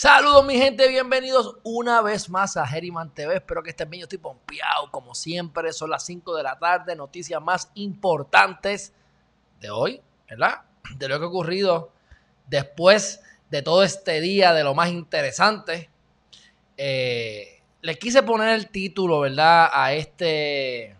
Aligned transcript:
Saludos 0.00 0.46
mi 0.46 0.56
gente, 0.56 0.86
bienvenidos 0.86 1.56
una 1.64 2.00
vez 2.02 2.30
más 2.30 2.56
a 2.56 2.64
Herriman 2.64 3.12
TV. 3.12 3.34
Espero 3.34 3.64
que 3.64 3.70
estén 3.70 3.90
bien, 3.90 4.02
yo 4.02 4.04
estoy 4.04 4.18
pompeado 4.18 4.92
como 4.92 5.12
siempre. 5.12 5.72
Son 5.72 5.90
las 5.90 6.06
5 6.06 6.36
de 6.36 6.44
la 6.44 6.56
tarde, 6.56 6.94
noticias 6.94 7.42
más 7.42 7.68
importantes 7.74 8.92
de 9.60 9.70
hoy, 9.70 10.00
¿verdad? 10.30 10.62
De 10.94 11.08
lo 11.08 11.18
que 11.18 11.24
ha 11.24 11.26
ocurrido 11.28 11.90
después 12.46 13.22
de 13.50 13.60
todo 13.60 13.82
este 13.82 14.20
día, 14.20 14.52
de 14.52 14.62
lo 14.62 14.72
más 14.72 14.90
interesante. 14.90 15.90
Eh, 16.76 17.60
le 17.80 17.98
quise 17.98 18.22
poner 18.22 18.50
el 18.50 18.68
título, 18.68 19.18
¿verdad? 19.18 19.68
A 19.72 19.94
este, 19.94 20.94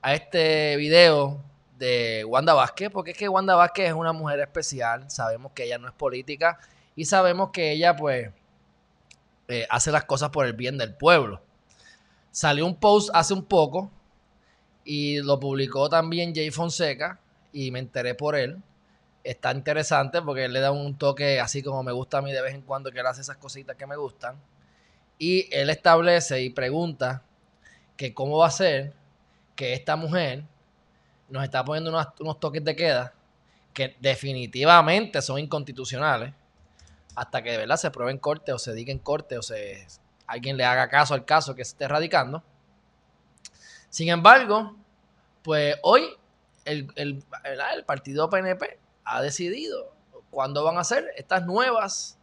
a 0.00 0.14
este 0.14 0.76
video 0.76 1.38
de 1.76 2.24
Wanda 2.24 2.54
Vázquez, 2.54 2.88
porque 2.88 3.10
es 3.10 3.18
que 3.18 3.28
Wanda 3.28 3.56
Vázquez 3.56 3.88
es 3.88 3.94
una 3.94 4.14
mujer 4.14 4.40
especial. 4.40 5.10
Sabemos 5.10 5.52
que 5.52 5.64
ella 5.64 5.76
no 5.76 5.86
es 5.86 5.92
política 5.92 6.58
y 6.96 7.04
sabemos 7.04 7.50
que 7.50 7.72
ella 7.72 7.96
pues 7.96 8.30
eh, 9.48 9.66
hace 9.68 9.90
las 9.90 10.04
cosas 10.04 10.30
por 10.30 10.46
el 10.46 10.52
bien 10.52 10.78
del 10.78 10.94
pueblo. 10.94 11.42
Salió 12.30 12.66
un 12.66 12.76
post 12.76 13.10
hace 13.12 13.34
un 13.34 13.44
poco 13.44 13.90
y 14.84 15.20
lo 15.20 15.38
publicó 15.38 15.88
también 15.88 16.34
Jay 16.34 16.50
Fonseca 16.50 17.18
y 17.52 17.70
me 17.70 17.78
enteré 17.78 18.14
por 18.14 18.36
él. 18.36 18.62
Está 19.22 19.52
interesante 19.52 20.20
porque 20.22 20.44
él 20.44 20.52
le 20.52 20.60
da 20.60 20.70
un 20.70 20.96
toque 20.96 21.40
así 21.40 21.62
como 21.62 21.82
me 21.82 21.92
gusta 21.92 22.18
a 22.18 22.22
mí 22.22 22.32
de 22.32 22.42
vez 22.42 22.54
en 22.54 22.62
cuando 22.62 22.90
que 22.90 23.00
él 23.00 23.06
hace 23.06 23.22
esas 23.22 23.36
cositas 23.36 23.76
que 23.76 23.86
me 23.86 23.96
gustan. 23.96 24.36
Y 25.18 25.48
él 25.54 25.70
establece 25.70 26.42
y 26.42 26.50
pregunta 26.50 27.22
que 27.96 28.12
cómo 28.12 28.38
va 28.38 28.48
a 28.48 28.50
ser 28.50 28.92
que 29.54 29.72
esta 29.72 29.96
mujer 29.96 30.44
nos 31.28 31.44
está 31.44 31.64
poniendo 31.64 31.90
unos, 31.90 32.08
unos 32.20 32.40
toques 32.40 32.64
de 32.64 32.74
queda 32.74 33.14
que 33.72 33.96
definitivamente 34.00 35.22
son 35.22 35.38
inconstitucionales 35.38 36.32
hasta 37.14 37.42
que 37.42 37.52
de 37.52 37.58
verdad 37.58 37.76
se 37.76 37.90
pruebe 37.90 38.12
en 38.12 38.18
corte 38.18 38.52
o 38.52 38.58
se 38.58 38.72
diga 38.74 38.92
en 38.92 38.98
corte 38.98 39.38
o 39.38 39.42
se 39.42 39.86
alguien 40.26 40.56
le 40.56 40.64
haga 40.64 40.88
caso 40.88 41.14
al 41.14 41.24
caso 41.24 41.54
que 41.54 41.64
se 41.64 41.72
esté 41.72 41.88
radicando. 41.88 42.42
Sin 43.90 44.08
embargo, 44.08 44.76
pues 45.42 45.76
hoy 45.82 46.08
el, 46.64 46.92
el, 46.96 47.24
partido 47.86 48.28
PNP 48.30 48.78
ha 49.04 49.22
decidido 49.22 49.92
cuándo 50.30 50.64
van 50.64 50.78
a 50.78 50.84
ser 50.84 51.10
estas 51.16 51.44
nuevas, 51.44 52.18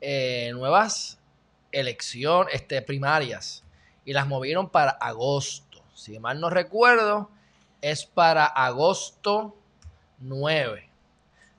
eh, 0.00 0.50
nuevas 0.54 1.18
elecciones 1.72 2.54
este, 2.54 2.80
primarias 2.82 3.62
y 4.04 4.12
las 4.12 4.26
movieron 4.26 4.70
para 4.70 4.92
agosto. 4.92 5.82
Si 5.94 6.18
mal 6.18 6.40
no 6.40 6.50
recuerdo, 6.50 7.30
es 7.82 8.06
para 8.06 8.46
agosto 8.46 9.56
9. 10.18 10.88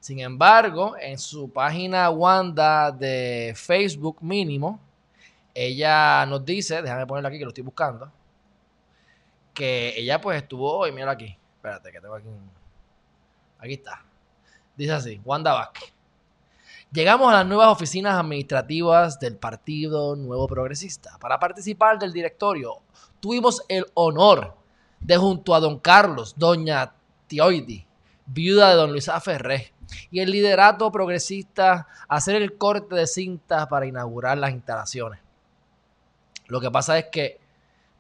Sin 0.08 0.19
embargo, 0.19 0.95
en 0.97 1.17
su 1.17 1.50
página 1.50 2.09
Wanda 2.09 2.94
de 2.94 3.52
Facebook 3.58 4.19
mínimo, 4.22 4.80
ella 5.53 6.25
nos 6.25 6.45
dice, 6.45 6.81
déjame 6.81 7.05
ponerla 7.05 7.27
aquí 7.27 7.38
que 7.38 7.44
lo 7.44 7.50
estoy 7.50 7.66
buscando, 7.66 8.09
que 9.53 10.00
ella 10.00 10.22
pues 10.22 10.41
estuvo 10.41 10.78
hoy, 10.78 10.94
mira 10.94 11.11
aquí, 11.11 11.38
espérate 11.55 11.91
que 11.91 12.00
tengo 12.00 12.16
aquí 12.16 12.25
un... 12.25 12.50
Aquí 13.59 13.73
está. 13.73 14.02
Dice 14.78 14.94
así, 14.94 15.19
Wanda 15.25 15.51
Vázquez. 15.51 15.94
Llegamos 16.89 17.29
a 17.29 17.39
las 17.39 17.45
nuevas 17.45 17.68
oficinas 17.68 18.18
administrativas 18.18 19.19
del 19.19 19.35
Partido 19.35 20.16
Nuevo 20.16 20.47
Progresista. 20.47 21.18
Para 21.19 21.38
participar 21.38 22.00
del 22.00 22.13
directorio, 22.13 22.79
tuvimos 23.19 23.62
el 23.68 23.85
honor 23.94 24.56
de 25.01 25.18
junto 25.18 25.53
a 25.53 25.59
don 25.59 25.79
Carlos, 25.79 26.34
doña 26.38 26.94
Tioidi, 27.28 27.85
viuda 28.25 28.69
de 28.69 28.75
don 28.75 28.94
Luis 28.94 29.12
Ferré, 29.22 29.74
y 30.12 30.20
el 30.20 30.31
liderato 30.31 30.92
progresista 30.92 31.88
hacer 32.08 32.42
el 32.42 32.58
corte 32.58 32.96
de 32.96 33.08
cintas 33.08 33.68
para 33.68 33.86
inaugurar 33.86 34.38
las 34.38 34.52
instalaciones. 34.52 35.20
Lo 36.48 36.62
que 36.62 36.72
pasa 36.72 36.98
es 36.98 37.06
que 37.12 37.40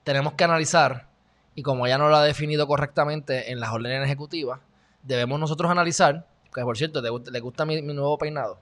tenemos 0.03 0.33
que 0.33 0.43
analizar, 0.43 1.07
y 1.55 1.63
como 1.63 1.87
ya 1.87 1.97
no 1.97 2.09
lo 2.09 2.15
ha 2.15 2.23
definido 2.23 2.67
correctamente 2.67 3.51
en 3.51 3.59
las 3.59 3.71
órdenes 3.71 4.05
ejecutivas, 4.05 4.59
debemos 5.03 5.39
nosotros 5.39 5.69
analizar, 5.69 6.25
que 6.53 6.61
por 6.61 6.77
cierto, 6.77 7.01
le 7.01 7.39
gusta 7.39 7.65
mi, 7.65 7.81
mi 7.81 7.93
nuevo 7.93 8.17
peinado, 8.17 8.59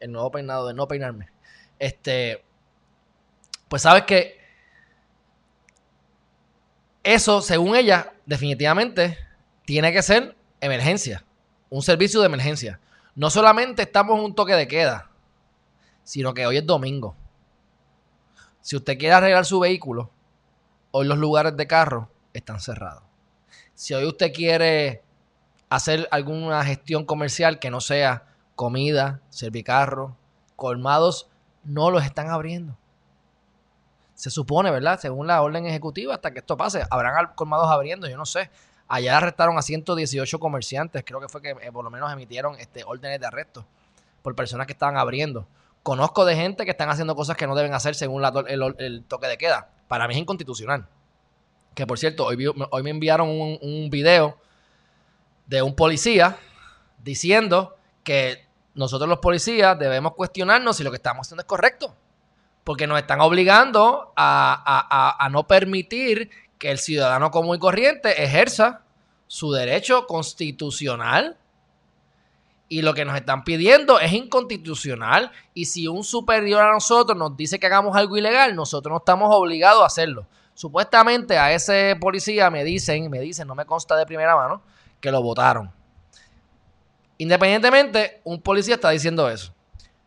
el 0.00 0.10
nuevo 0.12 0.30
peinado 0.30 0.66
de 0.68 0.74
no 0.74 0.88
peinarme, 0.88 1.28
este, 1.78 2.44
pues 3.68 3.82
sabes 3.82 4.04
que 4.04 4.38
eso, 7.02 7.42
según 7.42 7.76
ella, 7.76 8.14
definitivamente 8.26 9.18
tiene 9.64 9.92
que 9.92 10.02
ser 10.02 10.36
emergencia 10.60 11.24
un 11.74 11.82
servicio 11.82 12.20
de 12.20 12.26
emergencia. 12.26 12.78
No 13.16 13.30
solamente 13.30 13.82
estamos 13.82 14.16
en 14.16 14.24
un 14.26 14.34
toque 14.36 14.54
de 14.54 14.68
queda, 14.68 15.10
sino 16.04 16.32
que 16.32 16.46
hoy 16.46 16.58
es 16.58 16.64
domingo. 16.64 17.16
Si 18.60 18.76
usted 18.76 18.96
quiere 18.96 19.14
arreglar 19.14 19.44
su 19.44 19.58
vehículo, 19.58 20.08
hoy 20.92 21.04
los 21.08 21.18
lugares 21.18 21.56
de 21.56 21.66
carro 21.66 22.08
están 22.32 22.60
cerrados. 22.60 23.02
Si 23.74 23.92
hoy 23.92 24.06
usted 24.06 24.32
quiere 24.32 25.02
hacer 25.68 26.06
alguna 26.12 26.64
gestión 26.64 27.04
comercial 27.04 27.58
que 27.58 27.70
no 27.70 27.80
sea 27.80 28.28
comida, 28.54 29.20
servicarro, 29.28 30.16
colmados, 30.54 31.28
no 31.64 31.90
los 31.90 32.04
están 32.04 32.30
abriendo. 32.30 32.78
Se 34.14 34.30
supone, 34.30 34.70
¿verdad? 34.70 35.00
Según 35.00 35.26
la 35.26 35.42
orden 35.42 35.66
ejecutiva, 35.66 36.14
hasta 36.14 36.30
que 36.30 36.38
esto 36.38 36.56
pase, 36.56 36.84
habrán 36.88 37.32
colmados 37.34 37.68
abriendo, 37.68 38.08
yo 38.08 38.16
no 38.16 38.26
sé. 38.26 38.48
Allá 38.86 39.16
arrestaron 39.16 39.56
a 39.56 39.62
118 39.62 40.38
comerciantes, 40.38 41.02
creo 41.06 41.20
que 41.20 41.28
fue 41.28 41.40
que 41.40 41.50
eh, 41.50 41.72
por 41.72 41.84
lo 41.84 41.90
menos 41.90 42.12
emitieron 42.12 42.56
este, 42.60 42.84
órdenes 42.84 43.18
de 43.18 43.26
arresto 43.26 43.64
por 44.22 44.34
personas 44.34 44.66
que 44.66 44.72
estaban 44.72 44.96
abriendo. 44.96 45.46
Conozco 45.82 46.24
de 46.24 46.36
gente 46.36 46.64
que 46.64 46.70
están 46.70 46.90
haciendo 46.90 47.14
cosas 47.14 47.36
que 47.36 47.46
no 47.46 47.54
deben 47.54 47.74
hacer 47.74 47.94
según 47.94 48.22
el, 48.24 49.04
toque 49.06 49.26
de 49.26 49.38
queda. 49.38 49.68
Para 49.88 50.06
mí 50.06 50.14
es 50.14 50.20
inconstitucional. 50.20 50.86
Que 51.74 51.86
por 51.86 51.98
cierto, 51.98 52.26
hoy, 52.26 52.46
hoy 52.70 52.82
me 52.82 52.90
enviaron 52.90 53.28
un, 53.28 53.90
video 53.90 54.38
de 55.46 55.60
un 55.62 55.74
policía 55.74 56.38
diciendo 57.02 57.76
que 58.02 58.46
nosotros 58.74 59.08
los 59.08 59.18
policías 59.18 59.78
debemos 59.78 60.14
cuestionarnos 60.14 60.76
si 60.76 60.84
lo 60.84 60.90
que 60.90 60.96
estamos 60.96 61.26
haciendo 61.26 61.42
es 61.42 61.46
correcto. 61.46 61.94
Porque 62.64 62.86
nos 62.86 62.98
están 62.98 63.20
obligando 63.20 64.12
a 64.16 65.28
no 65.30 65.46
permitir 65.46 66.30
que 66.58 66.70
el 66.70 66.78
ciudadano 66.78 67.30
común 67.30 67.56
y 67.56 67.58
corriente 67.58 68.22
ejerza 68.22 68.82
su 69.26 69.52
derecho 69.52 70.06
constitucional. 70.06 71.36
Y 72.68 72.82
lo 72.82 72.94
que 72.94 73.04
nos 73.04 73.16
están 73.16 73.44
pidiendo 73.44 74.00
es 74.00 74.12
inconstitucional. 74.12 75.30
Y 75.52 75.66
si 75.66 75.86
un 75.86 76.02
superior 76.02 76.62
a 76.62 76.72
nosotros 76.72 77.16
nos 77.16 77.36
dice 77.36 77.58
que 77.58 77.66
hagamos 77.66 77.96
algo 77.96 78.16
ilegal, 78.16 78.56
nosotros 78.56 78.90
no 78.90 78.98
estamos 78.98 79.28
obligados 79.32 79.82
a 79.82 79.86
hacerlo. 79.86 80.26
Supuestamente 80.54 81.36
a 81.36 81.52
ese 81.52 81.96
policía 82.00 82.50
me 82.50 82.64
dicen, 82.64 83.10
me 83.10 83.20
dicen, 83.20 83.46
no 83.46 83.54
me 83.54 83.66
consta 83.66 83.96
de 83.96 84.06
primera 84.06 84.34
mano, 84.34 84.62
que 85.00 85.10
lo 85.10 85.22
votaron. 85.22 85.70
Independientemente, 87.18 88.20
un 88.24 88.40
policía 88.40 88.76
está 88.76 88.90
diciendo 88.90 89.28
eso. 89.28 89.52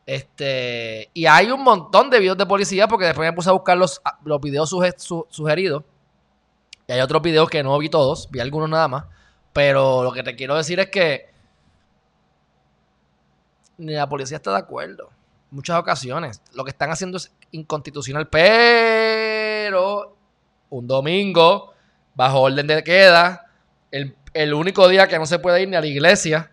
Este, 0.05 1.09
y 1.13 1.25
hay 1.25 1.51
un 1.51 1.61
montón 1.61 2.09
de 2.09 2.19
videos 2.19 2.37
de 2.37 2.45
policía, 2.45 2.87
porque 2.87 3.05
después 3.05 3.29
me 3.29 3.33
puse 3.33 3.49
a 3.49 3.53
buscar 3.53 3.77
los, 3.77 4.01
los 4.23 4.41
videos 4.41 4.73
sugeridos 5.29 5.83
y 6.87 6.93
hay 6.93 7.01
otros 7.01 7.21
videos 7.21 7.49
que 7.49 7.63
no 7.63 7.77
vi 7.77 7.89
todos, 7.89 8.29
vi 8.31 8.39
algunos 8.39 8.69
nada 8.69 8.87
más. 8.87 9.05
Pero 9.51 10.03
lo 10.03 10.11
que 10.13 10.23
te 10.23 10.35
quiero 10.35 10.55
decir 10.55 10.79
es 10.79 10.87
que 10.87 11.29
ni 13.77 13.93
la 13.93 14.07
policía 14.07 14.37
está 14.37 14.51
de 14.51 14.59
acuerdo. 14.59 15.09
En 15.51 15.57
muchas 15.57 15.77
ocasiones. 15.77 16.41
Lo 16.53 16.63
que 16.63 16.69
están 16.69 16.89
haciendo 16.89 17.17
es 17.17 17.31
inconstitucional. 17.51 18.29
Pero 18.29 20.15
un 20.69 20.87
domingo, 20.87 21.73
bajo 22.15 22.41
orden 22.41 22.67
de 22.67 22.83
queda, 22.83 23.51
el, 23.91 24.15
el 24.33 24.53
único 24.53 24.87
día 24.87 25.07
que 25.07 25.19
no 25.19 25.25
se 25.25 25.39
puede 25.39 25.61
ir 25.61 25.67
ni 25.67 25.75
a 25.75 25.81
la 25.81 25.87
iglesia. 25.87 26.51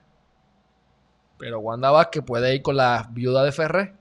Pero 1.38 1.60
Wanda 1.60 1.90
Vázquez 1.90 2.24
puede 2.24 2.54
ir 2.54 2.62
con 2.62 2.76
la 2.76 3.06
viuda 3.10 3.44
de 3.44 3.52
Ferré 3.52 3.94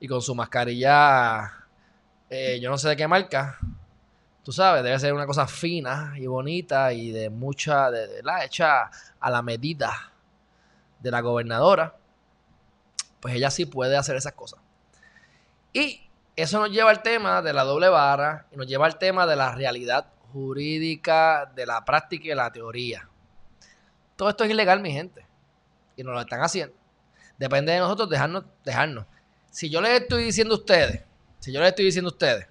y 0.00 0.08
con 0.08 0.20
su 0.20 0.34
mascarilla, 0.34 1.52
eh, 2.28 2.58
yo 2.60 2.70
no 2.70 2.78
sé 2.78 2.88
de 2.88 2.96
qué 2.96 3.08
marca, 3.08 3.58
tú 4.46 4.52
sabes, 4.52 4.84
debe 4.84 4.96
ser 5.00 5.12
una 5.12 5.26
cosa 5.26 5.48
fina 5.48 6.14
y 6.16 6.28
bonita 6.28 6.92
y 6.92 7.10
de 7.10 7.30
mucha, 7.30 7.90
de, 7.90 8.22
la 8.22 8.44
hecha 8.44 8.88
a 9.18 9.28
la 9.28 9.42
medida 9.42 10.12
de 11.00 11.10
la 11.10 11.20
gobernadora, 11.20 11.96
pues 13.18 13.34
ella 13.34 13.50
sí 13.50 13.66
puede 13.66 13.96
hacer 13.96 14.14
esas 14.14 14.34
cosas. 14.34 14.60
Y 15.72 16.08
eso 16.36 16.60
nos 16.60 16.70
lleva 16.70 16.90
al 16.90 17.02
tema 17.02 17.42
de 17.42 17.52
la 17.52 17.64
doble 17.64 17.88
vara 17.88 18.46
y 18.52 18.56
nos 18.56 18.68
lleva 18.68 18.86
al 18.86 18.98
tema 18.98 19.26
de 19.26 19.34
la 19.34 19.52
realidad 19.52 20.12
jurídica, 20.32 21.50
de 21.56 21.66
la 21.66 21.84
práctica 21.84 22.28
y 22.28 22.34
la 22.36 22.52
teoría. 22.52 23.08
Todo 24.14 24.28
esto 24.28 24.44
es 24.44 24.50
ilegal, 24.50 24.78
mi 24.78 24.92
gente. 24.92 25.26
Y 25.96 26.04
nos 26.04 26.14
lo 26.14 26.20
están 26.20 26.40
haciendo. 26.42 26.76
Depende 27.36 27.72
de 27.72 27.80
nosotros 27.80 28.08
dejarnos, 28.08 28.44
dejarnos. 28.64 29.06
Si 29.50 29.68
yo 29.68 29.80
les 29.80 30.02
estoy 30.02 30.22
diciendo 30.22 30.54
a 30.54 30.58
ustedes, 30.58 31.02
si 31.40 31.50
yo 31.50 31.58
les 31.58 31.70
estoy 31.70 31.86
diciendo 31.86 32.10
a 32.10 32.12
ustedes 32.12 32.46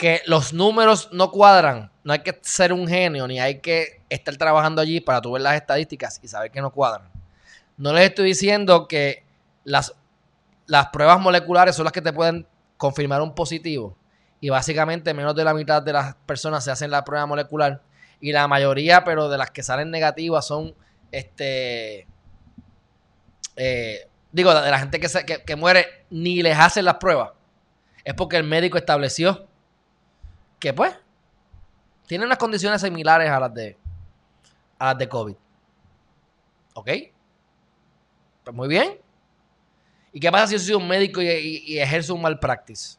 que 0.00 0.22
los 0.24 0.54
números 0.54 1.10
no 1.12 1.30
cuadran, 1.30 1.92
no 2.04 2.14
hay 2.14 2.20
que 2.20 2.38
ser 2.40 2.72
un 2.72 2.88
genio, 2.88 3.28
ni 3.28 3.38
hay 3.38 3.60
que 3.60 4.00
estar 4.08 4.34
trabajando 4.38 4.80
allí 4.80 4.98
para 4.98 5.20
tu 5.20 5.30
ver 5.32 5.42
las 5.42 5.56
estadísticas 5.56 6.18
y 6.22 6.28
saber 6.28 6.50
que 6.50 6.62
no 6.62 6.72
cuadran. 6.72 7.10
No 7.76 7.92
les 7.92 8.08
estoy 8.08 8.24
diciendo 8.24 8.88
que 8.88 9.24
las, 9.62 9.94
las 10.64 10.86
pruebas 10.86 11.20
moleculares 11.20 11.76
son 11.76 11.84
las 11.84 11.92
que 11.92 12.00
te 12.00 12.14
pueden 12.14 12.46
confirmar 12.78 13.20
un 13.20 13.34
positivo. 13.34 13.94
Y 14.40 14.48
básicamente 14.48 15.12
menos 15.12 15.34
de 15.34 15.44
la 15.44 15.52
mitad 15.52 15.82
de 15.82 15.92
las 15.92 16.14
personas 16.24 16.64
se 16.64 16.70
hacen 16.70 16.90
la 16.90 17.04
prueba 17.04 17.26
molecular. 17.26 17.82
Y 18.22 18.32
la 18.32 18.48
mayoría, 18.48 19.04
pero 19.04 19.28
de 19.28 19.36
las 19.36 19.50
que 19.50 19.62
salen 19.62 19.90
negativas 19.90 20.46
son 20.46 20.74
este 21.12 22.06
eh, 23.54 24.08
digo, 24.32 24.58
de 24.58 24.70
la 24.70 24.78
gente 24.78 24.98
que, 24.98 25.42
que, 25.44 25.56
muere, 25.56 26.06
ni 26.08 26.42
les 26.42 26.58
hacen 26.58 26.86
las 26.86 26.94
pruebas. 26.94 27.32
Es 28.02 28.14
porque 28.14 28.38
el 28.38 28.44
médico 28.44 28.78
estableció 28.78 29.49
que, 30.60 30.72
pues, 30.72 30.96
tienen 32.06 32.26
unas 32.26 32.38
condiciones 32.38 32.80
similares 32.80 33.28
a 33.28 33.40
las 33.40 33.52
de, 33.52 33.76
a 34.78 34.86
las 34.86 34.98
de 34.98 35.08
COVID. 35.08 35.34
¿Ok? 36.74 36.90
Pues 38.44 38.56
muy 38.56 38.68
bien. 38.68 39.00
¿Y 40.12 40.20
qué 40.20 40.30
pasa 40.30 40.46
si 40.46 40.52
yo 40.54 40.58
soy 40.60 40.74
un 40.74 40.86
médico 40.86 41.20
y, 41.20 41.26
y, 41.26 41.78
ejerzo 41.80 42.14
un 42.14 42.22
mal 42.22 42.38
practice? 42.38 42.98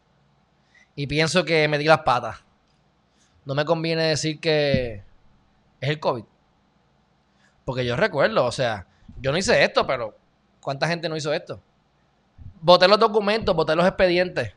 Y 0.96 1.08
pienso 1.08 1.46
que 1.46 1.68
me 1.70 1.78
di 1.78 1.86
las 1.86 2.02
patas. 2.02 2.44
No 3.46 3.56
me 3.56 3.64
conviene 3.64 4.04
decir 4.04 4.40
que 4.40 5.04
es 5.80 5.90
el 5.90 6.00
COVID. 6.00 6.26
Porque 7.64 7.86
yo 7.86 7.96
recuerdo, 7.96 8.46
o 8.46 8.52
sea, 8.52 8.88
yo 9.20 9.32
no 9.32 9.38
hice 9.38 9.64
esto, 9.64 9.86
pero 9.88 10.16
¿Cuánta 10.62 10.88
gente 10.88 11.10
no 11.10 11.18
hizo 11.18 11.34
esto? 11.34 11.60
Voté 12.62 12.88
los 12.88 13.00
documentos, 13.00 13.56
voté 13.56 13.76
los 13.76 13.86
expedientes 13.86 14.54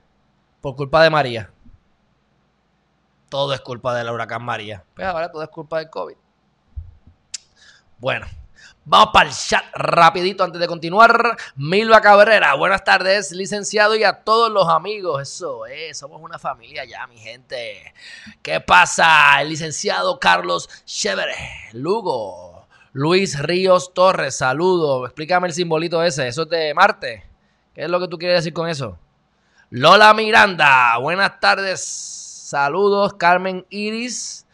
por 0.60 0.76
culpa 0.76 1.02
de 1.02 1.10
María. 1.10 1.50
Todo 3.34 3.52
es 3.52 3.60
culpa 3.62 3.92
del 3.96 4.08
huracán 4.10 4.44
María. 4.44 4.84
Pues 4.94 5.04
ahora 5.08 5.28
todo 5.28 5.42
es 5.42 5.48
culpa 5.48 5.80
del 5.80 5.90
COVID. 5.90 6.14
Bueno, 7.98 8.26
vamos 8.84 9.08
para 9.12 9.28
el 9.28 9.34
chat 9.34 9.64
rapidito 9.74 10.44
antes 10.44 10.60
de 10.60 10.68
continuar. 10.68 11.36
Milva 11.56 12.00
Cabrera, 12.00 12.54
buenas 12.54 12.84
tardes, 12.84 13.32
licenciado 13.32 13.96
y 13.96 14.04
a 14.04 14.22
todos 14.22 14.52
los 14.52 14.68
amigos. 14.68 15.20
Eso 15.20 15.66
es, 15.66 15.98
somos 15.98 16.22
una 16.22 16.38
familia 16.38 16.84
ya, 16.84 17.08
mi 17.08 17.18
gente. 17.18 17.92
¿Qué 18.40 18.60
pasa? 18.60 19.40
El 19.40 19.48
licenciado 19.48 20.20
Carlos 20.20 20.70
Chévere, 20.84 21.34
Lugo. 21.72 22.68
Luis 22.92 23.36
Ríos 23.40 23.94
Torres, 23.94 24.36
saludo. 24.36 25.06
Explícame 25.06 25.48
el 25.48 25.54
simbolito 25.54 26.04
ese. 26.04 26.28
Eso 26.28 26.42
es 26.42 26.50
de 26.50 26.72
Marte. 26.72 27.26
¿Qué 27.74 27.82
es 27.82 27.90
lo 27.90 27.98
que 27.98 28.06
tú 28.06 28.16
quieres 28.16 28.44
decir 28.44 28.52
con 28.52 28.68
eso? 28.68 28.96
Lola 29.70 30.14
Miranda, 30.14 30.96
buenas 30.98 31.40
tardes. 31.40 32.23
Saludos, 32.44 33.14
Carmen 33.14 33.64
Iris. 33.70 34.46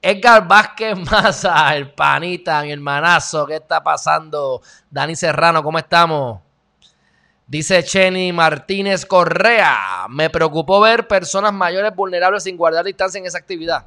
Edgar 0.00 0.48
Vázquez 0.48 0.96
Maza, 1.10 1.76
el 1.76 1.92
panita, 1.92 2.62
mi 2.62 2.72
hermanazo. 2.72 3.46
¿Qué 3.46 3.56
está 3.56 3.84
pasando? 3.84 4.62
Dani 4.90 5.14
Serrano, 5.14 5.62
¿cómo 5.62 5.78
estamos? 5.78 6.40
Dice 7.46 7.84
Chenny 7.84 8.32
Martínez 8.32 9.04
Correa. 9.04 10.06
Me 10.08 10.30
preocupó 10.30 10.80
ver 10.80 11.06
personas 11.06 11.52
mayores 11.52 11.94
vulnerables 11.94 12.42
sin 12.42 12.56
guardar 12.56 12.86
distancia 12.86 13.18
en 13.18 13.26
esa 13.26 13.36
actividad. 13.36 13.84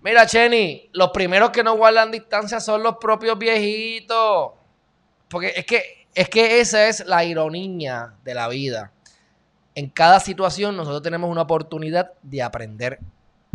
Mira, 0.00 0.26
Chenny, 0.26 0.90
los 0.92 1.10
primeros 1.10 1.50
que 1.50 1.62
no 1.62 1.76
guardan 1.76 2.10
distancia 2.10 2.58
son 2.58 2.82
los 2.82 2.96
propios 2.96 3.38
viejitos. 3.38 4.54
Porque 5.28 5.52
es 5.54 5.64
que, 5.64 6.08
es 6.16 6.28
que 6.28 6.58
esa 6.58 6.88
es 6.88 7.06
la 7.06 7.22
ironía 7.22 8.14
de 8.24 8.34
la 8.34 8.48
vida. 8.48 8.90
En 9.74 9.90
cada 9.90 10.20
situación 10.20 10.76
nosotros 10.76 11.02
tenemos 11.02 11.30
una 11.30 11.42
oportunidad 11.42 12.12
de 12.22 12.42
aprender 12.42 13.00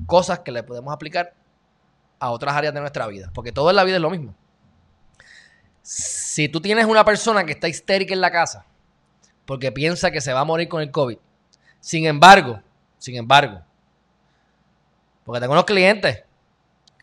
cosas 0.05 0.39
que 0.39 0.51
le 0.51 0.63
podemos 0.63 0.93
aplicar 0.93 1.33
a 2.19 2.31
otras 2.31 2.55
áreas 2.55 2.73
de 2.73 2.81
nuestra 2.81 3.07
vida. 3.07 3.31
Porque 3.33 3.51
todo 3.51 3.69
en 3.69 3.75
la 3.75 3.83
vida 3.83 3.95
es 3.95 4.01
lo 4.01 4.09
mismo. 4.09 4.35
Si 5.81 6.49
tú 6.49 6.61
tienes 6.61 6.85
una 6.85 7.05
persona 7.05 7.45
que 7.45 7.53
está 7.53 7.67
histérica 7.67 8.13
en 8.13 8.21
la 8.21 8.31
casa 8.31 8.65
porque 9.45 9.71
piensa 9.71 10.11
que 10.11 10.21
se 10.21 10.33
va 10.33 10.41
a 10.41 10.45
morir 10.45 10.67
con 10.67 10.81
el 10.81 10.91
COVID, 10.91 11.17
sin 11.79 12.05
embargo, 12.05 12.61
sin 12.97 13.15
embargo, 13.15 13.61
porque 15.23 15.39
tengo 15.39 15.53
unos 15.53 15.65
clientes 15.65 16.23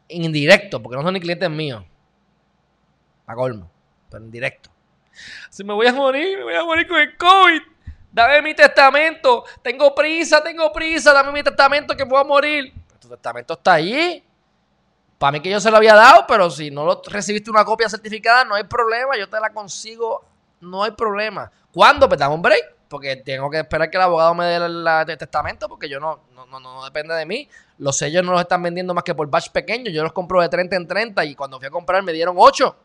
indirecto, 0.09 0.83
porque 0.83 0.97
no 0.97 1.03
son 1.03 1.15
ni 1.15 1.21
clientes 1.21 1.51
míos. 1.51 1.85
A 3.27 3.35
colmo, 3.35 3.71
pero 4.09 4.25
indirecto. 4.25 4.71
Si 5.51 5.65
me 5.65 5.73
voy 5.73 5.87
a 5.87 5.93
morir, 5.93 6.39
me 6.39 6.45
voy 6.45 6.55
a 6.55 6.65
morir 6.65 6.87
con 6.87 7.01
el 7.01 7.17
COVID. 7.17 7.63
Dame 8.17 8.41
mi 8.41 8.55
testamento. 8.55 9.45
Tengo 9.61 9.95
prisa, 9.95 10.43
tengo 10.43 10.73
prisa. 10.73 11.13
Dame 11.13 11.33
mi 11.33 11.43
testamento 11.43 11.95
que 11.95 12.03
voy 12.03 12.19
a 12.19 12.25
morir. 12.25 12.73
Tu 12.99 13.11
testamento 13.11 13.53
está 13.53 13.75
allí. 13.75 14.25
Para 15.19 15.33
mí 15.33 15.41
que 15.41 15.51
yo 15.51 15.61
se 15.61 15.71
lo 15.71 15.77
había 15.77 15.95
dado, 15.95 16.25
pero 16.27 16.49
si 16.49 16.71
no 16.71 16.87
lo 16.87 17.03
recibiste 17.05 17.51
una 17.51 17.63
copia 17.63 17.91
certificada, 17.91 18.43
no 18.47 18.55
hay 18.55 18.65
problema. 18.65 19.19
Yo 19.19 19.29
te 19.29 19.39
la 19.39 19.51
consigo. 19.51 20.25
No 20.63 20.83
hay 20.83 20.93
problema. 20.93 21.53
¿Cuándo? 21.71 22.09
Pues 22.09 22.19
dame 22.19 22.35
un 22.35 22.41
break. 22.41 22.77
Porque 22.89 23.17
tengo 23.17 23.51
que 23.51 23.59
esperar 23.59 23.91
que 23.91 23.99
el 23.99 24.05
abogado 24.05 24.35
me 24.35 24.47
dé 24.47 24.57
el, 24.57 25.19
testamento, 25.19 25.69
porque 25.69 25.87
yo 25.87 26.01
no, 26.01 26.21
no, 26.35 26.47
no, 26.47 26.59
no, 26.59 26.85
depende 26.87 27.13
de 27.15 27.27
mí. 27.27 27.47
Los 27.77 27.99
sellos 27.99 28.25
no 28.25 28.33
los 28.33 28.41
están 28.41 28.63
vendiendo 28.63 28.95
más 28.95 29.05
que 29.05 29.15
por 29.15 29.29
batch 29.29 29.51
pequeño. 29.51 29.91
Yo 29.91 30.03
los 30.03 30.15
compro 30.15 30.41
de 30.41 30.49
30 30.49 30.75
en 30.75 30.89
30 30.89 31.23
y 31.27 31.35
cuando 31.35 31.59
fui 31.59 31.67
a 31.67 31.71
comprar 31.71 32.03
me 32.03 32.15
dieron 32.15 32.37
8. 32.39 32.77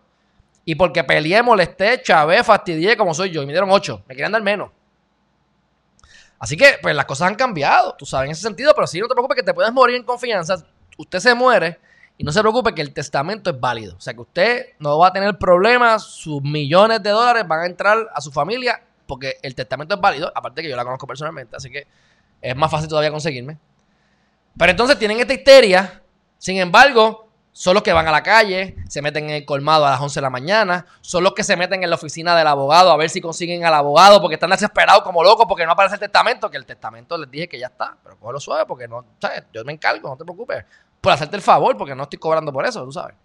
Y 0.66 0.76
porque 0.76 1.06
peleé, 1.06 1.42
molesté, 1.42 2.02
chavé, 2.02 2.44
fastidié 2.44 2.98
como 2.98 3.14
soy 3.14 3.30
yo 3.30 3.42
y 3.44 3.46
me 3.46 3.54
dieron 3.54 3.72
8. 3.72 4.04
Me 4.10 4.16
querían 4.16 4.34
dar 4.34 4.42
menos. 4.42 4.72
Así 6.42 6.58
que, 6.58 6.80
pues 6.82 6.96
las 6.96 7.06
cosas 7.06 7.28
han 7.28 7.36
cambiado, 7.36 7.94
tú 7.96 8.04
sabes, 8.04 8.26
en 8.26 8.32
ese 8.32 8.42
sentido, 8.42 8.74
pero 8.74 8.88
sí, 8.88 9.00
no 9.00 9.08
te 9.08 9.14
preocupes 9.14 9.36
que 9.36 9.44
te 9.44 9.54
puedes 9.54 9.72
morir 9.72 9.96
en 9.96 10.04
confianza. 10.04 10.56
Usted 10.98 11.20
se 11.20 11.36
muere 11.36 11.80
y 12.18 12.24
no 12.24 12.32
se 12.32 12.40
preocupe 12.40 12.74
que 12.74 12.82
el 12.82 12.96
testamento 12.96 13.52
es 13.52 13.60
válido. 13.60 13.96
O 13.96 14.02
sea, 14.02 14.16
que 14.16 14.22
usted 14.22 14.66
no 14.80 14.98
va 14.98 15.10
a 15.10 15.14
tener 15.14 15.38
problemas, 15.38 16.02
sus 16.04 16.42
millones 16.42 17.04
de 17.04 17.12
dólares 17.12 17.48
van 17.48 17.60
a 17.60 17.66
entrar 17.68 18.10
a 18.12 18.20
su 18.22 18.32
familia 18.32 18.82
porque 19.06 19.36
el 19.44 19.54
testamento 19.54 19.94
es 19.94 20.02
válido, 20.02 20.32
aparte 20.34 20.64
que 20.64 20.70
yo 20.70 20.76
la 20.76 20.84
conozco 20.84 21.06
personalmente, 21.06 21.56
así 21.56 21.70
que 21.70 21.86
es 22.42 22.56
más 22.56 22.72
fácil 22.72 22.90
todavía 22.90 23.12
conseguirme. 23.12 23.60
Pero 24.58 24.72
entonces 24.72 24.98
tienen 24.98 25.20
esta 25.20 25.36
histeria, 25.36 26.02
sin 26.40 26.58
embargo, 26.58 27.30
son 27.54 27.74
los 27.74 27.84
que 27.84 27.92
van 27.92 28.08
a 28.08 28.12
la 28.12 28.24
calle, 28.24 28.78
se 28.88 29.02
meten 29.02 29.26
en 29.26 29.36
el 29.36 29.46
colmado 29.46 29.86
a 29.86 29.92
las 29.92 30.02
11 30.02 30.20
de 30.20 30.22
la 30.22 30.30
mañana, 30.30 30.86
son 31.02 31.24
los 31.24 31.34
que 31.34 31.44
se 31.44 31.58
meten 31.58 31.84
en 31.84 31.90
la 31.90 31.96
oficina 31.96 32.36
del 32.36 32.48
abogado 32.48 32.92
a 32.92 32.98
ver 32.98 33.10
si 33.10 33.20
consiguen 33.20 33.66
al 33.66 33.74
abogado 33.74 34.22
porque 34.22 34.36
están 34.36 34.50
desesperados 34.50 35.04
como 35.04 35.24
locos 35.24 35.46
porque 35.48 35.66
no 35.66 35.74
aparece 35.74 35.96
el 35.96 36.00
testamento, 36.00 36.50
que 36.50 36.58
el 36.58 36.66
testamento 36.66 37.18
les 37.18 37.30
dije 37.30 37.50
que 37.50 37.60
ya 37.60 37.68
está, 37.68 37.98
pero 38.04 38.18
cógelo 38.18 38.40
suave 38.40 38.66
porque 38.66 38.88
no, 38.88 39.06
¿sabes? 39.20 39.44
Yo 39.54 39.64
me 39.66 39.74
encargo, 39.74 40.10
no 40.10 40.18
te 40.18 40.24
preocupes, 40.24 40.66
por 41.02 41.12
hacerte 41.12 41.36
el 41.36 41.42
favor 41.42 41.78
porque 41.78 41.94
no 41.94 42.04
estoy 42.04 42.20
cobrando 42.20 42.54
por 42.54 42.66
eso, 42.66 42.86
tú 42.86 42.92
sabes. 42.92 43.16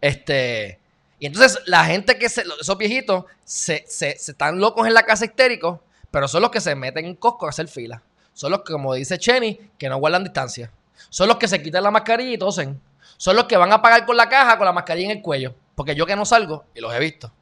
Este, 0.00 0.80
y 1.18 1.26
entonces 1.26 1.62
la 1.66 1.84
gente 1.84 2.18
que 2.18 2.28
se, 2.28 2.42
esos 2.60 2.76
viejitos 2.76 3.24
se, 3.44 3.84
están 3.86 4.58
locos 4.58 4.86
en 4.86 4.92
la 4.92 5.04
casa 5.04 5.24
histéricos, 5.24 5.78
pero 6.10 6.26
son 6.26 6.42
los 6.42 6.50
que 6.50 6.60
se 6.60 6.74
meten 6.74 7.06
en 7.06 7.14
Costco 7.14 7.46
a 7.46 7.50
hacer 7.50 7.68
fila. 7.68 8.02
Son 8.34 8.50
los 8.50 8.62
que, 8.62 8.72
como 8.72 8.92
dice 8.94 9.18
Chenny, 9.18 9.70
que 9.78 9.88
no 9.88 9.98
guardan 9.98 10.24
distancia. 10.24 10.72
Son 11.08 11.28
los 11.28 11.36
que 11.36 11.48
se 11.48 11.62
quitan 11.62 11.82
la 11.82 11.90
mascarilla 11.90 12.32
y 12.32 12.38
tosen. 12.38 12.80
Son 13.16 13.36
los 13.36 13.44
que 13.44 13.56
van 13.56 13.72
a 13.72 13.80
pagar 13.80 14.04
con 14.04 14.16
la 14.16 14.28
caja 14.28 14.56
con 14.56 14.66
la 14.66 14.72
mascarilla 14.72 15.10
en 15.10 15.18
el 15.18 15.22
cuello. 15.22 15.54
Porque 15.74 15.94
yo 15.94 16.06
que 16.06 16.16
no 16.16 16.24
salgo, 16.24 16.64
y 16.74 16.80
los 16.80 16.92
he 16.94 16.98
visto. 16.98 17.32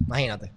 Imagínate. 0.00 0.52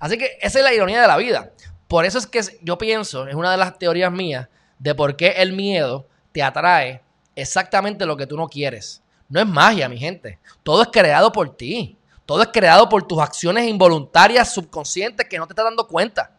Así 0.00 0.18
que 0.18 0.38
esa 0.40 0.58
es 0.58 0.64
la 0.64 0.72
ironía 0.72 1.00
de 1.00 1.08
la 1.08 1.16
vida. 1.16 1.52
Por 1.88 2.04
eso 2.04 2.18
es 2.18 2.26
que 2.26 2.40
yo 2.62 2.78
pienso, 2.78 3.26
es 3.28 3.34
una 3.34 3.50
de 3.50 3.56
las 3.56 3.78
teorías 3.78 4.10
mías, 4.10 4.48
de 4.78 4.94
por 4.94 5.16
qué 5.16 5.28
el 5.36 5.52
miedo 5.52 6.06
te 6.32 6.42
atrae 6.42 7.02
exactamente 7.36 8.06
lo 8.06 8.16
que 8.16 8.26
tú 8.26 8.36
no 8.36 8.48
quieres. 8.48 9.02
No 9.28 9.40
es 9.40 9.46
magia, 9.46 9.88
mi 9.88 9.98
gente. 9.98 10.38
Todo 10.62 10.82
es 10.82 10.88
creado 10.92 11.32
por 11.32 11.56
ti. 11.56 11.96
Todo 12.26 12.42
es 12.42 12.48
creado 12.48 12.88
por 12.88 13.06
tus 13.06 13.20
acciones 13.20 13.68
involuntarias, 13.68 14.52
subconscientes, 14.52 15.28
que 15.28 15.38
no 15.38 15.46
te 15.46 15.52
estás 15.52 15.66
dando 15.66 15.86
cuenta. 15.86 16.33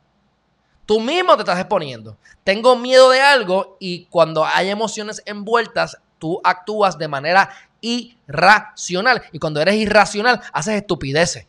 Tú 0.86 1.00
mismo 1.00 1.36
te 1.36 1.42
estás 1.42 1.60
exponiendo. 1.60 2.18
Tengo 2.44 2.76
miedo 2.76 3.10
de 3.10 3.22
algo 3.22 3.78
y 3.80 4.06
cuando 4.06 4.46
hay 4.46 4.70
emociones 4.70 5.22
envueltas, 5.26 5.98
tú 6.20 6.40
actúas 6.44 6.98
de 6.98 7.08
manera 7.08 7.50
irracional. 7.82 9.24
Y 9.32 9.40
cuando 9.40 9.62
eres 9.62 9.76
irracional, 9.76 10.42
haces 10.54 10.76
estupideces. 10.76 11.48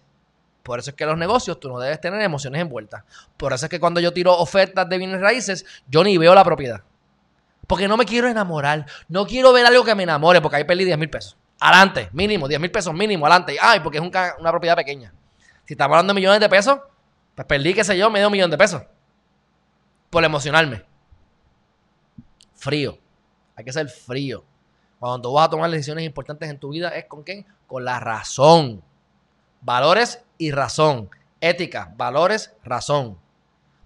Por 0.62 0.81
eso 0.81 0.90
es 0.90 0.97
que 0.97 1.07
los 1.07 1.16
negocios 1.16 1.61
tú 1.61 1.69
no 1.69 1.78
debes 1.78 2.00
tener 2.00 2.21
emociones 2.23 2.61
envueltas. 2.61 3.05
Por 3.37 3.52
eso 3.52 3.66
es 3.66 3.71
que 3.71 3.78
cuando 3.78 4.00
yo 4.00 4.12
tiro 4.12 4.37
ofertas 4.37 4.88
de 4.88 4.99
bienes 4.99 5.21
raíces, 5.21 5.64
yo 5.88 6.02
ni 6.02 6.19
veo 6.19 6.35
la 6.35 6.43
propiedad. 6.43 6.83
Porque 7.66 7.87
no 7.87 7.97
me 7.97 8.05
quiero 8.05 8.28
enamorar. 8.28 8.87
No 9.09 9.26
quiero 9.26 9.52
ver 9.52 9.66
algo 9.66 9.85
que 9.85 9.95
me 9.95 10.02
enamore, 10.02 10.40
porque 10.40 10.57
ahí 10.57 10.64
perdí 10.64 10.85
10 10.85 10.99
mil 10.99 11.11
pesos. 11.11 11.37
Adelante, 11.61 12.09
mínimo, 12.12 12.49
10 12.49 12.61
mil 12.61 12.71
pesos 12.71 12.93
mínimo, 12.93 13.26
adelante. 13.26 13.57
Ay, 13.61 13.81
porque 13.81 13.99
es 13.99 14.05
una 14.05 14.50
propiedad 14.50 14.76
pequeña. 14.76 15.12
Si 15.64 15.75
estamos 15.75 15.95
hablando 15.95 16.12
de 16.12 16.21
millones 16.21 16.40
de 16.40 16.49
pesos, 16.49 16.81
Pues 17.37 17.47
perdí, 17.47 17.75
qué 17.75 17.85
sé 17.85 17.97
yo, 17.99 18.11
medio 18.11 18.31
millón 18.31 18.50
de 18.50 18.57
pesos. 18.57 18.83
Por 20.16 20.25
emocionarme. 20.25 20.82
Frío. 22.54 22.99
Hay 23.54 23.66
que 23.66 23.70
ser 23.70 23.87
frío. 23.87 24.46
Cuando 24.99 25.28
tú 25.28 25.35
vas 25.35 25.46
a 25.46 25.50
tomar 25.50 25.70
decisiones 25.70 26.06
importantes 26.06 26.49
en 26.49 26.58
tu 26.58 26.70
vida, 26.70 26.88
¿es 26.88 27.04
con 27.04 27.23
quién? 27.23 27.44
Con 27.66 27.85
la 27.85 28.00
razón. 28.00 28.82
Valores 29.61 30.25
y 30.38 30.52
razón. 30.52 31.11
Ética, 31.38 31.92
valores, 31.99 32.54
razón. 32.64 33.18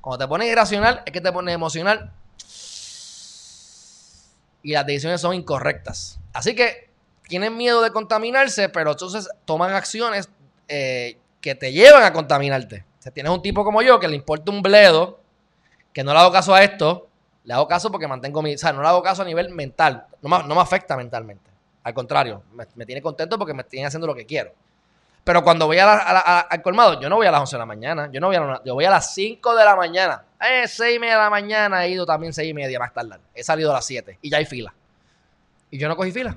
Cuando 0.00 0.24
te 0.24 0.28
pones 0.28 0.46
irracional, 0.46 1.02
es 1.04 1.12
que 1.12 1.20
te 1.20 1.32
pones 1.32 1.52
emocional. 1.52 2.12
Y 4.62 4.70
las 4.70 4.86
decisiones 4.86 5.20
son 5.20 5.34
incorrectas. 5.34 6.20
Así 6.32 6.54
que 6.54 6.90
tienen 7.24 7.56
miedo 7.56 7.82
de 7.82 7.90
contaminarse, 7.90 8.68
pero 8.68 8.92
entonces 8.92 9.28
toman 9.46 9.72
acciones 9.72 10.30
eh, 10.68 11.18
que 11.40 11.56
te 11.56 11.72
llevan 11.72 12.04
a 12.04 12.12
contaminarte. 12.12 12.84
Si 13.00 13.10
tienes 13.10 13.32
un 13.32 13.42
tipo 13.42 13.64
como 13.64 13.82
yo 13.82 13.98
que 13.98 14.06
le 14.06 14.14
importa 14.14 14.52
un 14.52 14.62
bledo, 14.62 15.19
que 15.92 16.04
no 16.04 16.12
le 16.12 16.18
hago 16.18 16.32
caso 16.32 16.54
a 16.54 16.62
esto, 16.62 17.08
le 17.44 17.54
hago 17.54 17.66
caso 17.66 17.90
porque 17.90 18.06
mantengo 18.06 18.42
mi. 18.42 18.54
O 18.54 18.58
sea, 18.58 18.72
no 18.72 18.82
le 18.82 18.88
hago 18.88 19.02
caso 19.02 19.22
a 19.22 19.24
nivel 19.24 19.50
mental. 19.50 20.06
No 20.22 20.28
me, 20.28 20.44
no 20.46 20.54
me 20.54 20.60
afecta 20.60 20.96
mentalmente. 20.96 21.50
Al 21.82 21.94
contrario, 21.94 22.42
me, 22.52 22.84
tiene 22.84 23.00
contento 23.00 23.38
porque 23.38 23.54
me 23.54 23.64
tiene 23.64 23.86
haciendo 23.86 24.06
lo 24.06 24.14
que 24.14 24.26
quiero. 24.26 24.52
Pero 25.24 25.42
cuando 25.42 25.66
voy 25.66 25.78
a 25.78 26.40
al 26.40 26.62
colmado, 26.62 27.00
yo 27.00 27.08
no 27.08 27.16
voy 27.16 27.26
a 27.26 27.30
las 27.30 27.40
11 27.40 27.56
de 27.56 27.58
la 27.58 27.66
mañana. 27.66 28.10
Yo 28.12 28.20
no 28.20 28.28
voy 28.28 28.36
a, 28.36 28.62
yo 28.64 28.74
voy 28.74 28.84
a 28.84 28.90
las 28.90 29.14
5 29.14 29.54
de 29.54 29.64
la 29.64 29.76
mañana. 29.76 30.24
Eh, 30.40 30.66
6 30.66 30.96
y 30.96 30.98
media 30.98 31.14
de 31.14 31.20
la 31.20 31.30
mañana 31.30 31.84
he 31.84 31.90
ido 31.90 32.06
también 32.06 32.32
6 32.32 32.50
y 32.50 32.54
media 32.54 32.78
más 32.78 32.92
tarde. 32.92 33.18
He 33.34 33.44
salido 33.44 33.70
a 33.70 33.74
las 33.74 33.84
7 33.84 34.18
y 34.22 34.30
ya 34.30 34.38
hay 34.38 34.46
fila. 34.46 34.74
Y 35.70 35.78
yo 35.78 35.88
no 35.88 35.96
cogí 35.96 36.10
fila. 36.10 36.36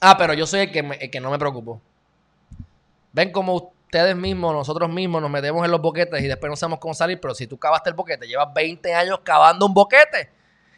Ah, 0.00 0.16
pero 0.16 0.34
yo 0.34 0.46
soy 0.46 0.60
el 0.60 0.72
que, 0.72 0.78
el 0.78 1.10
que 1.10 1.20
no 1.20 1.30
me 1.30 1.38
preocupo. 1.38 1.80
Ven 3.12 3.30
como 3.32 3.73
ustedes 3.94 4.16
mismos, 4.16 4.52
nosotros 4.52 4.90
mismos 4.90 5.22
nos 5.22 5.30
metemos 5.30 5.64
en 5.64 5.70
los 5.70 5.80
boquetes 5.80 6.20
y 6.20 6.26
después 6.26 6.50
no 6.50 6.56
sabemos 6.56 6.80
cómo 6.80 6.94
salir, 6.94 7.20
pero 7.20 7.32
si 7.32 7.46
tú 7.46 7.56
cavaste 7.56 7.90
el 7.90 7.94
boquete, 7.94 8.26
llevas 8.26 8.52
20 8.52 8.92
años 8.92 9.20
cavando 9.22 9.66
un 9.66 9.72
boquete. 9.72 10.30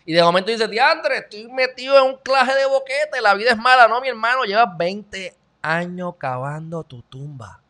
Y 0.05 0.13
de 0.13 0.23
momento 0.23 0.51
dices, 0.51 0.69
diantre, 0.69 1.19
estoy 1.19 1.49
metido 1.49 1.97
en 1.97 2.13
un 2.13 2.17
claje 2.19 2.55
de 2.55 2.67
boquete, 2.67 3.23
la 3.23 3.33
vida 3.33 3.53
es 3.53 3.57
mala, 3.57 3.89
no, 3.89 4.03
mi 4.03 4.09
hermano, 4.09 4.45
llevas 4.45 4.77
20 4.77 5.35
años 5.63 6.15
cavando 6.19 6.85
tu 6.85 7.01
tumba. 7.03 7.63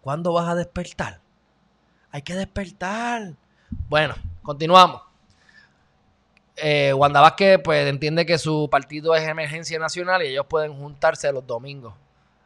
¿Cuándo 0.00 0.32
vas 0.32 0.48
a 0.48 0.54
despertar? 0.54 1.20
Hay 2.10 2.22
que 2.22 2.34
despertar. 2.34 3.34
Bueno, 3.90 4.14
continuamos. 4.42 5.02
Eh, 6.56 6.94
Wanda 6.94 7.20
Vázquez 7.20 7.60
pues 7.62 7.86
entiende 7.86 8.24
que 8.24 8.38
su 8.38 8.68
partido 8.70 9.14
es 9.14 9.28
emergencia 9.28 9.78
nacional 9.78 10.22
y 10.22 10.28
ellos 10.28 10.46
pueden 10.48 10.74
juntarse 10.74 11.30
los 11.30 11.46
domingos 11.46 11.92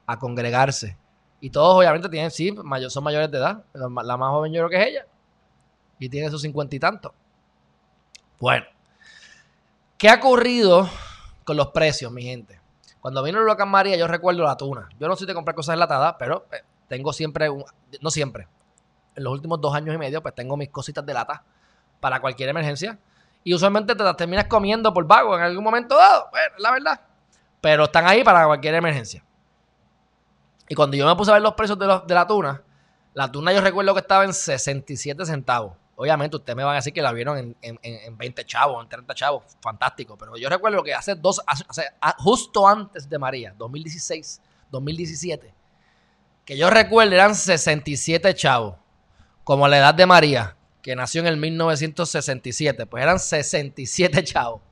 a 0.07 0.19
congregarse 0.19 0.97
y 1.43 1.51
todos 1.51 1.77
obviamente 1.77 2.09
tienen, 2.09 2.31
sí, 2.31 2.53
mayor, 2.53 2.89
son 2.89 3.03
mayores 3.03 3.29
de 3.29 3.37
edad. 3.37 3.65
La 3.73 4.17
más 4.17 4.31
joven 4.31 4.53
yo 4.53 4.61
creo 4.61 4.71
que 4.71 4.81
es 4.81 4.89
ella. 4.91 5.07
Y 5.99 6.09
tiene 6.09 6.31
sus 6.31 6.41
cincuenta 6.41 6.77
y 6.77 6.79
tantos. 6.79 7.11
Bueno. 8.39 8.65
¿Qué 9.99 10.09
ha 10.09 10.15
ocurrido 10.15 10.89
con 11.43 11.57
los 11.57 11.67
precios, 11.73 12.13
mi 12.13 12.23
gente? 12.23 12.61
Cuando 13.01 13.25
vino 13.25 13.39
el 13.39 13.45
huracán 13.45 13.69
María, 13.69 13.97
yo 13.97 14.07
recuerdo 14.07 14.45
la 14.45 14.57
tuna. 14.57 14.89
Yo 15.01 15.09
no 15.09 15.17
soy 15.17 15.27
de 15.27 15.35
comprar 15.35 15.57
cosas 15.57 15.73
enlatadas, 15.73 16.15
pero 16.17 16.47
eh, 16.53 16.63
tengo 16.87 17.13
siempre, 17.13 17.49
no 18.01 18.11
siempre, 18.13 18.47
en 19.17 19.25
los 19.25 19.33
últimos 19.33 19.61
dos 19.61 19.75
años 19.75 19.97
y 19.97 19.99
medio, 19.99 20.23
pues 20.23 20.37
tengo 20.37 20.57
mis 20.57 20.69
cositas 20.69 21.05
de 21.05 21.13
lata 21.13 21.43
para 21.99 22.21
cualquier 22.21 22.51
emergencia. 22.51 23.01
Y 23.43 23.53
usualmente 23.53 23.97
te 23.97 24.05
las 24.05 24.17
terminas 24.17 24.45
comiendo 24.45 24.95
por 24.95 25.09
vago 25.09 25.35
en 25.35 25.43
algún 25.43 25.65
momento 25.65 25.97
dado. 25.97 26.29
Bueno, 26.31 26.55
la 26.59 26.71
verdad. 26.71 27.01
Pero 27.61 27.83
están 27.83 28.07
ahí 28.07 28.23
para 28.23 28.47
cualquier 28.47 28.77
emergencia. 28.77 29.25
Y 30.73 30.75
cuando 30.75 30.97
yo 30.97 31.07
me 31.07 31.15
puse 31.17 31.31
a 31.31 31.35
ver 31.35 31.43
los 31.43 31.53
precios 31.53 31.79
de, 31.79 31.87
la 31.87 32.27
tuna, 32.27 32.63
la 33.13 33.31
tuna 33.31 33.53
yo 33.53 33.61
recuerdo 33.61 33.93
que 33.93 34.01
estaba 34.01 34.25
en 34.25 34.33
67 34.33 35.27
centavos. 35.27 35.77
Obviamente 35.97 36.35
ustedes 36.35 36.57
me 36.57 36.65
van 36.65 36.73
a 36.73 36.77
decir 36.77 36.95
que 36.95 37.03
la 37.03 37.13
vieron 37.13 37.55
en, 37.61 38.17
20 38.17 38.47
chavos, 38.47 38.83
en 38.83 38.89
30 38.89 39.15
chavos. 39.15 39.45
Fantástico. 39.61 40.17
Pero 40.17 40.35
yo 40.39 40.49
recuerdo 40.49 40.83
que 40.83 40.95
hace 40.95 41.15
dos, 41.15 41.43
justo 42.17 42.67
antes 42.67 43.07
de 43.07 43.19
María, 43.19 43.55
2016, 43.59 44.41
2017, 44.71 45.53
que 46.47 46.57
yo 46.57 46.71
recuerdo 46.71 47.13
eran 47.13 47.35
67 47.35 48.35
chavos. 48.35 48.77
Como 49.45 49.69
la 49.69 49.77
edad 49.77 49.93
de 49.93 50.07
María, 50.07 50.57
que 50.81 50.97
nació 50.97 51.21
en 51.21 51.27
el 51.27 51.37
1967. 51.37 52.87
Pues 52.87 53.03
eran 53.03 53.19
67 53.19 54.25
chavos. 54.25 54.63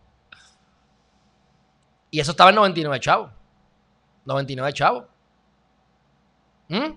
Y 2.11 2.21
eso 2.21 2.31
estaba 2.31 2.49
en 2.49 2.57
99 2.57 3.01
chavos. 3.01 3.31
99 4.25 4.73
chavos. 4.73 5.10
¿Mm? 6.71 6.97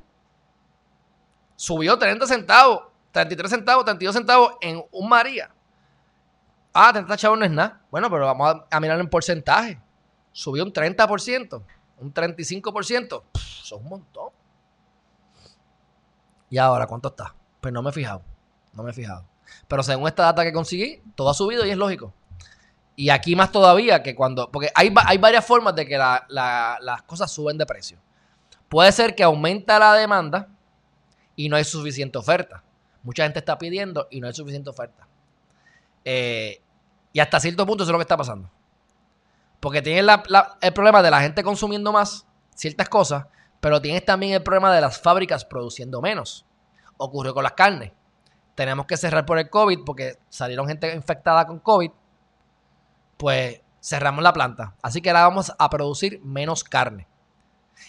Subió 1.55 1.97
30 1.97 2.27
centavos, 2.27 2.83
33 3.11 3.49
centavos, 3.49 3.85
32 3.85 4.15
centavos 4.15 4.53
en 4.61 4.83
un 4.91 5.09
María. 5.09 5.49
Ah, 6.71 6.91
30 6.93 7.17
chavos 7.17 7.39
no 7.39 7.45
es 7.45 7.51
nada. 7.51 7.81
Bueno, 7.89 8.09
pero 8.09 8.25
vamos 8.25 8.63
a, 8.69 8.79
mirar 8.79 8.99
en 8.99 9.09
porcentaje. 9.09 9.81
Subió 10.31 10.63
un 10.63 10.71
30%, 10.71 11.63
un 11.97 12.13
35%. 12.13 13.23
eso 13.33 13.75
es 13.75 13.81
un 13.81 13.89
montón. 13.89 14.29
¿Y 16.49 16.57
ahora 16.59 16.85
cuánto 16.85 17.09
está? 17.09 17.33
Pues 17.59 17.73
no 17.73 17.81
me 17.81 17.89
he 17.89 17.93
fijado. 17.93 18.21
No 18.73 18.83
me 18.83 18.91
he 18.91 18.93
fijado. 18.93 19.25
Pero 19.67 19.81
según 19.81 20.07
esta 20.07 20.23
data 20.23 20.43
que 20.43 20.53
conseguí, 20.53 21.01
todo 21.15 21.29
ha 21.29 21.33
subido 21.33 21.65
y 21.65 21.71
es 21.71 21.77
lógico. 21.77 22.13
Y 22.95 23.09
aquí 23.09 23.35
más 23.35 23.51
todavía 23.51 24.03
que 24.03 24.15
cuando. 24.15 24.51
Porque 24.51 24.71
hay, 24.75 24.93
hay 25.05 25.17
varias 25.17 25.45
formas 25.45 25.75
de 25.75 25.87
que 25.87 25.97
las 25.97 27.01
cosas 27.03 27.31
suben 27.31 27.57
de 27.57 27.65
precio. 27.65 27.97
Puede 28.73 28.91
ser 28.91 29.13
que 29.13 29.21
aumenta 29.21 29.77
la 29.77 29.93
demanda 29.93 30.47
y 31.35 31.47
no 31.47 31.57
hay 31.57 31.63
suficiente 31.63 32.17
oferta. 32.17 32.63
Mucha 33.03 33.21
gente 33.21 33.37
está 33.37 33.55
pidiendo 33.59 34.07
y 34.09 34.19
no 34.19 34.25
hay 34.25 34.33
suficiente 34.33 34.71
oferta. 34.71 35.07
Eh, 36.03 36.59
y 37.11 37.19
hasta 37.19 37.39
cierto 37.39 37.67
punto 37.67 37.83
eso 37.83 37.91
es 37.91 37.93
lo 37.93 37.99
que 37.99 38.05
está 38.05 38.17
pasando. 38.17 38.49
Porque 39.59 39.83
tienes 39.83 40.03
el 40.59 40.73
problema 40.73 41.03
de 41.03 41.11
la 41.11 41.21
gente 41.21 41.43
consumiendo 41.43 41.91
más 41.91 42.25
ciertas 42.55 42.89
cosas, 42.89 43.27
pero 43.59 43.79
tienes 43.79 44.05
también 44.05 44.33
el 44.33 44.41
problema 44.41 44.73
de 44.73 44.81
las 44.81 44.99
fábricas 44.99 45.45
produciendo 45.45 46.01
menos. 46.01 46.43
Ocurrió 46.97 47.35
con 47.35 47.43
las 47.43 47.53
carnes. 47.53 47.91
Tenemos 48.55 48.87
que 48.87 48.97
cerrar 48.97 49.23
por 49.23 49.37
el 49.37 49.51
COVID 49.51 49.81
porque 49.85 50.17
salieron 50.29 50.67
gente 50.67 50.95
infectada 50.95 51.45
con 51.45 51.59
COVID. 51.59 51.91
Pues 53.17 53.61
cerramos 53.79 54.23
la 54.23 54.33
planta. 54.33 54.73
Así 54.81 54.99
que 54.99 55.11
ahora 55.11 55.27
vamos 55.27 55.53
a 55.59 55.69
producir 55.69 56.19
menos 56.23 56.63
carne 56.63 57.07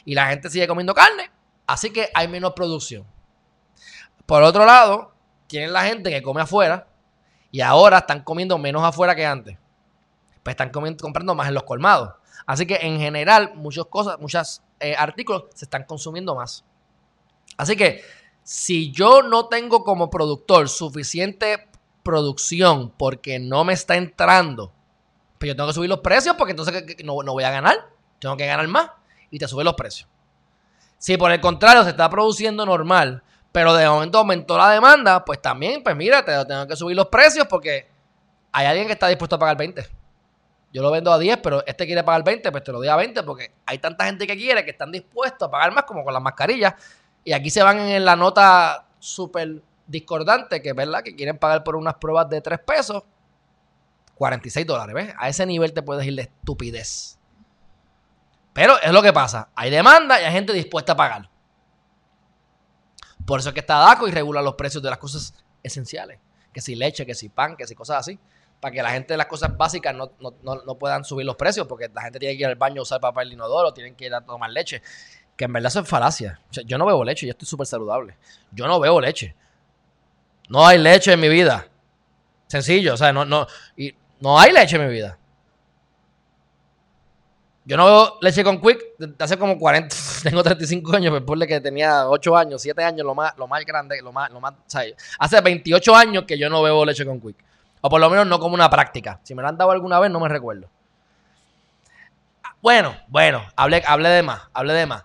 y 0.04 0.14
la 0.14 0.26
gente 0.26 0.50
sigue 0.50 0.66
comiendo 0.66 0.94
carne, 0.94 1.30
así 1.66 1.90
que 1.90 2.10
hay 2.14 2.28
menos 2.28 2.52
producción. 2.54 3.06
Por 4.26 4.42
otro 4.42 4.64
lado, 4.64 5.12
tienen 5.46 5.72
la 5.72 5.84
gente 5.84 6.10
que 6.10 6.22
come 6.22 6.40
afuera 6.40 6.88
y 7.50 7.60
ahora 7.60 7.98
están 7.98 8.22
comiendo 8.22 8.58
menos 8.58 8.82
afuera 8.82 9.14
que 9.14 9.26
antes. 9.26 9.58
Pues 10.42 10.54
están 10.54 10.70
comprando 10.70 11.34
más 11.34 11.48
en 11.48 11.54
los 11.54 11.62
colmados. 11.62 12.14
Así 12.46 12.66
que 12.66 12.76
en 12.76 12.98
general, 12.98 13.52
muchas 13.54 13.86
cosas, 13.86 14.18
muchos 14.18 14.62
eh, 14.80 14.94
artículos 14.96 15.44
se 15.54 15.64
están 15.64 15.84
consumiendo 15.84 16.34
más. 16.34 16.64
Así 17.56 17.76
que 17.76 18.02
si 18.42 18.90
yo 18.90 19.22
no 19.22 19.46
tengo 19.46 19.84
como 19.84 20.10
productor 20.10 20.68
suficiente 20.68 21.68
producción 22.02 22.90
porque 22.90 23.38
no 23.38 23.64
me 23.64 23.72
está 23.72 23.96
entrando, 23.96 24.72
pues 25.38 25.48
yo 25.48 25.56
tengo 25.56 25.68
que 25.68 25.74
subir 25.74 25.88
los 25.88 26.00
precios 26.00 26.36
porque 26.36 26.50
entonces 26.50 26.84
no, 27.04 27.22
no 27.22 27.32
voy 27.32 27.44
a 27.44 27.50
ganar. 27.50 27.88
Tengo 28.18 28.36
que 28.36 28.46
ganar 28.46 28.66
más 28.68 28.90
y 29.34 29.38
te 29.40 29.48
sube 29.48 29.64
los 29.64 29.74
precios. 29.74 30.08
Si 30.96 31.16
por 31.16 31.32
el 31.32 31.40
contrario 31.40 31.82
se 31.82 31.90
está 31.90 32.08
produciendo 32.08 32.64
normal, 32.64 33.20
pero 33.50 33.74
de 33.74 33.88
momento 33.88 34.18
aumentó 34.18 34.56
la 34.56 34.70
demanda, 34.70 35.24
pues 35.24 35.42
también, 35.42 35.82
pues 35.82 35.96
mira, 35.96 36.24
te 36.24 36.44
tengo 36.44 36.68
que 36.68 36.76
subir 36.76 36.96
los 36.96 37.08
precios 37.08 37.48
porque 37.48 37.88
hay 38.52 38.66
alguien 38.66 38.86
que 38.86 38.92
está 38.92 39.08
dispuesto 39.08 39.34
a 39.34 39.38
pagar 39.40 39.56
20. 39.56 39.84
Yo 40.72 40.82
lo 40.82 40.90
vendo 40.92 41.12
a 41.12 41.18
10, 41.18 41.38
pero 41.38 41.66
este 41.66 41.84
quiere 41.84 42.04
pagar 42.04 42.22
20, 42.22 42.52
pues 42.52 42.62
te 42.62 42.70
lo 42.70 42.78
doy 42.78 42.86
a 42.86 42.94
20 42.94 43.24
porque 43.24 43.52
hay 43.66 43.78
tanta 43.78 44.04
gente 44.04 44.24
que 44.24 44.36
quiere 44.36 44.64
que 44.64 44.70
están 44.70 44.92
dispuestos 44.92 45.48
a 45.48 45.50
pagar 45.50 45.72
más 45.72 45.82
como 45.82 46.04
con 46.04 46.14
las 46.14 46.22
mascarillas. 46.22 46.74
Y 47.24 47.32
aquí 47.32 47.50
se 47.50 47.64
van 47.64 47.80
en 47.80 48.04
la 48.04 48.14
nota 48.14 48.86
súper 49.00 49.62
discordante, 49.88 50.62
que 50.62 50.68
es 50.68 50.76
verdad 50.76 51.02
que 51.02 51.16
quieren 51.16 51.38
pagar 51.38 51.64
por 51.64 51.74
unas 51.74 51.94
pruebas 51.94 52.28
de 52.28 52.40
3 52.40 52.60
pesos, 52.60 53.02
46 54.14 54.64
dólares, 54.64 54.94
¿ves? 54.94 55.14
A 55.18 55.28
ese 55.28 55.44
nivel 55.44 55.72
te 55.72 55.82
puedes 55.82 56.06
ir 56.06 56.14
de 56.14 56.22
estupidez. 56.22 57.18
Pero 58.54 58.80
es 58.80 58.92
lo 58.92 59.02
que 59.02 59.12
pasa. 59.12 59.48
Hay 59.54 59.68
demanda 59.68 60.18
y 60.20 60.24
hay 60.24 60.32
gente 60.32 60.54
dispuesta 60.54 60.92
a 60.92 60.96
pagar. 60.96 61.28
Por 63.26 63.40
eso 63.40 63.50
es 63.50 63.52
que 63.52 63.60
está 63.60 63.78
DACO 63.78 64.08
y 64.08 64.12
regula 64.12 64.40
los 64.40 64.54
precios 64.54 64.82
de 64.82 64.88
las 64.88 64.98
cosas 64.98 65.34
esenciales. 65.62 66.20
Que 66.52 66.60
si 66.60 66.76
leche, 66.76 67.04
que 67.04 67.14
si 67.14 67.28
pan, 67.28 67.56
que 67.56 67.66
si 67.66 67.74
cosas 67.74 67.98
así. 67.98 68.18
Para 68.60 68.72
que 68.72 68.80
la 68.80 68.90
gente 68.90 69.12
de 69.12 69.18
las 69.18 69.26
cosas 69.26 69.54
básicas 69.56 69.94
no, 69.94 70.08
puedan 70.78 71.04
subir 71.04 71.26
los 71.26 71.34
precios. 71.34 71.66
Porque 71.66 71.90
la 71.92 72.02
gente 72.02 72.20
tiene 72.20 72.36
que 72.36 72.42
ir 72.42 72.46
al 72.46 72.54
baño 72.54 72.80
a 72.80 72.82
usar 72.84 73.00
papel 73.00 73.32
inodoro, 73.32 73.74
tienen 73.74 73.96
que 73.96 74.06
ir 74.06 74.14
a 74.14 74.20
tomar 74.20 74.50
leche. 74.50 74.80
Que 75.36 75.46
en 75.46 75.52
verdad 75.52 75.68
eso 75.68 75.80
es 75.80 75.88
falacia. 75.88 76.38
yo 76.64 76.78
no 76.78 76.86
bebo 76.86 77.02
leche, 77.02 77.26
yo 77.26 77.32
estoy 77.32 77.48
súper 77.48 77.66
saludable. 77.66 78.16
Yo 78.52 78.68
no 78.68 78.78
bebo 78.78 79.00
leche. 79.00 79.34
No 80.48 80.64
hay 80.64 80.78
leche 80.78 81.12
en 81.12 81.20
mi 81.20 81.28
vida. 81.28 81.66
Sencillo, 82.46 82.94
o 82.94 82.96
sea, 82.96 83.12
no, 83.12 83.24
no, 83.24 83.48
y 83.76 83.96
no 84.20 84.38
hay 84.38 84.52
leche 84.52 84.76
en 84.76 84.86
mi 84.86 84.92
vida. 84.92 85.18
Yo 87.66 87.78
no 87.78 87.86
veo 87.86 88.18
leche 88.20 88.44
con 88.44 88.60
quick 88.60 88.78
hace 89.18 89.38
como 89.38 89.58
40, 89.58 89.96
tengo 90.22 90.42
35 90.42 90.96
años, 90.96 91.12
pero 91.12 91.24
por 91.24 91.46
que 91.46 91.60
tenía 91.60 92.08
8 92.08 92.36
años, 92.36 92.60
7 92.60 92.84
años, 92.84 93.06
lo 93.06 93.14
más, 93.14 93.36
lo 93.38 93.48
más 93.48 93.64
grande, 93.64 94.02
lo 94.02 94.12
más, 94.12 94.30
lo 94.30 94.40
más, 94.40 94.54
hace 95.18 95.40
28 95.40 95.96
años 95.96 96.24
que 96.24 96.38
yo 96.38 96.50
no 96.50 96.62
bebo 96.62 96.84
leche 96.84 97.06
con 97.06 97.20
quick. 97.20 97.36
O 97.80 97.88
por 97.88 98.00
lo 98.00 98.08
menos 98.08 98.26
no 98.26 98.38
como 98.38 98.54
una 98.54 98.70
práctica. 98.70 99.20
Si 99.22 99.34
me 99.34 99.42
lo 99.42 99.48
han 99.48 99.58
dado 99.58 99.70
alguna 99.70 99.98
vez, 99.98 100.10
no 100.10 100.18
me 100.18 100.28
recuerdo. 100.28 100.68
Bueno, 102.62 102.96
bueno, 103.08 103.44
hablé, 103.56 103.82
hablé 103.86 104.08
de 104.08 104.22
más, 104.22 104.42
hablé 104.54 104.72
de 104.72 104.86
más. 104.86 105.04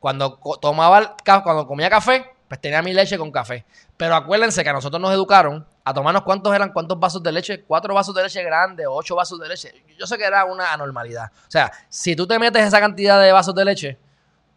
Cuando 0.00 0.40
tomaba, 0.60 1.16
cuando 1.24 1.66
comía 1.66 1.88
café, 1.88 2.32
pues 2.48 2.60
tenía 2.60 2.82
mi 2.82 2.92
leche 2.92 3.16
con 3.16 3.30
café. 3.30 3.64
Pero 3.96 4.16
acuérdense 4.16 4.62
que 4.64 4.70
a 4.70 4.72
nosotros 4.72 5.00
nos 5.00 5.12
educaron 5.12 5.64
a 5.88 5.94
tomarnos 5.94 6.24
cuántos 6.24 6.52
eran, 6.52 6.72
cuántos 6.72 6.98
vasos 6.98 7.22
de 7.22 7.30
leche, 7.30 7.62
cuatro 7.62 7.94
vasos 7.94 8.12
de 8.12 8.20
leche 8.20 8.42
grandes, 8.42 8.84
ocho 8.90 9.14
vasos 9.14 9.38
de 9.38 9.46
leche. 9.46 9.72
Yo 9.96 10.04
sé 10.04 10.18
que 10.18 10.24
era 10.24 10.44
una 10.44 10.72
anormalidad. 10.72 11.30
O 11.32 11.50
sea, 11.50 11.70
si 11.88 12.16
tú 12.16 12.26
te 12.26 12.36
metes 12.40 12.64
esa 12.64 12.80
cantidad 12.80 13.22
de 13.22 13.30
vasos 13.30 13.54
de 13.54 13.64
leche, 13.64 13.96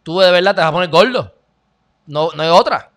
tú 0.02 0.18
de 0.18 0.28
verdad 0.32 0.56
te 0.56 0.60
vas 0.60 0.70
a 0.70 0.72
poner 0.72 0.90
gordo. 0.90 1.32
No, 2.04 2.30
no 2.34 2.42
hay 2.42 2.48
otra. 2.48 2.90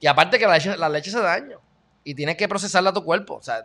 Y 0.00 0.08
aparte 0.08 0.40
que 0.40 0.46
la 0.48 0.54
leche, 0.54 0.76
la 0.76 0.88
leche 0.88 1.12
se 1.12 1.20
daño. 1.20 1.60
Y 2.02 2.16
tienes 2.16 2.36
que 2.36 2.48
procesarla 2.48 2.90
a 2.90 2.92
tu 2.92 3.04
cuerpo. 3.04 3.34
O 3.34 3.42
sea. 3.42 3.64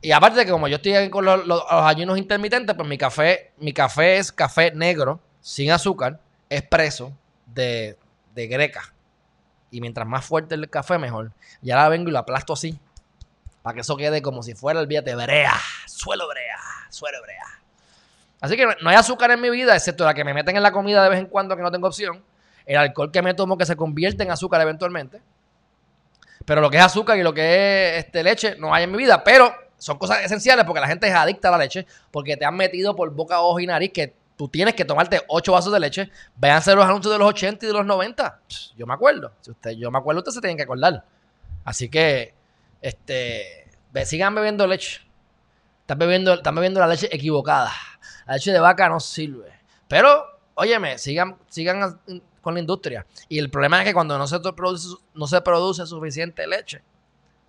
Y 0.00 0.12
aparte 0.12 0.44
que 0.44 0.52
como 0.52 0.68
yo 0.68 0.76
estoy 0.76 1.10
con 1.10 1.24
los, 1.24 1.44
los, 1.44 1.64
ayunos 1.68 2.18
intermitentes, 2.18 2.76
pues 2.76 2.88
mi 2.88 2.96
café, 2.96 3.50
mi 3.58 3.72
café 3.72 4.18
es 4.18 4.30
café 4.30 4.70
negro, 4.70 5.18
sin 5.40 5.72
azúcar, 5.72 6.20
expreso, 6.48 7.12
de, 7.46 7.98
de 8.32 8.46
greca. 8.46 8.94
Y 9.70 9.80
mientras 9.80 10.06
más 10.06 10.24
fuerte 10.24 10.54
el 10.54 10.68
café, 10.70 10.98
mejor. 10.98 11.32
Ya 11.60 11.76
la 11.76 11.88
vengo 11.88 12.08
y 12.08 12.12
lo 12.12 12.18
aplasto 12.18 12.52
así. 12.52 12.78
Para 13.62 13.74
que 13.74 13.80
eso 13.80 13.96
quede 13.96 14.22
como 14.22 14.42
si 14.42 14.54
fuera 14.54 14.80
el 14.80 14.88
de 14.88 15.00
brea. 15.00 15.54
Suelo 15.86 16.28
brea. 16.28 16.58
Suelo 16.88 17.18
brea. 17.22 17.44
Así 18.40 18.56
que 18.56 18.66
no 18.66 18.88
hay 18.88 18.96
azúcar 18.96 19.30
en 19.32 19.40
mi 19.40 19.50
vida, 19.50 19.74
excepto 19.74 20.04
la 20.04 20.14
que 20.14 20.24
me 20.24 20.32
meten 20.32 20.56
en 20.56 20.62
la 20.62 20.72
comida 20.72 21.02
de 21.02 21.10
vez 21.10 21.18
en 21.18 21.26
cuando 21.26 21.56
que 21.56 21.62
no 21.62 21.70
tengo 21.70 21.88
opción. 21.88 22.22
El 22.64 22.76
alcohol 22.76 23.10
que 23.10 23.20
me 23.20 23.34
tomo 23.34 23.58
que 23.58 23.66
se 23.66 23.76
convierte 23.76 24.22
en 24.22 24.30
azúcar 24.30 24.60
eventualmente. 24.60 25.20
Pero 26.44 26.60
lo 26.60 26.70
que 26.70 26.78
es 26.78 26.82
azúcar 26.82 27.18
y 27.18 27.22
lo 27.22 27.34
que 27.34 27.98
es 27.98 28.04
este, 28.04 28.22
leche 28.22 28.56
no 28.58 28.72
hay 28.72 28.84
en 28.84 28.92
mi 28.92 28.98
vida. 28.98 29.24
Pero 29.24 29.52
son 29.76 29.98
cosas 29.98 30.24
esenciales 30.24 30.64
porque 30.64 30.80
la 30.80 30.86
gente 30.86 31.08
es 31.08 31.14
adicta 31.14 31.48
a 31.48 31.52
la 31.52 31.58
leche. 31.58 31.86
Porque 32.10 32.36
te 32.36 32.44
han 32.44 32.56
metido 32.56 32.94
por 32.94 33.10
boca, 33.10 33.40
ojo 33.40 33.58
y 33.60 33.66
nariz 33.66 33.92
que 33.92 34.14
tú 34.38 34.48
tienes 34.48 34.74
que 34.74 34.84
tomarte 34.84 35.20
8 35.26 35.52
vasos 35.52 35.72
de 35.72 35.80
leche. 35.80 36.10
Véanse 36.36 36.74
los 36.74 36.84
anuncios 36.84 37.12
de 37.12 37.18
los 37.18 37.28
80 37.28 37.66
y 37.66 37.68
de 37.68 37.74
los 37.74 37.84
90. 37.84 38.40
Yo 38.76 38.86
me 38.86 38.94
acuerdo. 38.94 39.32
Si 39.40 39.76
yo 39.76 39.90
me 39.90 39.98
acuerdo, 39.98 40.20
ustedes 40.20 40.36
se 40.36 40.40
tienen 40.40 40.56
que 40.56 40.62
acordar. 40.62 41.04
Así 41.64 41.90
que, 41.90 42.34
este, 42.80 43.68
sigan 44.04 44.34
bebiendo 44.36 44.66
leche. 44.66 45.00
Están 45.80 45.98
bebiendo, 45.98 46.34
están 46.34 46.54
bebiendo 46.54 46.78
la 46.78 46.86
leche 46.86 47.08
equivocada. 47.14 47.72
La 48.26 48.34
leche 48.34 48.52
de 48.52 48.60
vaca 48.60 48.88
no 48.88 49.00
sirve. 49.00 49.52
Pero, 49.88 50.24
óyeme, 50.54 50.98
sigan, 50.98 51.36
sigan 51.48 52.00
con 52.40 52.54
la 52.54 52.60
industria. 52.60 53.06
Y 53.28 53.40
el 53.40 53.50
problema 53.50 53.80
es 53.80 53.86
que 53.86 53.94
cuando 53.94 54.16
no 54.16 54.28
se 54.28 54.38
produce, 54.38 54.96
no 55.14 55.26
se 55.26 55.40
produce 55.40 55.84
suficiente 55.84 56.46
leche, 56.46 56.80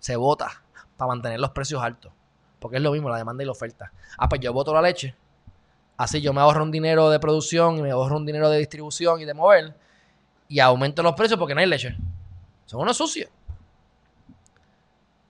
se 0.00 0.16
bota 0.16 0.64
para 0.96 1.10
mantener 1.10 1.38
los 1.38 1.50
precios 1.50 1.80
altos. 1.80 2.12
Porque 2.58 2.78
es 2.78 2.82
lo 2.82 2.90
mismo, 2.90 3.08
la 3.08 3.16
demanda 3.16 3.44
y 3.44 3.46
la 3.46 3.52
oferta. 3.52 3.92
Ah, 4.18 4.28
pues 4.28 4.40
yo 4.40 4.52
voto 4.52 4.74
la 4.74 4.82
leche 4.82 5.14
Así 6.00 6.22
yo 6.22 6.32
me 6.32 6.40
ahorro 6.40 6.62
un 6.62 6.70
dinero 6.70 7.10
de 7.10 7.20
producción 7.20 7.76
y 7.76 7.82
me 7.82 7.90
ahorro 7.90 8.16
un 8.16 8.24
dinero 8.24 8.48
de 8.48 8.56
distribución 8.56 9.20
y 9.20 9.26
de 9.26 9.34
mover 9.34 9.74
y 10.48 10.58
aumento 10.58 11.02
los 11.02 11.12
precios 11.12 11.38
porque 11.38 11.54
no 11.54 11.60
hay 11.60 11.66
leche. 11.66 11.94
Son 12.64 12.80
unos 12.80 12.96
sucios. 12.96 13.28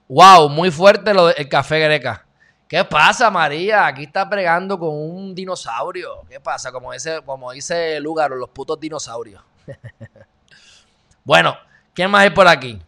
Wow, 0.06 0.48
muy 0.48 0.70
fuerte 0.70 1.12
lo 1.12 1.26
del 1.26 1.48
café 1.48 1.80
greca. 1.80 2.24
¿Qué 2.68 2.84
pasa, 2.84 3.32
María? 3.32 3.84
Aquí 3.84 4.04
está 4.04 4.30
pregando 4.30 4.78
con 4.78 4.90
un 4.90 5.34
dinosaurio. 5.34 6.22
¿Qué 6.28 6.38
pasa? 6.38 6.70
Como, 6.70 6.92
ese, 6.92 7.20
como 7.22 7.50
dice 7.50 7.98
Lugaro, 7.98 8.36
los 8.36 8.50
putos 8.50 8.78
dinosaurios. 8.78 9.42
bueno, 11.24 11.56
¿quién 11.92 12.12
más 12.12 12.22
hay 12.22 12.30
por 12.30 12.46
aquí? 12.46 12.80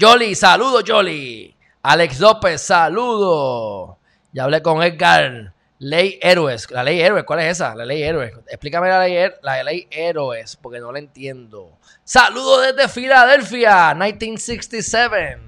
Jolly, 0.00 0.34
saludo, 0.34 0.80
Jolly. 0.86 1.54
Alex 1.82 2.18
López, 2.18 2.62
saludo. 2.62 3.98
Ya 4.32 4.44
hablé 4.44 4.62
con 4.62 4.82
Edgar. 4.82 5.53
Ley 5.78 6.18
Héroes. 6.22 6.70
La 6.70 6.82
ley 6.82 7.00
Héroes, 7.00 7.24
¿cuál 7.24 7.40
es 7.40 7.52
esa? 7.52 7.74
La 7.74 7.84
ley 7.84 8.02
Héroes. 8.02 8.32
Explícame 8.46 8.88
la 8.88 9.00
ley, 9.00 9.30
la 9.42 9.62
ley 9.62 9.86
Héroes, 9.90 10.56
porque 10.56 10.80
no 10.80 10.92
la 10.92 10.98
entiendo. 10.98 11.78
Saludos 12.04 12.66
desde 12.66 12.88
Filadelfia, 12.88 13.94
1967. 13.94 15.38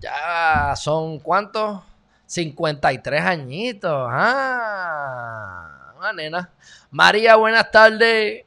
Ya 0.00 0.74
son 0.76 1.18
cuántos? 1.18 1.82
53 2.26 3.20
añitos. 3.22 4.08
Ah, 4.10 5.92
una 5.98 6.12
nena. 6.12 6.50
María, 6.90 7.36
buenas 7.36 7.70
tardes. 7.70 8.44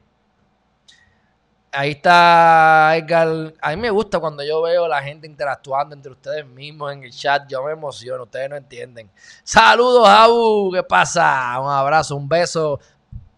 Ahí 1.74 1.92
está 1.92 2.94
Edgar. 2.96 3.54
A 3.62 3.70
mí 3.70 3.76
me 3.76 3.88
gusta 3.88 4.20
cuando 4.20 4.44
yo 4.44 4.60
veo 4.60 4.86
la 4.86 5.02
gente 5.02 5.26
interactuando 5.26 5.94
entre 5.94 6.12
ustedes 6.12 6.46
mismos 6.46 6.92
en 6.92 7.02
el 7.02 7.10
chat. 7.10 7.48
Yo 7.48 7.62
me 7.64 7.72
emociono, 7.72 8.24
ustedes 8.24 8.50
no 8.50 8.56
entienden. 8.56 9.10
Saludos, 9.42 10.06
Abu. 10.06 10.70
¿Qué 10.74 10.82
pasa? 10.82 11.58
Un 11.58 11.70
abrazo, 11.70 12.14
un 12.14 12.28
beso. 12.28 12.78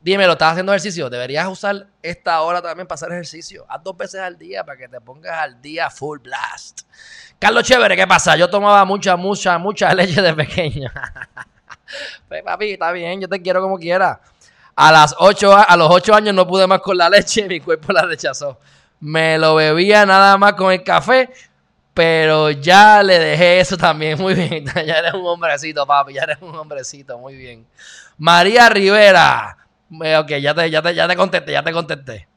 Dímelo, 0.00 0.32
¿estás 0.32 0.50
haciendo 0.50 0.72
ejercicio? 0.72 1.08
Deberías 1.08 1.46
usar 1.46 1.86
esta 2.02 2.40
hora 2.42 2.60
también 2.60 2.88
para 2.88 2.96
hacer 2.96 3.12
ejercicio. 3.12 3.64
Haz 3.68 3.82
dos 3.84 3.96
veces 3.96 4.20
al 4.20 4.36
día 4.36 4.64
para 4.64 4.76
que 4.78 4.88
te 4.88 5.00
pongas 5.00 5.38
al 5.38 5.62
día 5.62 5.88
full 5.88 6.18
blast. 6.18 6.82
Carlos 7.38 7.62
Chévere, 7.62 7.96
¿qué 7.96 8.06
pasa? 8.06 8.36
Yo 8.36 8.50
tomaba 8.50 8.84
mucha, 8.84 9.16
mucha, 9.16 9.56
mucha 9.58 9.94
leche 9.94 10.20
de 10.20 10.34
pequeño. 10.34 10.90
pues 12.28 12.42
papi, 12.42 12.72
está 12.72 12.90
bien, 12.90 13.20
yo 13.20 13.28
te 13.28 13.40
quiero 13.40 13.62
como 13.62 13.78
quiera. 13.78 14.20
A, 14.76 14.90
las 14.90 15.14
ocho, 15.18 15.56
a 15.56 15.76
los 15.76 15.88
8 15.90 16.14
años 16.14 16.34
no 16.34 16.46
pude 16.46 16.66
más 16.66 16.80
con 16.80 16.96
la 16.96 17.08
leche, 17.08 17.46
mi 17.48 17.60
cuerpo 17.60 17.92
la 17.92 18.02
rechazó. 18.02 18.58
Me 19.00 19.38
lo 19.38 19.54
bebía 19.54 20.04
nada 20.04 20.36
más 20.36 20.54
con 20.54 20.72
el 20.72 20.82
café, 20.82 21.30
pero 21.92 22.50
ya 22.50 23.02
le 23.02 23.18
dejé 23.18 23.60
eso 23.60 23.76
también. 23.76 24.18
Muy 24.20 24.34
bien, 24.34 24.64
ya 24.66 24.98
eres 24.98 25.14
un 25.14 25.26
hombrecito, 25.26 25.86
papi, 25.86 26.14
ya 26.14 26.22
eres 26.22 26.38
un 26.40 26.54
hombrecito, 26.54 27.18
muy 27.18 27.36
bien. 27.36 27.66
María 28.18 28.68
Rivera. 28.68 29.58
Eh, 30.02 30.16
ok, 30.16 30.28
ya 30.40 30.54
te, 30.54 30.70
ya 30.70 30.82
te, 30.82 30.94
ya 30.94 31.06
te 31.06 31.16
contesté, 31.16 31.52
ya 31.52 31.62
te 31.62 31.72
contesté. 31.72 32.28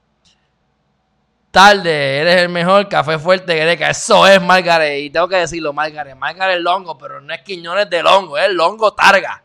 Tarde, 1.50 2.20
eres 2.20 2.36
el 2.42 2.50
mejor 2.50 2.88
café 2.88 3.18
fuerte 3.18 3.56
greca. 3.56 3.90
Eso 3.90 4.28
es 4.28 4.40
Margaret. 4.42 5.00
Y 5.00 5.10
tengo 5.10 5.28
que 5.28 5.38
decirlo, 5.38 5.74
Margaret. 5.74 6.16
Margaret 6.16 6.60
Longo, 6.60 6.98
pero 6.98 7.20
no 7.20 7.34
es 7.34 7.42
Quiñones 7.42 7.90
de 7.90 8.04
Longo, 8.04 8.38
es 8.38 8.52
Longo 8.52 8.94
Targa. 8.94 9.42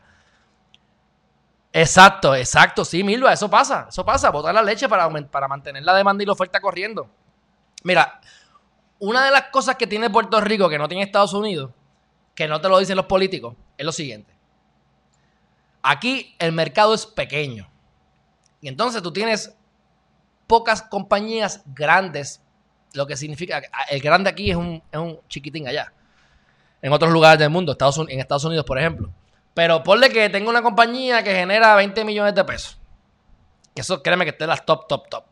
Exacto, 1.73 2.35
exacto. 2.35 2.85
Sí, 2.85 3.03
Milva, 3.03 3.33
eso 3.33 3.49
pasa. 3.49 3.87
Eso 3.89 4.05
pasa. 4.05 4.31
Botar 4.31 4.55
la 4.55 4.63
leche 4.63 4.89
para, 4.89 5.09
para 5.31 5.49
mantener 5.49 5.83
la 5.83 5.95
demanda 5.95 6.23
y 6.23 6.27
la 6.27 6.33
oferta 6.33 6.61
corriendo. 6.61 7.09
Mira, 7.83 8.21
una 8.99 9.25
de 9.25 9.31
las 9.31 9.45
cosas 9.45 9.77
que 9.77 9.87
tiene 9.87 10.11
Puerto 10.11 10.41
Rico 10.41 10.69
que 10.69 10.79
no 10.79 10.87
tiene 10.87 11.03
Estados 11.03 11.33
Unidos, 11.35 11.71
que 12.35 12.47
no 12.47 12.61
te 12.61 12.69
lo 12.69 12.79
dicen 12.79 12.97
los 12.97 13.07
políticos, 13.07 13.57
es 13.77 13.85
lo 13.85 13.93
siguiente. 13.93 14.33
Aquí 15.83 16.37
el 16.39 16.53
mercado 16.53 16.95
es 16.95 17.07
pequeño. 17.07 17.69
Y 18.61 18.69
entonces 18.69 19.03
tú 19.03 19.13
tienes 19.13 19.55
pocas 20.47 20.83
compañías 20.83 21.63
grandes, 21.67 22.41
lo 22.93 23.07
que 23.07 23.17
significa, 23.17 23.63
el 23.91 24.01
grande 24.01 24.31
aquí 24.31 24.51
es 24.51 24.57
un, 24.57 24.83
es 24.93 24.99
un 24.99 25.19
chiquitín 25.29 25.67
allá. 25.67 25.93
En 26.81 26.93
otros 26.93 27.13
lugares 27.13 27.39
del 27.39 27.51
mundo, 27.51 27.73
en 27.73 28.21
Estados 28.21 28.45
Unidos, 28.45 28.65
por 28.65 28.79
ejemplo. 28.79 29.11
Pero 29.55 29.83
ponle 29.83 30.09
que 30.09 30.29
tengo 30.31 30.51
una 30.51 30.63
compañía 30.63 31.23
que 31.23 31.35
genera 31.35 31.75
20 31.75 32.05
millones 32.05 32.35
de 32.35 32.45
pesos. 32.45 32.79
Que 33.75 33.83
eso 33.83 34.03
créeme 34.03 34.25
que 34.25 34.31
esté 34.31 34.47
las 34.47 34.65
top, 34.65 34.87
top, 34.87 35.09
top. 35.09 35.25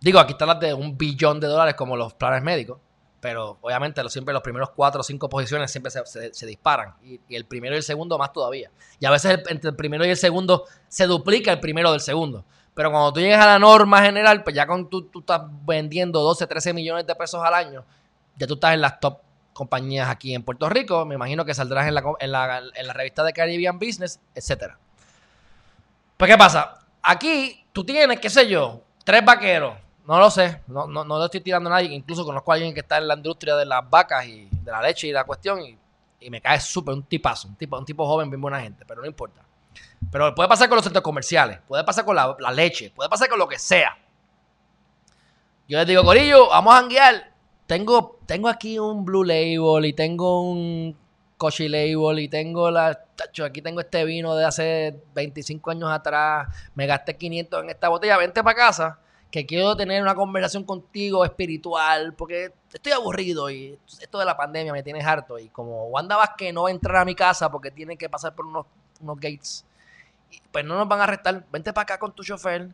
Digo, 0.00 0.18
aquí 0.20 0.32
están 0.32 0.48
las 0.48 0.60
de 0.60 0.72
un 0.74 0.96
billón 0.96 1.40
de 1.40 1.48
dólares 1.48 1.74
como 1.74 1.96
los 1.96 2.14
planes 2.14 2.42
médicos. 2.42 2.78
Pero 3.20 3.58
obviamente 3.62 4.00
siempre 4.10 4.32
los 4.32 4.42
primeros 4.42 4.70
cuatro 4.70 5.00
o 5.00 5.04
cinco 5.04 5.28
posiciones 5.28 5.70
siempre 5.70 5.90
se, 5.90 6.46
disparan. 6.46 6.94
Y, 7.02 7.20
el 7.34 7.46
primero 7.46 7.74
y 7.74 7.78
el 7.78 7.82
segundo 7.82 8.16
más 8.16 8.32
todavía. 8.32 8.70
Y 9.00 9.06
a 9.06 9.10
veces 9.10 9.40
entre 9.48 9.70
el 9.70 9.76
primero 9.76 10.04
y 10.06 10.10
el 10.10 10.16
segundo 10.16 10.64
se 10.86 11.06
duplica 11.06 11.52
el 11.52 11.58
primero 11.58 11.90
del 11.90 12.00
segundo. 12.00 12.44
Pero 12.74 12.92
cuando 12.92 13.12
tú 13.12 13.18
llegas 13.18 13.44
a 13.44 13.46
la 13.46 13.58
norma 13.58 14.02
general, 14.02 14.44
pues 14.44 14.54
ya 14.54 14.66
con 14.66 14.88
tú, 14.88 15.02
tú 15.02 15.18
estás 15.18 15.42
vendiendo 15.66 16.20
12, 16.20 16.46
13 16.46 16.72
millones 16.72 17.06
de 17.08 17.16
pesos 17.16 17.42
al 17.44 17.52
año, 17.52 17.84
ya 18.36 18.46
tú 18.46 18.54
estás 18.54 18.74
en 18.74 18.80
las 18.80 19.00
top 19.00 19.18
compañías 19.58 20.08
aquí 20.08 20.34
en 20.34 20.44
Puerto 20.44 20.68
Rico. 20.68 21.04
Me 21.04 21.16
imagino 21.16 21.44
que 21.44 21.52
saldrás 21.52 21.88
en 21.88 21.94
la, 21.94 22.62
en 22.76 22.86
la, 22.86 22.92
revista 22.94 23.24
de 23.24 23.32
Caribbean 23.32 23.78
Business, 23.78 24.20
etc. 24.36 24.74
Pues, 26.16 26.30
¿qué 26.30 26.38
pasa? 26.38 26.78
Aquí 27.02 27.64
tú 27.72 27.84
tienes, 27.84 28.20
qué 28.20 28.30
sé 28.30 28.48
yo, 28.48 28.80
tres 29.04 29.24
vaqueros. 29.24 29.74
No 30.06 30.18
lo 30.18 30.30
sé, 30.30 30.62
no, 30.68 30.86
no, 30.86 31.04
no 31.04 31.18
le 31.18 31.24
estoy 31.26 31.40
tirando 31.40 31.68
a 31.68 31.72
nadie. 31.74 31.92
Incluso 31.92 32.24
conozco 32.24 32.52
a 32.52 32.54
alguien 32.54 32.72
que 32.72 32.80
está 32.80 32.98
en 32.98 33.08
la 33.08 33.14
industria 33.14 33.56
de 33.56 33.66
las 33.66 33.88
vacas 33.90 34.24
y 34.26 34.48
de 34.50 34.70
la 34.70 34.80
leche 34.80 35.08
y 35.08 35.12
la 35.12 35.24
cuestión. 35.24 35.60
Y, 35.60 35.76
me 36.30 36.40
cae 36.40 36.60
súper 36.60 36.94
un 36.94 37.02
tipazo, 37.04 37.48
un 37.48 37.56
tipo, 37.56 37.78
un 37.78 37.84
tipo 37.84 38.06
joven, 38.06 38.28
bien 38.28 38.40
buena 38.40 38.60
gente, 38.60 38.84
pero 38.86 39.00
no 39.00 39.06
importa. 39.06 39.42
Pero 40.10 40.34
puede 40.34 40.48
pasar 40.48 40.68
con 40.68 40.76
los 40.76 40.84
centros 40.84 41.02
comerciales, 41.02 41.60
puede 41.66 41.84
pasar 41.84 42.04
con 42.04 42.16
la, 42.16 42.36
la 42.38 42.50
leche, 42.50 42.90
puede 42.90 43.08
pasar 43.08 43.28
con 43.28 43.38
lo 43.38 43.46
que 43.46 43.58
sea. 43.58 43.96
Yo 45.68 45.78
les 45.78 45.86
digo, 45.86 46.02
Corillo, 46.02 46.48
vamos 46.48 46.74
a 46.74 46.78
janguear 46.78 47.27
tengo, 47.68 48.18
tengo 48.24 48.48
aquí 48.48 48.78
un 48.78 49.04
Blue 49.04 49.24
Label 49.24 49.84
y 49.84 49.92
tengo 49.92 50.40
un 50.40 50.96
Cochi 51.36 51.68
Label 51.68 52.18
y 52.18 52.28
tengo 52.28 52.70
la. 52.70 52.94
Tacho, 52.94 53.44
aquí 53.44 53.60
tengo 53.60 53.80
este 53.80 54.04
vino 54.06 54.34
de 54.34 54.46
hace 54.46 55.02
25 55.14 55.72
años 55.72 55.90
atrás. 55.90 56.48
Me 56.74 56.86
gasté 56.86 57.16
500 57.16 57.64
en 57.64 57.70
esta 57.70 57.90
botella. 57.90 58.16
Vente 58.16 58.42
para 58.42 58.56
casa 58.56 58.98
que 59.30 59.44
quiero 59.44 59.76
tener 59.76 60.02
una 60.02 60.14
conversación 60.14 60.64
contigo 60.64 61.26
espiritual, 61.26 62.14
porque 62.14 62.52
estoy 62.72 62.92
aburrido 62.92 63.50
y 63.50 63.78
esto 64.00 64.18
de 64.18 64.24
la 64.24 64.34
pandemia 64.34 64.72
me 64.72 64.82
tiene 64.82 65.02
harto. 65.02 65.38
Y 65.38 65.50
como 65.50 65.88
Wanda 65.88 66.16
Vázquez 66.16 66.54
no 66.54 66.62
va 66.62 66.70
a 66.70 66.72
entrar 66.72 66.96
a 66.96 67.04
mi 67.04 67.14
casa 67.14 67.50
porque 67.50 67.70
tiene 67.70 67.98
que 67.98 68.08
pasar 68.08 68.34
por 68.34 68.46
unos, 68.46 68.64
unos 69.02 69.16
gates, 69.16 69.66
pues 70.50 70.64
no 70.64 70.76
nos 70.76 70.88
van 70.88 71.00
a 71.00 71.04
arrestar. 71.04 71.44
Vente 71.52 71.74
para 71.74 71.82
acá 71.82 71.98
con 71.98 72.12
tu 72.12 72.24
chofer, 72.24 72.70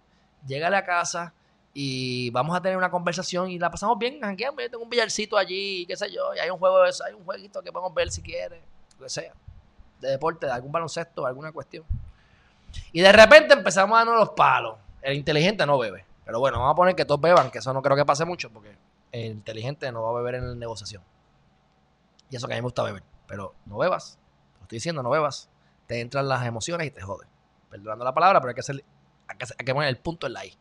llégale 0.47 0.77
a 0.77 0.85
casa 0.85 1.35
y 1.75 2.31
vamos 2.31 2.57
a 2.57 2.63
tener 2.63 2.79
una 2.79 2.91
conversación 2.91 3.51
y 3.51 3.59
la 3.59 3.71
pasamos 3.71 3.99
bien. 3.99 4.21
Yo 4.39 4.71
tengo 4.71 4.85
un 4.85 4.89
billarcito 4.89 5.37
allí, 5.37 5.85
qué 5.87 5.97
sé 5.97 6.11
yo, 6.11 6.35
y 6.35 6.39
hay 6.39 6.49
un 6.49 6.59
juego 6.59 6.83
hay 6.83 7.13
un 7.13 7.25
jueguito 7.25 7.61
que 7.63 7.73
podemos 7.73 7.93
ver 7.93 8.11
si 8.11 8.23
quieres, 8.23 8.63
lo 8.97 9.05
que 9.05 9.11
sea, 9.11 9.35
de 10.01 10.11
deporte, 10.11 10.47
de 10.47 10.53
algún 10.53 10.71
baloncesto, 10.71 11.27
alguna 11.27 11.51
cuestión. 11.51 11.85
Y 12.93 13.01
de 13.01 13.13
repente 13.13 13.55
empezamos 13.55 13.97
a 13.97 13.99
darnos 13.99 14.19
los 14.19 14.31
palos. 14.31 14.77
El 15.03 15.15
inteligente 15.15 15.67
no 15.67 15.79
bebe. 15.79 16.05
Pero 16.25 16.41
bueno, 16.41 16.59
vamos 16.59 16.73
a 16.73 16.77
poner 16.77 16.95
que 16.95 17.05
todos 17.05 17.21
beban, 17.21 17.51
que 17.51 17.59
eso 17.59 17.73
no 17.73 17.83
creo 17.83 17.97
que 17.97 18.05
pase 18.05 18.25
mucho, 18.25 18.51
porque 18.51 18.77
el 19.13 19.33
inteligente 19.33 19.91
no 19.93 20.03
va 20.03 20.11
a 20.11 20.15
beber 20.15 20.37
en 20.37 20.49
la 20.49 20.55
negociación. 20.55 21.03
Y 22.31 22.37
eso 22.37 22.47
que 22.47 22.55
a 22.55 22.57
mí 22.57 22.61
me 22.61 22.67
gusta 22.67 22.83
beber. 22.83 23.03
Pero 23.27 23.55
no 23.67 23.79
bebas. 23.79 24.19
Lo 24.57 24.63
estoy 24.63 24.77
diciendo, 24.77 25.03
no 25.03 25.11
bebas. 25.11 25.49
Te 25.87 26.01
entran 26.01 26.29
las 26.29 26.47
emociones 26.47 26.87
y 26.87 26.91
te 26.91 27.03
jode. 27.03 27.27
Perdonando 27.69 28.05
la 28.05 28.15
palabra, 28.15 28.41
pero 28.41 28.51
hay 28.51 28.55
que, 28.55 28.61
hacer, 28.61 28.85
hay 29.29 29.65
que, 29.65 29.75
poner 29.75 29.89
el 29.89 29.99
punto 29.99 30.27
en 30.27 30.33
la 30.33 30.47
I. 30.47 30.57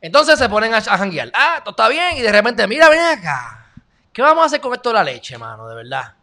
Entonces 0.00 0.38
se 0.38 0.48
ponen 0.48 0.74
a, 0.74 0.78
a 0.78 0.98
janguear. 0.98 1.30
Ah, 1.34 1.60
todo 1.62 1.70
está 1.70 1.88
bien. 1.88 2.16
Y 2.16 2.20
de 2.22 2.32
repente, 2.32 2.66
mira, 2.66 2.88
ven 2.88 3.18
acá. 3.18 3.66
¿Qué 4.12 4.22
vamos 4.22 4.42
a 4.42 4.46
hacer 4.46 4.60
con 4.60 4.72
esto 4.72 4.90
de 4.90 4.94
la 4.94 5.04
leche, 5.04 5.38
mano? 5.38 5.68
De 5.68 5.74
verdad. 5.74 6.14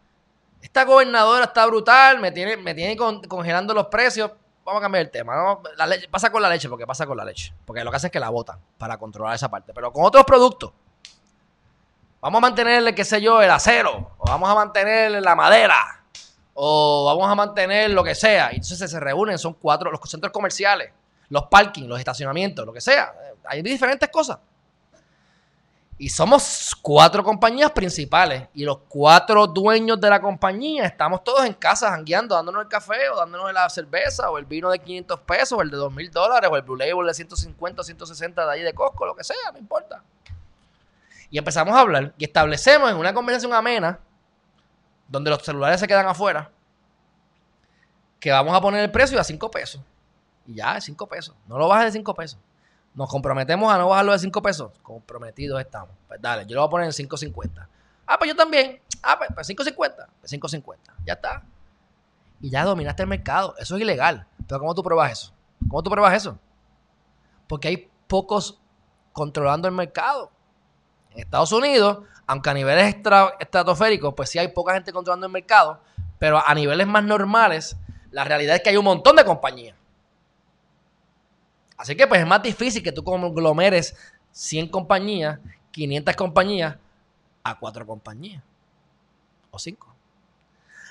Esta 0.62 0.84
gobernadora 0.84 1.46
está 1.46 1.66
brutal. 1.66 2.20
Me 2.20 2.32
tiene, 2.32 2.58
me 2.58 2.74
tiene 2.74 2.98
congelando 2.98 3.74
los 3.74 3.88
precios 3.88 4.32
vamos 4.68 4.82
a 4.82 4.84
cambiar 4.84 5.06
el 5.06 5.10
tema. 5.12 5.60
La 5.78 5.88
leche, 5.88 6.10
pasa 6.10 6.30
con 6.30 6.42
la 6.42 6.50
leche, 6.50 6.68
porque 6.68 6.86
pasa 6.86 7.06
con 7.06 7.16
la 7.16 7.24
leche. 7.24 7.54
Porque 7.66 7.84
lo 7.84 7.90
que 7.90 7.98
hacen 7.98 8.10
es 8.10 8.12
que 8.12 8.20
la 8.20 8.30
botan 8.30 8.60
para 8.78 8.98
controlar 8.98 9.34
esa 9.34 9.50
parte. 9.50 9.74
Pero 9.74 9.94
con 9.94 10.04
otros 10.04 10.26
productos, 10.26 10.74
vamos 12.20 12.40
a 12.40 12.42
mantenerle, 12.42 12.94
qué 12.94 13.06
sé 13.06 13.22
yo, 13.22 13.42
el 13.42 13.50
acero, 13.50 14.12
o 14.18 14.28
vamos 14.28 14.50
a 14.50 14.56
mantener 14.56 15.22
la 15.22 15.36
madera, 15.36 16.04
o 16.54 17.06
vamos 17.06 17.32
a 17.32 17.36
mantener 17.36 17.92
lo 17.92 18.04
que 18.04 18.14
sea. 18.14 18.52
Y 18.52 18.58
entonces 18.58 18.92
se 18.92 19.00
reúnen, 19.00 19.40
son 19.40 19.54
cuatro, 19.54 19.90
los 19.90 20.02
centros 20.10 20.34
comerciales, 20.34 20.92
los 21.30 21.44
parkings, 21.44 21.88
los 21.88 22.00
estacionamientos, 22.00 22.66
lo 22.66 22.74
que 22.74 22.82
sea. 22.82 23.14
Hay 23.48 23.62
diferentes 23.62 24.10
cosas. 24.10 24.40
Y 26.00 26.10
somos 26.10 26.76
cuatro 26.80 27.24
compañías 27.24 27.72
principales. 27.72 28.48
Y 28.54 28.64
los 28.64 28.80
cuatro 28.88 29.48
dueños 29.48 30.00
de 30.00 30.10
la 30.10 30.22
compañía 30.22 30.86
estamos 30.86 31.24
todos 31.24 31.44
en 31.46 31.54
casa 31.54 31.90
jangueando, 31.90 32.36
dándonos 32.36 32.62
el 32.64 32.68
café 32.68 33.10
o 33.10 33.18
dándonos 33.18 33.52
la 33.52 33.68
cerveza 33.70 34.30
o 34.30 34.38
el 34.38 34.46
vino 34.46 34.70
de 34.70 34.78
500 34.78 35.20
pesos 35.22 35.58
o 35.58 35.62
el 35.62 35.72
de 35.72 35.78
2 35.78 35.92
mil 35.92 36.12
dólares 36.12 36.50
o 36.52 36.56
el 36.56 36.62
Blue 36.62 36.76
Label 36.76 37.08
de 37.08 37.14
150 37.16 37.82
o 37.82 37.84
160 37.84 38.46
de 38.46 38.52
ahí 38.52 38.62
de 38.62 38.74
Costco, 38.74 39.08
lo 39.08 39.16
que 39.16 39.24
sea, 39.24 39.52
no 39.52 39.58
importa. 39.58 40.04
Y 41.32 41.40
empezamos 41.40 41.76
a 41.76 41.80
hablar 41.80 42.14
y 42.18 42.26
establecemos 42.26 42.92
en 42.92 42.98
una 42.98 43.14
conversación 43.14 43.54
amena, 43.54 44.00
donde 45.08 45.32
los 45.32 45.42
celulares 45.42 45.80
se 45.80 45.88
quedan 45.88 46.06
afuera, 46.06 46.52
que 48.20 48.32
vamos 48.32 48.56
a 48.56 48.62
poner 48.62 48.82
el 48.84 48.92
precio 48.92 49.20
a 49.20 49.24
5 49.24 49.50
pesos. 49.50 49.82
Y 50.46 50.56
ya, 50.56 50.80
5 50.80 51.08
pesos. 51.08 51.36
No 51.48 51.58
lo 51.58 51.68
bajes 51.68 51.88
de 51.88 51.92
5 52.00 52.14
pesos. 52.14 52.40
Nos 52.98 53.08
comprometemos 53.10 53.72
a 53.72 53.78
no 53.78 53.90
bajarlo 53.90 54.12
de 54.12 54.18
5 54.18 54.42
pesos. 54.42 54.72
Comprometidos 54.82 55.62
estamos. 55.62 55.96
Pues 56.08 56.20
dale, 56.20 56.48
yo 56.48 56.56
lo 56.56 56.62
voy 56.62 56.68
a 56.68 56.72
poner 56.72 56.86
en 56.88 56.94
5.50. 56.94 57.68
Ah, 58.08 58.18
pues 58.18 58.32
yo 58.32 58.36
también. 58.36 58.82
Ah, 59.04 59.20
pues, 59.20 59.30
pues 59.36 59.48
5.50. 59.48 60.08
Pues 60.20 60.34
5.50. 60.34 60.78
Ya 61.06 61.14
está. 61.14 61.44
Y 62.42 62.50
ya 62.50 62.64
dominaste 62.64 63.04
el 63.04 63.08
mercado. 63.08 63.54
Eso 63.60 63.76
es 63.76 63.84
ilegal. 63.84 64.26
Pero 64.48 64.60
¿cómo 64.60 64.74
tú 64.74 64.82
pruebas 64.82 65.12
eso? 65.12 65.32
¿Cómo 65.70 65.84
tú 65.84 65.92
pruebas 65.92 66.16
eso? 66.16 66.40
Porque 67.48 67.68
hay 67.68 67.88
pocos 68.08 68.60
controlando 69.14 69.68
el 69.68 69.76
mercado. 69.76 70.32
En 71.12 71.20
Estados 71.20 71.52
Unidos, 71.52 72.00
aunque 72.26 72.50
a 72.50 72.56
niveles 72.56 72.96
estratosféricos, 73.40 74.16
pues 74.16 74.32
sí 74.32 74.40
hay 74.40 74.48
poca 74.48 74.74
gente 74.74 74.92
controlando 74.92 75.28
el 75.28 75.32
mercado, 75.32 75.82
pero 76.18 76.42
a 76.44 76.52
niveles 76.56 76.88
más 76.88 77.04
normales, 77.04 77.78
la 78.10 78.24
realidad 78.24 78.56
es 78.56 78.64
que 78.64 78.72
hay 78.72 78.78
un 78.78 78.86
montón 78.86 79.16
de 79.16 79.24
compañías. 79.24 79.78
Así 81.78 81.96
que 81.96 82.08
pues 82.08 82.22
es 82.22 82.28
más 82.28 82.42
difícil 82.42 82.82
que 82.82 82.92
tú 82.92 83.04
conglomeres 83.04 83.96
100 84.32 84.70
compañías, 84.70 85.40
500 85.72 86.16
compañías 86.16 86.76
a 87.44 87.58
4 87.58 87.86
compañías 87.86 88.44
o 89.52 89.60
5. 89.60 89.96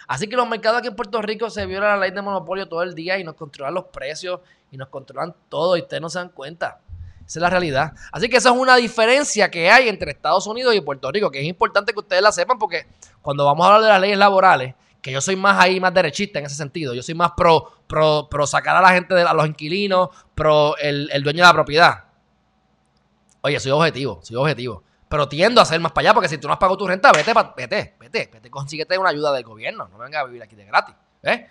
Así 0.07 0.29
que 0.29 0.37
los 0.37 0.49
mercados 0.49 0.79
aquí 0.79 0.89
en 0.89 0.95
Puerto 0.95 1.21
Rico 1.21 1.51
se 1.51 1.67
violan 1.67 1.99
la 1.99 2.07
ley 2.07 2.13
de 2.13 2.23
monopolio 2.23 2.69
todo 2.69 2.83
el 2.83 2.95
día 2.95 3.19
y 3.19 3.25
nos 3.25 3.35
controlan 3.35 3.75
los 3.75 3.87
precios 3.87 4.41
y 4.71 4.77
nos 4.77 4.89
controlan 4.89 5.35
todo 5.49 5.77
y 5.77 5.81
ustedes 5.81 6.01
no 6.01 6.09
se 6.09 6.21
dan 6.21 6.29
cuenta. 6.29 6.81
Esa 7.27 7.41
es 7.41 7.43
la 7.43 7.51
realidad. 7.51 7.93
Así 8.13 8.29
que 8.29 8.37
esa 8.37 8.51
es 8.51 8.57
una 8.57 8.77
diferencia 8.77 9.51
que 9.51 9.69
hay 9.69 9.89
entre 9.89 10.13
Estados 10.13 10.47
Unidos 10.47 10.77
y 10.77 10.81
Puerto 10.81 11.11
Rico, 11.11 11.29
que 11.29 11.41
es 11.41 11.47
importante 11.47 11.93
que 11.93 11.99
ustedes 11.99 12.23
la 12.23 12.31
sepan 12.31 12.57
porque 12.57 12.87
cuando 13.21 13.45
vamos 13.45 13.65
a 13.65 13.67
hablar 13.67 13.83
de 13.83 13.89
las 13.89 14.01
leyes 14.01 14.19
laborales, 14.19 14.77
que 15.07 15.13
yo 15.13 15.21
soy 15.21 15.37
más 15.37 15.57
ahí, 15.57 15.79
más 15.79 15.95
derechista 15.95 16.41
en 16.41 16.47
ese 16.47 16.57
sentido. 16.57 16.93
Yo 16.93 17.01
soy 17.01 17.15
más 17.15 17.31
pro, 17.37 17.71
pro, 17.87 18.45
sacar 18.45 18.75
a 18.75 18.81
la 18.81 18.89
gente, 18.89 19.15
de, 19.15 19.23
a 19.23 19.33
los 19.35 19.47
inquilinos, 19.47 20.09
pro 20.35 20.77
el, 20.79 21.23
dueño 21.23 21.45
de 21.45 21.47
la 21.47 21.53
propiedad. 21.53 22.05
Oye, 23.43 23.61
soy 23.61 23.71
objetivo, 23.71 24.19
soy 24.25 24.35
objetivo. 24.35 24.83
Pero 25.09 25.29
tiendo 25.29 25.61
a 25.61 25.65
ser 25.65 25.79
más 25.79 25.93
para 25.93 26.09
allá, 26.09 26.15
porque 26.15 26.29
si 26.29 26.39
tú 26.39 26.49
no 26.49 26.55
has 26.55 26.59
pagado 26.59 26.77
tu 26.77 26.89
renta, 26.89 27.13
vete, 27.13 27.33
vete, 27.57 27.95
vete, 28.01 28.31
vete, 28.33 28.51
consíguete 28.51 28.99
una 28.99 29.11
ayuda 29.11 29.33
del 29.33 29.45
gobierno. 29.45 29.87
No 29.93 29.97
venga 29.97 30.19
a 30.19 30.25
vivir 30.25 30.43
aquí 30.43 30.57
de 30.57 30.65
gratis. 30.65 30.97
¿ves? 31.23 31.43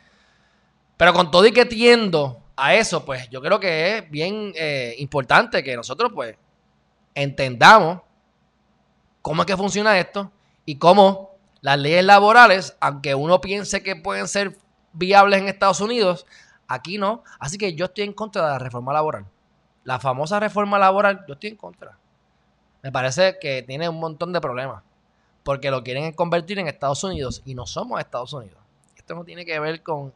Pero 0.98 1.14
con 1.14 1.32
todo 1.32 1.46
y 1.46 1.54
que 1.54 1.64
tiendo 1.64 2.42
a 2.58 2.76
eso, 2.76 3.06
pues 3.06 3.30
yo 3.30 3.42
creo 3.42 3.58
que 3.58 4.00
es 4.00 4.12
bien 4.12 4.52
eh, 4.58 4.96
importante 4.98 5.64
que 5.64 5.78
nosotros, 5.78 6.12
pues, 6.14 6.36
entendamos 7.14 8.02
cómo 9.22 9.44
es 9.44 9.46
que 9.46 9.56
funciona 9.56 9.98
esto 9.98 10.30
y 10.66 10.76
cómo 10.76 11.35
las 11.66 11.80
leyes 11.80 12.06
laborales, 12.06 12.78
aunque 12.80 13.16
uno 13.16 13.42
piense 13.42 13.82
que 13.82 13.96
pueden 13.96 14.28
ser 14.28 14.56
viables 14.94 15.42
en 15.42 15.48
Estados 15.48 15.82
Unidos, 15.82 16.28
aquí 16.68 17.00
no. 17.00 17.24
Así 17.40 17.58
que 17.58 17.74
yo 17.74 17.86
estoy 17.86 18.04
en 18.04 18.14
contra 18.14 18.44
de 18.44 18.50
la 18.50 18.60
reforma 18.60 18.94
laboral. 18.94 19.26
La 19.84 20.00
famosa 20.00 20.40
reforma 20.40 20.78
laboral, 20.78 21.26
yo 21.28 21.34
estoy 21.34 21.50
en 21.50 21.56
contra. 21.56 21.98
Me 22.84 22.92
parece 22.92 23.40
que 23.42 23.64
tiene 23.64 23.90
un 23.90 24.00
montón 24.00 24.32
de 24.32 24.40
problemas. 24.42 24.84
Porque 25.42 25.72
lo 25.72 25.84
quieren 25.84 26.14
convertir 26.14 26.60
en 26.60 26.68
Estados 26.68 27.04
Unidos 27.04 27.42
y 27.46 27.56
no 27.56 27.66
somos 27.66 28.00
Estados 28.00 28.32
Unidos. 28.34 28.60
Esto 28.96 29.16
no 29.16 29.24
tiene 29.24 29.44
que 29.44 29.60
ver 29.60 29.82
con 29.82 30.14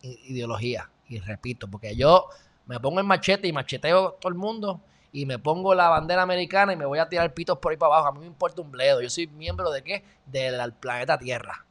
ideología. 0.00 0.88
Y 1.08 1.18
repito, 1.18 1.66
porque 1.66 1.96
yo 1.96 2.28
me 2.66 2.78
pongo 2.78 3.00
el 3.00 3.04
machete 3.04 3.48
y 3.48 3.52
macheteo 3.52 4.12
todo 4.12 4.30
el 4.30 4.38
mundo 4.38 4.80
y 5.12 5.26
me 5.26 5.38
pongo 5.38 5.74
la 5.74 5.88
bandera 5.88 6.22
americana 6.22 6.72
y 6.72 6.76
me 6.76 6.84
voy 6.84 6.98
a 6.98 7.08
tirar 7.08 7.32
pitos 7.32 7.58
por 7.58 7.70
ahí 7.70 7.78
para 7.78 7.94
abajo. 7.94 8.08
A 8.08 8.12
mí 8.12 8.20
me 8.20 8.26
importa 8.26 8.60
un 8.60 8.70
bledo. 8.70 9.00
Yo 9.00 9.08
soy 9.08 9.26
miembro 9.26 9.70
de 9.70 9.82
qué? 9.82 10.04
Del 10.26 10.72
planeta 10.74 11.18
Tierra. 11.18 11.64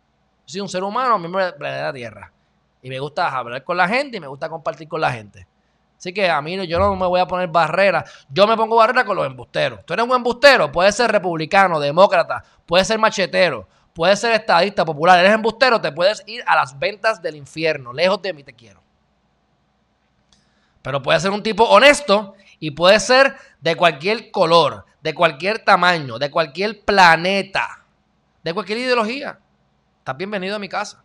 Yo 0.45 0.51
soy 0.53 0.61
un 0.61 0.69
ser 0.69 0.83
humano, 0.83 1.19
miembro 1.19 1.43
del 1.43 1.55
planeta 1.55 1.93
Tierra. 1.93 2.31
Y 2.81 2.89
me 2.89 2.99
gusta 2.99 3.27
hablar 3.27 3.63
con 3.63 3.77
la 3.77 3.87
gente 3.87 4.17
y 4.17 4.19
me 4.19 4.27
gusta 4.27 4.49
compartir 4.49 4.87
con 4.87 5.01
la 5.01 5.11
gente. 5.11 5.47
Así 5.97 6.13
que 6.13 6.29
a 6.29 6.41
mí 6.41 6.67
yo 6.67 6.79
no 6.79 6.95
me 6.95 7.07
voy 7.07 7.19
a 7.19 7.25
poner 7.25 7.47
barreras. 7.47 8.25
Yo 8.29 8.45
me 8.47 8.55
pongo 8.55 8.75
barreras 8.75 9.03
con 9.03 9.15
los 9.15 9.25
embusteros. 9.25 9.83
Tú 9.85 9.93
eres 9.93 10.05
un 10.05 10.15
embustero, 10.15 10.71
puedes 10.71 10.95
ser 10.95 11.11
republicano, 11.11 11.79
demócrata, 11.79 12.43
puedes 12.67 12.87
ser 12.87 12.99
machetero, 12.99 13.67
puedes 13.93 14.19
ser 14.19 14.33
estadista 14.33 14.85
popular. 14.85 15.19
Eres 15.19 15.33
embustero, 15.33 15.81
te 15.81 15.91
puedes 15.91 16.23
ir 16.27 16.43
a 16.45 16.55
las 16.55 16.77
ventas 16.77 17.21
del 17.21 17.35
infierno. 17.35 17.93
Lejos 17.93 18.21
de 18.21 18.33
mí 18.33 18.43
te 18.43 18.53
quiero. 18.53 18.79
Pero 20.83 21.01
puedes 21.01 21.21
ser 21.21 21.31
un 21.31 21.41
tipo 21.41 21.63
honesto 21.63 22.35
y 22.59 22.71
puede 22.71 22.99
ser 22.99 23.35
de 23.61 23.75
cualquier 23.75 24.31
color, 24.31 24.85
de 25.01 25.13
cualquier 25.13 25.59
tamaño, 25.59 26.19
de 26.19 26.31
cualquier 26.31 26.83
planeta, 26.83 27.85
de 28.43 28.53
cualquier 28.53 28.79
ideología. 28.79 29.39
Estás 29.99 30.17
bienvenido 30.17 30.55
a 30.55 30.59
mi 30.59 30.69
casa, 30.69 31.03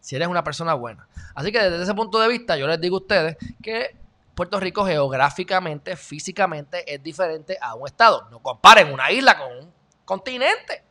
si 0.00 0.16
eres 0.16 0.28
una 0.28 0.44
persona 0.44 0.74
buena. 0.74 1.08
Así 1.34 1.50
que 1.52 1.62
desde 1.62 1.82
ese 1.82 1.94
punto 1.94 2.20
de 2.20 2.28
vista, 2.28 2.56
yo 2.56 2.66
les 2.66 2.80
digo 2.80 2.96
a 2.96 3.00
ustedes 3.00 3.36
que 3.62 3.96
Puerto 4.34 4.58
Rico 4.58 4.84
geográficamente, 4.84 5.96
físicamente, 5.96 6.92
es 6.92 7.02
diferente 7.02 7.56
a 7.60 7.74
un 7.74 7.86
estado. 7.86 8.28
No 8.30 8.40
comparen 8.40 8.92
una 8.92 9.10
isla 9.10 9.38
con 9.38 9.56
un 9.56 9.72
continente. 10.04 10.82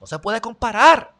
No 0.00 0.06
se 0.06 0.18
puede 0.18 0.40
comparar. 0.40 1.12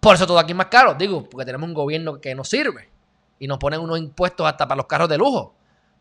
Por 0.00 0.14
eso 0.14 0.26
todo 0.26 0.38
aquí 0.38 0.52
es 0.52 0.56
más 0.56 0.66
caro. 0.66 0.94
Digo, 0.94 1.28
porque 1.28 1.44
tenemos 1.44 1.68
un 1.68 1.74
gobierno 1.74 2.20
que 2.20 2.34
nos 2.34 2.48
sirve. 2.48 2.90
Y 3.38 3.46
nos 3.46 3.58
ponen 3.58 3.80
unos 3.80 3.98
impuestos 3.98 4.46
hasta 4.46 4.66
para 4.66 4.76
los 4.76 4.86
carros 4.86 5.08
de 5.10 5.18
lujo. 5.18 5.54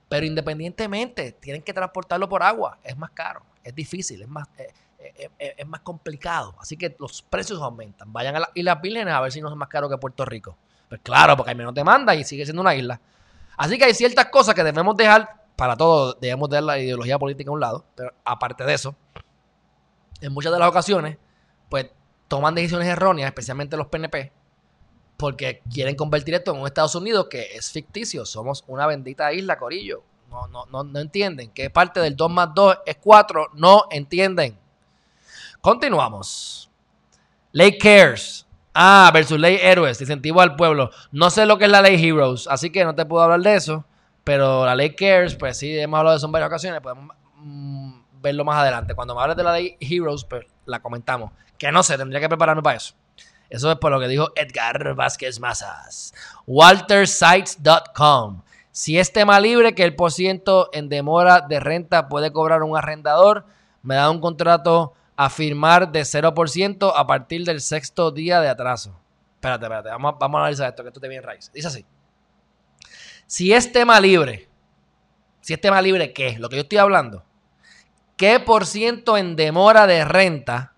Pero 0.08 0.26
independientemente, 0.26 1.32
tienen 1.34 1.62
que 1.62 1.74
transportarlo 1.74 2.30
por 2.30 2.44
agua. 2.44 2.78
Es 2.84 2.98
más 2.98 3.12
caro, 3.12 3.42
es 3.64 3.74
difícil, 3.74 4.22
es 4.22 4.28
más, 4.28 4.48
eh, 4.58 4.72
eh, 5.00 5.30
eh, 5.40 5.56
es 5.58 5.68
más 5.68 5.82
complicado. 5.82 6.56
Así 6.60 6.78
que 6.78 6.96
los 7.00 7.22
precios 7.24 7.62
aumentan. 7.62 8.12
Vayan 8.14 8.36
a 8.36 8.40
las 8.40 8.50
Islas 8.54 8.82
Vírgenes 8.82 9.14
a 9.14 9.22
ver 9.22 9.32
si 9.32 9.42
no 9.42 9.50
es 9.50 9.56
más 9.56 9.70
caro 9.70 9.90
que 9.90 9.98
Puerto 9.98 10.26
Rico. 10.26 10.58
Pues 10.90 11.02
claro, 11.02 11.36
porque 11.36 11.52
hay 11.52 11.56
menos 11.56 11.74
demanda 11.74 12.14
y 12.14 12.24
sigue 12.24 12.46
siendo 12.46 12.62
una 12.62 12.76
isla. 12.76 13.00
Así 13.58 13.78
que 13.78 13.86
hay 13.86 13.94
ciertas 13.94 14.28
cosas 14.28 14.54
que 14.54 14.64
debemos 14.64 14.96
dejar, 14.96 15.46
para 15.56 15.76
todo, 15.76 16.14
debemos 16.14 16.50
dejar 16.50 16.64
la 16.64 16.80
ideología 16.80 17.18
política 17.18 17.50
a 17.50 17.54
un 17.54 17.60
lado. 17.60 17.86
Pero 17.96 18.14
aparte 18.24 18.64
de 18.64 18.74
eso, 18.74 18.96
en 20.22 20.34
muchas 20.34 20.52
de 20.52 20.60
las 20.60 20.70
ocasiones, 20.70 21.18
pues 21.70 21.90
toman 22.28 22.54
decisiones 22.56 22.88
erróneas, 22.88 23.28
especialmente 23.28 23.78
los 23.78 23.88
PNP, 23.88 24.32
porque 25.18 25.62
quieren 25.72 25.96
convertir 25.96 26.34
esto 26.34 26.54
en 26.54 26.62
un 26.62 26.68
Estados 26.68 26.96
Unidos 26.96 27.28
que 27.30 27.56
es 27.56 27.72
ficticio. 27.72 28.26
Somos 28.26 28.64
una 28.68 28.88
bendita 28.88 29.32
isla, 29.34 29.58
Corillo. 29.58 30.04
No, 30.30 30.48
no, 30.48 30.66
no, 30.66 30.84
no 30.84 31.00
entienden. 31.00 31.52
Que 31.52 31.70
parte 31.70 32.00
del 32.00 32.16
2 32.16 32.32
más 32.32 32.50
2 32.54 32.80
es 32.86 32.98
4. 32.98 33.52
No 33.54 33.86
entienden. 33.92 34.58
Continuamos. 35.62 36.70
Ley 37.52 37.78
Cares. 37.78 38.46
Ah, 38.74 39.10
versus 39.14 39.40
Ley 39.40 39.58
Héroes. 39.62 40.02
Incentivo 40.02 40.42
al 40.42 40.56
pueblo. 40.56 40.92
No 41.12 41.30
sé 41.30 41.46
lo 41.46 41.58
que 41.58 41.66
es 41.66 41.72
la 41.72 41.82
Ley 41.82 42.04
Heroes, 42.04 42.48
así 42.50 42.70
que 42.70 42.84
no 42.84 42.94
te 42.94 43.06
puedo 43.06 43.24
hablar 43.24 43.42
de 43.42 43.56
eso. 43.56 43.86
Pero 44.26 44.66
la 44.66 44.76
Ley 44.76 44.96
Cares, 44.96 45.36
pues 45.36 45.58
sí, 45.58 45.78
hemos 45.80 45.98
hablado 46.00 46.16
de 46.16 46.18
eso 46.18 46.26
en 46.26 46.32
varias 46.34 46.50
ocasiones. 46.50 46.82
Podemos 46.82 47.16
mm, 47.38 47.94
verlo 48.22 48.44
más 48.44 48.58
adelante. 48.58 48.94
Cuando 48.96 49.16
me 49.16 49.22
hables 49.22 49.38
de 49.38 49.44
la 49.44 49.54
Ley 49.54 49.78
Heroes, 49.80 50.26
pues 50.26 50.46
la 50.66 50.82
comentamos. 50.82 51.32
Que 51.58 51.72
no 51.72 51.84
sé, 51.84 51.98
tendría 51.98 52.20
que 52.20 52.28
prepararme 52.28 52.62
para 52.62 52.76
eso. 52.76 52.96
Eso 53.50 53.72
es 53.72 53.78
por 53.78 53.92
lo 53.92 54.00
que 54.00 54.08
dijo 54.08 54.32
Edgar 54.36 54.96
Vázquez 54.96 55.40
Mazas. 55.40 56.14
WalterSites.com. 56.48 58.42
Si 58.72 59.00
es 59.00 59.14
tema 59.14 59.40
libre 59.40 59.74
que 59.74 59.84
el 59.84 59.96
por 59.96 60.12
ciento 60.12 60.70
en 60.74 60.90
demora 60.90 61.42
de 61.42 61.60
renta 61.60 62.10
puede 62.10 62.32
cobrar 62.34 62.62
un 62.64 62.76
arrendador, 62.78 63.46
me 63.84 63.96
da 63.96 64.10
un 64.10 64.20
contrato 64.20 64.94
a 65.16 65.30
firmar 65.30 65.92
de 65.92 66.02
0% 66.02 66.94
a 66.94 67.08
partir 67.08 67.46
del 67.46 67.62
sexto 67.62 68.12
día 68.12 68.42
de 68.42 68.50
atraso. 68.50 69.00
Espérate, 69.36 69.66
espérate, 69.66 69.90
vamos, 69.90 70.16
vamos 70.20 70.40
a 70.40 70.42
analizar 70.42 70.70
esto, 70.70 70.84
que 70.84 70.90
esto 70.90 71.00
te 71.00 71.08
viene 71.08 71.26
raíz. 71.26 71.52
Dice 71.54 71.68
así. 71.68 71.86
Si 73.28 73.54
es 73.54 73.72
tema 73.72 74.00
libre, 74.00 74.50
si 75.40 75.54
es 75.54 75.62
tema 75.62 75.82
libre, 75.82 76.12
¿qué? 76.12 76.38
Lo 76.38 76.50
que 76.50 76.58
yo 76.58 76.64
estoy 76.64 76.80
hablando. 76.80 77.24
¿Qué 78.18 78.40
por 78.40 78.66
ciento 78.66 79.18
en 79.18 79.36
demora 79.36 79.88
de 79.88 80.04
renta 80.06 80.75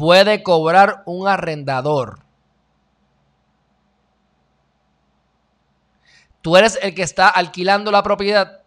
puede 0.00 0.42
cobrar 0.42 1.02
un 1.04 1.28
arrendador. 1.28 2.20
Tú 6.40 6.56
eres 6.56 6.78
el 6.80 6.94
que 6.94 7.02
está 7.02 7.28
alquilando 7.28 7.90
la 7.90 8.02
propiedad. 8.02 8.62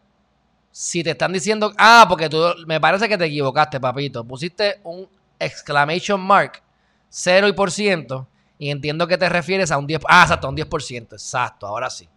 Si 0.72 1.04
te 1.04 1.10
están 1.10 1.34
diciendo, 1.34 1.74
ah, 1.80 2.06
porque 2.08 2.30
tú 2.30 2.40
me 2.68 2.80
parece 2.80 3.10
que 3.10 3.18
te 3.18 3.26
equivocaste, 3.26 3.80
papito. 3.80 4.24
Pusiste 4.24 4.80
un 4.84 5.10
exclamation 5.40 6.22
mark, 6.22 6.62
cero 7.10 7.48
y 7.48 7.54
por 7.54 7.72
ciento, 7.72 8.28
y 8.60 8.70
entiendo 8.70 9.08
que 9.08 9.18
te 9.18 9.28
refieres 9.28 9.72
a 9.72 9.80
un 9.80 9.88
10%. 9.88 10.04
Ah, 10.08 10.22
exacto, 10.22 10.46
a 10.46 10.50
un 10.52 10.56
10%. 10.56 11.14
Exacto, 11.14 11.66
ahora 11.66 11.90
sí. 11.90 12.08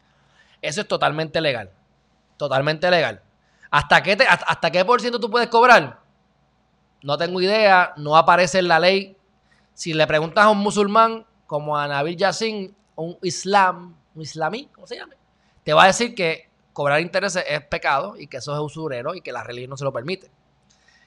Eso 0.60 0.82
es 0.82 0.88
totalmente 0.88 1.40
legal. 1.40 1.70
Totalmente 2.36 2.90
legal. 2.90 3.22
¿Hasta 3.70 4.02
qué, 4.02 4.18
hasta 4.46 4.70
qué 4.70 4.84
por 4.84 5.00
ciento 5.00 5.18
tú 5.18 5.30
puedes 5.30 5.48
cobrar? 5.48 6.05
No 7.06 7.16
tengo 7.16 7.40
idea, 7.40 7.92
no 7.98 8.16
aparece 8.16 8.58
en 8.58 8.66
la 8.66 8.80
ley. 8.80 9.16
Si 9.74 9.92
le 9.92 10.08
preguntas 10.08 10.44
a 10.44 10.50
un 10.50 10.58
musulmán 10.58 11.24
como 11.46 11.78
a 11.78 11.86
Nabil 11.86 12.16
Yassin, 12.16 12.74
un 12.96 13.16
islam, 13.22 13.94
un 14.12 14.22
islamí, 14.22 14.68
¿cómo 14.74 14.88
se 14.88 14.96
llama? 14.96 15.14
Te 15.62 15.72
va 15.72 15.84
a 15.84 15.86
decir 15.86 16.16
que 16.16 16.50
cobrar 16.72 17.00
intereses 17.00 17.44
es 17.48 17.64
pecado 17.66 18.16
y 18.18 18.26
que 18.26 18.38
eso 18.38 18.52
es 18.52 18.58
usurero 18.58 19.14
y 19.14 19.20
que 19.20 19.30
la 19.30 19.44
religión 19.44 19.70
no 19.70 19.76
se 19.76 19.84
lo 19.84 19.92
permite. 19.92 20.32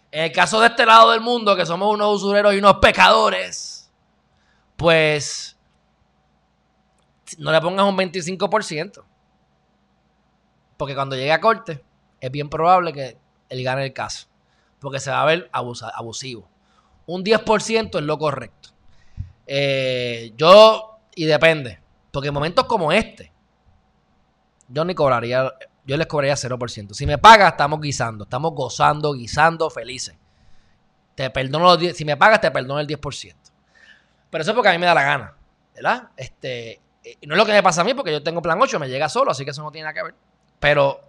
En 0.09 0.23
el 0.23 0.31
caso 0.31 0.61
de 0.61 0.67
este 0.67 0.85
lado 0.85 1.11
del 1.11 1.19
mundo, 1.19 1.53
que 1.57 1.65
somos 1.65 1.93
unos 1.93 2.15
usureros 2.15 2.53
y 2.53 2.59
unos 2.59 2.77
pecadores, 2.77 3.91
pues 4.77 5.57
no 7.39 7.51
le 7.51 7.59
pongas 7.59 7.85
un 7.85 7.97
25%. 7.97 9.03
Porque 10.77 10.95
cuando 10.95 11.17
llegue 11.17 11.33
a 11.33 11.41
corte, 11.41 11.83
es 12.21 12.31
bien 12.31 12.49
probable 12.49 12.93
que 12.93 13.17
él 13.49 13.63
gane 13.65 13.83
el 13.83 13.91
caso 13.91 14.28
porque 14.79 14.99
se 14.99 15.11
va 15.11 15.21
a 15.21 15.25
ver 15.25 15.49
abusivo. 15.51 16.49
Un 17.05 17.23
10% 17.23 17.97
es 17.97 18.03
lo 18.03 18.17
correcto. 18.17 18.69
Eh, 19.47 20.33
yo, 20.37 20.99
y 21.15 21.25
depende, 21.25 21.79
porque 22.11 22.27
en 22.27 22.33
momentos 22.33 22.65
como 22.65 22.91
este, 22.91 23.31
yo 24.67 24.85
ni 24.85 24.93
cobraría, 24.93 25.51
yo 25.85 25.97
les 25.97 26.07
cobraría 26.07 26.35
0%. 26.35 26.93
Si 26.93 27.05
me 27.05 27.17
pagas, 27.17 27.53
estamos 27.53 27.81
guisando, 27.81 28.25
estamos 28.25 28.53
gozando, 28.53 29.13
guisando, 29.13 29.69
felices. 29.69 30.15
Te 31.15 31.29
perdono 31.31 31.65
los 31.65 31.79
10, 31.79 31.97
si 31.97 32.05
me 32.05 32.15
pagas, 32.15 32.41
te 32.41 32.51
perdono 32.51 32.79
el 32.79 32.87
10%. 32.87 33.35
Pero 34.29 34.41
eso 34.41 34.51
es 34.51 34.55
porque 34.55 34.69
a 34.69 34.73
mí 34.73 34.77
me 34.77 34.85
da 34.85 34.93
la 34.93 35.03
gana, 35.03 35.35
¿verdad? 35.73 36.09
Este, 36.15 36.79
y 37.03 37.25
no 37.25 37.33
es 37.33 37.37
lo 37.39 37.45
que 37.45 37.53
me 37.53 37.63
pasa 37.63 37.81
a 37.81 37.83
mí, 37.83 37.93
porque 37.95 38.11
yo 38.11 38.21
tengo 38.21 38.41
plan 38.41 38.61
8, 38.61 38.79
me 38.79 38.87
llega 38.87 39.09
solo, 39.09 39.31
así 39.31 39.43
que 39.43 39.51
eso 39.51 39.63
no 39.63 39.71
tiene 39.71 39.85
nada 39.85 39.93
que 39.95 40.03
ver. 40.03 40.15
Pero 40.59 41.08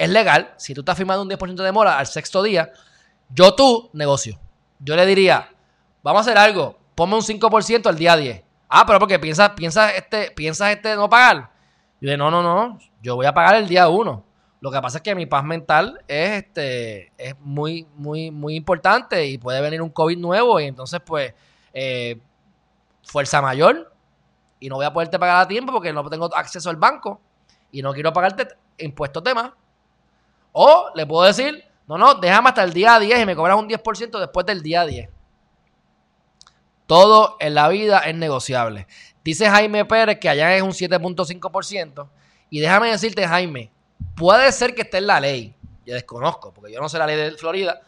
es 0.00 0.08
legal, 0.08 0.54
si 0.56 0.72
tú 0.72 0.80
estás 0.80 0.96
firmando 0.96 1.22
un 1.22 1.28
10% 1.28 1.56
de 1.56 1.62
demora 1.62 1.98
al 1.98 2.06
sexto 2.06 2.42
día, 2.42 2.72
yo 3.28 3.54
tú 3.54 3.90
negocio. 3.92 4.40
Yo 4.78 4.96
le 4.96 5.04
diría, 5.04 5.50
vamos 6.02 6.20
a 6.20 6.22
hacer 6.22 6.38
algo, 6.38 6.78
ponme 6.94 7.16
un 7.16 7.20
5% 7.20 7.86
al 7.86 7.96
día 7.96 8.16
10. 8.16 8.42
Ah, 8.70 8.84
pero 8.86 8.98
porque 8.98 9.18
piensas, 9.18 9.50
piensas 9.50 9.92
este, 9.94 10.30
piensas 10.30 10.70
este 10.70 10.96
no 10.96 11.10
pagar. 11.10 11.50
Yo 12.00 12.08
le 12.08 12.16
no, 12.16 12.30
no, 12.30 12.42
no, 12.42 12.78
yo 13.02 13.14
voy 13.14 13.26
a 13.26 13.34
pagar 13.34 13.56
el 13.56 13.68
día 13.68 13.90
1. 13.90 14.24
Lo 14.62 14.70
que 14.70 14.80
pasa 14.80 14.98
es 14.98 15.02
que 15.02 15.14
mi 15.14 15.26
paz 15.26 15.44
mental 15.44 16.02
es, 16.08 16.44
este, 16.44 17.12
es 17.18 17.38
muy, 17.40 17.86
muy, 17.94 18.30
muy 18.30 18.54
importante 18.54 19.26
y 19.26 19.36
puede 19.36 19.60
venir 19.60 19.82
un 19.82 19.90
COVID 19.90 20.16
nuevo 20.16 20.58
y 20.60 20.64
entonces 20.64 21.00
pues 21.04 21.34
eh, 21.74 22.18
fuerza 23.02 23.42
mayor 23.42 23.92
y 24.60 24.70
no 24.70 24.76
voy 24.76 24.86
a 24.86 24.92
poderte 24.94 25.18
pagar 25.18 25.42
a 25.42 25.48
tiempo 25.48 25.74
porque 25.74 25.92
no 25.92 26.08
tengo 26.08 26.34
acceso 26.34 26.70
al 26.70 26.76
banco 26.76 27.20
y 27.70 27.82
no 27.82 27.92
quiero 27.92 28.14
pagarte 28.14 28.48
impuestos 28.78 29.22
de 29.22 29.34
más. 29.34 29.50
O 30.52 30.90
le 30.94 31.06
puedo 31.06 31.26
decir, 31.26 31.64
no, 31.86 31.98
no, 31.98 32.14
déjame 32.14 32.48
hasta 32.48 32.62
el 32.62 32.72
día 32.72 32.98
10 32.98 33.20
y 33.20 33.26
me 33.26 33.36
cobras 33.36 33.58
un 33.58 33.68
10% 33.68 34.18
después 34.18 34.46
del 34.46 34.62
día 34.62 34.86
10. 34.86 35.08
Todo 36.86 37.36
en 37.40 37.54
la 37.54 37.68
vida 37.68 38.00
es 38.00 38.14
negociable. 38.14 38.86
Dice 39.22 39.48
Jaime 39.48 39.84
Pérez 39.84 40.18
que 40.18 40.28
allá 40.28 40.54
es 40.56 40.62
un 40.62 40.70
7.5%. 40.70 42.08
Y 42.50 42.60
déjame 42.60 42.90
decirte, 42.90 43.26
Jaime, 43.26 43.70
puede 44.16 44.50
ser 44.52 44.74
que 44.74 44.82
esté 44.82 44.98
en 44.98 45.06
la 45.06 45.20
ley. 45.20 45.54
Yo 45.86 45.94
desconozco, 45.94 46.52
porque 46.52 46.72
yo 46.72 46.80
no 46.80 46.88
sé 46.88 46.98
la 46.98 47.06
ley 47.06 47.16
de 47.16 47.32
Florida. 47.32 47.80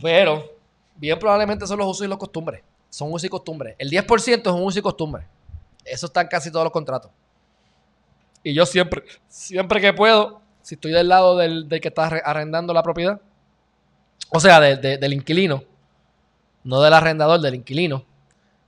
Pero 0.00 0.56
bien 0.96 1.18
probablemente 1.18 1.66
son 1.66 1.78
los 1.78 1.88
usos 1.88 2.06
y 2.06 2.08
los 2.08 2.18
costumbres. 2.18 2.62
Son 2.88 3.08
usos 3.08 3.24
y 3.24 3.28
costumbres. 3.28 3.74
El 3.78 3.90
10% 3.90 4.40
es 4.40 4.46
un 4.46 4.62
uso 4.62 4.78
y 4.78 4.82
costumbre. 4.82 5.26
Eso 5.84 6.06
está 6.06 6.20
en 6.20 6.28
casi 6.28 6.50
todos 6.50 6.64
los 6.64 6.72
contratos. 6.72 7.10
Y 8.44 8.54
yo 8.54 8.66
siempre, 8.66 9.04
siempre 9.28 9.80
que 9.80 9.92
puedo, 9.92 10.41
si 10.62 10.76
estoy 10.76 10.92
del 10.92 11.08
lado 11.08 11.36
del, 11.36 11.68
que 11.68 11.88
está 11.88 12.06
arrendando 12.06 12.72
la 12.72 12.82
propiedad, 12.82 13.20
o 14.30 14.40
sea, 14.40 14.60
del 14.60 15.12
inquilino, 15.12 15.64
no 16.64 16.80
del 16.80 16.94
arrendador, 16.94 17.40
del 17.40 17.56
inquilino, 17.56 18.04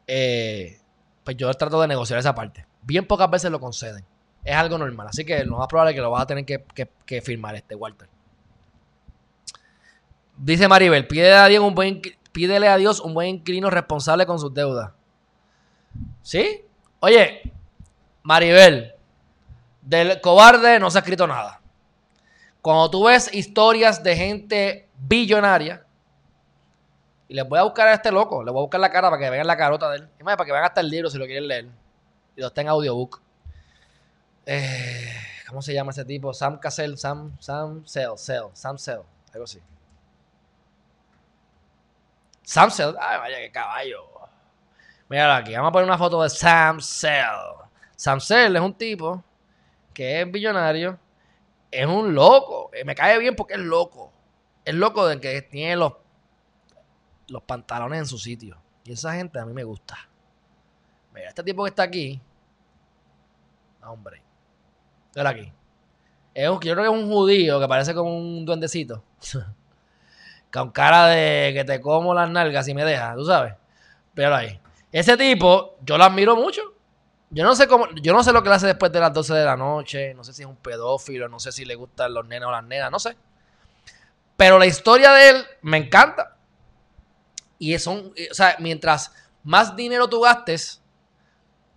eh, 0.06 0.80
pues 1.22 1.36
yo 1.36 1.52
trato 1.54 1.80
de 1.80 1.88
negociar 1.88 2.18
esa 2.18 2.34
parte. 2.34 2.66
Bien 2.82 3.06
pocas 3.06 3.30
veces 3.30 3.50
lo 3.50 3.60
conceden. 3.60 4.04
Es 4.44 4.54
algo 4.54 4.76
normal. 4.76 5.06
Así 5.08 5.24
que 5.24 5.42
lo 5.44 5.56
más 5.56 5.68
probable 5.68 5.92
es 5.92 5.94
que 5.94 6.02
lo 6.02 6.10
vas 6.10 6.22
a 6.22 6.26
tener 6.26 6.44
que, 6.44 7.22
firmar 7.22 7.54
este, 7.54 7.74
Walter. 7.74 8.08
Dice 10.36 10.68
Maribel, 10.68 11.06
pídele 11.06 11.32
a, 11.32 11.46
Dios 11.46 11.62
un 11.64 11.74
buen, 11.74 12.02
pídele 12.32 12.68
a 12.68 12.76
Dios 12.76 13.00
un 13.00 13.14
buen 13.14 13.28
inquilino 13.28 13.70
responsable 13.70 14.26
con 14.26 14.38
sus 14.38 14.52
deudas. 14.52 14.90
¿Sí? 16.22 16.62
Oye, 17.00 17.52
Maribel, 18.22 18.94
del 19.80 20.20
cobarde 20.20 20.78
no 20.78 20.90
se 20.90 20.98
ha 20.98 21.00
escrito 21.00 21.26
nada. 21.26 21.60
Cuando 22.64 22.90
tú 22.90 23.04
ves 23.04 23.28
historias 23.34 24.02
de 24.02 24.16
gente 24.16 24.88
billonaria, 24.96 25.84
y 27.28 27.34
les 27.34 27.46
voy 27.46 27.58
a 27.58 27.64
buscar 27.64 27.88
a 27.88 27.92
este 27.92 28.10
loco, 28.10 28.42
les 28.42 28.54
voy 28.54 28.60
a 28.60 28.62
buscar 28.62 28.80
la 28.80 28.90
cara 28.90 29.10
para 29.10 29.22
que 29.22 29.28
vean 29.28 29.46
la 29.46 29.54
carota 29.58 29.90
de 29.90 29.98
él. 29.98 30.08
Y 30.18 30.22
más, 30.22 30.34
para 30.34 30.46
que 30.46 30.52
vean 30.52 30.64
hasta 30.64 30.80
el 30.80 30.88
libro 30.88 31.10
si 31.10 31.18
lo 31.18 31.26
quieren 31.26 31.46
leer. 31.46 31.66
Y 32.34 32.40
lo 32.40 32.46
está 32.46 32.62
en 32.62 32.68
audiobook. 32.68 33.20
Eh, 34.46 35.12
¿Cómo 35.46 35.60
se 35.60 35.74
llama 35.74 35.90
ese 35.90 36.06
tipo? 36.06 36.32
Sam 36.32 36.58
Cassell, 36.58 36.96
Sam, 36.96 37.36
Sam 37.38 37.84
Cell, 37.84 38.16
Cell, 38.16 38.44
Sam 38.54 38.78
Cell, 38.78 39.00
algo 39.34 39.44
así. 39.44 39.60
Sam 42.44 42.70
Cell, 42.70 42.94
ay, 42.98 43.18
vaya 43.18 43.36
que 43.40 43.52
caballo. 43.52 44.06
Mira 45.10 45.36
aquí, 45.36 45.52
vamos 45.52 45.68
a 45.68 45.72
poner 45.72 45.86
una 45.86 45.98
foto 45.98 46.22
de 46.22 46.30
Sam 46.30 46.80
Cell. 46.80 47.68
Sam 47.94 48.22
Cell 48.22 48.56
es 48.56 48.62
un 48.62 48.72
tipo 48.72 49.22
que 49.92 50.22
es 50.22 50.32
billonario 50.32 51.03
es 51.74 51.86
un 51.86 52.14
loco. 52.14 52.70
Eh, 52.72 52.84
me 52.84 52.94
cae 52.94 53.18
bien 53.18 53.34
porque 53.34 53.54
es 53.54 53.60
loco. 53.60 54.12
Es 54.64 54.74
loco 54.74 55.06
de 55.06 55.20
que 55.20 55.42
tiene 55.42 55.76
los, 55.76 55.94
los 57.28 57.42
pantalones 57.42 57.98
en 57.98 58.06
su 58.06 58.18
sitio. 58.18 58.56
Y 58.84 58.92
esa 58.92 59.14
gente 59.14 59.38
a 59.38 59.44
mí 59.44 59.52
me 59.52 59.64
gusta. 59.64 59.96
Mira, 61.12 61.28
este 61.28 61.42
tipo 61.42 61.64
que 61.64 61.70
está 61.70 61.82
aquí. 61.82 62.20
Hombre. 63.82 64.22
Mira 65.14 65.30
aquí. 65.30 65.52
Es 66.32 66.48
un, 66.48 66.60
yo 66.60 66.74
creo 66.74 66.76
que 66.76 66.96
es 66.96 67.02
un 67.02 67.10
judío 67.10 67.60
que 67.60 67.68
parece 67.68 67.94
como 67.94 68.16
un 68.16 68.44
duendecito. 68.44 69.02
Con 70.52 70.70
cara 70.70 71.06
de 71.08 71.52
que 71.52 71.64
te 71.64 71.80
como 71.80 72.14
las 72.14 72.30
nalgas 72.30 72.68
y 72.68 72.74
me 72.74 72.84
deja, 72.84 73.14
tú 73.16 73.24
sabes. 73.24 73.54
Pero 74.14 74.36
ahí. 74.36 74.60
Ese 74.92 75.16
tipo, 75.16 75.76
yo 75.82 75.98
lo 75.98 76.04
admiro 76.04 76.36
mucho. 76.36 76.73
Yo 77.34 77.42
no 77.42 77.56
sé 77.56 77.66
cómo, 77.66 77.88
yo 77.96 78.12
no 78.12 78.22
sé 78.22 78.32
lo 78.32 78.44
que 78.44 78.48
le 78.48 78.54
hace 78.54 78.68
después 78.68 78.92
de 78.92 79.00
las 79.00 79.12
12 79.12 79.34
de 79.34 79.44
la 79.44 79.56
noche, 79.56 80.14
no 80.14 80.22
sé 80.22 80.32
si 80.32 80.42
es 80.42 80.48
un 80.48 80.54
pedófilo, 80.54 81.28
no 81.28 81.40
sé 81.40 81.50
si 81.50 81.64
le 81.64 81.74
gustan 81.74 82.14
los 82.14 82.24
nenes 82.26 82.46
o 82.46 82.52
las 82.52 82.62
nenas, 82.62 82.92
no 82.92 83.00
sé. 83.00 83.16
Pero 84.36 84.56
la 84.56 84.66
historia 84.66 85.12
de 85.12 85.30
él 85.30 85.44
me 85.62 85.78
encanta. 85.78 86.36
Y 87.58 87.76
son, 87.80 88.12
o 88.30 88.34
sea, 88.34 88.56
mientras 88.60 89.12
más 89.42 89.74
dinero 89.74 90.08
tú 90.08 90.20
gastes, 90.20 90.80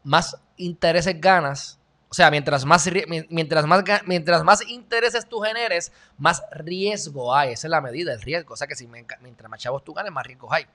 más 0.03 0.37
intereses 0.57 1.19
ganas. 1.19 1.79
O 2.09 2.13
sea, 2.13 2.29
mientras 2.29 2.63
más, 2.63 2.87
mientras 3.29 3.65
más, 3.65 3.83
mientras 4.05 4.43
más 4.43 4.67
intereses 4.67 5.27
tú 5.27 5.39
generes, 5.39 5.91
más 6.19 6.43
riesgo 6.51 7.35
hay. 7.35 7.53
Esa 7.53 7.67
es 7.67 7.71
la 7.71 7.81
medida, 7.81 8.13
el 8.13 8.21
riesgo. 8.21 8.53
O 8.53 8.57
sea 8.57 8.67
que 8.67 8.75
si 8.75 8.87
mientras 8.87 9.49
más 9.49 9.59
chavos 9.59 9.83
tú 9.83 9.93
ganes, 9.93 10.11
más 10.11 10.25
riesgos 10.25 10.51
hay. 10.51 10.67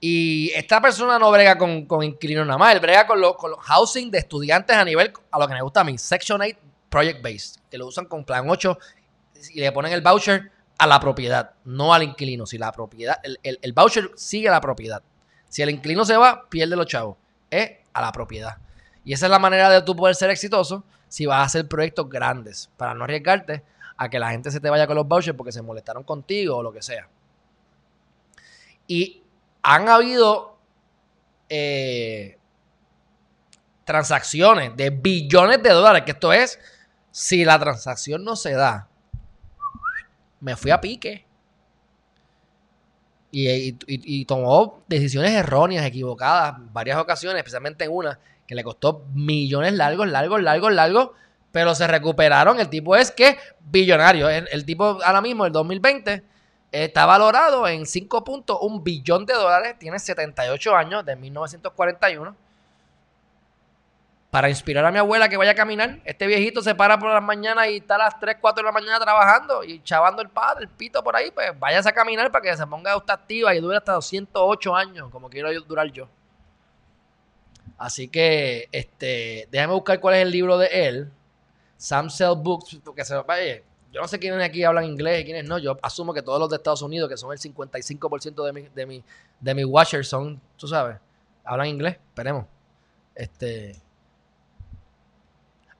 Y 0.00 0.50
esta 0.54 0.80
persona 0.80 1.18
no 1.18 1.30
brega 1.30 1.56
con, 1.56 1.86
con 1.86 2.02
inquilinos 2.02 2.46
nada 2.46 2.58
más, 2.58 2.74
él 2.74 2.80
brega 2.80 3.06
con, 3.06 3.20
los 3.20 3.36
housing 3.60 4.10
de 4.10 4.18
estudiantes 4.18 4.76
a 4.76 4.84
nivel, 4.84 5.12
a 5.30 5.38
lo 5.38 5.48
que 5.48 5.54
me 5.54 5.62
gusta 5.62 5.80
a 5.80 5.84
mí, 5.84 5.96
Section 5.96 6.40
8 6.42 6.58
Project 6.88 7.22
Based, 7.22 7.60
que 7.70 7.78
lo 7.78 7.86
usan 7.86 8.06
con 8.06 8.24
Plan 8.24 8.48
8 8.48 8.78
y 9.54 9.60
le 9.60 9.72
ponen 9.72 9.92
el 9.92 10.02
voucher 10.02 10.50
a 10.78 10.86
la 10.86 11.00
propiedad, 11.00 11.52
no 11.64 11.94
al 11.94 12.02
inquilino. 12.02 12.46
Si 12.46 12.58
la 12.58 12.72
propiedad, 12.72 13.18
el, 13.22 13.38
el, 13.42 13.72
voucher 13.72 14.10
sigue 14.14 14.48
a 14.48 14.52
la 14.52 14.60
propiedad. 14.60 15.02
Si 15.48 15.62
el 15.62 15.70
inquilino 15.70 16.04
se 16.04 16.16
va, 16.16 16.48
pierde 16.48 16.76
los 16.76 16.86
chavos. 16.86 17.16
Es 17.50 17.70
a 17.92 18.02
la 18.02 18.12
propiedad. 18.12 18.58
Y 19.04 19.12
esa 19.12 19.26
es 19.26 19.30
la 19.30 19.38
manera 19.38 19.70
de 19.70 19.82
tú 19.82 19.96
poder 19.96 20.14
ser 20.14 20.30
exitoso 20.30 20.84
si 21.08 21.26
vas 21.26 21.38
a 21.38 21.42
hacer 21.44 21.68
proyectos 21.68 22.08
grandes, 22.08 22.70
para 22.76 22.94
no 22.94 23.04
arriesgarte 23.04 23.62
a 23.96 24.10
que 24.10 24.18
la 24.18 24.30
gente 24.30 24.50
se 24.50 24.60
te 24.60 24.68
vaya 24.68 24.86
con 24.86 24.96
los 24.96 25.06
vouchers 25.06 25.36
porque 25.36 25.52
se 25.52 25.62
molestaron 25.62 26.02
contigo 26.02 26.56
o 26.56 26.62
lo 26.62 26.72
que 26.72 26.82
sea. 26.82 27.08
Y 28.86 29.22
han 29.68 29.88
habido 29.88 30.56
eh, 31.48 32.38
transacciones 33.84 34.76
de 34.76 34.90
billones 34.90 35.60
de 35.60 35.70
dólares, 35.70 36.04
que 36.04 36.12
esto 36.12 36.32
es, 36.32 36.60
si 37.10 37.44
la 37.44 37.58
transacción 37.58 38.22
no 38.22 38.36
se 38.36 38.52
da, 38.52 38.86
me 40.38 40.54
fui 40.54 40.70
a 40.70 40.80
pique. 40.80 41.26
Y, 43.32 44.24
tomó 44.24 44.84
decisiones 44.86 45.32
erróneas, 45.32 45.84
equivocadas, 45.84 46.54
varias 46.72 46.98
ocasiones, 46.98 47.38
especialmente 47.38 47.84
en 47.84 47.90
una 47.90 48.20
que 48.46 48.54
le 48.54 48.62
costó 48.62 49.04
millones 49.12 49.72
largos, 49.72 50.06
largos, 50.08 50.40
largos, 50.42 50.72
largos, 50.72 51.10
pero 51.50 51.74
se 51.74 51.88
recuperaron. 51.88 52.60
El 52.60 52.68
tipo 52.70 52.94
es 52.94 53.10
que 53.10 53.36
billonario. 53.60 54.28
El, 54.28 54.48
el 54.52 54.64
tipo 54.64 55.02
ahora 55.02 55.20
mismo, 55.20 55.44
el 55.44 55.52
2020, 55.52 56.22
Está 56.72 57.06
valorado 57.06 57.66
en 57.68 57.82
5.1 57.82 58.82
billón 58.82 59.24
de 59.24 59.34
dólares. 59.34 59.76
Tiene 59.78 59.98
78 59.98 60.76
años, 60.76 61.04
de 61.04 61.16
1941. 61.16 62.36
Para 64.30 64.50
inspirar 64.50 64.84
a 64.84 64.90
mi 64.90 64.98
abuela 64.98 65.28
que 65.28 65.36
vaya 65.36 65.52
a 65.52 65.54
caminar. 65.54 66.00
Este 66.04 66.26
viejito 66.26 66.60
se 66.60 66.74
para 66.74 66.98
por 66.98 67.10
las 67.10 67.22
mañanas 67.22 67.68
y 67.68 67.76
está 67.76 67.94
a 67.94 67.98
las 67.98 68.20
3, 68.20 68.36
4 68.40 68.62
de 68.62 68.66
la 68.66 68.72
mañana 68.72 68.98
trabajando 68.98 69.64
y 69.64 69.82
chavando 69.82 70.20
el 70.20 70.28
padre, 70.28 70.64
el 70.64 70.68
pito 70.68 71.02
por 71.02 71.16
ahí. 71.16 71.30
Pues 71.30 71.58
váyase 71.58 71.88
a 71.88 71.92
caminar 71.92 72.30
para 72.30 72.42
que 72.42 72.56
se 72.56 72.66
ponga 72.66 72.96
usted 72.96 73.14
activa 73.14 73.54
y 73.54 73.60
dure 73.60 73.78
hasta 73.78 73.92
208 73.92 74.74
años, 74.76 75.10
como 75.10 75.30
quiero 75.30 75.48
durar 75.62 75.86
yo. 75.86 76.08
Así 77.78 78.08
que, 78.08 78.68
este, 78.72 79.48
déjame 79.50 79.74
buscar 79.74 80.00
cuál 80.00 80.16
es 80.16 80.22
el 80.22 80.30
libro 80.30 80.58
de 80.58 80.66
él. 80.66 81.12
Sam 81.76 82.08
Books, 82.38 82.80
porque 82.84 83.04
se 83.04 83.14
vaya 83.16 83.62
yo 83.92 84.00
no 84.00 84.08
sé 84.08 84.18
quiénes 84.18 84.44
aquí 84.44 84.64
hablan 84.64 84.84
inglés 84.84 85.22
y 85.22 85.24
quiénes 85.24 85.44
no. 85.44 85.58
Yo 85.58 85.78
asumo 85.82 86.12
que 86.12 86.22
todos 86.22 86.38
los 86.38 86.50
de 86.50 86.56
Estados 86.56 86.82
Unidos, 86.82 87.08
que 87.08 87.16
son 87.16 87.32
el 87.32 87.38
55% 87.38 88.44
de 88.44 88.52
mi, 88.52 88.62
de 88.62 88.86
mi, 88.86 89.04
de 89.40 89.54
mi 89.54 89.64
watchers, 89.64 90.08
son, 90.08 90.40
tú 90.56 90.68
sabes, 90.68 90.98
hablan 91.44 91.68
inglés. 91.68 91.96
Esperemos. 92.08 92.46
Este. 93.14 93.80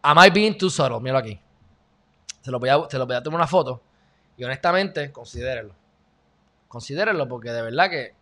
Am 0.02 0.18
I 0.18 0.30
being 0.30 0.56
too 0.56 0.70
subtle? 0.70 1.00
Míralo 1.00 1.18
aquí. 1.18 1.38
Se 2.40 2.50
lo 2.50 2.58
voy 2.58 2.68
a, 2.68 2.88
se 2.88 2.96
lo 2.96 3.06
voy 3.06 3.16
a 3.16 3.22
tomar 3.22 3.40
una 3.40 3.46
foto. 3.46 3.82
Y 4.36 4.44
honestamente, 4.44 5.10
considérenlo. 5.10 5.74
Considérenlo 6.68 7.28
porque 7.28 7.50
de 7.50 7.62
verdad 7.62 7.90
que 7.90 8.14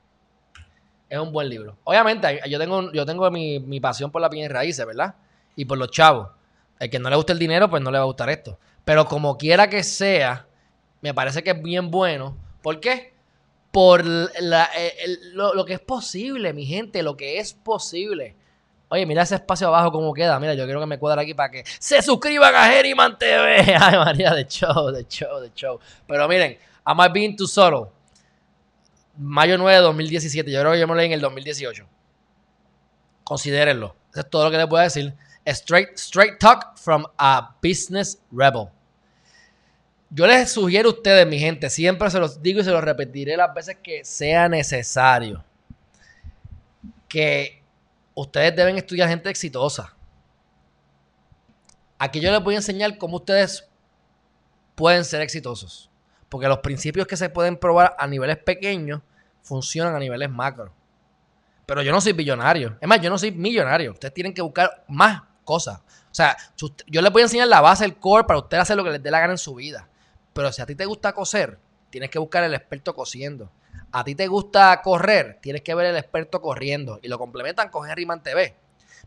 es 1.09 1.18
un 1.18 1.31
buen 1.33 1.49
libro. 1.49 1.77
Obviamente, 1.85 2.40
yo 2.49 2.59
tengo, 2.59 2.90
yo 2.92 3.05
tengo 3.05 3.31
mi, 3.31 3.61
mi 3.61 3.81
pasión 3.81 4.11
por 4.11 4.23
la 4.23 4.31
piel 4.31 4.51
raíces, 4.51 4.85
¿verdad? 4.87 5.14
Y 5.57 5.66
por 5.66 5.79
los 5.79 5.90
chavos. 5.90 6.29
El 6.79 6.90
que 6.90 6.99
no 6.99 7.11
le 7.11 7.16
guste 7.16 7.33
el 7.33 7.38
dinero, 7.38 7.68
pues 7.70 7.83
no 7.83 7.90
le 7.90 7.99
va 7.99 8.03
a 8.05 8.07
gustar 8.07 8.31
esto. 8.31 8.59
Pero 8.85 9.07
como 9.07 9.38
quiera 9.38 9.68
que 9.68 9.83
sea, 9.83 10.47
me 11.01 11.14
parece 11.14 11.42
que 11.42 11.51
es 11.51 11.62
bien 11.62 11.90
bueno. 11.90 12.37
¿Por 12.62 12.81
qué? 12.81 13.14
Por 13.70 14.05
lo, 14.05 15.64
que 15.64 15.75
es 15.75 15.81
posible, 15.81 16.53
mi 16.53 16.64
gente, 16.64 17.03
lo 17.03 17.16
que 17.16 17.38
es 17.38 17.55
posible. 17.55 18.37
Oye, 18.88 19.05
mira 19.07 19.23
ese 19.23 19.35
espacio 19.35 19.66
abajo 19.66 19.90
cómo 19.90 20.14
queda. 20.14 20.38
Mira, 20.38 20.55
yo 20.55 20.64
quiero 20.64 20.81
que 20.81 20.87
me 20.87 20.99
cuadre 20.99 21.23
aquí 21.23 21.35
para 21.35 21.51
que 21.51 21.64
se 21.79 22.01
suscriban 22.01 22.55
a 22.55 22.68
Geriman 22.68 23.18
TV. 23.18 23.75
Ay, 23.81 23.99
María, 23.99 24.33
de 24.33 24.47
show, 24.47 24.90
de 24.90 25.05
show, 25.09 25.40
de 25.40 25.51
show. 25.55 25.81
Pero 26.07 26.29
miren, 26.29 26.57
Am 26.85 27.01
I 27.01 27.09
Being 27.12 27.37
Too 27.37 27.47
Solo. 27.47 27.92
Mayo 29.16 29.59
9 29.59 29.79
de 29.79 29.83
2017. 29.83 30.51
Yo 30.51 30.61
creo 30.61 30.73
que 30.73 30.81
yo 30.81 30.87
me 30.87 30.94
leí 30.94 31.07
en 31.07 31.12
el 31.12 31.20
2018. 31.20 31.87
Considérenlo. 33.25 33.97
Eso 34.11 34.20
es 34.20 34.31
todo 34.31 34.44
lo 34.44 34.51
que 34.51 34.59
les 34.59 34.66
puedo 34.66 34.83
decir. 34.83 35.14
Straight, 35.46 35.98
straight 35.98 36.38
talk 36.38 36.78
from 36.78 37.07
a 37.18 37.54
business 37.62 38.18
rebel. 38.33 38.70
Yo 40.11 40.26
les 40.26 40.52
sugiero 40.52 40.88
a 40.88 40.92
ustedes, 40.92 41.26
mi 41.26 41.38
gente, 41.38 41.68
siempre 41.68 42.09
se 42.09 42.18
los 42.20 42.40
digo 42.40 42.61
y 42.61 42.64
se 42.64 42.70
los 42.70 42.83
repetiré 42.83 43.37
las 43.37 43.52
veces 43.52 43.76
que 43.83 44.04
sea 44.04 44.48
necesario, 44.48 45.44
que 47.09 47.62
ustedes 48.14 48.54
deben 48.54 48.76
estudiar 48.76 49.09
gente 49.09 49.28
exitosa. 49.28 49.94
Aquí 51.98 52.20
yo 52.20 52.30
les 52.30 52.42
voy 52.42 52.54
a 52.54 52.59
enseñar 52.59 52.96
cómo 52.96 53.16
ustedes 53.16 53.68
pueden 54.74 55.04
ser 55.04 55.20
exitosos. 55.20 55.90
Porque 56.28 56.48
los 56.48 56.59
principios 56.59 57.07
que 57.07 57.16
se 57.16 57.28
pueden 57.28 57.57
probar 57.57 57.94
a 57.98 58.07
niveles 58.07 58.38
pequeños 58.38 59.02
funcionan 59.42 59.94
a 59.94 59.98
niveles 59.98 60.30
macro. 60.30 60.72
Pero 61.66 61.83
yo 61.83 61.92
no 61.92 62.00
soy 62.00 62.12
billonario. 62.12 62.76
Es 62.80 62.88
más, 62.88 63.00
yo 63.00 63.11
no 63.11 63.18
soy 63.18 63.30
millonario. 63.30 63.92
Ustedes 63.92 64.12
tienen 64.14 64.35
que 64.35 64.42
buscar 64.42 64.85
más 64.88 65.22
cosas. 65.44 65.78
O 65.78 66.14
sea, 66.14 66.37
yo 66.87 67.02
les 67.02 67.12
voy 67.12 67.22
a 67.22 67.24
enseñar 67.24 67.48
la 67.48 67.61
base, 67.61 67.85
el 67.85 67.96
core, 67.96 68.24
para 68.24 68.38
ustedes 68.38 68.62
hacer 68.62 68.76
lo 68.76 68.85
que 68.85 68.90
les 68.90 69.02
dé 69.02 69.11
la 69.11 69.20
gana 69.20 69.33
en 69.33 69.38
su 69.38 69.54
vida. 69.54 69.88
Pero 70.33 70.52
si 70.52 70.62
a 70.62 70.66
ti 70.66 70.74
te 70.74 70.87
gusta 70.87 71.12
coser, 71.12 71.59
tienes 71.90 72.11
que 72.11 72.18
buscar 72.18 72.44
el 72.44 72.54
experto 72.54 72.94
cosiendo. 72.94 73.50
A 73.92 74.02
ti 74.02 74.14
te 74.14 74.26
gusta 74.26 74.83
correr, 74.83 75.38
tienes 75.40 75.62
que 75.62 75.74
ver 75.74 75.87
el 75.87 75.96
experto 75.96 76.40
corriendo. 76.40 76.98
Y 77.02 77.09
lo 77.09 77.18
complementan 77.18 77.68
con 77.68 77.88
Henryman 77.88 78.22
TV. 78.22 78.57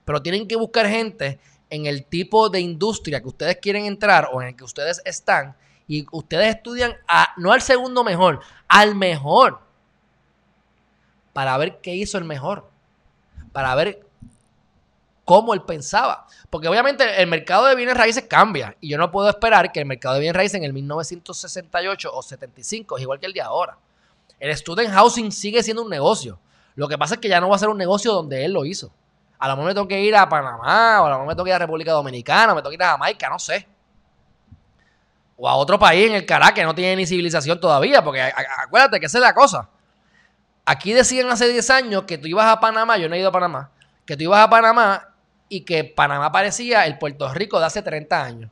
Pero 0.05 0.21
tienen 0.21 0.47
que 0.47 0.55
buscar 0.55 0.87
gente 0.87 1.39
en 1.69 1.85
el 1.85 2.05
tipo 2.05 2.49
de 2.49 2.61
industria 2.61 3.21
que 3.21 3.27
ustedes 3.27 3.57
quieren 3.57 3.85
entrar 3.85 4.29
o 4.31 4.41
en 4.41 4.49
el 4.49 4.55
que 4.55 4.63
ustedes 4.63 5.01
están. 5.03 5.57
Y 5.87 6.05
ustedes 6.11 6.55
estudian 6.55 6.95
a, 7.07 7.33
no 7.37 7.51
al 7.51 7.61
segundo 7.61 8.03
mejor, 8.03 8.41
al 8.67 8.95
mejor. 8.95 9.61
Para 11.33 11.57
ver 11.57 11.79
qué 11.81 11.95
hizo 11.95 12.17
el 12.17 12.23
mejor. 12.23 12.69
Para 13.51 13.75
ver 13.75 14.06
cómo 15.27 15.53
él 15.53 15.61
pensaba. 15.63 16.25
Porque 16.49 16.69
obviamente 16.69 17.21
el 17.21 17.27
mercado 17.27 17.65
de 17.65 17.75
bienes 17.75 17.97
raíces 17.97 18.23
cambia 18.29 18.77
y 18.79 18.87
yo 18.87 18.97
no 18.97 19.11
puedo 19.11 19.27
esperar 19.29 19.73
que 19.73 19.81
el 19.81 19.85
mercado 19.85 20.15
de 20.15 20.21
bienes 20.21 20.37
raíces 20.37 20.55
en 20.55 20.63
el 20.63 20.71
1968 20.71 22.09
o 22.13 22.21
75 22.23 22.95
es 22.95 23.01
igual 23.01 23.19
que 23.19 23.25
el 23.25 23.33
de 23.33 23.41
ahora. 23.41 23.77
El 24.39 24.55
student 24.55 24.89
housing 24.89 25.33
sigue 25.33 25.61
siendo 25.63 25.83
un 25.83 25.89
negocio. 25.89 26.39
Lo 26.75 26.87
que 26.87 26.97
pasa 26.97 27.15
es 27.15 27.19
que 27.19 27.27
ya 27.27 27.41
no 27.41 27.49
va 27.49 27.57
a 27.57 27.59
ser 27.59 27.67
un 27.67 27.77
negocio 27.77 28.13
donde 28.13 28.45
él 28.45 28.53
lo 28.53 28.63
hizo. 28.63 28.89
A 29.37 29.49
lo 29.49 29.57
mejor 29.57 29.67
me 29.67 29.73
tengo 29.73 29.87
que 29.89 29.99
ir 29.99 30.15
a 30.15 30.29
Panamá, 30.29 31.01
o 31.01 31.05
a 31.07 31.09
lo 31.09 31.15
mejor 31.15 31.27
me 31.27 31.33
tengo 31.33 31.43
que 31.43 31.49
ir 31.49 31.55
a 31.55 31.59
República 31.59 31.91
Dominicana, 31.91 32.53
o 32.53 32.55
me 32.55 32.61
tengo 32.61 32.69
que 32.69 32.75
ir 32.75 32.83
a 32.83 32.91
Jamaica, 32.91 33.29
no 33.29 33.37
sé. 33.37 33.67
O 35.35 35.49
a 35.49 35.55
otro 35.55 35.77
país 35.77 36.07
en 36.07 36.15
el 36.15 36.25
Caracas 36.25 36.53
que 36.53 36.63
no 36.63 36.73
tiene 36.73 36.95
ni 36.95 37.05
civilización 37.05 37.59
todavía, 37.59 38.01
porque 38.01 38.21
acuérdate 38.63 39.01
que 39.01 39.07
esa 39.07 39.17
es 39.17 39.21
la 39.23 39.33
cosa. 39.33 39.67
Aquí 40.65 40.93
decían 40.93 41.29
hace 41.29 41.49
10 41.49 41.69
años 41.69 42.03
que 42.03 42.17
tú 42.17 42.27
ibas 42.27 42.45
a 42.45 42.61
Panamá, 42.61 42.97
yo 42.97 43.09
no 43.09 43.15
he 43.15 43.19
ido 43.19 43.27
a 43.27 43.33
Panamá, 43.33 43.71
que 44.05 44.15
tú 44.15 44.23
ibas 44.23 44.39
a 44.39 44.49
Panamá 44.49 45.16
y 45.49 45.61
que 45.61 45.83
Panamá 45.83 46.31
parecía 46.31 46.85
el 46.85 46.97
Puerto 46.97 47.33
Rico 47.33 47.59
de 47.59 47.65
hace 47.65 47.81
30 47.81 48.23
años. 48.23 48.51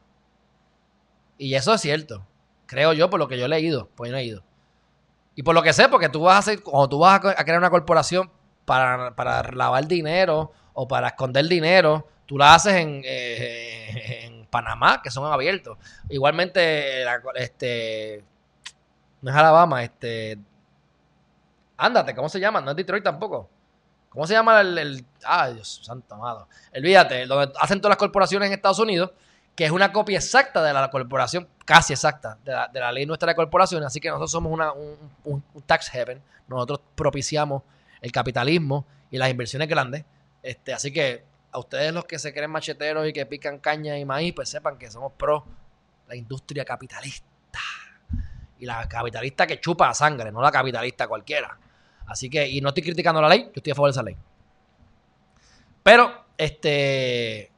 Y 1.37 1.55
eso 1.55 1.73
es 1.73 1.81
cierto. 1.81 2.25
Creo 2.65 2.93
yo, 2.93 3.09
por 3.09 3.19
lo 3.19 3.27
que 3.27 3.37
yo 3.37 3.45
he 3.45 3.49
leído. 3.49 3.89
Pues 3.95 4.11
he 4.13 4.23
ido. 4.23 4.43
Y 5.35 5.43
por 5.43 5.53
lo 5.53 5.61
que 5.61 5.73
sé, 5.73 5.89
porque 5.89 6.09
tú 6.09 6.21
vas 6.21 6.35
a 6.35 6.39
hacer, 6.39 6.63
cuando 6.63 6.89
tú 6.89 6.99
vas 6.99 7.19
a 7.23 7.43
crear 7.43 7.59
una 7.59 7.69
corporación 7.69 8.31
para, 8.63 9.13
lavar 9.51 9.85
dinero 9.85 10.53
o 10.73 10.87
para 10.87 11.09
esconder 11.09 11.45
dinero, 11.47 12.07
tú 12.25 12.37
la 12.37 12.55
haces 12.55 12.75
en, 12.75 13.01
eh, 13.03 14.25
en 14.25 14.45
Panamá, 14.47 15.01
que 15.01 15.11
son 15.11 15.31
abiertos. 15.31 15.77
Igualmente, 16.09 17.03
este, 17.35 18.23
no 19.21 19.29
es 19.29 19.35
Alabama, 19.35 19.83
este, 19.83 20.37
ándate, 21.77 22.15
¿cómo 22.15 22.29
se 22.29 22.39
llama? 22.39 22.61
No 22.61 22.71
es 22.71 22.77
Detroit 22.77 23.03
tampoco. 23.03 23.49
¿Cómo 24.15 24.25
se 24.25 24.33
llama 24.33 24.61
el, 24.61 25.05
ay 25.25 25.55
Dios 25.55 25.81
santo 25.83 26.15
amado? 26.15 26.47
Olvídate, 26.73 27.25
donde 27.25 27.53
hacen 27.59 27.81
todas 27.81 27.91
las 27.91 27.97
corporaciones 27.97 28.47
en 28.47 28.53
Estados 28.53 28.79
Unidos, 28.79 29.11
que 29.53 29.65
es 29.65 29.71
una 29.71 29.91
copia 29.91 30.17
exacta 30.17 30.63
de 30.63 30.71
la 30.71 30.89
corporación, 30.89 31.49
casi 31.65 31.91
exacta, 31.91 32.37
de 32.45 32.79
la, 32.79 32.91
ley 32.93 33.05
nuestra 33.05 33.29
de 33.29 33.35
corporaciones. 33.35 33.87
Así 33.87 33.99
que 33.99 34.07
nosotros 34.07 34.31
somos 34.31 34.57
un, 35.25 35.43
tax 35.65 35.89
heaven. 35.89 36.21
Nosotros 36.47 36.79
propiciamos 36.95 37.63
el 37.99 38.13
capitalismo 38.13 38.85
y 39.11 39.17
las 39.17 39.29
inversiones 39.29 39.67
grandes. 39.67 40.05
Este, 40.41 40.73
así 40.73 40.93
que 40.93 41.25
a 41.51 41.59
ustedes 41.59 41.93
los 41.93 42.05
que 42.05 42.17
se 42.17 42.33
creen 42.33 42.51
macheteros 42.51 43.05
y 43.07 43.11
que 43.11 43.25
pican 43.25 43.59
caña 43.59 43.97
y 43.97 44.05
maíz, 44.05 44.33
pues 44.33 44.47
sepan 44.47 44.77
que 44.77 44.89
somos 44.89 45.11
pro 45.17 45.45
la 46.07 46.15
industria 46.15 46.63
capitalista. 46.63 47.59
Y 48.59 48.65
la 48.65 48.87
capitalista 48.87 49.45
que 49.45 49.59
chupa 49.59 49.93
sangre, 49.93 50.31
no 50.31 50.41
la 50.41 50.51
capitalista 50.51 51.05
cualquiera. 51.05 51.57
Así 52.07 52.29
que, 52.29 52.47
y 52.47 52.61
no 52.61 52.69
estoy 52.69 52.83
criticando 52.83 53.21
la 53.21 53.29
ley, 53.29 53.43
yo 53.45 53.51
estoy 53.55 53.71
a 53.71 53.75
favor 53.75 53.89
de 53.89 53.91
esa 53.91 54.03
ley. 54.03 54.15
Pero, 55.83 56.25
este, 56.37 57.51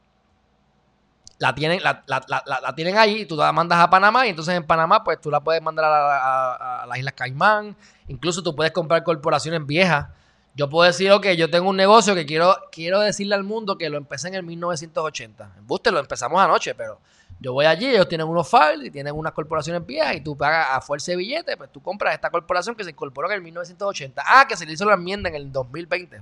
la 1.40 1.54
tienen, 1.54 1.82
la, 1.84 2.74
tienen 2.76 2.98
ahí, 2.98 3.26
tú 3.26 3.36
la 3.36 3.52
mandas 3.52 3.80
a 3.80 3.90
Panamá 3.90 4.26
y 4.26 4.30
entonces 4.30 4.56
en 4.56 4.66
Panamá 4.66 5.04
pues 5.04 5.22
tú 5.22 5.30
la 5.30 5.40
puedes 5.42 5.62
mandar 5.62 5.86
a, 5.86 6.86
las 6.88 6.98
Islas 6.98 7.14
Caimán, 7.14 7.76
incluso 8.08 8.42
tú 8.42 8.56
puedes 8.56 8.74
comprar 8.74 9.04
corporaciones 9.04 9.66
viejas. 9.66 10.08
Yo 10.56 10.68
puedo 10.68 10.88
decir, 10.88 11.12
ok, 11.12 11.28
yo 11.38 11.52
tengo 11.52 11.70
un 11.70 11.78
negocio 11.78 12.16
que 12.16 12.26
quiero, 12.26 12.58
quiero 12.72 13.00
decirle 13.00 13.36
al 13.36 13.44
mundo 13.44 13.78
que 13.78 13.90
lo 13.92 13.98
empecé 13.98 14.30
en 14.30 14.34
el 14.34 14.44
1980. 14.44 15.52
En 15.56 15.68
Buster 15.68 15.94
lo 15.94 16.00
empezamos 16.00 16.42
anoche, 16.42 16.74
pero 16.74 17.00
yo 17.40 17.54
voy 17.54 17.66
allí, 17.66 17.88
ellos 17.88 18.08
tienen 18.08 18.28
unos 18.28 18.50
files 18.50 18.88
y 18.88 18.92
tienen 18.92 19.14
unas 19.14 19.32
corporaciones 19.32 19.86
viejas 19.86 20.16
y 20.16 20.22
tú 20.22 20.36
pagas 20.36 20.70
a 20.72 20.82
fuerza 20.82 21.12
de 21.12 21.18
billete, 21.18 21.56
pues 21.56 21.72
tú 21.72 21.82
compras 21.82 22.16
esta 22.16 22.32
corporación 22.32 22.76
que 22.76 22.84
se 22.84 22.90
incorporó 22.90 23.30
en 23.30 23.36
el 23.36 23.42
1980. 23.42 24.24
Ah, 24.26 24.48
que 24.48 24.58
se 24.58 24.66
le 24.66 24.74
hizo 24.74 24.86
la 24.86 24.96
enmienda 24.96 25.30
en 25.30 25.36
el 25.36 25.52
2020. 25.52 26.22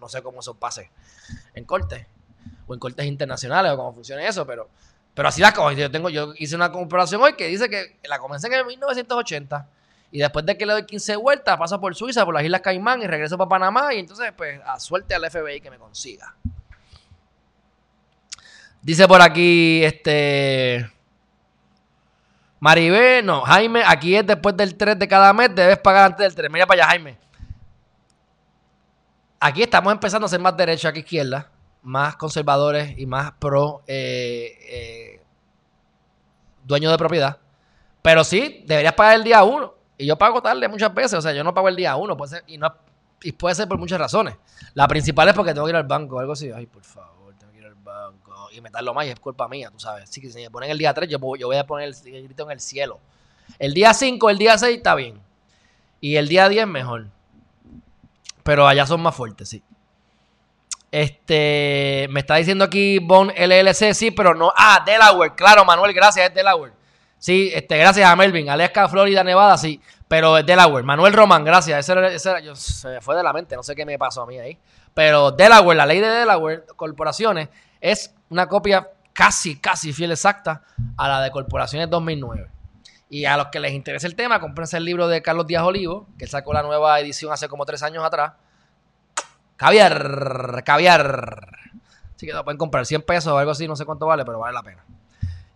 No 0.00 0.08
sé 0.08 0.22
cómo 0.22 0.40
eso 0.40 0.54
pase 0.54 0.90
en 1.54 1.64
corte 1.64 2.06
o 2.66 2.74
en 2.74 2.80
cortes 2.80 3.04
internacionales 3.04 3.72
o 3.72 3.76
cómo 3.76 3.92
funciona 3.94 4.26
eso, 4.26 4.46
pero, 4.46 4.68
pero 5.12 5.28
así 5.28 5.40
la 5.40 5.52
cosas. 5.52 5.76
Yo, 5.76 5.90
tengo, 5.90 6.08
yo 6.08 6.34
hice 6.36 6.54
una 6.54 6.70
comparación 6.70 7.20
hoy 7.20 7.34
que 7.34 7.48
dice 7.48 7.68
que 7.68 7.98
la 8.04 8.18
comencé 8.20 8.46
en 8.46 8.54
el 8.54 8.66
1980 8.66 9.66
y 10.12 10.18
después 10.18 10.46
de 10.46 10.56
que 10.56 10.66
le 10.66 10.72
doy 10.74 10.86
15 10.86 11.16
vueltas, 11.16 11.58
paso 11.58 11.80
por 11.80 11.96
Suiza, 11.96 12.24
por 12.24 12.34
las 12.34 12.44
Islas 12.44 12.60
Caimán 12.60 13.02
y 13.02 13.08
regreso 13.08 13.36
para 13.36 13.48
Panamá 13.48 13.92
y 13.92 13.98
entonces 13.98 14.32
pues 14.36 14.60
a 14.64 14.78
suerte 14.78 15.14
al 15.16 15.28
FBI 15.28 15.60
que 15.60 15.70
me 15.70 15.78
consiga. 15.78 16.36
Dice 18.84 19.08
por 19.08 19.20
aquí, 19.20 19.82
este... 19.82 20.88
Maribé, 22.60 23.20
no, 23.20 23.40
Jaime, 23.40 23.82
aquí 23.84 24.14
es 24.14 24.24
después 24.24 24.56
del 24.56 24.76
3 24.76 24.96
de 24.96 25.08
cada 25.08 25.32
mes, 25.32 25.52
debes 25.54 25.78
pagar 25.78 26.06
antes 26.06 26.24
del 26.24 26.34
3. 26.34 26.52
Mira 26.52 26.66
para 26.66 26.84
allá, 26.84 26.90
Jaime. 26.92 27.18
Aquí 29.40 29.62
estamos 29.62 29.92
empezando 29.92 30.26
a 30.26 30.28
ser 30.28 30.40
más 30.40 30.56
derecha 30.56 30.92
que 30.92 31.00
izquierda 31.00 31.50
más 31.84 32.16
conservadores 32.16 32.98
y 32.98 33.06
más 33.06 33.32
pro 33.32 33.82
eh, 33.86 34.56
eh, 34.68 35.20
de 36.66 36.98
propiedad. 36.98 37.38
Pero 38.02 38.24
sí, 38.24 38.64
deberías 38.66 38.94
pagar 38.94 39.16
el 39.16 39.24
día 39.24 39.42
uno. 39.44 39.74
Y 39.96 40.06
yo 40.06 40.16
pago 40.16 40.42
tarde 40.42 40.66
muchas 40.68 40.92
veces. 40.92 41.14
O 41.14 41.22
sea, 41.22 41.32
yo 41.32 41.44
no 41.44 41.54
pago 41.54 41.68
el 41.68 41.76
día 41.76 41.94
uno. 41.96 42.16
Puede 42.16 42.30
ser, 42.30 42.44
y, 42.46 42.58
no, 42.58 42.74
y 43.22 43.32
puede 43.32 43.54
ser 43.54 43.68
por 43.68 43.78
muchas 43.78 43.98
razones. 43.98 44.36
La 44.72 44.88
principal 44.88 45.28
es 45.28 45.34
porque 45.34 45.52
tengo 45.52 45.66
que 45.66 45.70
ir 45.70 45.76
al 45.76 45.84
banco 45.84 46.16
o 46.16 46.20
algo 46.20 46.32
así. 46.32 46.50
Ay, 46.50 46.66
por 46.66 46.82
favor, 46.82 47.34
tengo 47.38 47.52
que 47.52 47.58
ir 47.58 47.66
al 47.66 47.74
banco. 47.74 48.43
Y 48.54 48.60
meterlo 48.60 48.94
más 48.94 49.06
y 49.06 49.10
es 49.10 49.18
culpa 49.18 49.48
mía, 49.48 49.70
tú 49.70 49.80
sabes. 49.80 50.08
Si 50.08 50.20
me 50.20 50.50
ponen 50.50 50.70
el 50.70 50.78
día 50.78 50.94
3, 50.94 51.08
yo, 51.08 51.18
voy 51.18 51.56
a 51.56 51.66
poner 51.66 51.88
el, 51.88 52.24
grito 52.24 52.44
en 52.44 52.52
el 52.52 52.60
cielo. 52.60 53.00
El 53.58 53.74
día 53.74 53.92
5, 53.92 54.30
el 54.30 54.38
día 54.38 54.56
6 54.56 54.76
está 54.76 54.94
bien. 54.94 55.20
Y 56.00 56.16
el 56.16 56.28
día 56.28 56.48
10 56.48 56.66
mejor. 56.68 57.08
Pero 58.44 58.68
allá 58.68 58.86
son 58.86 59.00
más 59.00 59.14
fuertes, 59.14 59.48
sí. 59.48 59.62
Este, 60.92 62.06
me 62.10 62.20
está 62.20 62.36
diciendo 62.36 62.64
aquí 62.64 63.00
Bon 63.00 63.28
LLC, 63.28 63.92
sí, 63.94 64.12
pero 64.12 64.34
no. 64.34 64.52
Ah, 64.56 64.82
Delaware, 64.86 65.34
claro, 65.34 65.64
Manuel, 65.64 65.92
gracias, 65.92 66.28
es 66.28 66.34
Delaware. 66.34 66.72
Sí, 67.18 67.50
este, 67.52 67.76
gracias 67.78 68.08
a 68.08 68.14
Melvin. 68.14 68.48
Alaska, 68.50 68.88
Florida, 68.88 69.24
Nevada, 69.24 69.58
sí, 69.58 69.80
pero 70.06 70.38
es 70.38 70.46
Delaware. 70.46 70.84
Manuel 70.84 71.12
Román, 71.12 71.42
gracias. 71.42 71.88
Ese, 71.88 72.14
ese, 72.14 72.54
se 72.54 72.88
me 72.88 73.00
fue 73.00 73.16
de 73.16 73.22
la 73.22 73.32
mente, 73.32 73.56
no 73.56 73.62
sé 73.62 73.74
qué 73.74 73.84
me 73.84 73.98
pasó 73.98 74.22
a 74.22 74.26
mí 74.26 74.38
ahí. 74.38 74.56
Pero 74.92 75.32
Delaware, 75.32 75.76
la 75.76 75.86
ley 75.86 76.00
de 76.00 76.08
Delaware, 76.08 76.64
corporaciones, 76.76 77.48
es 77.80 78.14
una 78.34 78.48
copia 78.48 78.90
casi, 79.12 79.56
casi 79.58 79.92
fiel 79.92 80.10
exacta 80.10 80.62
a 80.96 81.08
la 81.08 81.20
de 81.22 81.30
corporaciones 81.30 81.88
2009. 81.88 82.50
Y 83.08 83.26
a 83.26 83.36
los 83.36 83.46
que 83.46 83.60
les 83.60 83.72
interese 83.72 84.06
el 84.06 84.16
tema, 84.16 84.40
cómprense 84.40 84.76
el 84.76 84.84
libro 84.84 85.06
de 85.06 85.22
Carlos 85.22 85.46
Díaz 85.46 85.62
Olivo, 85.62 86.08
que 86.18 86.26
sacó 86.26 86.52
la 86.52 86.62
nueva 86.62 86.98
edición 86.98 87.32
hace 87.32 87.48
como 87.48 87.64
tres 87.64 87.82
años 87.82 88.04
atrás 88.04 88.32
Caviar, 89.56 90.64
caviar. 90.64 91.48
Así 92.14 92.26
que 92.26 92.32
lo 92.32 92.44
pueden 92.44 92.58
comprar 92.58 92.84
100 92.86 93.02
pesos 93.02 93.32
o 93.32 93.38
algo 93.38 93.52
así, 93.52 93.68
no 93.68 93.76
sé 93.76 93.84
cuánto 93.84 94.06
vale, 94.06 94.24
pero 94.24 94.40
vale 94.40 94.54
la 94.54 94.62
pena. 94.62 94.84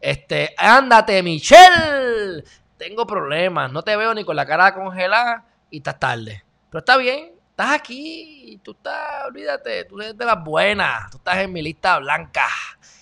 Este, 0.00 0.54
ándate, 0.56 1.22
Michelle. 1.22 2.44
Tengo 2.76 3.06
problemas, 3.06 3.72
no 3.72 3.82
te 3.82 3.96
veo 3.96 4.14
ni 4.14 4.24
con 4.24 4.36
la 4.36 4.46
cara 4.46 4.72
congelada 4.72 5.44
y 5.70 5.78
estás 5.78 5.98
tarde. 5.98 6.44
Pero 6.70 6.78
está 6.78 6.96
bien, 6.96 7.32
estás 7.58 7.74
aquí, 7.74 8.60
tú 8.62 8.70
estás, 8.70 9.26
olvídate, 9.26 9.84
tú 9.86 10.00
eres 10.00 10.16
de 10.16 10.24
las 10.24 10.44
buenas, 10.44 11.10
tú 11.10 11.16
estás 11.16 11.38
en 11.38 11.52
mi 11.52 11.60
lista 11.60 11.98
blanca, 11.98 12.46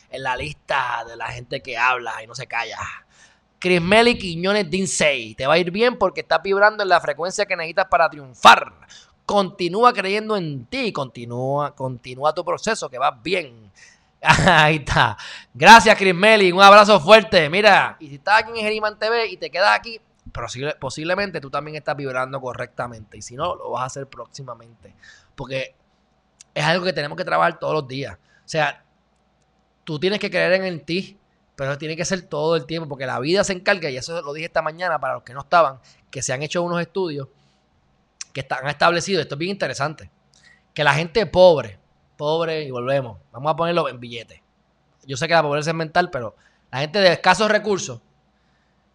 en 0.09 0.23
la 0.23 0.35
lista 0.35 1.05
de 1.07 1.15
la 1.15 1.27
gente 1.27 1.61
que 1.61 1.77
habla 1.77 2.23
y 2.25 2.27
no 2.27 2.35
se 2.35 2.47
calla. 2.47 2.79
Crismeli 3.59 4.17
Quiñones 4.17 4.71
Dinsey, 4.71 5.35
te 5.35 5.47
va 5.47 5.55
a 5.55 5.59
ir 5.59 5.71
bien 5.71 5.99
porque 5.99 6.23
estás 6.23 6.43
vibrando 6.43 6.83
en 6.83 6.89
la 6.89 7.03
frecuencia 7.03 7.45
que 7.45 7.55
necesitas 7.55 7.85
para 7.91 8.09
triunfar. 8.09 8.73
Continúa 9.27 9.93
creyendo 9.93 10.39
en 10.39 10.65
ti, 10.65 10.91
continúa, 10.91 11.75
continúa 11.75 12.35
tu 12.35 12.43
proceso, 12.43 12.89
que 12.89 12.97
va 12.97 13.11
bien. 13.11 13.71
Ahí 14.23 14.77
está. 14.77 15.19
Gracias, 15.53 15.95
Chris 15.99 16.15
Meli. 16.15 16.51
Un 16.51 16.63
abrazo 16.63 16.99
fuerte. 16.99 17.51
Mira, 17.51 17.99
y 18.01 18.09
si 18.09 18.15
estás 18.15 18.43
aquí 18.43 18.53
en 18.53 18.65
Geriman 18.65 18.99
TV 18.99 19.27
y 19.27 19.37
te 19.37 19.51
quedas 19.51 19.79
aquí, 19.79 20.01
posiblemente 20.79 21.41
tú 21.41 21.51
también 21.51 21.77
estás 21.77 21.97
vibrando 21.97 22.41
correctamente. 22.41 23.19
Y 23.19 23.23
si 23.23 23.37
no, 23.37 23.55
lo 23.55 23.71
vas 23.71 23.83
a 23.83 23.87
hacer 23.87 24.07
próximamente. 24.07 24.95
Porque 25.35 25.75
es 26.55 26.65
algo 26.65 26.85
que 26.85 26.93
tenemos 26.93 27.17
que 27.17 27.25
trabajar 27.25 27.59
todos 27.59 27.75
los 27.75 27.89
días. 27.89 28.17
O 28.17 28.49
sea, 28.49 28.85
tú 29.85 29.99
tienes 29.99 30.19
que 30.19 30.31
creer 30.31 30.53
en 30.53 30.85
ti, 30.85 31.19
pero 31.55 31.79
tiene 31.79 31.97
que 31.97 32.05
ser 32.05 32.23
todo 32.23 32.57
el 32.57 32.67
tiempo, 32.67 32.89
porque 32.89 33.07
la 33.07 33.19
vida 33.19 33.43
se 33.45 33.55
encarga, 33.55 33.89
y 33.89 33.97
eso 33.97 34.21
lo 34.21 34.33
dije 34.33 34.47
esta 34.47 34.63
mañana 34.63 34.99
para 34.99 35.15
los 35.15 35.23
que 35.23 35.33
no 35.33 35.41
estaban, 35.41 35.81
que 36.11 36.23
se 36.23 36.33
han 36.33 36.43
hecho 36.43 36.63
unos 36.63 36.81
estudios 36.81 37.29
que 38.33 38.41
están 38.41 38.67
establecidos, 38.69 39.23
esto 39.23 39.37
es 39.37 39.39
bien 39.39 39.53
interesante, 39.53 40.11
que 40.75 40.85
la 40.85 40.93
gente 40.93 41.25
pobre, 41.25 41.79
pobre, 42.19 42.65
y 42.65 42.71
volvemos, 42.71 43.19
vamos 43.33 43.53
a 43.53 43.57
ponerlo 43.57 43.89
en 43.89 43.99
billetes. 43.99 44.41
Yo 45.07 45.17
sé 45.17 45.27
que 45.29 45.35
la 45.35 45.43
pobreza 45.43 45.71
es 45.71 45.77
mental, 45.77 46.11
pero 46.11 46.37
la 46.71 46.81
gente 46.81 46.99
de 46.99 47.13
escasos 47.13 47.51
recursos, 47.51 48.03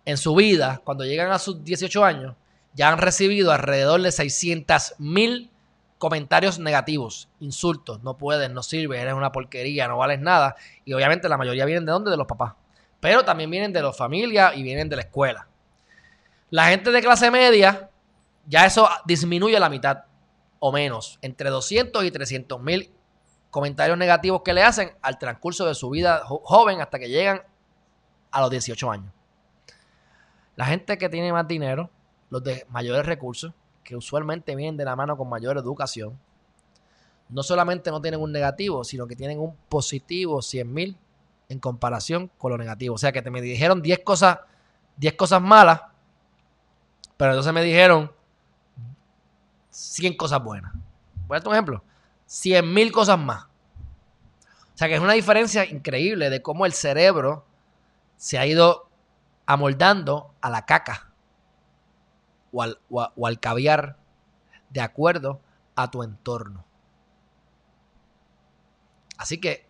en 0.05 0.17
su 0.17 0.35
vida, 0.35 0.81
cuando 0.83 1.05
llegan 1.05 1.31
a 1.31 1.39
sus 1.39 1.63
18 1.63 2.03
años, 2.03 2.35
ya 2.73 2.89
han 2.89 2.97
recibido 2.97 3.51
alrededor 3.51 4.01
de 4.01 4.11
600 4.11 4.95
mil 4.97 5.51
comentarios 5.97 6.57
negativos, 6.57 7.29
insultos, 7.39 8.01
no 8.01 8.17
puedes, 8.17 8.49
no 8.49 8.63
sirves, 8.63 8.99
eres 8.99 9.13
una 9.13 9.31
porquería, 9.31 9.87
no 9.87 9.97
vales 9.97 10.19
nada. 10.19 10.55
Y 10.83 10.93
obviamente 10.93 11.29
la 11.29 11.37
mayoría 11.37 11.65
vienen 11.65 11.85
de 11.85 11.91
dónde? 11.91 12.09
De 12.09 12.17
los 12.17 12.25
papás. 12.25 12.53
Pero 12.99 13.23
también 13.23 13.51
vienen 13.51 13.71
de 13.71 13.83
las 13.83 13.95
familias 13.95 14.53
y 14.55 14.63
vienen 14.63 14.89
de 14.89 14.95
la 14.95 15.03
escuela. 15.03 15.47
La 16.49 16.69
gente 16.69 16.91
de 16.91 17.01
clase 17.01 17.29
media 17.29 17.89
ya 18.47 18.65
eso 18.65 18.89
disminuye 19.05 19.57
a 19.57 19.59
la 19.59 19.69
mitad 19.69 20.05
o 20.59 20.71
menos, 20.71 21.19
entre 21.21 21.49
200 21.49 22.03
y 22.03 22.11
300 22.11 22.59
mil 22.61 22.91
comentarios 23.51 23.97
negativos 23.97 24.41
que 24.43 24.53
le 24.53 24.63
hacen 24.63 24.93
al 25.01 25.17
transcurso 25.19 25.65
de 25.65 25.75
su 25.75 25.89
vida 25.89 26.23
joven 26.25 26.81
hasta 26.81 26.97
que 26.97 27.09
llegan 27.09 27.43
a 28.31 28.41
los 28.41 28.49
18 28.49 28.91
años. 28.91 29.13
La 30.55 30.65
gente 30.65 30.97
que 30.97 31.09
tiene 31.09 31.31
más 31.31 31.47
dinero, 31.47 31.89
los 32.29 32.43
de 32.43 32.65
mayores 32.69 33.05
recursos, 33.05 33.53
que 33.83 33.95
usualmente 33.95 34.55
vienen 34.55 34.77
de 34.77 34.85
la 34.85 34.95
mano 34.95 35.17
con 35.17 35.29
mayor 35.29 35.57
educación, 35.57 36.17
no 37.29 37.43
solamente 37.43 37.89
no 37.91 38.01
tienen 38.01 38.21
un 38.21 38.31
negativo, 38.31 38.83
sino 38.83 39.07
que 39.07 39.15
tienen 39.15 39.39
un 39.39 39.55
positivo 39.69 40.41
100 40.41 40.73
mil 40.73 40.97
en 41.49 41.59
comparación 41.59 42.29
con 42.37 42.51
lo 42.51 42.57
negativo. 42.57 42.95
O 42.95 42.97
sea 42.97 43.11
que 43.11 43.21
te 43.21 43.31
me 43.31 43.41
dijeron 43.41 43.81
10 43.81 43.99
cosas, 43.99 44.39
10 44.97 45.13
cosas 45.13 45.41
malas, 45.41 45.81
pero 47.17 47.31
entonces 47.31 47.53
me 47.53 47.63
dijeron 47.63 48.11
100 49.69 50.17
cosas 50.17 50.43
buenas. 50.43 50.73
Voy 51.27 51.37
a 51.37 51.39
dar 51.39 51.47
un 51.47 51.53
ejemplo. 51.53 51.83
100 52.25 52.73
mil 52.73 52.91
cosas 52.91 53.19
más. 53.19 53.43
O 53.43 54.77
sea 54.77 54.87
que 54.87 54.95
es 54.95 55.01
una 55.01 55.13
diferencia 55.13 55.65
increíble 55.65 56.29
de 56.29 56.41
cómo 56.41 56.65
el 56.65 56.73
cerebro 56.73 57.45
se 58.17 58.37
ha 58.37 58.45
ido 58.45 58.89
amoldando 59.53 60.33
a 60.41 60.49
la 60.49 60.65
caca 60.65 61.11
o 62.51 62.61
al, 62.61 62.79
o 62.89 63.27
al 63.27 63.39
caviar 63.39 63.97
de 64.69 64.81
acuerdo 64.81 65.41
a 65.75 65.91
tu 65.91 66.03
entorno. 66.03 66.63
Así 69.17 69.39
que 69.39 69.65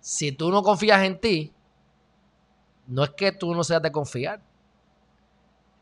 si 0.00 0.32
tú 0.32 0.50
no 0.50 0.62
confías 0.62 1.02
en 1.02 1.20
ti, 1.20 1.52
no 2.86 3.04
es 3.04 3.10
que 3.10 3.32
tú 3.32 3.54
no 3.54 3.64
seas 3.64 3.82
de 3.82 3.92
confiar, 3.92 4.40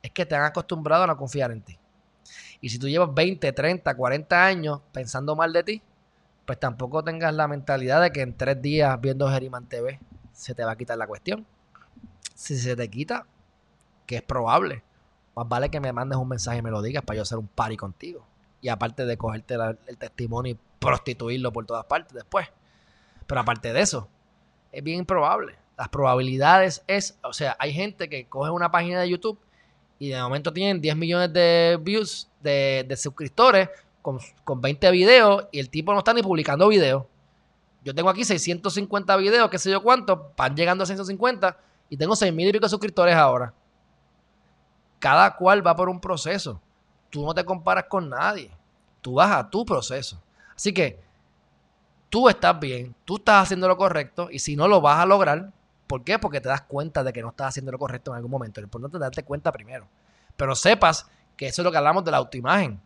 es 0.03 0.11
que 0.12 0.24
te 0.24 0.35
han 0.35 0.45
acostumbrado 0.45 1.05
a 1.05 1.07
no 1.07 1.16
confiar 1.16 1.51
en 1.51 1.62
ti. 1.62 1.79
Y 2.61 2.68
si 2.68 2.79
tú 2.79 2.89
llevas 2.89 3.12
20, 3.12 3.53
30, 3.53 3.95
40 3.95 4.45
años 4.45 4.81
pensando 4.93 5.37
mal 5.37 5.53
de 5.53 5.62
ti, 5.62 5.83
pues 6.47 6.59
tampoco 6.59 7.03
tengas 7.03 7.35
la 7.35 7.49
mentalidad 7.49 8.01
de 8.01 8.12
que 8.12 8.22
en 8.22 8.37
tres 8.37 8.62
días 8.62 9.01
viendo 9.01 9.29
Geriman 9.29 9.68
TV 9.68 10.01
se 10.33 10.55
te 10.55 10.64
va 10.64 10.72
a 10.72 10.77
quitar 10.77 10.97
la 10.97 11.07
cuestión. 11.07 11.47
Si 12.37 12.59
se 12.59 12.76
te 12.76 12.91
quita, 12.91 13.26
que 14.07 14.16
es 14.16 14.22
probable, 14.22 14.82
más 15.34 15.49
vale 15.49 15.70
que 15.70 15.80
me 15.80 15.91
mandes 15.91 16.18
un 16.18 16.28
mensaje 16.28 16.59
y 16.59 16.62
me 16.62 16.70
lo 16.70 16.82
digas 16.82 17.03
para 17.03 17.16
yo 17.16 17.22
hacer 17.22 17.39
un 17.39 17.49
party 17.49 17.78
contigo. 17.78 18.26
Y 18.61 18.68
aparte 18.68 19.07
de 19.07 19.16
cogerte 19.16 19.57
el 19.87 19.97
testimonio 19.97 20.53
y 20.53 20.59
prostituirlo 20.78 21.51
por 21.51 21.64
todas 21.64 21.87
partes 21.87 22.12
después. 22.12 22.47
Pero 23.26 23.41
aparte 23.41 23.72
de 23.72 23.80
eso, 23.80 24.09
es 24.70 24.84
bien 24.84 24.99
improbable. 24.99 25.57
Las 25.78 25.89
probabilidades 25.89 26.84
es, 26.87 27.18
o 27.22 27.32
sea, 27.32 27.57
hay 27.59 27.72
gente 27.72 28.09
que 28.11 28.26
coge 28.28 28.51
una 28.51 28.70
página 28.70 29.01
de 29.01 29.09
YouTube 29.09 29.39
y 29.99 30.11
de 30.11 30.20
momento 30.20 30.53
tienen 30.53 30.82
10 30.82 30.95
millones 30.95 31.32
de 31.32 31.78
views, 31.80 32.28
de, 32.43 32.95
suscriptores, 32.99 33.70
con, 34.03 34.18
con 34.45 34.61
20 34.61 34.91
videos, 34.91 35.47
y 35.53 35.59
el 35.59 35.70
tipo 35.70 35.95
no 35.95 36.01
está 36.01 36.12
ni 36.12 36.22
publicando 36.22 36.68
videos. 36.68 37.05
Yo 37.82 37.95
tengo 37.95 38.11
aquí 38.11 38.24
650 38.24 39.16
videos, 39.16 39.49
qué 39.49 39.59
sé 39.59 39.70
yo 39.70 39.82
cuánto, 39.82 40.34
van 40.37 40.55
llegando 40.55 40.84
a 40.84 40.87
150 40.87 41.59
y 41.89 41.97
tengo 41.97 42.16
6 42.16 42.32
mil 42.32 42.49
y 42.49 42.53
pico 42.53 42.68
suscriptores 42.68 43.14
ahora. 43.14 43.53
Cada 44.99 45.37
cual 45.37 45.66
va 45.66 45.76
por 45.76 45.89
un 45.89 46.01
proceso. 46.01 46.61
Tú 47.11 47.24
no 47.24 47.34
te 47.34 47.45
comparas 47.45 47.84
con 47.84 48.09
nadie. 48.09 48.51
Tú 49.01 49.14
vas 49.14 49.30
a 49.30 49.49
tu 49.49 49.64
proceso. 49.64 50.20
Así 50.55 50.72
que 50.72 51.01
tú 52.09 52.28
estás 52.28 52.59
bien, 52.59 52.95
tú 53.05 53.16
estás 53.16 53.45
haciendo 53.45 53.68
lo 53.68 53.76
correcto 53.76 54.28
y 54.30 54.39
si 54.39 54.57
no 54.57 54.68
lo 54.68 54.80
vas 54.80 54.99
a 54.99 55.07
lograr, 55.07 55.53
¿por 55.87 56.03
qué? 56.03 56.18
Porque 56.18 56.41
te 56.41 56.49
das 56.49 56.62
cuenta 56.62 57.05
de 57.05 57.12
que 57.12 57.22
no 57.22 57.28
estás 57.28 57.49
haciendo 57.49 57.72
lo 57.72 57.78
correcto 57.78 58.11
en 58.11 58.16
algún 58.16 58.30
momento. 58.30 58.61
Lo 58.61 58.66
importante 58.66 58.97
es 58.97 59.01
darte 59.01 59.22
cuenta 59.22 59.53
primero. 59.53 59.87
Pero 60.37 60.55
sepas 60.55 61.07
que 61.37 61.47
eso 61.47 61.62
es 61.62 61.64
lo 61.64 61.70
que 61.70 61.78
hablamos 61.78 62.05
de 62.05 62.11
la 62.11 62.16
autoimagen. 62.16 62.80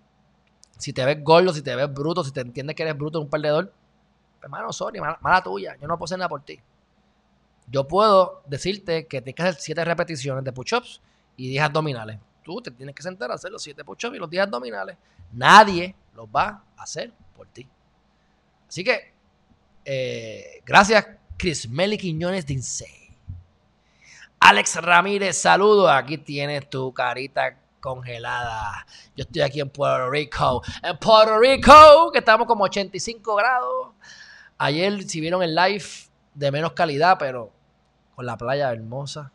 Si 0.79 0.93
te 0.93 1.05
ves 1.05 1.23
gordo, 1.23 1.53
si 1.53 1.63
te 1.63 1.75
ves 1.77 1.93
bruto, 1.93 2.25
si 2.25 2.33
te 2.33 2.41
entiendes 2.41 2.75
que 2.75 2.83
eres 2.83 2.97
bruto, 2.97 3.21
un 3.21 3.29
perdedor, 3.29 3.73
hermano, 4.43 4.73
sorry, 4.73 5.01
mala, 5.01 5.43
tuya, 5.43 5.77
yo 5.81 5.87
no 5.87 5.99
puedo 5.99 6.07
hacer 6.07 6.19
nada 6.19 6.29
por 6.29 6.43
ti. 6.43 6.59
Yo 7.71 7.87
puedo 7.87 8.43
decirte 8.47 9.07
que 9.07 9.21
tienes 9.21 9.37
que 9.37 9.43
hacer 9.43 9.61
7 9.61 9.85
repeticiones 9.85 10.45
de 10.45 10.53
push-ups 10.53 11.01
y 11.37 11.49
10 11.49 11.65
abdominales. 11.65 12.19
Tú 12.43 12.61
te 12.61 12.71
tienes 12.71 12.95
que 12.95 13.03
sentar 13.03 13.31
a 13.31 13.35
hacer 13.35 13.53
los 13.53 13.63
7 13.63 13.85
push-ups 13.85 14.17
y 14.17 14.19
los 14.19 14.29
10 14.29 14.45
abdominales. 14.45 14.97
Nadie 15.33 15.95
los 16.15 16.27
va 16.27 16.65
a 16.77 16.83
hacer 16.83 17.13
por 17.37 17.47
ti. 17.47 17.67
Así 18.69 18.83
que, 18.83 19.13
eh, 19.85 20.63
gracias, 20.67 21.07
Chris 21.37 21.69
Meli 21.69 21.97
Quiñones 21.97 22.47
de 22.47 22.55
Insane. 22.55 23.17
Alex 24.41 24.77
Ramírez, 24.77 25.37
saludo. 25.37 25.89
Aquí 25.89 26.19
tienes 26.19 26.69
tu 26.69 26.93
carita 26.93 27.57
congelada. 27.79 28.87
Yo 29.15 29.23
estoy 29.23 29.43
aquí 29.43 29.61
en 29.61 29.71
Puerto 29.71 30.11
Rico. 30.11 30.63
En 30.83 30.97
Puerto 30.99 31.39
Rico, 31.39 32.11
que 32.13 32.19
estamos 32.19 32.47
como 32.47 32.65
85 32.65 33.35
grados. 33.37 33.89
Ayer, 34.59 35.03
si 35.05 35.21
vieron 35.21 35.43
el 35.43 35.55
live 35.55 35.85
de 36.35 36.51
menos 36.51 36.73
calidad, 36.73 37.17
pero 37.19 37.53
la 38.25 38.37
playa 38.37 38.73
hermosa. 38.73 39.33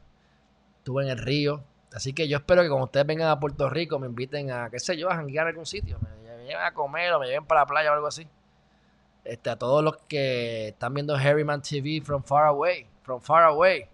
Estuve 0.77 1.03
en 1.03 1.09
el 1.09 1.17
río. 1.17 1.63
Así 1.93 2.13
que 2.13 2.27
yo 2.27 2.37
espero 2.37 2.61
que 2.61 2.67
cuando 2.67 2.85
ustedes 2.85 3.07
vengan 3.07 3.29
a 3.29 3.39
Puerto 3.39 3.69
Rico 3.69 3.99
me 3.99 4.07
inviten 4.07 4.51
a, 4.51 4.69
qué 4.69 4.79
sé 4.79 4.97
yo, 4.97 5.09
a 5.09 5.15
janguear 5.15 5.47
a 5.47 5.49
algún 5.49 5.65
sitio. 5.65 5.97
Me, 5.99 6.43
lleven 6.43 6.63
a 6.63 6.73
comer 6.73 7.13
o 7.13 7.19
me 7.19 7.27
lleven 7.27 7.45
para 7.45 7.61
la 7.61 7.65
playa 7.65 7.91
o 7.91 7.93
algo 7.93 8.07
así. 8.07 8.27
Este, 9.23 9.49
a 9.49 9.55
todos 9.55 9.83
los 9.83 9.97
que 10.07 10.67
están 10.67 10.93
viendo 10.93 11.15
Harryman 11.15 11.61
TV 11.61 12.01
from 12.03 12.21
far 12.21 12.47
away. 12.47 12.85
From 13.01 13.21
far 13.21 13.43
away. 13.43 13.87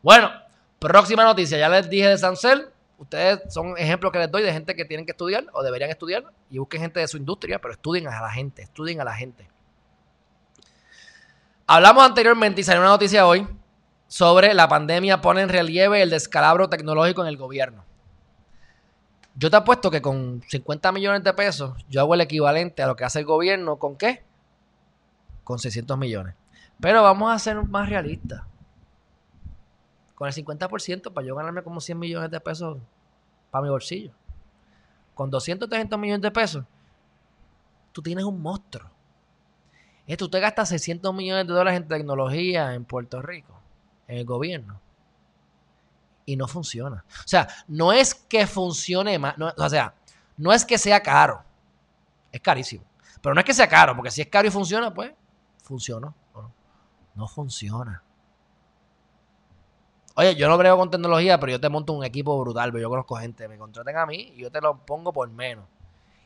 Bueno, 0.00 0.30
próxima 0.78 1.24
noticia. 1.24 1.58
Ya 1.58 1.68
les 1.68 1.90
dije 1.90 2.08
de 2.08 2.18
Sancel. 2.18 2.68
Ustedes 2.98 3.52
son 3.52 3.76
ejemplos 3.76 4.12
que 4.12 4.18
les 4.18 4.30
doy 4.30 4.42
de 4.42 4.52
gente 4.52 4.76
que 4.76 4.84
tienen 4.84 5.04
que 5.04 5.12
estudiar 5.12 5.46
o 5.52 5.62
deberían 5.62 5.90
estudiar 5.90 6.24
y 6.50 6.58
busquen 6.58 6.82
gente 6.82 7.00
de 7.00 7.08
su 7.08 7.16
industria, 7.16 7.58
pero 7.58 7.72
estudien 7.72 8.06
a 8.06 8.20
la 8.20 8.30
gente, 8.30 8.62
estudien 8.62 9.00
a 9.00 9.04
la 9.04 9.14
gente. 9.14 9.48
Hablamos 11.66 12.04
anteriormente 12.04 12.60
y 12.60 12.64
salió 12.64 12.80
una 12.80 12.90
noticia 12.90 13.26
hoy 13.26 13.46
sobre 14.10 14.54
la 14.54 14.66
pandemia 14.66 15.20
pone 15.20 15.40
en 15.40 15.48
relieve 15.48 16.02
el 16.02 16.10
descalabro 16.10 16.68
tecnológico 16.68 17.22
en 17.22 17.28
el 17.28 17.36
gobierno. 17.36 17.84
Yo 19.36 19.50
te 19.50 19.56
apuesto 19.56 19.88
que 19.88 20.02
con 20.02 20.42
50 20.48 20.90
millones 20.90 21.22
de 21.22 21.32
pesos 21.32 21.78
yo 21.88 22.00
hago 22.00 22.14
el 22.14 22.20
equivalente 22.20 22.82
a 22.82 22.88
lo 22.88 22.96
que 22.96 23.04
hace 23.04 23.20
el 23.20 23.24
gobierno 23.24 23.78
con 23.78 23.96
qué? 23.96 24.24
Con 25.44 25.60
600 25.60 25.96
millones. 25.96 26.34
Pero 26.80 27.04
vamos 27.04 27.32
a 27.32 27.38
ser 27.38 27.62
más 27.62 27.88
realistas. 27.88 28.42
Con 30.16 30.26
el 30.26 30.34
50% 30.34 31.12
para 31.12 31.24
yo 31.24 31.36
ganarme 31.36 31.62
como 31.62 31.80
100 31.80 31.96
millones 31.96 32.32
de 32.32 32.40
pesos 32.40 32.78
para 33.52 33.62
mi 33.62 33.70
bolsillo. 33.70 34.10
Con 35.14 35.30
200, 35.30 35.68
300 35.68 35.96
millones 36.00 36.22
de 36.22 36.32
pesos, 36.32 36.64
tú 37.92 38.02
tienes 38.02 38.24
un 38.24 38.42
monstruo. 38.42 38.90
Esto, 40.08 40.24
usted 40.24 40.40
gasta 40.40 40.66
600 40.66 41.14
millones 41.14 41.46
de 41.46 41.52
dólares 41.52 41.80
en 41.80 41.86
tecnología 41.86 42.74
en 42.74 42.84
Puerto 42.84 43.22
Rico, 43.22 43.59
en 44.10 44.18
el 44.18 44.24
gobierno, 44.24 44.80
y 46.26 46.36
no 46.36 46.46
funciona. 46.46 47.04
O 47.08 47.28
sea, 47.28 47.48
no 47.68 47.92
es 47.92 48.14
que 48.14 48.46
funcione 48.46 49.18
más, 49.18 49.34
o 49.38 49.68
sea, 49.68 49.94
no 50.36 50.52
es 50.52 50.64
que 50.64 50.78
sea 50.78 51.02
caro, 51.02 51.42
es 52.32 52.40
carísimo. 52.40 52.84
Pero 53.22 53.34
no 53.34 53.40
es 53.40 53.44
que 53.44 53.54
sea 53.54 53.68
caro, 53.68 53.94
porque 53.94 54.10
si 54.10 54.22
es 54.22 54.28
caro 54.28 54.48
y 54.48 54.50
funciona, 54.50 54.92
pues 54.92 55.12
funciona. 55.62 56.14
No, 56.34 56.52
no 57.14 57.28
funciona. 57.28 58.02
Oye, 60.16 60.34
yo 60.34 60.48
no 60.48 60.58
brego 60.58 60.76
con 60.76 60.90
tecnología, 60.90 61.38
pero 61.38 61.52
yo 61.52 61.60
te 61.60 61.68
monto 61.68 61.92
un 61.92 62.04
equipo 62.04 62.38
brutal, 62.40 62.72
yo 62.72 62.88
conozco 62.88 63.16
gente, 63.16 63.48
me 63.48 63.58
contraten 63.58 63.96
a 63.96 64.06
mí 64.06 64.32
y 64.34 64.42
yo 64.42 64.50
te 64.50 64.60
lo 64.60 64.84
pongo 64.84 65.12
por 65.12 65.30
menos 65.30 65.66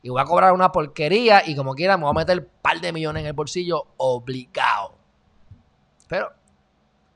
y 0.04 0.10
voy 0.10 0.20
a 0.20 0.26
cobrar 0.26 0.52
una 0.52 0.70
porquería 0.70 1.42
y 1.48 1.56
como 1.56 1.74
quiera 1.74 1.96
me 1.96 2.02
voy 2.04 2.10
a 2.10 2.14
meter 2.14 2.38
un 2.38 2.48
par 2.60 2.78
de 2.78 2.92
millones 2.92 3.22
en 3.22 3.26
el 3.26 3.32
bolsillo 3.32 3.86
obligado. 3.96 4.98
Pero 6.06 6.30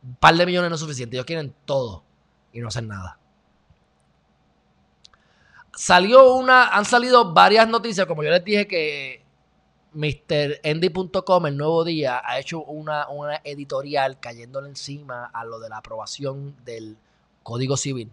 un 0.02 0.14
par 0.16 0.34
de 0.34 0.46
millones 0.46 0.70
no 0.70 0.74
es 0.74 0.80
suficiente. 0.80 1.16
Ellos 1.16 1.26
quieren 1.26 1.54
todo 1.64 2.04
y 2.52 2.60
no 2.60 2.68
hacen 2.68 2.88
nada. 2.88 3.18
Salió 5.74 6.34
una, 6.34 6.68
han 6.68 6.84
salido 6.84 7.32
varias 7.32 7.68
noticias, 7.68 8.06
como 8.06 8.24
yo 8.24 8.30
les 8.30 8.44
dije 8.44 8.66
que 8.66 9.24
MrEndy.com, 9.92 11.46
el 11.46 11.56
nuevo 11.56 11.84
día, 11.84 12.20
ha 12.24 12.38
hecho 12.38 12.62
una, 12.62 13.08
una 13.08 13.36
editorial 13.44 14.18
cayéndole 14.20 14.68
encima 14.68 15.26
a 15.26 15.44
lo 15.44 15.58
de 15.60 15.68
la 15.68 15.78
aprobación 15.78 16.56
del 16.64 16.96
Código 17.42 17.76
Civil. 17.76 18.10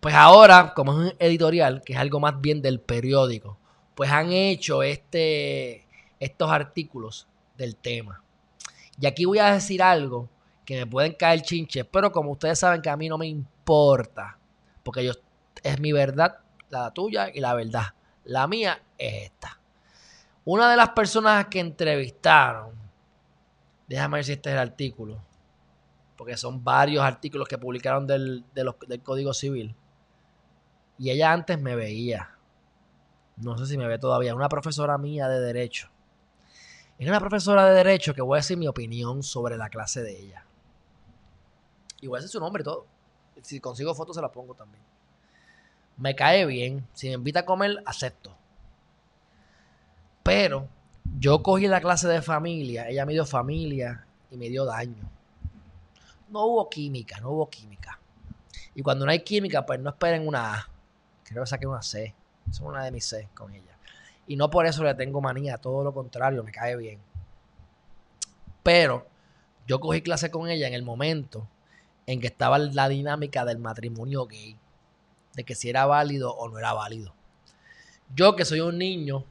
Pues 0.00 0.14
ahora, 0.14 0.74
como 0.74 0.92
es 0.92 1.12
un 1.12 1.16
editorial, 1.18 1.82
que 1.84 1.92
es 1.92 1.98
algo 1.98 2.20
más 2.20 2.40
bien 2.40 2.62
del 2.62 2.80
periódico, 2.80 3.58
pues 3.94 4.10
han 4.10 4.32
hecho 4.32 4.82
este, 4.82 5.84
estos 6.20 6.50
artículos 6.50 7.26
del 7.56 7.74
tema. 7.74 8.22
Y 9.00 9.06
aquí 9.06 9.24
voy 9.24 9.38
a 9.38 9.52
decir 9.52 9.82
algo 9.82 10.28
que 10.64 10.76
me 10.76 10.86
pueden 10.86 11.14
caer 11.14 11.42
chinches, 11.42 11.86
pero 11.86 12.12
como 12.12 12.32
ustedes 12.32 12.58
saben 12.58 12.82
que 12.82 12.90
a 12.90 12.96
mí 12.96 13.08
no 13.08 13.16
me 13.16 13.26
importa, 13.26 14.38
porque 14.82 15.04
yo, 15.04 15.12
es 15.62 15.80
mi 15.80 15.92
verdad, 15.92 16.40
la 16.68 16.92
tuya 16.92 17.30
y 17.32 17.40
la 17.40 17.54
verdad. 17.54 17.94
La 18.24 18.46
mía 18.46 18.82
es 18.98 19.30
esta. 19.30 19.58
Una 20.44 20.70
de 20.70 20.76
las 20.76 20.90
personas 20.90 21.46
que 21.46 21.60
entrevistaron, 21.60 22.72
déjame 23.86 24.18
ver 24.18 24.24
si 24.24 24.32
este 24.32 24.50
es 24.50 24.54
el 24.54 24.60
artículo, 24.60 25.22
porque 26.16 26.36
son 26.36 26.62
varios 26.62 27.04
artículos 27.04 27.48
que 27.48 27.56
publicaron 27.56 28.06
del, 28.06 28.44
del 28.52 29.02
Código 29.02 29.32
Civil. 29.32 29.74
Y 30.98 31.10
ella 31.10 31.32
antes 31.32 31.60
me 31.60 31.76
veía. 31.76 32.36
No 33.36 33.56
sé 33.56 33.66
si 33.66 33.78
me 33.78 33.86
ve 33.86 33.98
todavía. 33.98 34.34
Una 34.34 34.48
profesora 34.48 34.98
mía 34.98 35.28
de 35.28 35.40
Derecho. 35.40 35.88
Es 36.98 37.08
una 37.08 37.20
profesora 37.20 37.66
de 37.66 37.74
Derecho 37.74 38.14
que 38.14 38.22
voy 38.22 38.36
a 38.36 38.40
decir 38.40 38.56
mi 38.56 38.66
opinión 38.66 39.22
sobre 39.22 39.56
la 39.56 39.68
clase 39.68 40.02
de 40.02 40.18
ella. 40.18 40.44
Y 42.00 42.08
voy 42.08 42.18
a 42.18 42.20
decir 42.20 42.32
su 42.32 42.40
nombre 42.40 42.62
y 42.62 42.64
todo. 42.64 42.86
Si 43.42 43.60
consigo 43.60 43.94
fotos 43.94 44.16
se 44.16 44.22
las 44.22 44.30
pongo 44.30 44.54
también. 44.54 44.82
Me 45.96 46.16
cae 46.16 46.44
bien. 46.44 46.86
Si 46.92 47.06
me 47.08 47.14
invita 47.14 47.40
a 47.40 47.44
comer, 47.44 47.82
acepto. 47.86 48.36
Pero 50.24 50.68
yo 51.18 51.42
cogí 51.42 51.68
la 51.68 51.80
clase 51.80 52.08
de 52.08 52.20
familia. 52.20 52.88
Ella 52.88 53.06
me 53.06 53.12
dio 53.12 53.24
familia 53.24 54.04
y 54.30 54.36
me 54.36 54.48
dio 54.48 54.64
daño. 54.64 55.08
No 56.28 56.46
hubo 56.46 56.68
química, 56.68 57.20
no 57.20 57.30
hubo 57.30 57.48
química. 57.48 57.98
Y 58.74 58.82
cuando 58.82 59.04
no 59.04 59.12
hay 59.12 59.20
química, 59.20 59.64
pues 59.64 59.80
no 59.80 59.90
esperen 59.90 60.26
una 60.26 60.54
A 60.54 60.68
creo 61.28 61.44
que 61.44 61.50
saqué 61.50 61.66
una 61.66 61.82
C. 61.82 62.14
Es 62.50 62.60
una 62.60 62.84
de 62.84 62.90
mis 62.90 63.04
C 63.06 63.28
con 63.34 63.52
ella. 63.52 63.76
Y 64.28 64.36
no 64.36 64.50
por 64.50 64.66
eso 64.66 64.84
le 64.84 64.94
tengo 64.94 65.20
manía, 65.20 65.58
todo 65.58 65.82
lo 65.82 65.92
contrario, 65.92 66.44
me 66.44 66.52
cae 66.52 66.76
bien. 66.76 67.00
Pero 68.62 69.06
yo 69.66 69.80
cogí 69.80 70.02
clase 70.02 70.30
con 70.30 70.48
ella 70.48 70.68
en 70.68 70.74
el 70.74 70.82
momento 70.82 71.48
en 72.06 72.20
que 72.20 72.26
estaba 72.26 72.58
la 72.58 72.88
dinámica 72.88 73.44
del 73.44 73.58
matrimonio 73.58 74.26
gay, 74.26 74.56
de 75.34 75.44
que 75.44 75.54
si 75.54 75.70
era 75.70 75.86
válido 75.86 76.34
o 76.34 76.48
no 76.48 76.58
era 76.58 76.74
válido. 76.74 77.14
Yo 78.14 78.36
que 78.36 78.44
soy 78.44 78.60
un 78.60 78.78
niño 78.78 79.24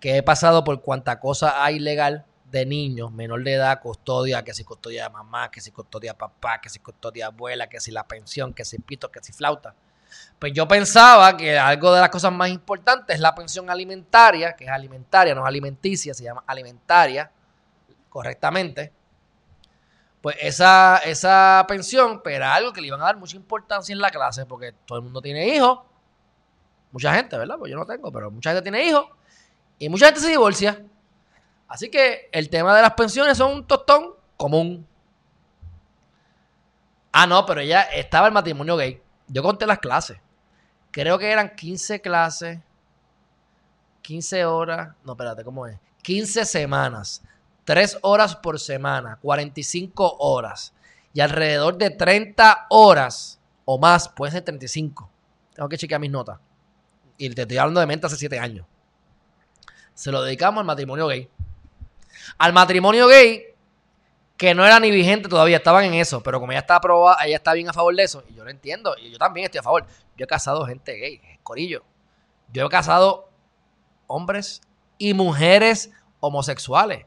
que 0.00 0.16
he 0.16 0.22
pasado 0.22 0.64
por 0.64 0.80
cuanta 0.82 1.20
cosa 1.20 1.64
hay 1.64 1.78
legal 1.78 2.24
de 2.50 2.66
niños, 2.66 3.12
menor 3.12 3.44
de 3.44 3.54
edad, 3.54 3.80
custodia, 3.80 4.42
que 4.42 4.54
si 4.54 4.64
custodia 4.64 5.08
mamá, 5.08 5.50
que 5.50 5.60
si 5.60 5.70
custodia 5.70 6.16
papá, 6.16 6.60
que 6.60 6.68
si 6.68 6.80
custodia 6.80 7.26
abuela, 7.26 7.68
que 7.68 7.80
si 7.80 7.92
la 7.92 8.06
pensión, 8.06 8.52
que 8.52 8.64
si 8.64 8.78
pito, 8.78 9.10
que 9.10 9.20
si 9.22 9.32
flauta. 9.32 9.74
Pues 10.40 10.54
yo 10.54 10.66
pensaba 10.66 11.36
que 11.36 11.58
algo 11.58 11.92
de 11.92 12.00
las 12.00 12.08
cosas 12.08 12.32
más 12.32 12.48
importantes 12.48 13.16
es 13.16 13.20
la 13.20 13.34
pensión 13.34 13.68
alimentaria, 13.68 14.56
que 14.56 14.64
es 14.64 14.70
alimentaria, 14.70 15.34
no 15.34 15.42
es 15.42 15.46
alimenticia, 15.46 16.14
se 16.14 16.24
llama 16.24 16.42
alimentaria, 16.46 17.30
correctamente. 18.08 18.90
Pues 20.22 20.36
esa, 20.40 20.96
esa 21.04 21.62
pensión, 21.68 22.22
pero 22.22 22.36
era 22.36 22.54
algo 22.54 22.72
que 22.72 22.80
le 22.80 22.86
iban 22.86 23.02
a 23.02 23.04
dar 23.04 23.18
mucha 23.18 23.36
importancia 23.36 23.92
en 23.92 23.98
la 23.98 24.10
clase, 24.10 24.46
porque 24.46 24.72
todo 24.86 24.98
el 24.98 25.04
mundo 25.04 25.20
tiene 25.20 25.46
hijos. 25.54 25.80
Mucha 26.90 27.14
gente, 27.14 27.36
¿verdad? 27.36 27.56
Pues 27.58 27.70
yo 27.70 27.76
no 27.76 27.84
tengo, 27.84 28.10
pero 28.10 28.30
mucha 28.30 28.50
gente 28.50 28.62
tiene 28.62 28.82
hijos. 28.86 29.06
Y 29.78 29.90
mucha 29.90 30.06
gente 30.06 30.20
se 30.20 30.28
divorcia. 30.28 30.82
Así 31.68 31.90
que 31.90 32.30
el 32.32 32.48
tema 32.48 32.74
de 32.74 32.80
las 32.80 32.94
pensiones 32.94 33.36
son 33.36 33.52
un 33.52 33.66
tostón 33.66 34.14
común. 34.38 34.86
Ah, 37.12 37.26
no, 37.26 37.44
pero 37.44 37.60
ella 37.60 37.82
estaba 37.82 38.26
el 38.26 38.32
matrimonio 38.32 38.78
gay 38.78 39.02
Yo 39.32 39.42
conté 39.42 39.66
las 39.66 39.78
clases. 39.78 40.18
Creo 40.90 41.18
que 41.18 41.30
eran 41.30 41.54
15 41.54 42.00
clases, 42.00 42.58
15 44.02 44.44
horas, 44.44 44.94
no, 45.04 45.12
espérate, 45.12 45.44
¿cómo 45.44 45.66
es? 45.66 45.78
15 46.02 46.44
semanas, 46.44 47.22
3 47.64 47.98
horas 48.02 48.34
por 48.34 48.58
semana, 48.58 49.18
45 49.22 50.16
horas 50.18 50.74
y 51.12 51.20
alrededor 51.20 51.76
de 51.78 51.90
30 51.90 52.66
horas 52.70 53.38
o 53.64 53.78
más, 53.78 54.08
puede 54.08 54.32
ser 54.32 54.42
35. 54.42 55.08
Tengo 55.54 55.68
que 55.68 55.78
chequear 55.78 56.00
mis 56.00 56.10
notas. 56.10 56.38
Y 57.16 57.30
te 57.30 57.42
estoy 57.42 57.58
hablando 57.58 57.80
de 57.80 57.86
mente 57.86 58.06
hace 58.06 58.16
7 58.16 58.38
años. 58.38 58.66
Se 59.94 60.10
lo 60.10 60.22
dedicamos 60.22 60.60
al 60.60 60.66
matrimonio 60.66 61.06
gay. 61.06 61.28
Al 62.38 62.52
matrimonio 62.52 63.06
gay, 63.06 63.49
que 64.40 64.54
no 64.54 64.64
era 64.64 64.80
ni 64.80 64.90
vigente 64.90 65.28
todavía, 65.28 65.58
estaban 65.58 65.84
en 65.84 65.92
eso, 65.92 66.22
pero 66.22 66.40
como 66.40 66.50
ella 66.52 66.60
está 66.60 66.76
aprobada, 66.76 67.22
ella 67.26 67.36
está 67.36 67.52
bien 67.52 67.68
a 67.68 67.74
favor 67.74 67.94
de 67.94 68.04
eso, 68.04 68.24
y 68.26 68.32
yo 68.32 68.42
lo 68.42 68.48
entiendo, 68.48 68.96
y 68.96 69.10
yo 69.10 69.18
también 69.18 69.44
estoy 69.44 69.58
a 69.58 69.62
favor. 69.62 69.84
Yo 70.16 70.24
he 70.24 70.26
casado 70.26 70.64
gente 70.64 70.94
gay, 70.94 71.20
corillo. 71.42 71.84
Yo 72.50 72.64
he 72.64 72.68
casado 72.70 73.28
hombres 74.06 74.62
y 74.96 75.12
mujeres 75.12 75.90
homosexuales. 76.20 77.04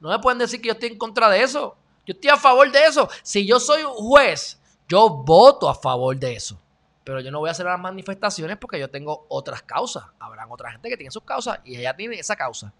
No 0.00 0.08
me 0.08 0.18
pueden 0.20 0.38
decir 0.38 0.58
que 0.62 0.68
yo 0.68 0.72
estoy 0.72 0.88
en 0.88 0.96
contra 0.96 1.28
de 1.28 1.42
eso. 1.42 1.76
Yo 2.06 2.14
estoy 2.14 2.30
a 2.30 2.38
favor 2.38 2.72
de 2.72 2.86
eso. 2.86 3.10
Si 3.22 3.46
yo 3.46 3.60
soy 3.60 3.82
un 3.82 3.92
juez, 3.92 4.58
yo 4.88 5.10
voto 5.10 5.68
a 5.68 5.74
favor 5.74 6.16
de 6.16 6.32
eso. 6.32 6.58
Pero 7.04 7.20
yo 7.20 7.30
no 7.30 7.40
voy 7.40 7.50
a 7.50 7.52
hacer 7.52 7.66
las 7.66 7.78
manifestaciones 7.78 8.56
porque 8.56 8.80
yo 8.80 8.88
tengo 8.88 9.26
otras 9.28 9.62
causas. 9.62 10.04
Habrán 10.18 10.50
otra 10.50 10.72
gente 10.72 10.88
que 10.88 10.96
tiene 10.96 11.10
sus 11.10 11.24
causas 11.24 11.60
y 11.62 11.76
ella 11.76 11.94
tiene 11.94 12.18
esa 12.18 12.36
causa. 12.36 12.72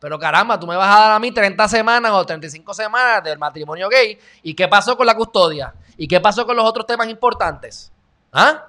Pero 0.00 0.18
caramba, 0.18 0.58
tú 0.58 0.66
me 0.66 0.76
vas 0.76 0.96
a 0.96 1.00
dar 1.00 1.12
a 1.12 1.18
mí 1.18 1.30
30 1.30 1.68
semanas 1.68 2.10
o 2.12 2.24
35 2.24 2.72
semanas 2.74 3.22
del 3.22 3.38
matrimonio 3.38 3.88
gay. 3.88 4.18
¿Y 4.42 4.54
qué 4.54 4.66
pasó 4.66 4.96
con 4.96 5.06
la 5.06 5.14
custodia? 5.14 5.74
¿Y 5.96 6.08
qué 6.08 6.20
pasó 6.20 6.46
con 6.46 6.56
los 6.56 6.64
otros 6.64 6.86
temas 6.86 7.08
importantes? 7.08 7.92
¿Ah? 8.32 8.66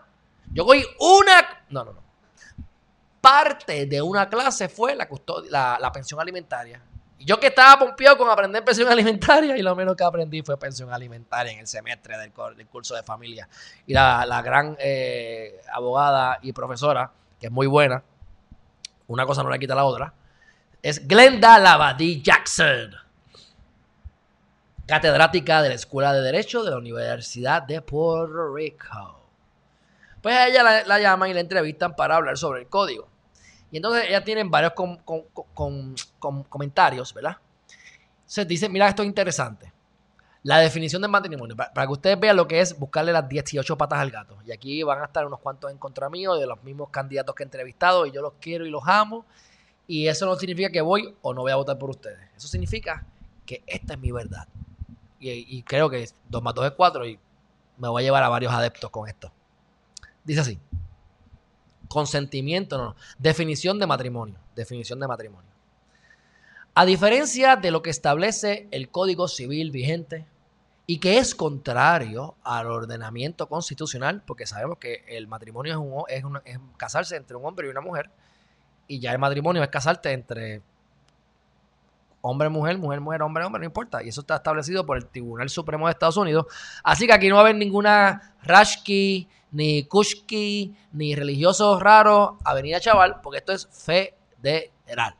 Yo 0.51 0.65
voy 0.65 0.85
una... 0.99 1.63
No, 1.69 1.85
no, 1.85 1.93
no. 1.93 2.01
Parte 3.21 3.85
de 3.85 4.01
una 4.01 4.27
clase 4.27 4.67
fue 4.67 4.93
la, 4.95 5.07
custodia, 5.07 5.77
la 5.79 5.91
pensión 5.91 6.19
alimentaria. 6.19 6.81
Y 7.21 7.25
yo 7.25 7.39
que 7.39 7.47
estaba 7.47 7.77
pompeado 7.77 8.17
con 8.17 8.27
aprender 8.31 8.65
pensión 8.65 8.89
alimentaria 8.89 9.55
y 9.55 9.61
lo 9.61 9.75
menos 9.75 9.95
que 9.95 10.03
aprendí 10.03 10.41
fue 10.41 10.57
pensión 10.57 10.91
alimentaria 10.91 11.53
en 11.53 11.59
el 11.59 11.67
semestre 11.67 12.17
del, 12.17 12.31
curso 12.67 12.95
de 12.95 13.03
familia. 13.03 13.47
Y 13.85 13.93
la, 13.93 14.41
gran 14.43 14.75
eh, 14.79 15.61
abogada 15.71 16.39
y 16.41 16.51
profesora, 16.51 17.11
que 17.39 17.45
es 17.45 17.51
muy 17.51 17.67
buena, 17.67 18.03
una 19.05 19.27
cosa 19.27 19.43
no 19.43 19.51
le 19.51 19.59
quita 19.59 19.75
la 19.75 19.85
otra, 19.85 20.11
es 20.81 21.07
Glenda 21.07 21.59
Lavadí 21.59 22.21
Jackson, 22.21 22.95
catedrática 24.87 25.61
de 25.61 25.69
la 25.69 25.75
Escuela 25.75 26.13
de 26.13 26.21
Derecho 26.21 26.63
de 26.63 26.71
la 26.71 26.77
Universidad 26.77 27.63
de 27.63 27.81
Puerto 27.81 28.53
Rico. 28.53 29.19
Pues 30.21 30.35
a 30.35 30.47
ella 30.47 30.63
la, 30.63 30.83
la 30.85 30.99
llaman 30.99 31.29
y 31.29 31.33
la 31.33 31.39
entrevistan 31.39 31.95
para 31.95 32.15
hablar 32.15 32.37
sobre 32.37 32.61
el 32.61 32.67
código. 32.67 33.11
Y 33.71 33.77
entonces 33.77 34.05
ella 34.09 34.23
tiene 34.23 34.43
varios 34.43 34.73
comentarios, 36.49 37.13
¿verdad? 37.13 37.37
Se 38.25 38.45
dice, 38.45 38.67
mira, 38.67 38.87
esto 38.87 39.01
es 39.01 39.07
interesante. 39.07 39.71
La 40.43 40.57
definición 40.57 41.01
de 41.01 41.07
matrimonio, 41.07 41.55
para, 41.55 41.85
que 41.85 41.93
ustedes 41.93 42.19
vean 42.19 42.35
lo 42.35 42.47
que 42.47 42.59
es 42.59 42.77
buscarle 42.77 43.13
las 43.13 43.29
18 43.29 43.77
patas 43.77 43.99
al 43.99 44.11
gato. 44.11 44.37
Y 44.45 44.51
aquí 44.51 44.83
van 44.83 45.01
a 45.01 45.05
estar 45.05 45.25
unos 45.25 45.39
cuantos 45.39 45.71
en 45.71 45.77
contra 45.77 46.09
mío 46.09 46.35
de 46.35 46.47
los 46.47 46.61
mismos 46.63 46.89
candidatos 46.89 47.33
que 47.35 47.43
he 47.43 47.45
entrevistado 47.45 48.05
y 48.05 48.11
yo 48.11 48.21
los 48.21 48.33
quiero 48.41 48.65
y 48.65 48.69
los 48.69 48.83
amo. 48.85 49.25
Y 49.91 50.07
eso 50.07 50.25
no 50.25 50.37
significa 50.37 50.69
que 50.69 50.79
voy 50.79 51.13
o 51.21 51.33
no 51.33 51.41
voy 51.41 51.51
a 51.51 51.57
votar 51.57 51.77
por 51.77 51.89
ustedes. 51.89 52.17
Eso 52.37 52.47
significa 52.47 53.05
que 53.45 53.61
esta 53.67 53.95
es 53.95 53.99
mi 53.99 54.09
verdad. 54.13 54.47
Y, 55.19 55.61
creo 55.63 55.89
que 55.89 56.07
2 56.29 56.41
más 56.41 56.55
2 56.55 56.67
es 56.67 56.71
4 56.71 57.05
y 57.07 57.19
me 57.77 57.89
voy 57.89 58.01
a 58.01 58.05
llevar 58.05 58.23
a 58.23 58.29
varios 58.29 58.53
adeptos 58.53 58.89
con 58.89 59.09
esto. 59.09 59.33
Dice 60.23 60.39
así 60.39 60.59
consentimiento, 61.89 62.77
no, 62.77 62.95
Definición 63.19 63.79
de 63.79 63.85
matrimonio. 63.85 64.39
Definición 64.55 64.97
de 65.01 65.09
matrimonio. 65.09 65.51
A 66.73 66.85
diferencia 66.85 67.57
de 67.57 67.71
lo 67.71 67.81
que 67.81 67.89
establece 67.89 68.69
el 68.71 68.87
Código 68.87 69.27
Civil 69.27 69.71
vigente 69.71 70.25
y 70.87 70.99
que 70.99 71.17
es 71.17 71.35
contrario 71.35 72.35
al 72.45 72.67
ordenamiento 72.67 73.49
constitucional, 73.49 74.23
porque 74.25 74.47
sabemos 74.47 74.77
que 74.77 75.03
el 75.09 75.27
matrimonio 75.27 76.05
es, 76.07 76.23
es, 76.45 76.59
casarse 76.77 77.17
entre 77.17 77.35
un 77.35 77.45
hombre 77.45 77.67
y 77.67 77.71
una 77.71 77.81
mujer, 77.81 78.09
y 78.91 78.99
ya 78.99 79.13
el 79.13 79.19
matrimonio 79.19 79.63
es 79.63 79.69
casarte 79.69 80.11
entre 80.11 80.61
hombre, 82.19 82.49
mujer, 82.49 82.77
mujer, 82.77 82.99
mujer, 82.99 83.21
hombre, 83.21 83.45
hombre, 83.45 83.59
no 83.61 83.65
importa. 83.65 84.03
Y 84.03 84.09
eso 84.09 84.19
está 84.19 84.35
establecido 84.35 84.85
por 84.85 84.97
el 84.97 85.05
Tribunal 85.05 85.49
Supremo 85.49 85.87
de 85.87 85.93
Estados 85.93 86.17
Unidos. 86.17 86.47
Así 86.83 87.07
que 87.07 87.13
aquí 87.13 87.29
no 87.29 87.35
va 87.35 87.41
a 87.41 87.43
haber 87.45 87.55
ninguna 87.55 88.35
Rashki, 88.43 89.29
ni 89.51 89.85
Kushki, 89.85 90.75
ni 90.91 91.15
religiosos 91.15 91.81
raros, 91.81 92.31
Avenida 92.43 92.81
Chaval, 92.81 93.21
porque 93.21 93.37
esto 93.37 93.53
es 93.53 93.65
federal. 93.71 95.15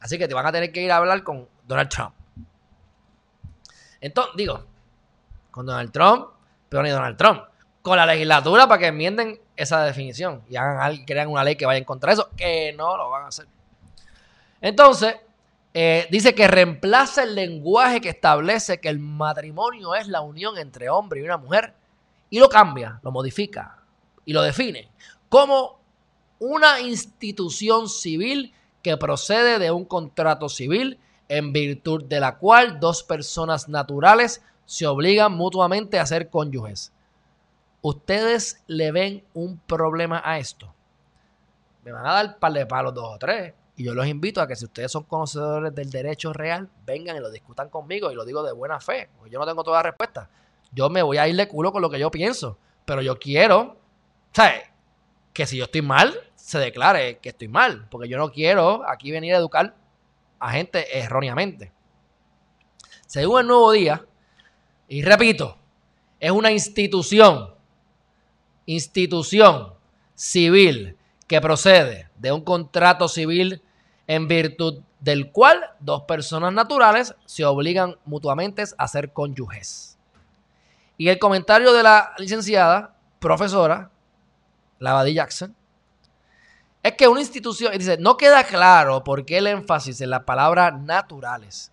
Así 0.00 0.18
que 0.18 0.28
te 0.28 0.34
van 0.34 0.44
a 0.44 0.52
tener 0.52 0.70
que 0.70 0.82
ir 0.82 0.92
a 0.92 0.98
hablar 0.98 1.24
con 1.24 1.48
Donald 1.66 1.88
Trump. 1.88 2.14
Entonces, 4.02 4.34
digo, 4.36 4.66
con 5.50 5.64
Donald 5.64 5.92
Trump, 5.92 6.26
pero 6.68 6.82
ni 6.82 6.90
Donald 6.90 7.16
Trump, 7.16 7.40
con 7.80 7.96
la 7.96 8.04
legislatura 8.04 8.68
para 8.68 8.78
que 8.78 8.86
enmienden 8.88 9.40
esa 9.58 9.84
definición 9.84 10.42
y 10.48 10.56
hagan, 10.56 11.04
crean 11.04 11.28
una 11.28 11.44
ley 11.44 11.56
que 11.56 11.66
vaya 11.66 11.78
en 11.78 11.84
contra 11.84 12.10
de 12.10 12.14
eso, 12.14 12.30
que 12.36 12.72
no 12.72 12.96
lo 12.96 13.10
van 13.10 13.24
a 13.24 13.28
hacer. 13.28 13.46
Entonces, 14.60 15.16
eh, 15.74 16.06
dice 16.10 16.34
que 16.34 16.48
reemplaza 16.48 17.24
el 17.24 17.34
lenguaje 17.34 18.00
que 18.00 18.08
establece 18.08 18.80
que 18.80 18.88
el 18.88 18.98
matrimonio 18.98 19.94
es 19.94 20.08
la 20.08 20.22
unión 20.22 20.56
entre 20.56 20.88
hombre 20.88 21.20
y 21.20 21.24
una 21.24 21.36
mujer 21.36 21.74
y 22.30 22.38
lo 22.38 22.48
cambia, 22.48 23.00
lo 23.02 23.10
modifica 23.10 23.78
y 24.24 24.32
lo 24.32 24.42
define 24.42 24.88
como 25.28 25.78
una 26.38 26.80
institución 26.80 27.88
civil 27.88 28.54
que 28.82 28.96
procede 28.96 29.58
de 29.58 29.70
un 29.70 29.84
contrato 29.84 30.48
civil 30.48 30.98
en 31.28 31.52
virtud 31.52 32.04
de 32.04 32.20
la 32.20 32.38
cual 32.38 32.80
dos 32.80 33.02
personas 33.02 33.68
naturales 33.68 34.42
se 34.64 34.86
obligan 34.86 35.32
mutuamente 35.32 35.98
a 35.98 36.06
ser 36.06 36.30
cónyuges. 36.30 36.92
¿Ustedes 37.80 38.62
le 38.66 38.92
ven 38.92 39.24
un 39.34 39.58
problema 39.58 40.20
a 40.24 40.38
esto? 40.38 40.74
Me 41.84 41.92
van 41.92 42.06
a 42.06 42.12
dar 42.12 42.38
par 42.38 42.52
de 42.52 42.66
palos 42.66 42.94
dos 42.94 43.14
o 43.14 43.18
tres. 43.18 43.54
Y 43.76 43.84
yo 43.84 43.94
los 43.94 44.06
invito 44.06 44.40
a 44.40 44.48
que 44.48 44.56
si 44.56 44.64
ustedes 44.64 44.90
son 44.90 45.04
conocedores 45.04 45.72
del 45.72 45.88
derecho 45.90 46.32
real, 46.32 46.68
vengan 46.84 47.16
y 47.16 47.20
lo 47.20 47.30
discutan 47.30 47.68
conmigo 47.68 48.10
y 48.10 48.14
lo 48.16 48.24
digo 48.24 48.42
de 48.42 48.52
buena 48.52 48.80
fe, 48.80 49.08
porque 49.16 49.30
yo 49.30 49.38
no 49.38 49.46
tengo 49.46 49.62
toda 49.62 49.78
la 49.78 49.84
respuesta. 49.84 50.28
Yo 50.72 50.90
me 50.90 51.00
voy 51.00 51.18
a 51.18 51.28
ir 51.28 51.36
de 51.36 51.46
culo 51.46 51.70
con 51.70 51.80
lo 51.80 51.88
que 51.88 51.98
yo 51.98 52.10
pienso. 52.10 52.58
Pero 52.84 53.02
yo 53.02 53.18
quiero, 53.18 53.76
¿sabes? 54.32 54.62
Que 55.32 55.46
si 55.46 55.56
yo 55.56 55.64
estoy 55.64 55.82
mal, 55.82 56.14
se 56.34 56.58
declare 56.58 57.18
que 57.18 57.28
estoy 57.28 57.48
mal. 57.48 57.86
Porque 57.88 58.08
yo 58.08 58.18
no 58.18 58.32
quiero 58.32 58.82
aquí 58.88 59.12
venir 59.12 59.34
a 59.34 59.38
educar 59.38 59.76
a 60.40 60.50
gente 60.50 60.98
erróneamente. 60.98 61.72
Según 63.06 63.40
el 63.40 63.46
nuevo 63.46 63.70
día, 63.72 64.04
y 64.88 65.02
repito, 65.02 65.56
es 66.18 66.30
una 66.30 66.50
institución, 66.50 67.54
institución 68.68 69.72
civil 70.14 70.96
que 71.26 71.40
procede 71.40 72.10
de 72.18 72.32
un 72.32 72.42
contrato 72.42 73.08
civil 73.08 73.62
en 74.06 74.28
virtud 74.28 74.82
del 75.00 75.32
cual 75.32 75.58
dos 75.80 76.02
personas 76.02 76.52
naturales 76.52 77.14
se 77.24 77.46
obligan 77.46 77.96
mutuamente 78.04 78.64
a 78.76 78.88
ser 78.88 79.12
cónyuges. 79.12 79.98
Y 80.98 81.08
el 81.08 81.18
comentario 81.18 81.72
de 81.72 81.82
la 81.82 82.12
licenciada, 82.18 82.94
profesora, 83.20 83.90
Lavadi 84.80 85.14
Jackson, 85.14 85.56
es 86.82 86.92
que 86.92 87.08
una 87.08 87.20
institución, 87.20 87.72
dice, 87.72 87.96
no 87.98 88.18
queda 88.18 88.44
claro 88.44 89.02
por 89.02 89.24
qué 89.24 89.38
el 89.38 89.46
énfasis 89.46 90.00
en 90.02 90.10
la 90.10 90.26
palabra 90.26 90.72
naturales. 90.72 91.72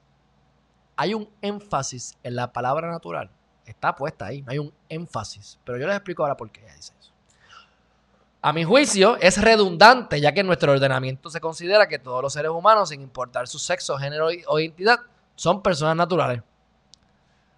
Hay 0.95 1.13
un 1.13 1.29
énfasis 1.41 2.17
en 2.23 2.35
la 2.35 2.53
palabra 2.53 2.89
natural. 2.89 3.29
Está 3.65 3.95
puesta 3.95 4.27
ahí, 4.27 4.43
hay 4.47 4.59
un 4.59 4.71
énfasis. 4.89 5.59
Pero 5.63 5.77
yo 5.77 5.87
les 5.87 5.95
explico 5.95 6.23
ahora 6.23 6.37
por 6.37 6.51
qué 6.51 6.61
ella 6.61 6.75
dice 6.75 6.93
eso. 6.99 7.11
A 8.41 8.53
mi 8.53 8.63
juicio, 8.63 9.17
es 9.17 9.41
redundante, 9.41 10.21
ya 10.21 10.31
que 10.31 10.41
en 10.41 10.47
nuestro 10.47 10.71
ordenamiento 10.71 11.31
se 11.31 11.41
considera 11.41 11.87
que 11.87 11.97
todos 11.97 12.21
los 12.21 12.31
seres 12.31 12.51
humanos, 12.51 12.89
sin 12.89 13.01
importar 13.01 13.47
su 13.47 13.57
sexo, 13.57 13.97
género 13.97 14.27
o 14.47 14.59
identidad, 14.59 14.99
son 15.35 15.63
personas 15.63 15.95
naturales. 15.95 16.43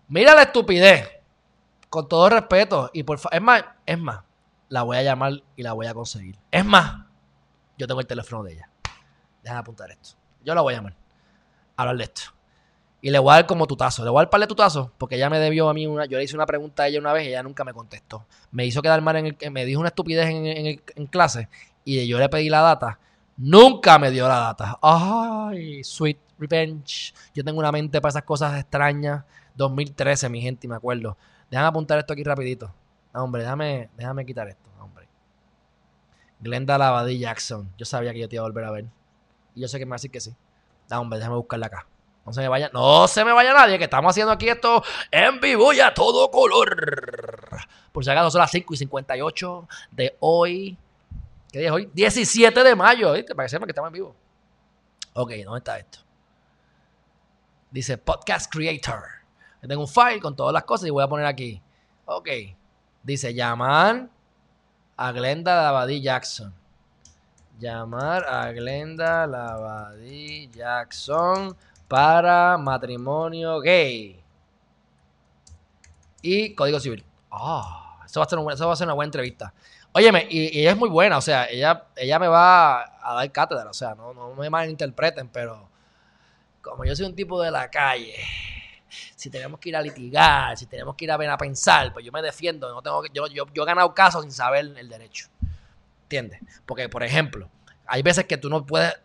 Mira 0.08 0.34
la 0.34 0.44
estupidez 0.44 1.10
con 1.90 2.08
todo 2.08 2.30
respeto, 2.30 2.90
y 2.94 3.04
por 3.04 3.20
es 3.32 3.42
más, 3.42 3.66
es 3.86 4.00
más, 4.00 4.22
la 4.70 4.84
voy 4.84 4.96
a 4.96 5.04
llamar 5.04 5.34
y 5.58 5.64
la 5.64 5.74
voy 5.74 5.88
a 5.88 5.94
conseguir. 5.94 6.38
Es 6.52 6.64
más, 6.64 7.06
yo 7.78 7.86
tengo 7.86 8.00
el 8.00 8.08
teléfono 8.08 8.44
de 8.44 8.54
ella. 8.54 8.70
Déjame 9.44 9.60
apuntar 9.60 9.92
esto. 9.92 10.18
Yo 10.44 10.56
la 10.56 10.62
voy 10.62 10.74
a 10.74 10.78
llamar. 10.78 10.96
Hablar 11.76 11.98
de 11.98 12.04
esto. 12.06 12.37
Y 13.08 13.10
le 13.10 13.20
voy 13.20 13.32
a 13.32 13.36
dar 13.36 13.46
como 13.46 13.66
tutazo. 13.68 14.04
Le 14.04 14.10
voy 14.10 14.20
a 14.20 14.24
dar 14.24 14.30
par 14.30 14.46
de 14.46 14.90
porque 14.98 15.16
ella 15.16 15.30
me 15.30 15.40
debió 15.40 15.70
a 15.70 15.74
mí 15.74 15.88
una. 15.88 16.06
Yo 16.08 16.18
le 16.18 16.26
hice 16.26 16.36
una 16.36 16.46
pregunta 16.46 16.84
a 16.84 16.88
ella 16.90 17.00
una 17.00 17.14
vez 17.14 17.24
y 17.24 17.30
ella 17.30 17.42
nunca 17.42 17.64
me 17.64 17.72
contestó. 17.72 18.26
Me 18.52 18.66
hizo 18.66 18.82
quedar 18.82 19.02
mal 19.02 19.16
en 19.16 19.28
el. 19.28 19.38
Me 19.50 19.64
dijo 19.64 19.80
una 19.80 19.88
estupidez 19.88 20.28
en, 20.28 21.08
clase 21.08 21.48
y 21.86 22.06
yo 22.06 22.20
le 22.20 22.28
pedí 22.28 22.50
la 22.50 22.60
data. 22.60 23.00
Nunca 23.38 23.98
me 23.98 24.12
dio 24.12 24.28
la 24.28 24.40
data. 24.40 24.78
Ay, 24.82 25.86
sweet 25.86 26.18
revenge. 26.38 27.14
Yo 27.34 27.46
tengo 27.46 27.60
una 27.60 27.72
mente 27.72 28.02
para 28.02 28.10
esas 28.10 28.24
cosas 28.24 28.60
extrañas. 28.60 29.24
2013, 29.56 30.28
mi 30.28 30.42
gente, 30.42 30.68
me 30.68 30.76
acuerdo. 30.76 31.16
Déjame 31.50 31.70
apuntar 31.70 32.00
esto 32.00 32.12
aquí 32.12 32.26
rapidito. 32.26 32.74
hombre, 33.14 33.44
déjame, 33.44 33.90
déjame 33.96 34.26
quitar 34.26 34.50
esto, 34.50 34.70
hombre. 34.82 35.08
Glenda 36.42 36.78
Lavadí 36.78 37.20
Jackson. 37.20 37.72
Yo 37.78 37.86
sabía 37.86 38.12
que 38.12 38.20
yo 38.20 38.28
te 38.28 38.36
iba 38.36 38.44
a 38.44 38.48
volver 38.50 38.66
a 38.66 38.72
ver. 38.72 38.86
Y 39.56 39.62
yo 39.62 39.70
sé 39.70 39.80
que 39.80 39.86
me 39.86 39.92
va 39.92 39.96
a 39.96 40.00
decir 40.00 40.12
que 40.12 40.20
sí. 40.20 40.36
Da, 40.90 41.00
hombre, 41.00 41.20
déjame 41.20 41.38
buscarla 41.38 41.68
acá. 41.68 41.88
No 42.28 42.34
se 42.34 42.42
me 42.42 42.50
vaya, 42.50 42.70
no 42.74 43.08
se 43.08 43.24
me 43.24 43.32
vaya 43.32 43.54
nadie, 43.54 43.78
que 43.78 43.86
estamos 43.86 44.10
haciendo 44.10 44.34
aquí 44.34 44.50
esto 44.50 44.84
en 45.12 45.40
vivo 45.40 45.72
y 45.72 45.80
a 45.80 45.94
todo 45.94 46.30
color. 46.30 47.66
Por 47.94 48.04
si 48.04 48.12
acaso 48.12 48.30
son 48.32 48.42
las 48.42 48.52
5 48.52 48.74
y 48.74 48.78
58 48.78 49.68
de 49.92 50.18
hoy. 50.20 50.78
¿Qué 51.50 51.60
día 51.60 51.70
es 51.70 51.74
hoy? 51.74 51.90
17 51.94 52.64
de 52.66 52.76
mayo, 52.76 53.14
¿viste? 53.14 53.34
Para 53.34 53.48
que 53.48 53.58
que 53.58 53.66
estamos 53.70 53.88
en 53.88 53.94
vivo. 53.94 54.14
Ok, 55.14 55.32
¿dónde 55.46 55.60
está 55.60 55.80
esto? 55.80 56.00
Dice 57.72 57.98
Podcast 57.98 58.52
Creator. 58.52 59.04
tengo 59.66 59.84
un 59.84 59.88
file 59.88 60.20
con 60.20 60.36
todas 60.36 60.52
las 60.52 60.66
cosas 60.66 60.90
y 60.90 60.92
voy 60.92 61.06
a 61.06 61.08
poner 61.08 61.26
aquí. 61.26 61.62
Ok. 62.04 62.28
Dice 63.04 63.34
llamar 63.34 64.10
a 64.98 65.12
Glenda 65.14 65.64
Lavadí 65.64 66.02
Jackson. 66.02 66.54
Llamar 67.58 68.26
a 68.28 68.52
Glenda 68.52 69.26
Lavadí 69.26 70.50
Jackson 70.50 71.56
para 71.88 72.58
matrimonio 72.58 73.60
gay. 73.60 74.22
Y 76.22 76.54
código 76.56 76.80
civil. 76.80 77.04
Ah, 77.32 78.02
eso, 78.06 78.20
va 78.20 78.26
a 78.26 78.30
ser 78.30 78.40
va 78.40 78.74
a 78.74 78.76
ser 78.76 78.88
una 78.88 78.94
buena 78.94 79.08
entrevista. 79.08 79.54
Óyeme, 79.94 80.28
y, 80.30 80.60
ella 80.60 80.72
es 80.72 80.78
muy 80.78 80.90
buena, 80.90 81.18
o 81.18 81.22
sea, 81.22 81.46
ella, 81.46 81.86
ella 81.96 82.20
me 82.20 82.28
va 82.28 82.84
a 83.02 83.16
dar 83.16 83.32
cátedra, 83.32 83.70
o 83.70 83.74
sea, 83.74 83.96
no, 83.96 84.14
no 84.14 84.36
me 84.36 84.50
malinterpreten, 84.50 85.30
pero 85.30 85.68
como 86.62 86.86
yo 86.86 86.96
soy 86.96 87.06
un 87.06 87.16
tipo 87.16 87.42
de 87.42 87.50
la 87.50 87.72
calle, 87.72 88.16
si 89.16 89.30
tenemos 89.30 89.60
que 89.60 89.70
ir 89.70 89.76
a 89.76 89.82
litigar, 89.82 90.58
si 90.58 90.66
tenemos 90.66 90.96
que 90.96 91.06
ir 91.06 91.12
a, 91.12 91.16
a 91.16 91.38
pensar, 91.38 91.94
pues 91.94 92.06
yo 92.06 92.12
me 92.12 92.22
defiendo, 92.22 92.72
no 92.74 92.82
tengo 92.82 93.02
que, 93.02 93.10
yo, 93.14 93.28
yo, 93.28 93.46
yo 93.54 93.64
he 93.64 93.66
ganado 93.66 93.94
casos 93.94 94.24
sin 94.24 94.32
saber 94.32 94.72
el 94.78 94.90
derecho. 94.90 95.28
¿Entiendes? 96.04 96.42
Porque, 96.66 96.88
por 96.88 97.04
ejemplo, 97.04 97.50
hay 97.86 98.02
veces 98.02 98.26
que 98.26 98.38
tú 98.38 98.50
no 98.50 98.66
puedes 98.66 98.96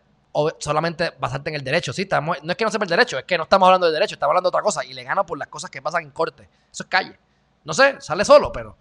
solamente 0.57 1.13
basarte 1.19 1.49
en 1.49 1.55
el 1.55 1.63
derecho. 1.63 1.93
Sí, 1.93 2.03
estamos, 2.03 2.37
no 2.43 2.51
es 2.51 2.57
que 2.57 2.65
no 2.65 2.71
sepa 2.71 2.85
el 2.85 2.89
derecho, 2.89 3.17
es 3.17 3.25
que 3.25 3.37
no 3.37 3.43
estamos 3.43 3.67
hablando 3.67 3.87
de 3.87 3.93
derecho, 3.93 4.15
estamos 4.15 4.31
hablando 4.31 4.49
de 4.49 4.57
otra 4.57 4.61
cosa 4.61 4.83
y 4.83 4.93
le 4.93 5.03
gano 5.03 5.25
por 5.25 5.37
las 5.37 5.47
cosas 5.47 5.69
que 5.69 5.81
pasan 5.81 6.03
en 6.03 6.11
corte. 6.11 6.49
Eso 6.71 6.83
es 6.83 6.89
calle. 6.89 7.17
No 7.63 7.73
sé, 7.73 8.01
sale 8.01 8.25
solo, 8.25 8.51
pero 8.51 8.77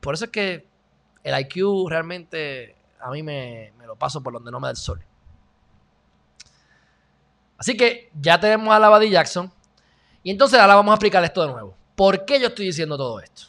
por 0.00 0.14
eso 0.14 0.26
es 0.26 0.30
que 0.30 0.68
el 1.22 1.40
IQ 1.40 1.88
realmente 1.88 2.76
a 3.00 3.10
mí 3.10 3.22
me, 3.22 3.72
me 3.78 3.86
lo 3.86 3.96
paso 3.96 4.22
por 4.22 4.32
donde 4.32 4.50
no 4.50 4.60
me 4.60 4.66
da 4.66 4.72
el 4.72 4.76
sol. 4.76 5.04
Así 7.56 7.76
que 7.76 8.10
ya 8.14 8.40
tenemos 8.40 8.74
a 8.74 8.78
la 8.78 9.04
Jackson. 9.04 9.52
Y 10.22 10.30
entonces 10.30 10.58
ahora 10.58 10.76
vamos 10.76 10.92
a 10.92 10.94
explicar 10.94 11.22
esto 11.24 11.42
de 11.42 11.52
nuevo. 11.52 11.76
¿Por 11.94 12.24
qué 12.24 12.40
yo 12.40 12.48
estoy 12.48 12.66
diciendo 12.66 12.96
todo 12.96 13.20
esto? 13.20 13.44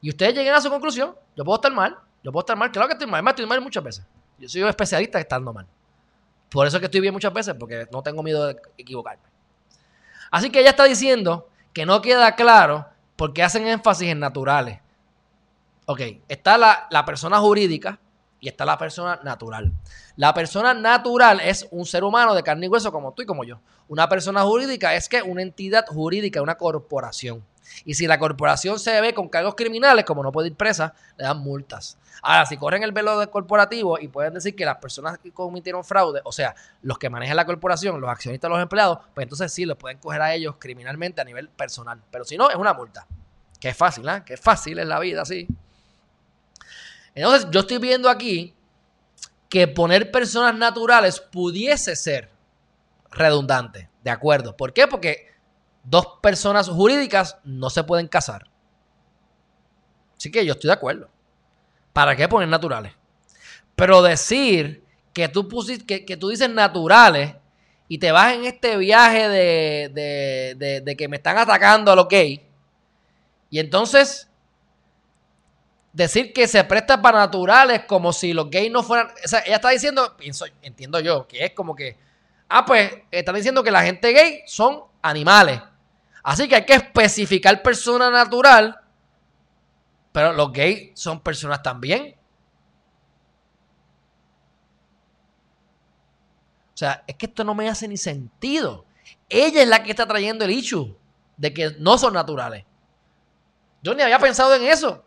Y 0.00 0.10
ustedes 0.10 0.34
lleguen 0.34 0.54
a 0.54 0.60
su 0.60 0.70
conclusión. 0.70 1.16
Yo 1.36 1.44
puedo 1.44 1.56
estar 1.56 1.72
mal. 1.72 1.98
Yo 2.22 2.30
puedo 2.30 2.42
estar 2.42 2.56
mal. 2.56 2.70
Claro 2.70 2.86
que 2.86 2.94
estoy 2.94 3.08
mal. 3.08 3.14
Además, 3.14 3.32
estoy 3.32 3.46
mal 3.46 3.60
muchas 3.60 3.82
veces. 3.82 4.06
Yo 4.38 4.48
soy 4.48 4.62
un 4.62 4.68
especialista 4.68 5.18
estando 5.18 5.52
mal. 5.52 5.66
Por 6.50 6.66
eso 6.66 6.76
es 6.76 6.80
que 6.80 6.86
estoy 6.86 7.00
bien 7.00 7.14
muchas 7.14 7.32
veces, 7.32 7.54
porque 7.58 7.86
no 7.92 8.02
tengo 8.02 8.22
miedo 8.22 8.46
de 8.46 8.56
equivocarme. 8.78 9.24
Así 10.30 10.50
que 10.50 10.60
ella 10.60 10.70
está 10.70 10.84
diciendo 10.84 11.48
que 11.72 11.86
no 11.86 12.00
queda 12.02 12.34
claro 12.34 12.86
por 13.16 13.32
qué 13.32 13.42
hacen 13.42 13.66
énfasis 13.66 14.08
en 14.08 14.20
naturales. 14.20 14.80
Ok, 15.86 16.00
está 16.28 16.58
la, 16.58 16.86
la 16.90 17.04
persona 17.04 17.38
jurídica, 17.38 17.98
y 18.40 18.48
está 18.48 18.64
la 18.64 18.78
persona 18.78 19.20
natural. 19.24 19.72
La 20.16 20.34
persona 20.34 20.74
natural 20.74 21.40
es 21.40 21.66
un 21.70 21.86
ser 21.86 22.04
humano 22.04 22.34
de 22.34 22.42
carne 22.42 22.66
y 22.66 22.68
hueso 22.68 22.92
como 22.92 23.12
tú 23.12 23.22
y 23.22 23.26
como 23.26 23.44
yo. 23.44 23.60
Una 23.88 24.08
persona 24.08 24.42
jurídica 24.42 24.94
es 24.94 25.08
que 25.08 25.22
una 25.22 25.42
entidad 25.42 25.86
jurídica, 25.86 26.42
una 26.42 26.56
corporación. 26.56 27.44
Y 27.84 27.94
si 27.94 28.06
la 28.06 28.18
corporación 28.18 28.78
se 28.78 29.00
ve 29.00 29.14
con 29.14 29.28
cargos 29.28 29.54
criminales, 29.54 30.04
como 30.04 30.22
no 30.22 30.32
puede 30.32 30.48
ir 30.48 30.54
presa, 30.54 30.94
le 31.16 31.24
dan 31.24 31.38
multas. 31.38 31.98
Ahora, 32.22 32.46
si 32.46 32.56
corren 32.56 32.82
el 32.82 32.92
velo 32.92 33.18
del 33.18 33.30
corporativo 33.30 33.98
y 33.98 34.08
pueden 34.08 34.34
decir 34.34 34.56
que 34.56 34.64
las 34.64 34.78
personas 34.78 35.18
que 35.18 35.32
cometieron 35.32 35.84
fraude, 35.84 36.20
o 36.24 36.32
sea, 36.32 36.54
los 36.82 36.98
que 36.98 37.10
manejan 37.10 37.36
la 37.36 37.44
corporación, 37.44 38.00
los 38.00 38.10
accionistas, 38.10 38.50
los 38.50 38.60
empleados, 38.60 38.98
pues 39.14 39.24
entonces 39.24 39.52
sí, 39.52 39.64
los 39.64 39.76
pueden 39.76 39.98
coger 39.98 40.22
a 40.22 40.34
ellos 40.34 40.56
criminalmente 40.58 41.20
a 41.20 41.24
nivel 41.24 41.48
personal. 41.48 42.02
Pero 42.10 42.24
si 42.24 42.36
no, 42.36 42.50
es 42.50 42.56
una 42.56 42.72
multa. 42.72 43.06
Que 43.60 43.68
es 43.68 43.76
fácil, 43.76 44.08
¿eh? 44.08 44.22
Que 44.24 44.34
es 44.34 44.40
fácil 44.40 44.78
en 44.78 44.88
la 44.88 44.98
vida, 44.98 45.24
sí. 45.24 45.46
Entonces, 47.14 47.48
yo 47.50 47.60
estoy 47.60 47.78
viendo 47.78 48.10
aquí 48.10 48.54
que 49.48 49.68
poner 49.68 50.10
personas 50.10 50.54
naturales 50.54 51.20
pudiese 51.20 51.96
ser 51.96 52.30
redundante. 53.10 53.88
De 54.02 54.10
acuerdo. 54.10 54.56
¿Por 54.56 54.72
qué? 54.72 54.86
Porque 54.86 55.35
dos 55.88 56.18
personas 56.20 56.68
jurídicas 56.68 57.38
no 57.44 57.70
se 57.70 57.84
pueden 57.84 58.08
casar. 58.08 58.50
Así 60.16 60.30
que 60.30 60.44
yo 60.44 60.52
estoy 60.52 60.68
de 60.68 60.74
acuerdo. 60.74 61.08
¿Para 61.92 62.16
qué 62.16 62.28
poner 62.28 62.48
naturales? 62.48 62.92
Pero 63.74 64.02
decir 64.02 64.84
que 65.12 65.28
tú, 65.28 65.48
pusiste, 65.48 66.04
que, 66.04 66.16
tú 66.16 66.28
dices 66.28 66.50
naturales 66.50 67.34
y 67.88 67.98
te 67.98 68.10
vas 68.10 68.34
en 68.34 68.44
este 68.44 68.76
viaje 68.76 69.28
de, 69.28 70.54
de, 70.58 70.80
de 70.80 70.96
que 70.96 71.08
me 71.08 71.16
están 71.16 71.38
atacando 71.38 71.92
a 71.92 71.96
los 71.96 72.08
gays. 72.08 72.40
Y 73.48 73.60
entonces 73.60 74.28
decir 75.92 76.32
que 76.32 76.46
se 76.46 76.62
presta 76.64 77.00
para 77.00 77.18
naturales 77.18 77.84
como 77.86 78.12
si 78.12 78.32
los 78.32 78.50
gays 78.50 78.70
no 78.70 78.82
fueran. 78.82 79.08
O 79.24 79.28
sea, 79.28 79.40
ella 79.46 79.56
está 79.56 79.70
diciendo, 79.70 80.16
pienso, 80.18 80.44
entiendo 80.62 81.00
yo, 81.00 81.26
que 81.26 81.44
es 81.44 81.52
como 81.52 81.74
que. 81.74 81.96
Ah, 82.48 82.64
pues 82.64 82.92
están 83.10 83.34
diciendo 83.34 83.62
que 83.62 83.70
la 83.70 83.82
gente 83.82 84.12
gay 84.12 84.42
son 84.46 84.82
animales. 85.02 85.60
Así 86.26 86.48
que 86.48 86.56
hay 86.56 86.66
que 86.66 86.74
especificar 86.74 87.62
persona 87.62 88.10
natural. 88.10 88.80
Pero 90.10 90.32
los 90.32 90.52
gays 90.52 90.90
son 90.98 91.20
personas 91.20 91.62
también. 91.62 92.16
O 96.74 96.76
sea, 96.76 97.04
es 97.06 97.14
que 97.14 97.26
esto 97.26 97.44
no 97.44 97.54
me 97.54 97.68
hace 97.68 97.86
ni 97.86 97.96
sentido. 97.96 98.86
Ella 99.28 99.62
es 99.62 99.68
la 99.68 99.84
que 99.84 99.90
está 99.90 100.04
trayendo 100.04 100.44
el 100.44 100.50
issue 100.50 100.98
de 101.36 101.54
que 101.54 101.76
no 101.78 101.96
son 101.96 102.14
naturales. 102.14 102.64
Yo 103.80 103.94
ni 103.94 104.02
había 104.02 104.18
pensado 104.18 104.52
en 104.56 104.64
eso. 104.64 105.04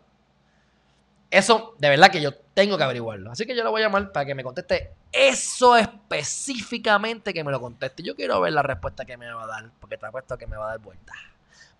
Eso, 1.30 1.76
de 1.78 1.88
verdad 1.88 2.10
que 2.10 2.20
yo 2.20 2.34
tengo 2.34 2.76
que 2.76 2.82
averiguarlo. 2.82 3.30
Así 3.30 3.46
que 3.46 3.54
yo 3.54 3.62
lo 3.62 3.70
voy 3.70 3.82
a 3.82 3.86
llamar 3.86 4.10
para 4.10 4.26
que 4.26 4.34
me 4.34 4.42
conteste 4.42 4.94
eso 5.12 5.76
específicamente 5.76 7.32
que 7.32 7.44
me 7.44 7.52
lo 7.52 7.60
conteste. 7.60 8.02
Yo 8.02 8.16
quiero 8.16 8.40
ver 8.40 8.52
la 8.52 8.62
respuesta 8.62 9.04
que 9.04 9.16
me 9.16 9.30
va 9.32 9.44
a 9.44 9.46
dar, 9.46 9.70
porque 9.78 9.96
te 9.96 10.06
apuesto 10.06 10.36
que 10.36 10.46
me 10.48 10.56
va 10.56 10.66
a 10.66 10.70
dar 10.70 10.80
vuelta. 10.80 11.12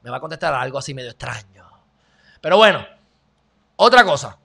Me 0.03 0.11
va 0.11 0.18
a 0.18 0.20
contestar 0.20 0.55
algo 0.55 0.78
así 0.78 0.94
medio 0.94 1.11
extraño. 1.11 1.68
Pero 2.40 2.57
bueno, 2.57 2.86
otra 3.76 4.05
cosa. 4.05 4.38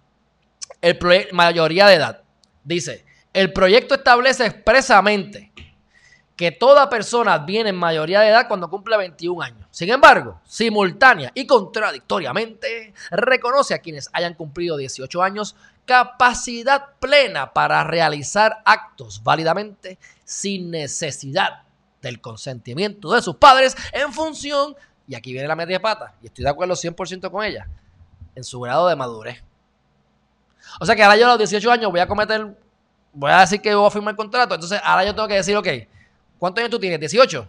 El 0.82 0.98
mayoría 1.32 1.88
de 1.88 1.96
edad. 1.96 2.22
Dice, 2.64 3.06
el 3.32 3.54
proyecto 3.54 3.96
establece 3.96 4.46
expresamente 4.46 5.52
que 6.36 6.52
toda 6.52 6.90
persona 6.90 7.38
viene 7.38 7.70
en 7.70 7.78
mayoría 7.78 8.20
de 8.20 8.30
edad 8.30 8.48
cuando 8.48 8.70
cumple 8.70 8.98
21 8.98 9.42
años. 9.42 9.68
Sin 9.72 9.90
embargo, 9.90 10.42
simultánea 10.46 11.32
y 11.34 11.48
contradictoriamente, 11.48 12.94
reconoce 13.12 13.74
a 13.74 13.80
quienes 13.80 14.10
hayan 14.12 14.34
cumplido 14.34 14.76
18 14.76 15.24
años 15.24 15.56
capacidad 15.86 16.88
plena 17.00 17.54
para 17.54 17.84
realizar 17.84 18.62
actos 18.66 19.24
válidamente 19.24 19.98
sin 20.24 20.72
necesidad 20.72 21.64
del 22.02 22.20
consentimiento 22.20 23.14
de 23.14 23.22
sus 23.22 23.38
padres 23.38 23.76
en 23.94 24.12
función, 24.12 24.76
y 25.08 25.16
aquí 25.16 25.32
viene 25.32 25.48
la 25.48 25.56
media 25.56 25.80
pata, 25.80 26.16
y 26.22 26.28
estoy 26.28 26.44
de 26.44 26.50
acuerdo 26.50 26.74
100% 26.74 27.32
con 27.32 27.44
ella, 27.46 27.68
en 28.36 28.44
su 28.44 28.60
grado 28.60 28.88
de 28.88 28.96
madurez. 28.96 29.44
O 30.80 30.86
sea 30.86 30.96
que 30.96 31.04
ahora 31.04 31.18
yo 31.18 31.26
a 31.26 31.30
los 31.30 31.38
18 31.38 31.72
años 31.72 31.92
voy 31.92 32.00
a 32.00 32.08
cometer, 32.08 32.58
voy 33.14 33.32
a 33.32 33.40
decir 33.42 33.62
que 33.62 33.74
voy 33.74 33.88
a 33.88 33.92
firmar 33.92 34.14
el 34.14 34.18
contrato, 34.18 34.56
entonces 34.56 34.82
ahora 34.84 35.06
yo 35.06 35.16
tengo 35.16 35.28
que 35.28 35.36
decir, 35.36 35.56
ok, 35.56 35.68
¿Cuántos 36.40 36.62
años 36.62 36.72
tú 36.72 36.80
tienes? 36.80 37.00
¿18? 37.14 37.48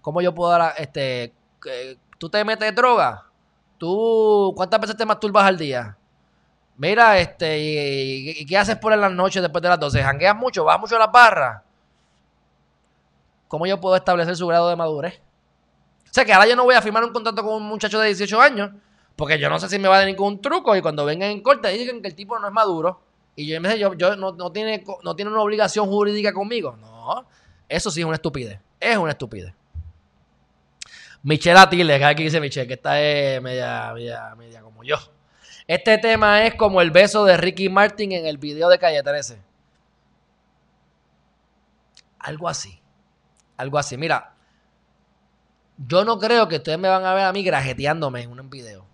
¿Cómo 0.00 0.20
yo 0.20 0.34
puedo 0.34 0.50
dar 0.50 0.74
este. 0.78 1.32
¿Tú 2.18 2.28
te 2.28 2.44
metes 2.44 2.74
droga? 2.74 3.24
¿Tú 3.78 4.52
cuántas 4.56 4.80
veces 4.80 4.96
te 4.96 5.06
masturbas 5.06 5.44
al 5.44 5.58
día? 5.58 5.96
Mira, 6.76 7.18
este, 7.18 7.58
y, 7.58 8.46
qué 8.46 8.58
haces 8.58 8.76
por 8.76 8.96
las 8.96 9.12
noches 9.12 9.42
después 9.42 9.62
de 9.62 9.68
las 9.68 9.80
12? 9.80 10.02
¿Jangueas 10.02 10.36
mucho? 10.36 10.64
¿Vas 10.64 10.78
mucho 10.80 10.96
a 10.96 10.98
las 10.98 11.12
barras? 11.12 11.62
¿Cómo 13.48 13.66
yo 13.66 13.80
puedo 13.80 13.96
establecer 13.96 14.36
su 14.36 14.46
grado 14.46 14.68
de 14.68 14.76
madurez? 14.76 15.20
O 16.04 16.14
sea 16.14 16.24
que 16.24 16.32
ahora 16.32 16.48
yo 16.48 16.56
no 16.56 16.64
voy 16.64 16.74
a 16.74 16.82
firmar 16.82 17.04
un 17.04 17.12
contrato 17.12 17.42
con 17.42 17.54
un 17.54 17.62
muchacho 17.62 17.98
de 18.00 18.08
18 18.08 18.40
años, 18.40 18.70
porque 19.16 19.38
yo 19.38 19.48
no 19.48 19.58
sé 19.58 19.68
si 19.68 19.78
me 19.78 19.88
va 19.88 19.96
a 19.96 19.98
dar 19.98 20.06
ningún 20.06 20.40
truco 20.40 20.74
y 20.76 20.82
cuando 20.82 21.04
vengan 21.04 21.30
en 21.30 21.42
corte 21.42 21.68
dicen 21.68 22.02
que 22.02 22.08
el 22.08 22.14
tipo 22.14 22.38
no 22.38 22.46
es 22.46 22.52
maduro 22.52 23.00
y 23.36 23.46
yo, 23.46 23.60
yo, 23.74 23.94
yo 23.94 24.16
no, 24.16 24.32
no, 24.32 24.52
tiene, 24.52 24.84
no 25.02 25.16
tiene 25.16 25.30
una 25.30 25.40
obligación 25.40 25.86
jurídica 25.86 26.32
conmigo. 26.32 26.76
No, 26.80 27.26
eso 27.68 27.90
sí 27.90 28.00
es 28.00 28.06
una 28.06 28.16
estupidez. 28.16 28.60
Es 28.80 28.96
una 28.96 29.12
estupidez. 29.12 29.54
Michelle 31.22 31.58
Atiles, 31.58 31.98
que 31.98 32.04
aquí 32.04 32.24
dice 32.24 32.40
Michelle, 32.40 32.66
que 32.66 32.74
está 32.74 33.00
es 33.00 33.40
media, 33.40 33.92
media, 33.94 34.34
media 34.36 34.60
como 34.60 34.84
yo. 34.84 34.96
Este 35.66 35.96
tema 35.96 36.44
es 36.44 36.54
como 36.54 36.82
el 36.82 36.90
beso 36.90 37.24
de 37.24 37.38
Ricky 37.38 37.70
Martin 37.70 38.12
en 38.12 38.26
el 38.26 38.36
video 38.36 38.68
de 38.68 38.78
Calle 38.78 39.02
13. 39.02 39.40
Algo 42.18 42.48
así. 42.48 42.78
Algo 43.56 43.78
así. 43.78 43.96
Mira, 43.96 44.34
yo 45.78 46.04
no 46.04 46.18
creo 46.18 46.46
que 46.48 46.56
ustedes 46.56 46.78
me 46.78 46.88
van 46.88 47.06
a 47.06 47.14
ver 47.14 47.24
a 47.24 47.32
mí 47.32 47.42
grajeteándome 47.42 48.22
en 48.22 48.38
un 48.38 48.50
video. 48.50 48.84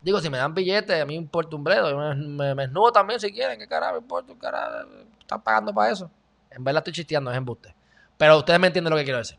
Digo, 0.00 0.20
si 0.20 0.30
me 0.30 0.38
dan 0.38 0.54
billetes, 0.54 1.02
a 1.02 1.04
mí 1.04 1.14
me 1.14 1.22
importa 1.22 1.56
un 1.56 1.64
bledo. 1.64 1.90
Yo 1.90 1.98
me, 1.98 2.54
me, 2.54 2.62
desnudo 2.62 2.92
también 2.92 3.18
si 3.18 3.32
quieren. 3.32 3.58
¿Qué 3.58 3.66
carajo 3.66 3.94
me 3.94 3.98
importa? 3.98 4.32
carajo? 4.40 4.88
Están 5.18 5.42
pagando 5.42 5.74
para 5.74 5.90
eso. 5.90 6.08
En 6.50 6.62
verdad 6.62 6.78
estoy 6.80 6.92
chisteando, 6.92 7.32
es 7.32 7.36
embuste. 7.36 7.74
Pero 8.18 8.36
ustedes 8.36 8.60
me 8.60 8.66
entienden 8.66 8.90
lo 8.90 8.98
que 8.98 9.04
quiero 9.04 9.18
decir. 9.18 9.38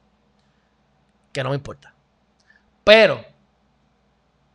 Que 1.32 1.44
no 1.44 1.50
me 1.50 1.56
importa. 1.56 1.94
Pero, 2.84 3.24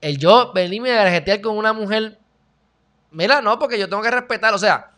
el 0.00 0.18
yo 0.18 0.52
venirme 0.52 0.90
a 0.90 1.04
garjetear 1.04 1.40
con 1.40 1.56
una 1.56 1.72
mujer. 1.72 2.18
Mira, 3.12 3.40
no, 3.40 3.58
porque 3.58 3.78
yo 3.78 3.88
tengo 3.88 4.02
que 4.02 4.10
respetar. 4.10 4.52
O 4.54 4.58
sea, 4.58 4.90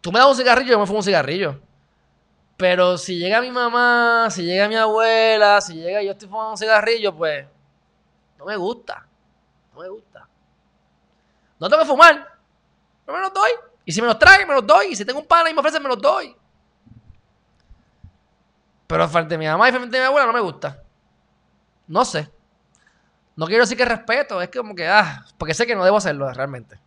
tú 0.00 0.12
me 0.12 0.20
das 0.20 0.28
un 0.28 0.36
cigarrillo, 0.36 0.70
yo 0.70 0.78
me 0.78 0.86
fumo 0.86 0.98
un 0.98 1.04
cigarrillo. 1.04 1.60
Pero 2.56 2.98
si 2.98 3.18
llega 3.18 3.40
mi 3.40 3.50
mamá, 3.50 4.28
si 4.30 4.42
llega 4.42 4.68
mi 4.68 4.76
abuela, 4.76 5.60
si 5.60 5.74
llega 5.74 6.02
yo 6.02 6.12
estoy 6.12 6.28
fumando 6.28 6.52
un 6.52 6.58
cigarrillo, 6.58 7.16
pues 7.16 7.46
no 8.36 8.44
me 8.44 8.56
gusta. 8.56 9.06
No 9.74 9.80
me 9.80 9.88
gusta. 9.88 10.28
No 11.58 11.68
tengo 11.68 11.82
que 11.82 11.88
fumar. 11.88 12.38
No 13.06 13.12
me 13.12 13.20
los 13.20 13.32
doy. 13.32 13.50
Y 13.84 13.92
si 13.92 14.00
me 14.02 14.06
los 14.06 14.18
traen, 14.18 14.46
me 14.46 14.54
los 14.54 14.66
doy. 14.66 14.88
Y 14.88 14.96
si 14.96 15.04
tengo 15.04 15.20
un 15.20 15.26
pana 15.26 15.50
y 15.50 15.54
me 15.54 15.60
ofrecen, 15.60 15.82
me 15.82 15.88
los 15.88 16.00
doy. 16.00 16.36
Pero 18.88 19.08
frente 19.08 19.36
a 19.36 19.38
mi 19.38 19.46
mamá 19.46 19.68
y 19.68 19.72
frente 19.72 19.98
a 19.98 20.00
mi 20.00 20.06
abuela 20.06 20.26
no 20.26 20.32
me 20.32 20.40
gusta. 20.40 20.82
No 21.86 22.04
sé. 22.04 22.28
No 23.36 23.46
quiero 23.46 23.62
decir 23.62 23.76
que 23.76 23.84
respeto, 23.84 24.42
es 24.42 24.48
como 24.48 24.74
que, 24.74 24.88
ah, 24.88 25.24
porque 25.36 25.54
sé 25.54 25.66
que 25.66 25.76
no 25.76 25.84
debo 25.84 25.98
hacerlo 25.98 26.32
realmente. 26.32 26.80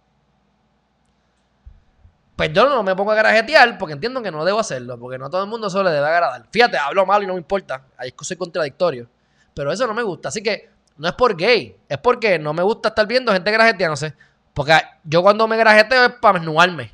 Pues 2.36 2.52
yo 2.54 2.68
no 2.68 2.82
me 2.82 2.96
pongo 2.96 3.12
a 3.12 3.16
garajetear 3.16 3.78
porque 3.78 3.94
entiendo 3.94 4.22
que 4.22 4.32
no 4.32 4.44
debo 4.44 4.60
hacerlo, 4.60 4.98
porque 5.00 5.20
no 5.20 5.30
todo 5.30 5.44
el 5.44 5.50
mundo 5.50 5.68
eso 5.68 5.84
le 5.84 5.92
debe 5.92 6.08
agradar. 6.08 6.46
Fíjate, 6.52 6.78
hablo 6.78 7.06
mal 7.06 7.22
y 7.22 7.28
no 7.28 7.34
me 7.34 7.40
importa, 7.40 7.86
ahí 7.96 8.10
es 8.10 8.14
que 8.16 8.26
soy 8.26 8.36
contradictorio. 8.36 9.08
Pero 9.54 9.72
eso 9.72 9.86
no 9.86 9.94
me 9.94 10.02
gusta, 10.02 10.30
así 10.30 10.42
que 10.42 10.72
no 10.98 11.08
es 11.08 11.14
por 11.14 11.38
gay, 11.38 11.78
es 11.88 11.98
porque 12.00 12.40
no 12.40 12.52
me 12.52 12.64
gusta 12.64 12.90
estar 12.90 13.06
viendo 13.06 13.32
gente 13.32 13.96
sé 13.96 14.16
Porque 14.54 14.74
yo 15.04 15.22
cuando 15.22 15.48
me 15.48 15.56
grajeteo 15.56 16.06
es 16.06 16.14
para 16.14 16.40
desnudarme. 16.40 16.92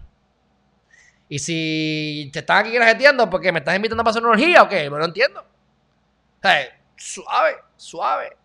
Y 1.29 1.39
si 1.39 2.29
te 2.31 2.39
están 2.39 2.59
aquí 2.59 2.71
grajeteando 2.71 3.29
porque 3.29 3.51
me 3.51 3.59
estás 3.59 3.75
invitando 3.75 4.01
a 4.01 4.05
pasar 4.05 4.23
una 4.23 4.31
orgía 4.31 4.63
o 4.63 4.69
qué, 4.69 4.89
no 4.89 5.03
entiendo. 5.03 5.41
O 5.41 6.47
suave, 6.95 7.57
suave. 7.75 8.37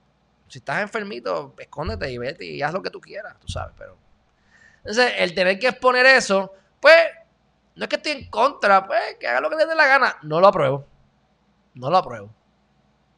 Si 0.49 0.59
estás 0.59 0.83
enfermito, 0.83 1.55
escóndete 1.59 2.11
y 2.11 2.19
vete 2.19 2.45
y 2.45 2.61
haz 2.61 2.75
lo 2.75 2.83
que 2.83 2.91
tú 2.91 3.01
quieras, 3.01 3.39
tú 3.41 3.49
sabes, 3.49 3.75
pero. 3.79 3.97
Entonces, 4.79 5.15
el 5.19 5.35
tener 5.35 5.59
que 5.59 5.69
exponer 5.69 6.05
eso, 6.07 6.53
pues, 6.81 6.95
no 7.77 7.85
es 7.85 7.89
que 7.89 7.97
esté 7.97 8.13
en 8.13 8.29
contra, 8.29 8.87
pues, 8.87 9.17
que 9.19 9.29
haga 9.29 9.41
lo 9.41 9.49
que 9.49 9.57
le 9.57 9.67
dé 9.67 9.75
la 9.75 9.87
gana. 9.87 10.17
No 10.23 10.41
lo 10.41 10.49
apruebo. 10.49 10.85
No 11.75 11.89
lo 11.89 11.97
apruebo. 11.97 12.29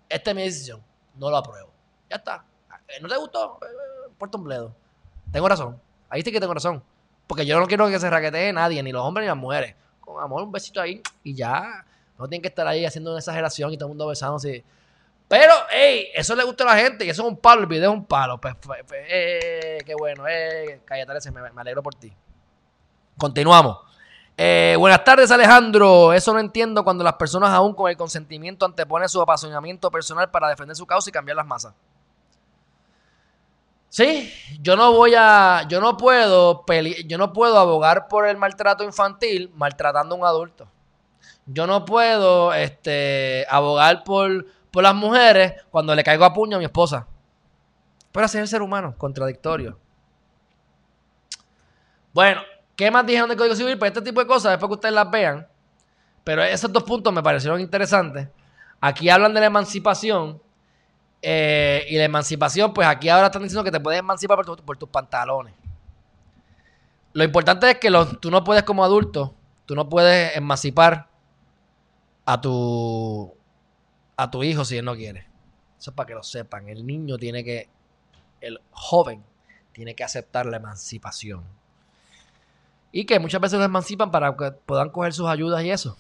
Esta 0.08 0.30
es 0.30 0.36
mi 0.36 0.42
decisión. 0.42 0.84
No 1.16 1.30
lo 1.30 1.38
apruebo. 1.38 1.72
Ya 2.08 2.16
está. 2.16 2.44
Eh, 2.88 3.00
¿No 3.00 3.08
te 3.08 3.16
gustó? 3.16 3.58
Eh, 3.62 4.10
Puerto 4.18 4.38
un 4.38 4.44
bledo. 4.44 4.76
Tengo 5.32 5.48
razón. 5.48 5.80
Ahí 6.08 6.22
sí 6.22 6.30
que 6.30 6.38
tengo 6.38 6.54
razón. 6.54 6.84
Porque 7.26 7.46
yo 7.46 7.58
no 7.58 7.66
quiero 7.66 7.88
que 7.88 7.98
se 7.98 8.10
raquetee 8.10 8.52
nadie, 8.52 8.82
ni 8.82 8.92
los 8.92 9.02
hombres 9.02 9.24
ni 9.24 9.28
las 9.28 9.36
mujeres. 9.36 9.74
Con 10.00 10.22
amor, 10.22 10.42
un 10.42 10.52
besito 10.52 10.80
ahí 10.80 11.00
y 11.22 11.34
ya. 11.34 11.84
No 12.18 12.28
tienen 12.28 12.42
que 12.42 12.48
estar 12.48 12.66
ahí 12.66 12.84
haciendo 12.84 13.10
una 13.10 13.18
exageración 13.18 13.72
y 13.72 13.76
todo 13.76 13.86
el 13.86 13.90
mundo 13.90 14.06
besándose. 14.06 14.64
Pero, 15.26 15.52
hey, 15.70 16.08
eso 16.14 16.36
le 16.36 16.44
gusta 16.44 16.64
a 16.64 16.74
la 16.74 16.82
gente 16.82 17.04
y 17.04 17.10
eso 17.10 17.22
es 17.22 17.28
un 17.28 17.36
palo. 17.36 17.62
El 17.62 17.66
video 17.66 17.90
es 17.90 17.96
un 17.96 18.04
palo. 18.04 18.38
Pues, 18.38 18.54
pues, 18.60 18.82
pues 18.86 19.00
eh, 19.08 19.78
qué 19.84 19.94
bueno. 19.94 20.24
Eh, 20.28 20.82
cállate, 20.84 21.30
me, 21.30 21.50
me 21.50 21.60
alegro 21.60 21.82
por 21.82 21.94
ti. 21.94 22.12
Continuamos. 23.16 23.78
Eh, 24.36 24.74
buenas 24.78 25.04
tardes, 25.04 25.30
Alejandro. 25.30 26.12
Eso 26.12 26.32
no 26.32 26.40
entiendo 26.40 26.82
cuando 26.84 27.04
las 27.04 27.14
personas, 27.14 27.50
aún 27.50 27.74
con 27.74 27.90
el 27.90 27.96
consentimiento, 27.96 28.66
anteponen 28.66 29.08
su 29.08 29.20
apasionamiento 29.20 29.90
personal 29.90 30.30
para 30.30 30.48
defender 30.48 30.76
su 30.76 30.86
causa 30.86 31.08
y 31.08 31.12
cambiar 31.12 31.36
las 31.36 31.46
masas. 31.46 31.72
Sí, 33.94 34.28
yo 34.60 34.74
no 34.74 34.90
voy 34.90 35.12
a, 35.16 35.68
yo 35.68 35.80
no 35.80 35.96
puedo, 35.96 36.64
yo 37.06 37.16
no 37.16 37.32
puedo 37.32 37.56
abogar 37.56 38.08
por 38.08 38.26
el 38.26 38.36
maltrato 38.36 38.82
infantil 38.82 39.52
maltratando 39.54 40.16
a 40.16 40.18
un 40.18 40.24
adulto. 40.24 40.66
Yo 41.46 41.68
no 41.68 41.84
puedo, 41.84 42.52
este, 42.52 43.46
abogar 43.48 44.02
por, 44.02 44.46
por 44.72 44.82
las 44.82 44.96
mujeres 44.96 45.62
cuando 45.70 45.94
le 45.94 46.02
caigo 46.02 46.24
a 46.24 46.32
puño 46.32 46.56
a 46.56 46.58
mi 46.58 46.64
esposa. 46.64 47.06
Pero 48.10 48.26
así 48.26 48.36
es 48.36 48.42
el 48.42 48.48
ser 48.48 48.62
humano, 48.62 48.96
contradictorio. 48.98 49.78
Bueno, 52.12 52.40
¿qué 52.74 52.90
más 52.90 53.06
dijeron 53.06 53.28
del 53.28 53.38
Código 53.38 53.54
Civil? 53.54 53.78
Pues 53.78 53.92
este 53.92 54.02
tipo 54.02 54.18
de 54.18 54.26
cosas, 54.26 54.50
después 54.50 54.70
que 54.70 54.74
ustedes 54.74 54.94
las 54.96 55.08
vean. 55.08 55.46
Pero 56.24 56.42
esos 56.42 56.72
dos 56.72 56.82
puntos 56.82 57.12
me 57.12 57.22
parecieron 57.22 57.60
interesantes. 57.60 58.26
Aquí 58.80 59.08
hablan 59.08 59.32
de 59.34 59.38
la 59.38 59.46
emancipación 59.46 60.42
eh, 61.26 61.86
y 61.88 61.96
la 61.96 62.04
emancipación, 62.04 62.74
pues 62.74 62.86
aquí 62.86 63.08
ahora 63.08 63.28
están 63.28 63.42
diciendo 63.42 63.64
que 63.64 63.70
te 63.70 63.80
puedes 63.80 63.98
emancipar 63.98 64.44
por, 64.44 64.76
tus 64.76 64.88
pantalones. 64.90 65.54
Lo 67.14 67.24
importante 67.24 67.70
es 67.70 67.78
que 67.78 67.90
tú 68.20 68.30
no 68.30 68.44
puedes 68.44 68.62
como 68.64 68.84
adulto, 68.84 69.34
tú 69.64 69.74
no 69.74 69.88
puedes 69.88 70.36
emancipar 70.36 71.08
a 72.26 72.38
tu, 72.38 73.32
a 74.18 74.30
tu 74.30 74.42
hijo 74.42 74.66
si 74.66 74.76
él 74.76 74.84
no 74.84 74.94
quiere. 74.94 75.26
Eso 75.78 75.92
es 75.92 75.96
para 75.96 76.08
que 76.08 76.14
lo 76.14 76.22
sepan. 76.22 76.68
El 76.68 76.86
niño 76.86 77.16
tiene 77.16 77.42
que, 77.42 77.70
el 78.42 78.60
joven 78.72 79.24
tiene 79.72 79.94
que 79.94 80.04
aceptar 80.04 80.44
la 80.44 80.58
emancipación. 80.58 81.42
Y 82.92 83.06
que 83.06 83.18
muchas 83.18 83.40
veces 83.40 83.58
lo 83.58 83.64
emancipan 83.64 84.10
para 84.10 84.36
que 84.36 84.52
puedan 84.52 84.90
coger 84.90 85.14
sus 85.14 85.28
ayudas 85.28 85.64
y 85.64 85.70
eso. 85.70 85.96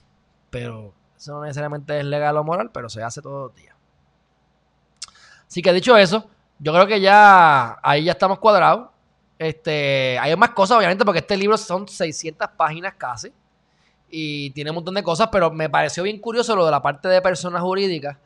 Pero 0.50 0.92
eso 1.16 1.32
no 1.32 1.44
necesariamente 1.44 1.98
es 1.98 2.04
legal 2.04 2.36
o 2.36 2.44
moral, 2.44 2.70
pero 2.72 2.90
se 2.90 3.02
hace 3.02 3.22
todos 3.22 3.48
los 3.48 3.56
días. 3.56 3.73
Así 5.46 5.62
que 5.62 5.72
dicho 5.72 5.96
eso, 5.96 6.28
yo 6.58 6.72
creo 6.72 6.86
que 6.86 7.00
ya 7.00 7.78
ahí 7.82 8.04
ya 8.04 8.12
estamos 8.12 8.38
cuadrados. 8.38 8.88
Este, 9.38 10.18
hay 10.18 10.34
más 10.36 10.50
cosas, 10.50 10.78
obviamente, 10.78 11.04
porque 11.04 11.18
este 11.18 11.36
libro 11.36 11.56
son 11.58 11.88
600 11.88 12.48
páginas 12.56 12.94
casi. 12.96 13.32
Y 14.08 14.50
tiene 14.50 14.70
un 14.70 14.76
montón 14.76 14.94
de 14.94 15.02
cosas, 15.02 15.28
pero 15.30 15.50
me 15.50 15.68
pareció 15.68 16.02
bien 16.02 16.18
curioso 16.20 16.54
lo 16.54 16.64
de 16.64 16.70
la 16.70 16.80
parte 16.80 17.08
de 17.08 17.20
personas 17.20 17.62
jurídicas, 17.62 18.16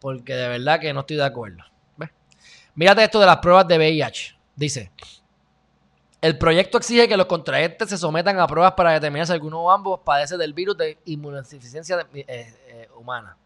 porque 0.00 0.34
de 0.34 0.48
verdad 0.48 0.80
que 0.80 0.92
no 0.92 1.00
estoy 1.00 1.16
de 1.16 1.24
acuerdo. 1.24 1.64
¿Ves? 1.96 2.10
Mírate 2.74 3.02
esto 3.02 3.18
de 3.18 3.26
las 3.26 3.38
pruebas 3.38 3.66
de 3.66 3.76
VIH. 3.76 4.36
Dice, 4.54 4.92
el 6.20 6.38
proyecto 6.38 6.78
exige 6.78 7.08
que 7.08 7.16
los 7.16 7.26
contraentes 7.26 7.88
se 7.88 7.98
sometan 7.98 8.38
a 8.38 8.46
pruebas 8.46 8.74
para 8.74 8.92
determinar 8.92 9.26
si 9.26 9.32
alguno 9.32 9.60
o 9.62 9.70
ambos 9.70 10.00
padece 10.04 10.36
del 10.36 10.52
virus 10.54 10.76
de 10.76 10.98
inmunodeficiencia 11.06 12.06
eh, 12.14 12.24
eh, 12.28 12.88
humana. 12.96 13.36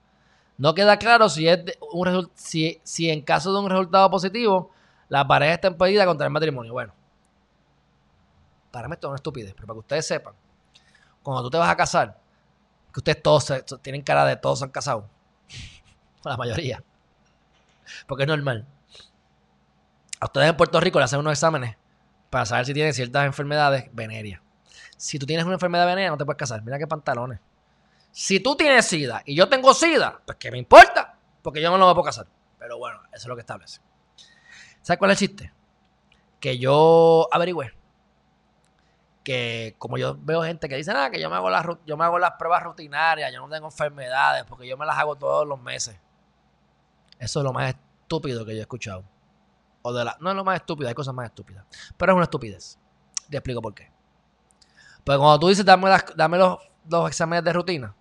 No 0.59 0.75
queda 0.75 0.99
claro 0.99 1.29
si, 1.29 1.49
es 1.49 1.61
un 1.93 2.31
si, 2.35 2.81
si 2.83 3.11
en 3.11 3.23
caso 3.23 3.53
de 3.53 3.61
un 3.61 3.71
resultado 3.71 4.11
positivo, 4.11 4.71
la 5.09 5.27
pareja 5.27 5.55
está 5.55 5.69
impedida 5.69 6.07
contra 6.07 6.27
el 6.27 6.33
matrimonio. 6.33 6.73
Bueno, 6.73 6.95
para 8.71 8.89
mí 8.89 8.95
esto 8.95 9.07
es 9.07 9.11
una 9.11 9.17
estupidez, 9.17 9.55
pero 9.55 9.67
para 9.67 9.77
que 9.77 9.81
ustedes 9.81 10.07
sepan, 10.07 10.35
cuando 11.23 11.43
tú 11.43 11.51
te 11.51 11.59
vas 11.59 11.71
a 11.71 11.77
casar, 11.77 12.19
que 12.93 13.01
ustedes 13.01 13.23
todos 13.23 13.53
tienen 13.83 14.03
cara 14.03 14.25
de 14.25 14.37
todos 14.37 14.63
han 14.63 14.71
casado, 14.71 15.09
la 16.25 16.37
mayoría, 16.37 16.83
porque 18.07 18.25
es 18.25 18.29
normal. 18.29 18.67
A 20.19 20.27
ustedes 20.27 20.49
en 20.49 20.57
Puerto 20.57 20.81
Rico 20.81 20.99
le 20.99 21.05
hacen 21.05 21.21
unos 21.21 21.33
exámenes 21.33 21.77
para 22.31 22.47
saber 22.47 22.65
si 22.65 22.73
tienen 22.73 22.95
ciertas 22.95 23.27
enfermedades 23.27 23.91
venéreas. 23.93 24.41
Si 24.97 25.19
tú 25.19 25.27
tienes 25.27 25.45
una 25.45 25.55
enfermedad 25.55 25.87
venérea, 25.87 26.11
no 26.11 26.17
te 26.17 26.25
puedes 26.25 26.39
casar. 26.39 26.63
Mira 26.63 26.79
qué 26.79 26.87
pantalones. 26.87 27.39
Si 28.19 28.41
tú 28.41 28.57
tienes 28.57 28.87
SIDA 28.87 29.23
y 29.27 29.37
yo 29.37 29.47
tengo 29.47 29.75
SIDA, 29.75 30.23
pues 30.25 30.39
¿qué 30.39 30.51
me 30.51 30.57
importa? 30.57 31.19
Porque 31.43 31.61
yo 31.61 31.71
no 31.71 31.77
lo 31.77 31.87
me 31.87 31.93
puedo 31.93 32.07
casar. 32.07 32.27
Pero 32.59 32.79
bueno, 32.79 32.99
eso 33.09 33.25
es 33.25 33.27
lo 33.27 33.37
que 33.37 33.41
establece. 33.41 33.83
¿Sabes 34.81 34.99
cuál 34.99 35.11
es 35.11 35.21
el 35.21 35.29
chiste? 35.29 35.53
Que 36.41 36.57
yo 36.57 37.29
averigüé 37.31 37.77
que 39.23 39.75
como 39.77 39.99
yo 39.99 40.17
veo 40.19 40.43
gente 40.45 40.67
que 40.67 40.77
dice, 40.77 40.93
ah, 40.93 41.11
que 41.11 41.21
yo 41.21 41.29
me 41.29 41.37
hago 41.37 41.51
las, 41.51 41.67
yo 41.85 41.99
me 41.99 42.05
hago 42.05 42.19
las 42.19 42.33
pruebas 42.39 42.63
rutinarias, 42.63 43.31
yo 43.35 43.41
no 43.41 43.51
tengo 43.51 43.67
enfermedades, 43.67 44.45
porque 44.45 44.67
yo 44.67 44.79
me 44.79 44.87
las 44.87 44.97
hago 44.97 45.17
todos 45.17 45.47
los 45.47 45.61
meses. 45.61 46.01
Eso 47.19 47.41
es 47.41 47.45
lo 47.45 47.53
más 47.53 47.75
estúpido 47.75 48.47
que 48.47 48.53
yo 48.55 48.61
he 48.61 48.63
escuchado. 48.63 49.05
O 49.83 49.93
de 49.93 50.07
la, 50.07 50.17
no 50.21 50.31
es 50.31 50.37
lo 50.37 50.43
más 50.43 50.57
estúpido, 50.57 50.89
hay 50.89 50.95
cosas 50.95 51.13
más 51.13 51.27
estúpidas. 51.27 51.67
Pero 51.99 52.13
es 52.13 52.17
una 52.17 52.25
estupidez. 52.25 52.79
Te 53.29 53.37
explico 53.37 53.61
por 53.61 53.75
qué. 53.75 53.93
Pues 55.05 55.19
cuando 55.19 55.39
tú 55.39 55.49
dices, 55.49 55.67
dame, 55.67 55.91
dame 56.17 56.39
los, 56.39 56.59
los 56.89 57.09
exámenes 57.11 57.45
de 57.45 57.53
rutina, 57.53 57.95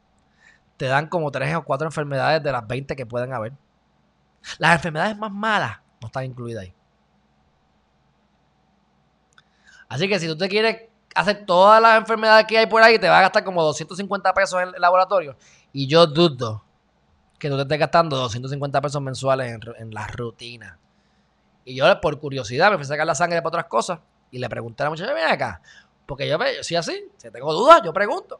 te 0.77 0.85
dan 0.85 1.07
como 1.07 1.31
tres 1.31 1.55
o 1.55 1.63
cuatro 1.63 1.87
enfermedades 1.87 2.43
de 2.43 2.51
las 2.51 2.67
20 2.67 2.95
que 2.95 3.05
pueden 3.05 3.33
haber. 3.33 3.53
Las 4.57 4.75
enfermedades 4.75 5.17
más 5.17 5.31
malas 5.31 5.79
no 6.01 6.07
están 6.07 6.25
incluidas 6.25 6.63
ahí. 6.63 6.73
Así 9.87 10.07
que 10.07 10.19
si 10.19 10.27
tú 10.27 10.37
te 10.37 10.49
quieres 10.49 10.89
hacer 11.15 11.45
todas 11.45 11.81
las 11.81 11.97
enfermedades 11.97 12.45
que 12.45 12.57
hay 12.57 12.67
por 12.67 12.81
ahí, 12.81 12.99
te 12.99 13.07
va 13.07 13.19
a 13.19 13.21
gastar 13.21 13.43
como 13.43 13.63
250 13.63 14.33
pesos 14.33 14.61
en 14.61 14.69
el 14.75 14.81
laboratorio. 14.81 15.37
Y 15.71 15.87
yo 15.87 16.05
dudo 16.07 16.63
que 17.39 17.49
tú 17.49 17.55
te 17.55 17.63
estés 17.63 17.79
gastando 17.79 18.17
250 18.17 18.81
pesos 18.81 19.01
mensuales 19.01 19.59
en, 19.77 19.93
la 19.93 20.07
rutina. 20.07 20.79
Y 21.63 21.75
yo, 21.75 22.01
por 22.01 22.19
curiosidad, 22.19 22.69
me 22.71 22.77
fui 22.77 22.83
a 22.83 22.87
sacar 22.87 23.07
la 23.07 23.15
sangre 23.15 23.39
para 23.39 23.49
otras 23.49 23.65
cosas. 23.65 23.99
Y 24.31 24.39
le 24.39 24.49
pregunté 24.49 24.83
a 24.83 24.85
la 24.85 24.89
muchacha, 24.91 25.13
ven 25.13 25.27
acá. 25.27 25.61
Porque 26.05 26.27
yo, 26.27 26.37
yo 26.37 26.63
soy 26.63 26.77
así. 26.77 27.07
Si 27.17 27.31
tengo 27.31 27.53
dudas, 27.53 27.81
yo 27.83 27.93
pregunto. 27.93 28.39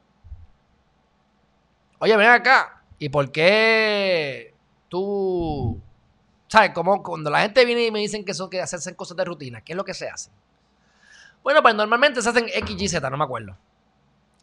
Oye, 2.05 2.15
ven 2.17 2.29
acá. 2.29 2.83
¿Y 2.99 3.09
por 3.09 3.31
qué 3.31 4.53
tú... 4.89 5.81
¿Sabes? 6.47 6.69
Como 6.69 7.01
cuando 7.01 7.31
la 7.31 7.41
gente 7.41 7.65
viene 7.65 7.87
y 7.87 7.89
me 7.89 7.97
dicen 7.97 8.23
que 8.23 8.35
son 8.35 8.47
que 8.47 8.61
hacen 8.61 8.93
cosas 8.93 9.17
de 9.17 9.25
rutina, 9.25 9.61
¿qué 9.61 9.73
es 9.73 9.75
lo 9.75 9.83
que 9.83 9.95
se 9.95 10.07
hace? 10.07 10.29
Bueno, 11.41 11.63
pues 11.63 11.73
normalmente 11.73 12.21
se 12.21 12.29
hacen 12.29 12.45
X, 12.47 12.79
Y, 12.79 12.87
Z, 12.89 13.09
no 13.09 13.17
me 13.17 13.23
acuerdo. 13.23 13.57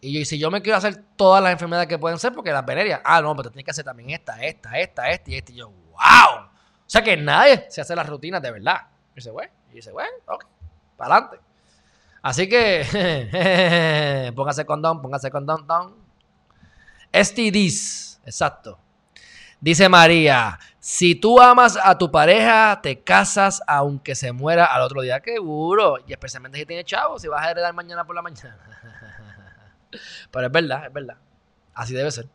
Y 0.00 0.12
yo, 0.12 0.18
y 0.18 0.24
si 0.24 0.40
yo 0.40 0.50
me 0.50 0.60
quiero 0.60 0.76
hacer 0.76 1.04
todas 1.14 1.40
las 1.40 1.52
enfermedades 1.52 1.88
que 1.88 2.00
pueden 2.00 2.18
ser, 2.18 2.32
porque 2.32 2.50
las 2.50 2.66
venerias, 2.66 3.00
ah, 3.04 3.22
no, 3.22 3.36
pero 3.36 3.48
tienes 3.48 3.64
que 3.64 3.70
hacer 3.70 3.84
también 3.84 4.10
esta, 4.10 4.42
esta, 4.42 4.80
esta, 4.80 5.08
esta 5.08 5.30
y 5.30 5.36
esta. 5.36 5.52
Y 5.52 5.54
yo, 5.54 5.68
wow. 5.68 6.46
O 6.46 6.50
sea 6.88 7.00
que 7.04 7.16
nadie 7.16 7.66
se 7.68 7.80
hace 7.80 7.94
las 7.94 8.08
rutinas 8.08 8.42
de 8.42 8.50
verdad. 8.50 8.88
Y 9.12 9.14
dice, 9.14 9.30
bueno, 9.30 9.52
y 9.70 9.76
dice, 9.76 9.92
bueno, 9.92 10.10
ok, 10.26 10.46
para 10.96 11.14
adelante. 11.14 11.38
Así 12.22 12.48
que, 12.48 14.32
póngase 14.34 14.66
condón, 14.66 15.00
póngase 15.00 15.30
condón, 15.30 15.64
don. 15.68 16.01
STDs, 17.12 18.20
exacto. 18.24 18.78
Dice 19.60 19.88
María, 19.88 20.58
si 20.80 21.14
tú 21.14 21.40
amas 21.40 21.78
a 21.80 21.96
tu 21.96 22.10
pareja, 22.10 22.80
te 22.82 23.00
casas 23.00 23.62
aunque 23.68 24.16
se 24.16 24.32
muera 24.32 24.66
al 24.66 24.82
otro 24.82 25.02
día. 25.02 25.20
Qué 25.20 25.36
duro. 25.36 25.98
Y 26.04 26.12
especialmente 26.12 26.58
si 26.58 26.66
tiene 26.66 26.84
chavo, 26.84 27.18
si 27.20 27.28
vas 27.28 27.46
a 27.46 27.50
heredar 27.52 27.72
mañana 27.72 28.04
por 28.04 28.16
la 28.16 28.22
mañana. 28.22 28.58
Pero 30.32 30.46
es 30.46 30.52
verdad, 30.52 30.86
es 30.86 30.92
verdad. 30.92 31.16
Así 31.74 31.94
debe 31.94 32.10
ser. 32.10 32.26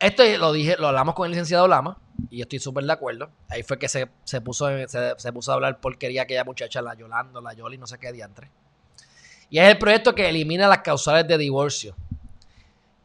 Esto 0.00 0.24
lo 0.38 0.52
dije, 0.52 0.76
lo 0.76 0.88
hablamos 0.88 1.14
con 1.14 1.26
el 1.26 1.30
licenciado 1.30 1.68
Lama 1.68 1.96
y 2.28 2.38
yo 2.38 2.42
estoy 2.42 2.58
súper 2.58 2.82
de 2.82 2.92
acuerdo. 2.92 3.30
Ahí 3.48 3.62
fue 3.62 3.78
que 3.78 3.88
se, 3.88 4.08
puso, 4.40 4.66
se, 4.88 5.32
puso 5.32 5.52
a 5.52 5.54
hablar 5.54 5.78
porquería 5.78 6.22
aquella 6.22 6.42
muchacha, 6.42 6.82
la 6.82 6.94
Yolanda, 6.94 7.40
la 7.40 7.52
Yoli, 7.52 7.78
no 7.78 7.86
sé 7.86 7.98
qué 7.98 8.10
diantre. 8.10 8.50
Y 9.52 9.60
es 9.60 9.68
el 9.68 9.78
proyecto 9.78 10.16
que 10.16 10.28
elimina 10.28 10.66
las 10.66 10.78
causales 10.78 11.28
de 11.28 11.38
divorcio 11.38 11.94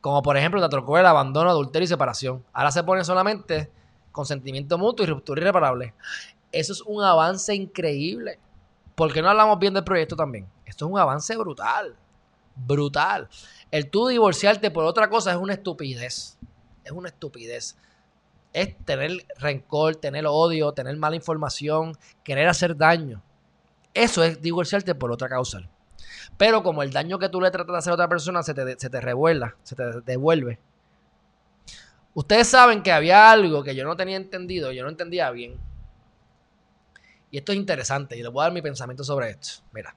como 0.07 0.21
por 0.21 0.37
ejemplo 0.37 0.69
te 0.69 0.99
el 0.99 1.05
abandono, 1.05 1.49
adulterio 1.49 1.83
y 1.83 1.87
separación. 1.87 2.41
Ahora 2.53 2.71
se 2.71 2.81
pone 2.81 3.03
solamente 3.03 3.69
consentimiento 4.13 4.77
mutuo 4.77 5.05
y 5.05 5.09
ruptura 5.09 5.41
irreparable. 5.41 5.93
Eso 6.49 6.71
es 6.71 6.81
un 6.81 7.03
avance 7.03 7.53
increíble. 7.53 8.39
¿Por 8.95 9.11
qué 9.11 9.21
no 9.21 9.29
hablamos 9.29 9.59
bien 9.59 9.73
del 9.73 9.83
proyecto 9.83 10.15
también? 10.15 10.47
Esto 10.65 10.85
es 10.85 10.91
un 10.93 10.97
avance 10.97 11.35
brutal. 11.35 11.93
Brutal. 12.55 13.27
El 13.69 13.89
tú 13.89 14.07
divorciarte 14.07 14.71
por 14.71 14.85
otra 14.85 15.09
cosa 15.09 15.31
es 15.31 15.37
una 15.37 15.55
estupidez. 15.55 16.37
Es 16.85 16.91
una 16.93 17.09
estupidez. 17.09 17.75
Es 18.53 18.77
tener 18.85 19.25
rencor, 19.39 19.97
tener 19.97 20.25
odio, 20.25 20.71
tener 20.71 20.95
mala 20.95 21.17
información, 21.17 21.97
querer 22.23 22.47
hacer 22.47 22.77
daño. 22.77 23.21
Eso 23.93 24.23
es 24.23 24.41
divorciarte 24.41 24.95
por 24.95 25.11
otra 25.11 25.27
causa. 25.27 25.69
Pero 26.37 26.63
como 26.63 26.83
el 26.83 26.91
daño 26.91 27.19
que 27.19 27.29
tú 27.29 27.41
le 27.41 27.51
tratas 27.51 27.73
de 27.73 27.77
hacer 27.77 27.91
a 27.91 27.93
otra 27.95 28.07
persona 28.07 28.43
se 28.43 28.53
te, 28.53 28.79
se 28.79 28.89
te 28.89 29.01
revuelva, 29.01 29.55
se 29.63 29.75
te 29.75 30.01
devuelve. 30.01 30.59
Ustedes 32.13 32.47
saben 32.47 32.81
que 32.81 32.91
había 32.91 33.29
algo 33.31 33.63
que 33.63 33.75
yo 33.75 33.85
no 33.85 33.95
tenía 33.95 34.17
entendido, 34.17 34.71
yo 34.71 34.83
no 34.83 34.89
entendía 34.89 35.29
bien. 35.31 35.55
Y 37.29 37.37
esto 37.37 37.51
es 37.51 37.57
interesante 37.57 38.17
y 38.17 38.23
les 38.23 38.31
voy 38.31 38.41
a 38.41 38.45
dar 38.45 38.53
mi 38.53 38.61
pensamiento 38.61 39.03
sobre 39.03 39.29
esto. 39.29 39.63
Mira, 39.71 39.95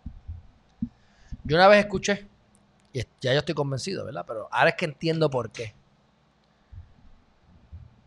yo 1.44 1.56
una 1.56 1.68
vez 1.68 1.80
escuché, 1.80 2.28
y 2.92 3.00
ya 3.20 3.32
yo 3.32 3.38
estoy 3.38 3.54
convencido, 3.54 4.04
¿verdad? 4.04 4.24
Pero 4.26 4.48
ahora 4.50 4.70
es 4.70 4.76
que 4.76 4.84
entiendo 4.84 5.30
por 5.30 5.50
qué. 5.50 5.74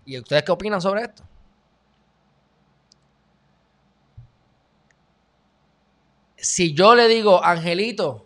¿Y 0.06 0.20
ustedes 0.20 0.44
qué 0.44 0.52
opinan 0.52 0.82
sobre 0.82 1.04
esto? 1.04 1.24
Si 6.44 6.74
yo 6.74 6.94
le 6.94 7.08
digo, 7.08 7.44
Angelito, 7.44 8.26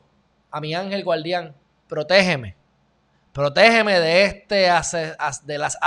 a 0.49 0.59
mi 0.59 0.73
ángel 0.73 1.03
guardián, 1.03 1.55
protégeme, 1.87 2.55
protégeme 3.31 3.99
de 3.99 4.25
este 4.25 4.71
de 5.43 5.57
las 5.59 5.77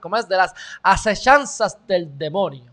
¿cómo 0.00 0.18
es? 0.18 0.28
de 0.28 0.36
las 0.36 0.52
acechanzas 0.82 1.78
del 1.86 2.18
demonio. 2.18 2.70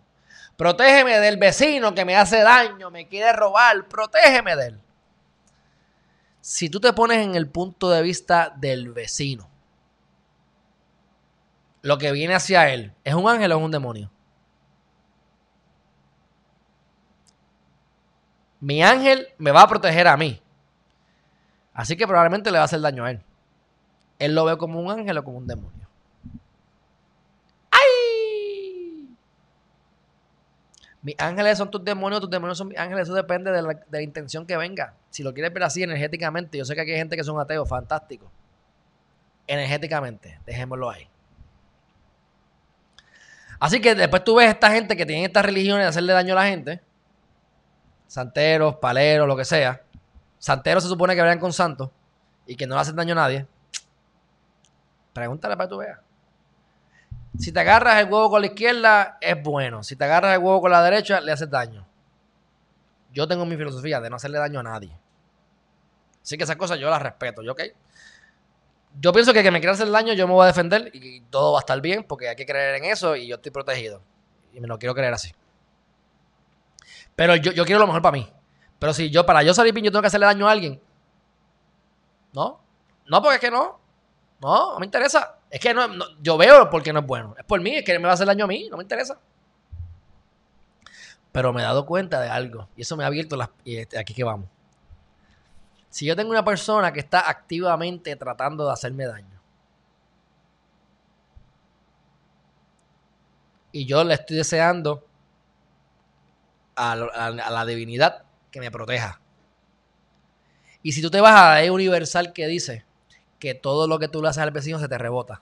Protégeme 0.58 1.18
del 1.20 1.38
vecino 1.38 1.96
que 1.96 2.04
me 2.04 2.18
hace 2.18 2.42
daño, 2.42 2.92
me 2.92 3.08
quiere 3.08 3.32
robar, 3.32 3.88
protégeme 3.88 4.58
de 4.58 4.68
él. 4.68 4.82
Si 6.42 6.70
tú 6.70 6.82
te 6.82 6.92
pones 6.92 7.20
en 7.20 7.36
el 7.36 7.48
punto 7.48 7.90
de 7.90 8.02
vista 8.02 8.54
del 8.58 8.92
vecino, 8.92 9.50
lo 11.84 11.98
que 11.98 12.12
viene 12.12 12.36
hacia 12.36 12.68
él, 12.70 12.92
¿es 13.06 13.14
un 13.14 13.30
ángel 13.30 13.54
o 13.54 13.58
es 13.60 13.64
un 13.64 13.72
demonio? 13.72 14.12
Mi 18.60 18.84
ángel 18.84 19.28
me 19.38 19.52
va 19.52 19.62
a 19.62 19.68
proteger 19.68 20.08
a 20.08 20.18
mí. 20.18 20.42
Así 21.74 21.96
que 21.96 22.06
probablemente 22.06 22.52
le 22.52 22.58
va 22.58 22.64
a 22.64 22.66
hacer 22.66 22.82
daño 22.82 23.06
a 23.06 23.12
él. 23.12 23.22
Él 24.20 24.36
lo 24.36 24.44
ve 24.44 24.58
como 24.58 24.82
un 24.82 24.92
ángel 24.92 25.18
o 25.18 25.24
como 25.24 25.38
un 25.38 25.48
demonio. 25.48 25.88
¡Ay! 27.72 29.16
Mis 31.02 31.16
ángeles 31.18 31.58
son 31.58 31.72
tus 31.72 31.84
demonios, 31.86 32.20
tus 32.20 32.30
demonios 32.30 32.58
son 32.58 32.68
mis 32.68 32.78
ángeles. 32.78 33.04
Eso 33.04 33.14
depende 33.14 33.50
de 33.52 33.62
la, 33.90 34.02
intención 34.02 34.46
que 34.46 34.58
venga. 34.58 34.94
Si 35.10 35.24
lo 35.24 35.34
quieres 35.34 35.54
ver 35.54 35.64
así 35.64 35.82
energéticamente, 35.82 36.58
yo 36.58 36.66
sé 36.66 36.76
que 36.76 36.82
aquí 36.82 36.92
hay 36.92 36.98
gente 36.98 37.16
que 37.16 37.24
son 37.24 37.40
ateos, 37.40 37.68
fantástico. 37.70 38.30
Energéticamente, 39.48 40.38
dejémoslo 40.46 40.90
ahí. 40.90 41.08
Así 43.58 43.80
que 43.80 43.96
después 43.96 44.24
tú 44.26 44.36
ves 44.36 44.50
esta 44.50 44.70
gente 44.72 44.98
que 44.98 45.06
tiene 45.06 45.24
estas 45.24 45.46
religiones 45.46 45.86
de 45.86 45.90
hacerle 45.90 46.12
daño 46.12 46.34
a 46.34 46.44
la 46.44 46.48
gente 46.48 46.82
santeros, 48.10 48.76
paleros, 48.78 49.28
lo 49.28 49.38
que 49.38 49.46
sea. 49.46 49.82
Santeros 50.40 50.84
se 50.84 50.90
supone 50.90 51.16
que 51.16 51.22
vayan 51.22 51.40
con 51.40 51.54
santos 51.54 51.92
y 52.48 52.56
que 52.56 52.66
no 52.66 52.76
le 52.76 52.82
hacen 52.82 52.96
daño 52.96 53.14
a 53.14 53.16
nadie. 53.16 53.48
Pregúntale 55.14 55.56
para 55.56 55.68
que 55.68 55.70
tú 55.70 55.78
veas. 55.78 56.00
Si 57.38 57.52
te 57.52 57.60
agarras 57.60 58.02
el 58.02 58.12
huevo 58.12 58.32
con 58.32 58.42
la 58.42 58.48
izquierda, 58.48 59.18
es 59.22 59.42
bueno. 59.42 59.84
Si 59.84 59.96
te 59.96 60.04
agarras 60.06 60.34
el 60.34 60.40
huevo 60.40 60.60
con 60.60 60.72
la 60.72 60.82
derecha, 60.82 61.22
le 61.22 61.32
haces 61.32 61.50
daño. 61.50 61.86
Yo 63.14 63.28
tengo 63.28 63.46
mi 63.46 63.56
filosofía 63.56 64.02
de 64.02 64.10
no 64.10 64.16
hacerle 64.16 64.40
daño 64.40 64.60
a 64.60 64.64
nadie. 64.64 64.98
Así 66.24 66.36
que 66.36 66.44
esas 66.44 66.56
cosas 66.56 66.80
yo 66.80 66.90
las 66.90 67.02
respeto, 67.02 67.44
¿yo 67.44 67.52
ok? 67.52 67.62
Yo 69.00 69.14
pienso 69.14 69.34
que 69.34 69.44
que 69.44 69.52
me 69.52 69.60
quiera 69.60 69.74
hacer 69.74 69.90
daño, 69.92 70.14
yo 70.14 70.28
me 70.28 70.34
voy 70.34 70.46
a 70.46 70.48
defender 70.48 70.90
y 70.94 71.22
todo 71.22 71.54
va 71.54 71.60
a 71.60 71.62
estar 71.62 71.80
bien 71.80 72.04
porque 72.04 72.28
hay 72.28 72.36
que 72.36 72.48
creer 72.48 72.76
en 72.76 72.86
eso 72.86 73.16
y 73.16 73.28
yo 73.28 73.36
estoy 73.36 73.52
protegido. 73.52 74.02
Y 74.52 74.60
me 74.60 74.68
lo 74.68 74.80
quiero 74.80 74.96
creer 74.96 75.14
así. 75.14 75.32
Pero 77.20 77.36
yo, 77.36 77.66
quiero 77.66 77.82
lo 77.82 77.86
mejor 77.88 78.02
para 78.02 78.14
mí. 78.14 78.32
Pero 78.80 78.94
si 78.94 79.10
yo, 79.10 79.26
para 79.26 79.44
yo 79.44 79.54
salir 79.54 79.74
bien, 79.74 79.84
yo 79.84 79.92
tengo 79.92 80.00
que 80.00 80.08
hacerle 80.08 80.26
daño 80.26 80.48
a 80.48 80.52
alguien. 80.52 80.82
No. 82.32 82.62
No, 83.08 83.22
porque 83.22 83.36
es 83.36 83.42
que 83.42 83.52
no. 83.52 83.78
No, 84.40 84.72
no 84.72 84.80
me 84.80 84.86
interesa. 84.86 85.38
Es 85.50 85.60
que 85.60 85.74
no, 85.74 85.86
yo 86.22 86.38
veo 86.38 86.70
porque 86.70 86.94
no 86.94 87.02
es 87.02 87.06
bueno. 87.06 87.36
Es 87.38 87.44
por 87.44 87.60
mí, 87.60 87.76
es 87.76 87.84
que 87.84 88.00
me 88.00 88.06
va 88.06 88.12
a 88.12 88.14
hacer 88.14 88.26
daño 88.26 88.46
a 88.46 88.48
mí, 88.48 88.70
no 88.72 88.78
me 88.78 88.84
interesa. 88.84 89.20
Pero 91.34 91.52
me 91.52 91.60
he 91.60 91.66
dado 91.66 91.86
cuenta 91.86 92.22
de 92.22 92.30
algo. 92.30 92.70
Y 92.78 92.84
eso 92.84 92.96
me 92.96 93.04
ha 93.04 93.08
abierto 93.08 93.36
las. 93.36 93.50
Y 93.66 93.76
este, 93.76 94.00
aquí 94.00 94.14
que 94.14 94.24
vamos. 94.24 94.48
Si 95.90 96.06
yo 96.06 96.16
tengo 96.16 96.32
una 96.32 96.46
persona 96.46 96.94
que 96.94 97.02
está 97.02 97.30
activamente 97.30 98.16
tratando 98.16 98.66
de 98.66 98.72
hacerme 98.72 99.06
daño. 99.06 99.42
Y 103.74 103.86
yo 103.86 104.06
le 104.06 104.14
estoy 104.14 104.38
deseando 104.38 105.09
a, 106.80 106.96
la 106.96 107.66
divinidad 107.66 108.24
que 108.52 108.62
me 108.62 108.72
proteja. 108.72 109.20
Y 110.82 110.94
si 110.94 111.02
tú 111.02 111.12
te 111.12 111.20
vas 111.20 111.36
a 111.36 111.50
la 111.50 111.56
ley 111.56 111.70
universal 111.70 112.32
que 112.32 112.48
dice 112.48 112.86
que 113.38 113.54
todo 113.54 113.88
lo 113.88 114.00
que 114.00 114.08
tú 114.08 114.22
le 114.22 114.30
haces 114.30 114.44
al 114.44 114.52
vecino 114.52 114.80
se 114.80 114.88
te 114.88 114.98
rebota, 114.98 115.42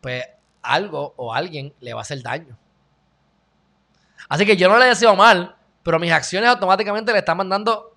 pues 0.00 0.24
algo 0.62 1.12
o 1.16 1.34
alguien 1.34 1.74
le 1.80 1.92
va 1.92 2.00
a 2.00 2.02
hacer 2.02 2.22
daño. 2.22 2.58
Así 4.28 4.46
que 4.46 4.56
yo 4.56 4.68
no 4.68 4.78
le 4.78 4.86
deseo 4.86 5.14
mal, 5.14 5.56
pero 5.82 5.98
mis 5.98 6.12
acciones 6.12 6.48
automáticamente 6.48 7.12
le 7.12 7.18
están 7.18 7.36
mandando 7.36 7.94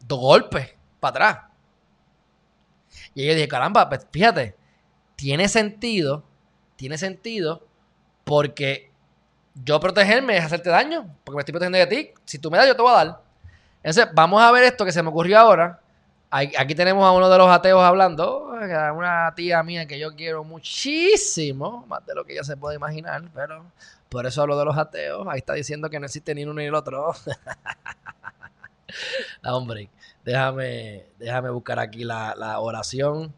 dos 0.00 0.18
golpes 0.18 0.74
para 0.98 1.10
atrás. 1.10 1.50
Y 3.14 3.26
yo 3.26 3.34
dije, 3.34 3.48
caramba, 3.48 3.88
pues 3.88 4.06
fíjate, 4.10 4.56
tiene 5.14 5.48
sentido, 5.48 6.24
tiene 6.76 6.98
sentido 6.98 7.69
porque 8.30 8.92
yo 9.64 9.80
protegerme 9.80 10.36
es 10.36 10.44
hacerte 10.44 10.70
daño, 10.70 11.16
porque 11.24 11.34
me 11.34 11.40
estoy 11.40 11.50
protegiendo 11.50 11.78
de 11.78 11.86
ti. 11.88 12.10
Si 12.24 12.38
tú 12.38 12.48
me 12.48 12.58
das, 12.58 12.68
yo 12.68 12.76
te 12.76 12.82
voy 12.82 12.92
a 12.92 13.04
dar. 13.04 13.20
Entonces, 13.82 14.06
vamos 14.14 14.40
a 14.40 14.52
ver 14.52 14.62
esto 14.62 14.84
que 14.84 14.92
se 14.92 15.02
me 15.02 15.08
ocurrió 15.08 15.40
ahora. 15.40 15.80
Aquí 16.30 16.76
tenemos 16.76 17.04
a 17.04 17.10
uno 17.10 17.28
de 17.28 17.36
los 17.36 17.50
ateos 17.50 17.82
hablando, 17.82 18.52
una 18.94 19.34
tía 19.34 19.64
mía 19.64 19.84
que 19.86 19.98
yo 19.98 20.14
quiero 20.14 20.44
muchísimo, 20.44 21.84
más 21.88 22.06
de 22.06 22.14
lo 22.14 22.24
que 22.24 22.34
ella 22.34 22.44
se 22.44 22.56
puede 22.56 22.76
imaginar, 22.76 23.24
pero 23.34 23.64
por 24.08 24.24
eso 24.24 24.42
hablo 24.42 24.56
de 24.56 24.64
los 24.64 24.78
ateos. 24.78 25.26
Ahí 25.28 25.38
está 25.38 25.54
diciendo 25.54 25.90
que 25.90 25.98
no 25.98 26.06
existe 26.06 26.32
ni 26.32 26.44
uno 26.44 26.54
ni 26.54 26.66
el 26.66 26.74
otro. 26.76 27.12
hombre, 29.42 29.90
déjame, 30.24 31.06
déjame 31.18 31.50
buscar 31.50 31.80
aquí 31.80 32.04
la, 32.04 32.60
oración 32.60 33.34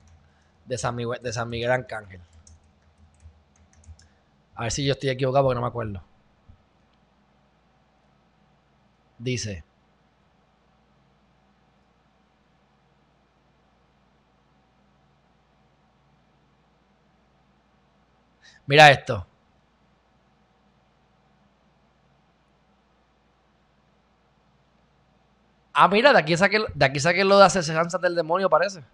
de 0.67 0.77
San, 0.77 0.95
Miguel, 0.95 1.23
de 1.23 1.33
San 1.33 1.49
Miguel 1.49 1.71
Arcángel. 1.71 2.21
A 4.55 4.63
ver 4.65 4.73
si 4.73 4.85
yo 4.85 4.93
estoy 4.93 5.11
equivocado 5.11 5.45
porque 5.45 5.55
no 5.57 5.63
me 5.63 5.69
acuerdo. 5.69 6.03
Dice. 9.19 9.65
Mira 18.67 18.91
esto. 18.91 19.27
Ah, 25.75 25.89
mira, 25.89 26.13
de 26.13 26.19
aquí 26.19 26.37
saqué, 26.37 26.65
de 26.75 26.85
aquí 26.85 27.01
saqué 27.01 27.25
lo 27.25 27.39
de 27.39 27.45
asesejanzas 27.47 28.01
del 28.01 28.15
demonio, 28.15 28.49
parece. 28.51 28.85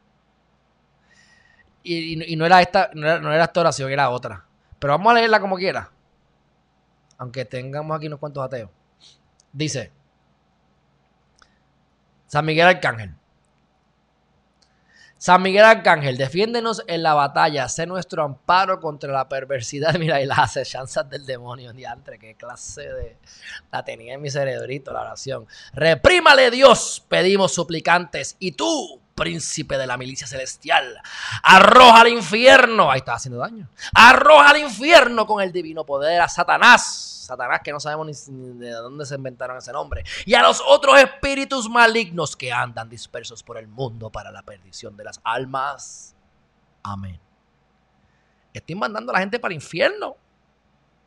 Y, 1.82 2.36
no 2.36 2.44
era 2.46 2.60
esta, 2.60 2.90
no 2.94 3.06
era, 3.06 3.20
no 3.20 3.32
era 3.32 3.44
esta 3.44 3.60
oración, 3.60 3.90
era 3.90 4.10
otra. 4.10 4.47
Pero 4.78 4.92
vamos 4.92 5.12
a 5.12 5.14
leerla 5.16 5.40
como 5.40 5.56
quiera. 5.56 5.90
Aunque 7.18 7.44
tengamos 7.44 7.96
aquí 7.96 8.06
unos 8.06 8.18
cuantos 8.18 8.44
ateos. 8.44 8.70
Dice, 9.52 9.90
San 12.26 12.44
Miguel 12.44 12.66
Arcángel. 12.66 13.14
San 15.18 15.42
Miguel 15.42 15.64
Arcángel, 15.64 16.16
defiéndenos 16.16 16.84
en 16.86 17.02
la 17.02 17.12
batalla, 17.12 17.68
sé 17.68 17.86
nuestro 17.86 18.22
amparo 18.22 18.78
contra 18.80 19.12
la 19.12 19.28
perversidad, 19.28 19.94
mira, 19.98 20.22
y 20.22 20.26
las 20.26 20.38
acechanzas 20.38 21.10
del 21.10 21.26
demonio, 21.26 21.72
diantre, 21.72 22.20
qué 22.20 22.36
clase 22.36 22.82
de... 22.82 23.16
La 23.72 23.84
tenía 23.84 24.14
en 24.14 24.22
mi 24.22 24.30
cerebrito 24.30 24.92
la 24.92 25.00
oración. 25.00 25.46
Reprímale 25.72 26.52
Dios, 26.52 27.04
pedimos 27.08 27.52
suplicantes, 27.52 28.36
y 28.38 28.52
tú, 28.52 29.00
príncipe 29.18 29.76
de 29.76 29.86
la 29.86 29.96
milicia 29.96 30.26
celestial. 30.26 31.00
Arroja 31.42 32.02
al 32.02 32.08
infierno. 32.08 32.90
Ahí 32.90 32.98
está 32.98 33.14
haciendo 33.14 33.38
daño. 33.38 33.68
Arroja 33.94 34.50
al 34.50 34.58
infierno 34.58 35.26
con 35.26 35.42
el 35.42 35.52
divino 35.52 35.84
poder 35.84 36.20
a 36.20 36.28
Satanás. 36.28 37.24
Satanás 37.26 37.60
que 37.62 37.72
no 37.72 37.80
sabemos 37.80 38.28
ni, 38.28 38.58
de 38.58 38.70
dónde 38.70 39.04
se 39.04 39.16
inventaron 39.16 39.58
ese 39.58 39.72
nombre. 39.72 40.04
Y 40.24 40.34
a 40.34 40.42
los 40.42 40.62
otros 40.66 40.98
espíritus 40.98 41.68
malignos 41.68 42.36
que 42.36 42.52
andan 42.52 42.88
dispersos 42.88 43.42
por 43.42 43.58
el 43.58 43.68
mundo 43.68 44.10
para 44.10 44.30
la 44.30 44.42
perdición 44.42 44.96
de 44.96 45.04
las 45.04 45.20
almas. 45.24 46.14
Amén. 46.82 47.20
Estoy 48.54 48.76
mandando 48.76 49.12
a 49.12 49.14
la 49.14 49.20
gente 49.20 49.38
para 49.38 49.52
el 49.52 49.56
infierno. 49.56 50.16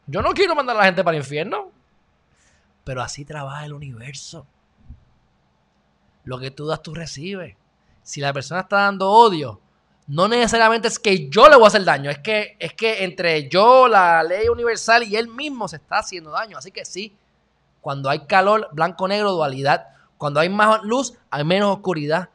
Yo 0.06 0.22
no 0.22 0.34
quiero 0.34 0.54
mandar 0.54 0.76
a 0.76 0.80
la 0.80 0.86
gente 0.86 1.04
para 1.04 1.18
el 1.18 1.24
infierno. 1.24 1.72
Pero 2.84 3.02
así 3.02 3.26
trabaja 3.26 3.66
el 3.66 3.74
universo. 3.74 4.46
Lo 6.24 6.40
que 6.40 6.52
tú 6.52 6.68
das, 6.68 6.84
tú 6.84 6.94
recibes 6.94 7.56
si 8.12 8.20
la 8.20 8.34
persona 8.34 8.60
está 8.60 8.76
dando 8.82 9.10
odio, 9.10 9.62
no 10.08 10.28
necesariamente 10.28 10.90
es 10.90 11.00
que 11.00 11.30
yo 11.30 11.48
le 11.48 11.56
voy 11.56 11.64
a 11.64 11.68
hacer 11.70 11.86
daño, 11.86 12.10
es 12.10 12.20
que, 12.20 12.58
es 12.60 12.74
que 12.74 13.06
entre 13.06 13.48
yo, 13.48 13.88
la 13.88 14.22
ley 14.22 14.50
universal 14.50 15.04
y 15.04 15.16
él 15.16 15.30
mismo 15.30 15.66
se 15.70 15.78
está 15.78 16.00
haciendo 16.00 16.30
daño. 16.30 16.58
Así 16.58 16.74
que 16.74 16.84
sí, 16.84 17.16
cuando 17.80 18.10
hay 18.10 18.26
calor, 18.26 18.68
blanco-negro, 18.74 19.32
dualidad. 19.32 19.88
Cuando 20.18 20.42
hay 20.42 20.50
más 20.50 20.84
luz, 20.84 21.14
hay 21.30 21.46
menos 21.46 21.74
oscuridad. 21.74 22.28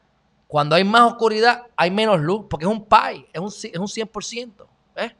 Cuando 0.49 0.77
hay 0.77 0.85
más 0.85 1.13
oscuridad, 1.13 1.67
hay 1.77 1.91
menos 1.91 2.21
luz, 2.21 2.47
porque 2.49 2.65
es 2.65 2.71
un 2.71 2.87
pi, 2.87 3.27
es 3.31 3.41
un, 3.41 3.49
es 3.49 3.79
un 3.79 3.87
100%. 3.87 4.67
¿eh? 4.97 5.15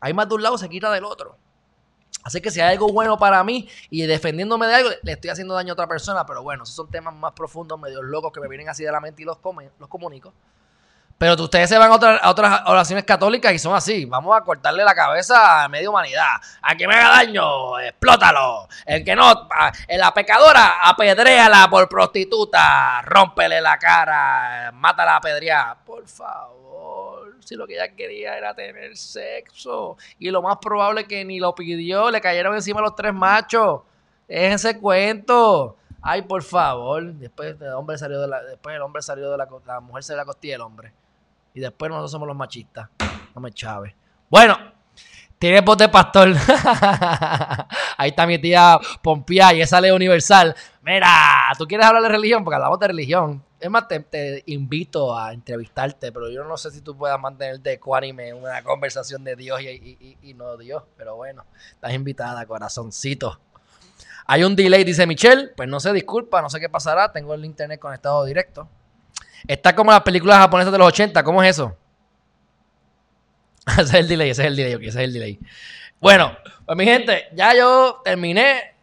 Hay 0.00 0.12
más 0.12 0.28
de 0.28 0.34
un 0.34 0.42
lado, 0.42 0.58
se 0.58 0.68
quita 0.68 0.90
del 0.90 1.04
otro. 1.04 1.36
Así 2.22 2.40
que 2.40 2.50
si 2.50 2.60
hay 2.60 2.72
algo 2.72 2.88
bueno 2.88 3.18
para 3.18 3.42
mí 3.42 3.68
y 3.90 4.06
defendiéndome 4.06 4.66
de 4.66 4.74
algo, 4.74 4.90
le 5.02 5.12
estoy 5.12 5.30
haciendo 5.30 5.54
daño 5.54 5.72
a 5.72 5.74
otra 5.74 5.88
persona, 5.88 6.24
pero 6.24 6.42
bueno, 6.42 6.62
esos 6.64 6.76
son 6.76 6.90
temas 6.90 7.14
más 7.14 7.32
profundos, 7.32 7.78
medio 7.80 8.02
locos 8.02 8.32
que 8.32 8.40
me 8.40 8.48
vienen 8.48 8.68
así 8.68 8.84
de 8.84 8.92
la 8.92 9.00
mente 9.00 9.22
y 9.22 9.24
los, 9.24 9.38
los 9.78 9.88
comunico. 9.88 10.32
Pero 11.22 11.34
ustedes 11.34 11.68
se 11.68 11.78
van 11.78 11.92
a, 11.92 12.28
otras 12.28 12.62
oraciones 12.66 13.04
católicas 13.04 13.52
y 13.52 13.58
son 13.60 13.76
así. 13.76 14.06
Vamos 14.06 14.36
a 14.36 14.40
cortarle 14.40 14.82
la 14.82 14.92
cabeza 14.92 15.62
a 15.62 15.68
media 15.68 15.88
humanidad. 15.88 16.40
A 16.60 16.74
quien 16.74 16.88
me 16.88 16.96
haga 16.96 17.10
daño, 17.10 17.78
explótalo. 17.78 18.68
El 18.84 19.04
que 19.04 19.14
no, 19.14 19.48
en 19.86 20.00
la 20.00 20.12
pecadora, 20.12 20.80
apedréala 20.82 21.68
por 21.70 21.88
prostituta. 21.88 23.02
Rómpele 23.02 23.60
la 23.60 23.78
cara, 23.78 24.72
mátala 24.74 25.12
a 25.12 25.16
apedrear. 25.18 25.76
Por 25.84 26.08
favor, 26.08 26.71
si 27.44 27.56
lo 27.56 27.66
que 27.66 27.74
ella 27.74 27.94
quería 27.94 28.36
era 28.36 28.54
tener 28.54 28.96
sexo. 28.96 29.96
Y 30.18 30.30
lo 30.30 30.42
más 30.42 30.58
probable 30.58 31.02
es 31.02 31.08
que 31.08 31.24
ni 31.24 31.38
lo 31.38 31.54
pidió, 31.54 32.10
le 32.10 32.20
cayeron 32.20 32.54
encima 32.54 32.80
los 32.80 32.94
tres 32.94 33.12
machos. 33.12 33.82
Es 34.28 34.54
ese 34.54 34.78
cuento. 34.78 35.76
Ay, 36.00 36.22
por 36.22 36.42
favor. 36.42 37.12
Después 37.14 37.56
el 37.60 37.72
hombre 37.72 37.98
salió 37.98 38.20
de 38.20 38.28
la, 38.28 38.42
después 38.42 38.74
el 38.74 38.82
hombre 38.82 39.02
salió 39.02 39.30
de 39.30 39.38
la, 39.38 39.48
la 39.66 39.80
mujer 39.80 40.02
se 40.02 40.16
la 40.16 40.24
costilla 40.24 40.56
el 40.56 40.62
hombre. 40.62 40.92
Y 41.54 41.60
después 41.60 41.88
nosotros 41.90 42.10
somos 42.10 42.26
los 42.26 42.36
machistas. 42.36 42.88
No 43.34 43.40
me 43.40 43.52
chave. 43.52 43.94
Bueno, 44.28 44.56
tiene 45.38 45.60
voz 45.60 45.76
de 45.76 45.88
pastor. 45.88 46.28
Ahí 47.98 48.10
está 48.10 48.26
mi 48.26 48.38
tía 48.38 48.78
Pompía 49.02 49.52
y 49.52 49.60
esa 49.60 49.80
ley 49.80 49.90
universal. 49.90 50.54
Mira, 50.82 51.52
¿tú 51.58 51.66
quieres 51.66 51.86
hablar 51.86 52.02
de 52.02 52.08
religión? 52.08 52.44
Porque 52.44 52.56
hablamos 52.56 52.78
de 52.78 52.88
religión. 52.88 53.42
Es 53.62 53.70
más, 53.70 53.86
te, 53.86 54.42
invito 54.46 55.16
a 55.16 55.32
entrevistarte, 55.32 56.10
pero 56.10 56.28
yo 56.28 56.42
no 56.42 56.56
sé 56.56 56.72
si 56.72 56.80
tú 56.80 56.96
puedas 56.96 57.20
mantenerte 57.20 57.74
ecuánime 57.74 58.30
en 58.30 58.36
una 58.38 58.60
conversación 58.64 59.22
de 59.22 59.36
Dios 59.36 59.62
y, 59.62 60.34
no 60.34 60.56
Dios. 60.56 60.82
Pero 60.96 61.14
bueno, 61.14 61.44
estás 61.70 61.92
invitada, 61.92 62.44
corazoncito. 62.44 63.38
Hay 64.26 64.42
un 64.42 64.56
delay, 64.56 64.82
dice 64.82 65.06
Michelle. 65.06 65.50
Pues 65.56 65.68
no 65.68 65.78
sé, 65.78 65.92
disculpa, 65.92 66.42
no 66.42 66.50
sé 66.50 66.58
qué 66.58 66.68
pasará. 66.68 67.12
Tengo 67.12 67.34
el 67.34 67.44
internet 67.44 67.78
conectado 67.78 68.24
directo. 68.24 68.68
Está 69.46 69.76
como 69.76 69.92
las 69.92 70.02
películas 70.02 70.38
japonesas 70.38 70.72
de 70.72 70.78
los 70.78 70.88
80. 70.88 71.22
¿Cómo 71.22 71.40
es 71.40 71.50
eso? 71.50 71.76
ese 73.78 73.82
es 73.82 73.94
el 73.94 74.08
delay, 74.08 74.30
ese 74.30 74.42
es 74.42 74.48
el 74.48 74.56
delay, 74.56 74.72
ese 74.72 74.88
es 74.88 74.96
el 74.96 75.12
delay. 75.12 75.38
Bueno, 76.00 76.36
pues 76.66 76.76
mi 76.76 76.84
gente, 76.84 77.28
ya 77.32 77.54
yo 77.54 78.00
terminé. 78.04 78.74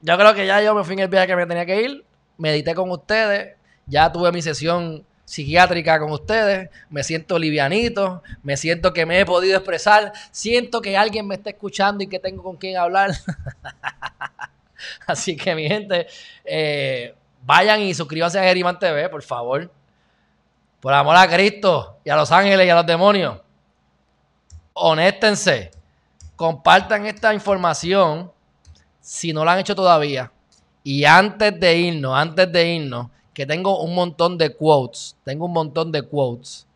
Yo 0.00 0.16
creo 0.16 0.32
que 0.32 0.46
ya 0.46 0.62
yo 0.62 0.76
me 0.76 0.84
fui 0.84 0.92
en 0.92 1.00
el 1.00 1.08
viaje 1.08 1.26
que 1.26 1.34
me 1.34 1.46
tenía 1.46 1.66
que 1.66 1.82
ir. 1.82 2.04
Medité 2.38 2.72
con 2.76 2.88
ustedes. 2.88 3.56
Ya 3.86 4.10
tuve 4.10 4.32
mi 4.32 4.42
sesión 4.42 5.04
psiquiátrica 5.24 5.98
con 5.98 6.12
ustedes. 6.12 6.70
Me 6.90 7.02
siento 7.02 7.38
livianito. 7.38 8.22
Me 8.42 8.56
siento 8.56 8.92
que 8.92 9.06
me 9.06 9.20
he 9.20 9.26
podido 9.26 9.56
expresar. 9.56 10.12
Siento 10.30 10.80
que 10.80 10.96
alguien 10.96 11.26
me 11.26 11.34
está 11.34 11.50
escuchando 11.50 12.04
y 12.04 12.06
que 12.06 12.18
tengo 12.18 12.42
con 12.42 12.56
quien 12.56 12.76
hablar. 12.76 13.10
Así 15.06 15.36
que 15.36 15.54
mi 15.54 15.68
gente, 15.68 16.06
eh, 16.44 17.14
vayan 17.44 17.80
y 17.80 17.94
suscríbanse 17.94 18.38
a 18.38 18.42
Geriman 18.42 18.78
TV, 18.78 19.08
por 19.08 19.22
favor. 19.22 19.70
Por 20.80 20.92
amor 20.92 21.16
a 21.16 21.28
Cristo 21.28 21.98
y 22.04 22.10
a 22.10 22.16
los 22.16 22.32
ángeles 22.32 22.66
y 22.66 22.70
a 22.70 22.74
los 22.74 22.86
demonios. 22.86 23.40
Honéstense. 24.72 25.70
Compartan 26.34 27.06
esta 27.06 27.32
información 27.32 28.32
si 29.00 29.32
no 29.32 29.44
la 29.44 29.52
han 29.52 29.60
hecho 29.60 29.74
todavía. 29.74 30.32
Y 30.82 31.04
antes 31.04 31.58
de 31.58 31.76
irnos, 31.76 32.16
antes 32.16 32.50
de 32.50 32.66
irnos, 32.66 33.08
que 33.34 33.46
tengo 33.46 33.82
un 33.82 33.94
montón 33.94 34.38
de 34.38 34.54
quotes. 34.54 35.16
Tengo 35.24 35.46
un 35.46 35.52
montón 35.52 35.92
de 35.92 36.02
quotes 36.02 36.66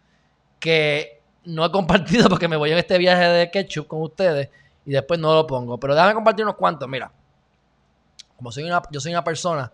que 0.58 1.20
no 1.44 1.64
he 1.64 1.70
compartido 1.70 2.28
porque 2.30 2.48
me 2.48 2.56
voy 2.56 2.72
en 2.72 2.78
este 2.78 2.98
viaje 2.98 3.24
de 3.24 3.50
ketchup 3.50 3.86
con 3.86 4.02
ustedes 4.02 4.48
y 4.84 4.92
después 4.92 5.20
no 5.20 5.34
lo 5.34 5.46
pongo. 5.46 5.78
Pero 5.78 5.94
déjame 5.94 6.14
compartir 6.14 6.44
unos 6.44 6.56
cuantos. 6.56 6.88
Mira, 6.88 7.10
como 8.36 8.50
soy 8.52 8.64
una, 8.64 8.82
yo 8.90 9.00
soy 9.00 9.12
una 9.12 9.24
persona 9.24 9.72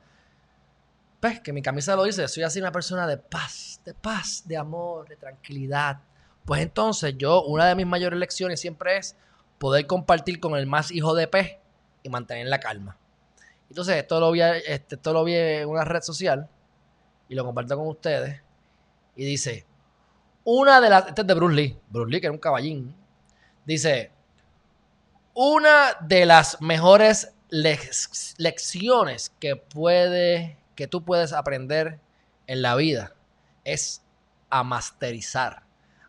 pues 1.23 1.39
que 1.39 1.53
mi 1.53 1.63
camisa 1.63 1.95
lo 1.95 2.03
dice, 2.03 2.27
soy 2.27 2.43
así 2.43 2.59
una 2.59 2.73
persona 2.73 3.07
de 3.07 3.17
paz, 3.17 3.81
de 3.85 3.95
paz, 3.95 4.43
de 4.45 4.57
amor, 4.57 5.09
de 5.09 5.15
tranquilidad. 5.15 6.01
Pues 6.45 6.61
entonces 6.63 7.15
yo, 7.17 7.45
una 7.45 7.67
de 7.67 7.77
mis 7.77 7.87
mayores 7.87 8.19
lecciones 8.19 8.59
siempre 8.59 8.97
es 8.97 9.15
poder 9.59 9.87
compartir 9.87 10.41
con 10.41 10.57
el 10.57 10.67
más 10.67 10.91
hijo 10.91 11.15
de 11.15 11.29
pez 11.29 11.59
y 12.03 12.09
mantener 12.09 12.49
la 12.49 12.59
calma. 12.59 12.97
Entonces 13.69 13.99
esto 13.99 14.19
lo 14.19 14.33
vi, 14.33 14.41
este, 14.41 14.97
esto 14.97 15.13
lo 15.13 15.23
vi 15.23 15.37
en 15.37 15.69
una 15.69 15.85
red 15.85 16.03
social 16.03 16.51
y 17.33 17.35
lo 17.35 17.47
comparto 17.47 17.79
con 17.79 17.89
ustedes. 17.89 18.43
Y 19.17 19.25
dice, 19.25 19.65
una 20.45 20.83
de 20.83 20.91
las, 20.91 21.07
este 21.07 21.23
es 21.23 21.27
de 21.27 21.33
Bruce 21.33 21.55
Lee, 21.55 21.79
Bruce 21.89 22.11
Lee 22.11 22.21
que 22.21 22.27
era 22.27 22.33
un 22.33 22.39
caballín, 22.39 22.95
dice, 23.65 24.11
una 25.33 25.95
de 26.03 26.27
las 26.27 26.61
mejores 26.61 27.33
lecciones 27.49 29.33
que 29.41 29.57
puede 29.57 30.59
que 30.75 30.87
tú 30.87 31.05
puedes 31.05 31.33
aprender 31.33 31.99
en 32.47 32.61
la 32.61 32.77
vida 32.77 33.15
es 33.65 34.03
a 34.51 34.63
masterizar, 34.63 35.63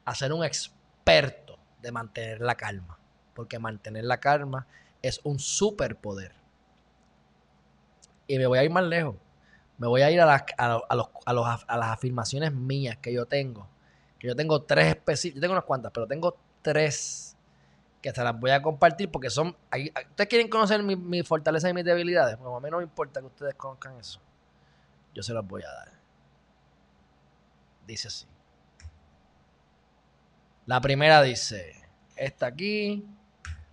a 0.03 0.15
ser 0.15 0.33
un 0.33 0.43
experto 0.43 1.57
de 1.81 1.93
mantener 1.93 2.41
la 2.41 2.55
calma. 2.55 2.99
Porque 3.33 3.59
mantener 3.59 4.03
la 4.03 4.19
calma 4.19 4.67
es 5.01 5.21
un 5.23 5.39
superpoder. 5.39 6.33
Y 8.27 8.37
me 8.37 8.45
voy 8.45 8.59
a 8.59 8.63
ir 8.65 8.71
más 8.71 8.83
lejos. 8.83 9.15
Me 9.83 9.89
voy 9.89 10.01
a 10.01 10.09
ir 10.09 10.21
a 10.21 10.25
las, 10.25 10.43
a, 10.57 11.33
las 11.33 11.89
afirmaciones 11.89 12.53
mías 12.53 12.97
que 12.97 13.11
yo 13.11 13.25
tengo. 13.25 13.67
Que 14.17 14.27
yo 14.27 14.35
tengo 14.35 14.61
tres 14.61 14.87
específicas. 14.87 15.35
Yo 15.35 15.41
tengo 15.41 15.53
unas 15.53 15.65
cuantas, 15.65 15.91
pero 15.91 16.07
tengo 16.07 16.37
tres 16.61 17.35
que 18.01 18.11
se 18.11 18.23
las 18.23 18.39
voy 18.39 18.51
a 18.51 18.61
compartir 18.61 19.11
porque 19.11 19.29
son. 19.29 19.55
¿Ustedes 20.09 20.29
quieren 20.29 20.47
conocer 20.47 20.81
mi, 20.83 20.95
mi 20.95 21.23
fortaleza 21.23 21.69
y 21.69 21.73
mis 21.73 21.85
debilidades? 21.85 22.37
Pues 22.37 22.49
a 22.49 22.59
mí 22.59 22.69
no 22.69 22.77
me 22.77 22.83
importa 22.83 23.19
que 23.19 23.27
ustedes 23.27 23.55
conozcan 23.55 23.97
eso 23.99 24.19
yo 25.13 25.23
se 25.23 25.33
las 25.33 25.45
voy 25.45 25.61
a 25.63 25.71
dar. 25.71 25.91
Dice 27.85 28.07
así. 28.07 28.25
La 30.65 30.79
primera 30.81 31.21
dice, 31.21 31.75
esta 32.15 32.47
aquí, 32.47 33.05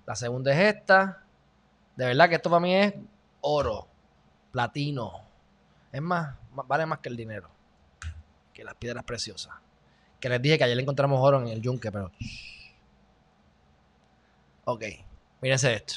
la 0.07 0.17
segunda 0.17 0.53
es 0.53 0.75
esta. 0.77 1.25
De 1.97 2.07
verdad 2.07 2.29
que 2.29 2.35
esto 2.35 2.51
para 2.51 2.61
mí 2.61 2.75
es 2.75 2.95
oro, 3.41 3.87
platino. 4.51 5.30
Es 5.93 6.01
más, 6.01 6.37
vale 6.53 6.87
más 6.87 7.01
que 7.01 7.09
el 7.09 7.17
dinero, 7.17 7.51
que 8.55 8.63
las 8.65 8.75
piedras 8.75 9.05
preciosas. 9.05 9.55
Que 10.21 10.29
les 10.29 10.41
dije 10.41 10.59
que 10.59 10.65
ayer 10.65 10.79
encontramos 10.79 11.19
oro 11.21 11.41
en 11.41 11.49
el 11.49 11.61
yunque, 11.61 11.91
pero... 11.91 12.13
Ok, 14.65 14.85
mírense 15.41 15.75
esto. 15.75 15.95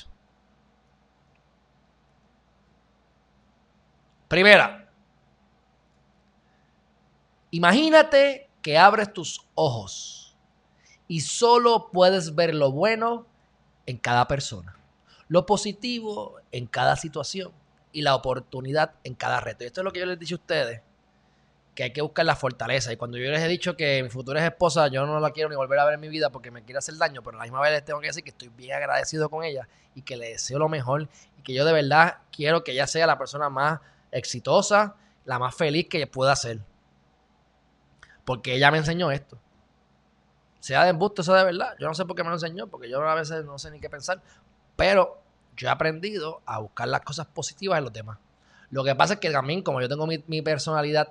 Primera, 4.27 4.89
imagínate 7.51 8.49
que 8.63 8.79
abres 8.79 9.13
tus 9.13 9.45
ojos 9.53 10.35
y 11.07 11.21
solo 11.21 11.91
puedes 11.91 12.33
ver 12.33 12.55
lo 12.55 12.71
bueno 12.71 13.27
en 13.85 13.97
cada 13.97 14.27
persona, 14.27 14.75
lo 15.27 15.45
positivo 15.45 16.39
en 16.51 16.65
cada 16.65 16.95
situación 16.95 17.51
y 17.93 18.01
la 18.01 18.15
oportunidad 18.15 18.95
en 19.03 19.13
cada 19.13 19.39
reto. 19.39 19.63
Y 19.63 19.67
esto 19.67 19.81
es 19.81 19.85
lo 19.85 19.93
que 19.93 20.01
yo 20.01 20.05
les 20.05 20.19
dicho 20.19 20.35
a 20.35 20.39
ustedes, 20.39 20.81
que 21.75 21.83
hay 21.83 21.93
que 21.93 22.01
buscar 22.01 22.25
la 22.25 22.35
fortaleza. 22.35 22.91
Y 22.91 22.97
cuando 22.97 23.17
yo 23.17 23.31
les 23.31 23.41
he 23.41 23.47
dicho 23.47 23.77
que 23.77 24.03
mi 24.03 24.09
futura 24.09 24.45
esposa, 24.45 24.87
yo 24.87 25.05
no 25.05 25.19
la 25.19 25.31
quiero 25.31 25.49
ni 25.49 25.55
volver 25.55 25.79
a 25.79 25.85
ver 25.85 25.93
en 25.93 26.01
mi 26.01 26.09
vida 26.09 26.29
porque 26.31 26.51
me 26.51 26.63
quiere 26.63 26.79
hacer 26.79 26.97
daño, 26.97 27.23
pero 27.23 27.37
a 27.37 27.39
la 27.39 27.43
misma 27.43 27.61
vez 27.61 27.71
les 27.71 27.85
tengo 27.85 28.01
que 28.01 28.07
decir 28.07 28.23
que 28.23 28.31
estoy 28.31 28.49
bien 28.49 28.75
agradecido 28.75 29.29
con 29.29 29.43
ella 29.43 29.67
y 29.95 30.01
que 30.01 30.17
le 30.17 30.29
deseo 30.29 30.59
lo 30.59 30.67
mejor 30.67 31.07
y 31.39 31.43
que 31.43 31.53
yo 31.53 31.63
de 31.65 31.73
verdad 31.73 32.17
quiero 32.31 32.63
que 32.63 32.71
ella 32.73 32.87
sea 32.87 33.07
la 33.07 33.17
persona 33.17 33.49
más 33.49 33.79
exitosa, 34.11 34.95
la 35.25 35.39
más 35.39 35.55
feliz 35.55 35.87
que 35.87 36.05
pueda 36.07 36.35
ser. 36.35 36.59
Porque 38.25 38.55
ella 38.55 38.71
me 38.71 38.79
enseñó 38.79 39.11
esto. 39.11 39.37
Sea 40.59 40.83
de 40.83 40.91
embuste, 40.91 41.23
sea 41.23 41.35
de 41.35 41.43
verdad. 41.43 41.75
Yo 41.77 41.87
no 41.87 41.93
sé 41.93 42.05
por 42.05 42.15
qué 42.15 42.23
me 42.23 42.29
lo 42.29 42.35
enseñó, 42.35 42.67
porque 42.67 42.89
yo 42.89 43.01
a 43.01 43.15
veces 43.15 43.43
no 43.43 43.59
sé 43.59 43.69
ni 43.69 43.79
qué 43.79 43.89
pensar. 43.89 44.21
Pero 44.77 45.22
yo 45.55 45.67
he 45.67 45.71
aprendido 45.71 46.41
a 46.45 46.59
buscar 46.59 46.87
las 46.87 47.01
cosas 47.01 47.27
positivas 47.27 47.77
en 47.77 47.83
los 47.85 47.93
demás. 47.93 48.17
Lo 48.69 48.83
que 48.83 48.95
pasa 48.95 49.15
es 49.15 49.19
que 49.19 49.29
también, 49.29 49.61
como 49.61 49.81
yo 49.81 49.87
tengo 49.87 50.07
mi, 50.07 50.41
personalidad 50.41 51.09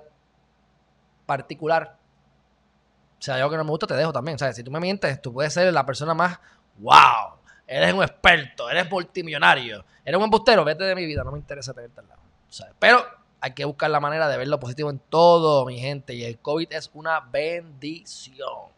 particular, 1.25 1.97
o 3.19 3.21
sea, 3.21 3.35
algo 3.35 3.49
que 3.49 3.57
no 3.57 3.63
me 3.63 3.69
gusta, 3.69 3.87
te 3.87 3.95
dejo 3.95 4.11
también. 4.11 4.37
¿sabes? 4.37 4.55
Si 4.55 4.63
tú 4.63 4.71
me 4.71 4.79
mientes, 4.79 5.21
tú 5.21 5.31
puedes 5.31 5.53
ser 5.53 5.71
la 5.71 5.85
persona 5.85 6.13
más 6.13 6.39
wow. 6.79 7.37
Eres 7.65 7.93
un 7.93 8.03
experto, 8.03 8.69
eres 8.69 8.89
multimillonario, 8.91 9.85
eres 10.03 10.17
un 10.17 10.25
embustero, 10.25 10.65
vete 10.65 10.83
de 10.83 10.95
mi 10.95 11.05
vida, 11.05 11.23
no 11.23 11.31
me 11.31 11.39
interesa 11.39 11.73
tenerte 11.73 12.01
al 12.01 12.09
lado. 12.09 12.21
Pero 12.77 13.03
hay 13.39 13.51
que 13.53 13.65
buscar 13.65 13.89
la 13.89 13.99
manera 13.99 14.27
de 14.27 14.37
ver 14.37 14.47
lo 14.47 14.59
positivo 14.59 14.89
en 14.89 14.99
todo, 14.99 15.65
mi 15.65 15.79
gente. 15.79 16.13
Y 16.13 16.23
el 16.23 16.39
COVID 16.39 16.71
es 16.71 16.91
una 16.93 17.21
bendición. 17.21 18.73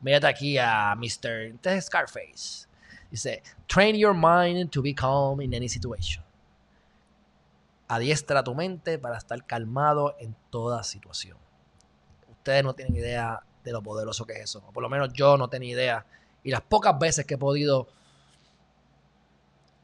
Mírate 0.00 0.26
aquí 0.26 0.56
a 0.58 0.94
Mr. 0.96 1.80
Scarface. 1.80 2.69
Dice, 3.10 3.42
train 3.66 3.96
your 3.96 4.14
mind 4.14 4.70
to 4.70 4.82
be 4.82 4.94
calm 4.94 5.40
in 5.40 5.52
any 5.54 5.68
situation. 5.68 6.22
Adiestra 7.88 8.44
tu 8.44 8.54
mente 8.54 8.98
para 8.98 9.18
estar 9.18 9.44
calmado 9.46 10.16
en 10.20 10.36
toda 10.50 10.84
situación. 10.84 11.36
Ustedes 12.30 12.62
no 12.62 12.74
tienen 12.74 12.94
idea 12.94 13.42
de 13.64 13.72
lo 13.72 13.82
poderoso 13.82 14.24
que 14.24 14.34
es 14.34 14.40
eso. 14.42 14.62
por 14.72 14.82
lo 14.82 14.88
menos 14.88 15.12
yo 15.12 15.36
no 15.36 15.48
tenía 15.48 15.72
idea. 15.72 16.06
Y 16.42 16.50
las 16.50 16.60
pocas 16.60 16.98
veces 16.98 17.26
que 17.26 17.34
he 17.34 17.38
podido 17.38 17.88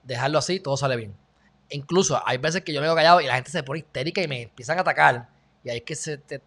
dejarlo 0.04 0.38
así, 0.38 0.60
todo 0.60 0.76
sale 0.76 0.96
bien. 0.96 1.14
Incluso 1.70 2.20
hay 2.24 2.38
veces 2.38 2.62
que 2.62 2.72
yo 2.72 2.80
me 2.80 2.86
quedo 2.86 2.94
callado 2.94 3.20
y 3.20 3.26
la 3.26 3.34
gente 3.34 3.50
se 3.50 3.62
pone 3.62 3.80
histérica 3.80 4.22
y 4.22 4.28
me 4.28 4.42
empiezan 4.42 4.78
a 4.78 4.82
atacar. 4.82 5.28
Y 5.64 5.70
ahí 5.70 5.78
es 5.78 5.82
que 5.82 5.96
se 5.96 6.18
te, 6.18 6.40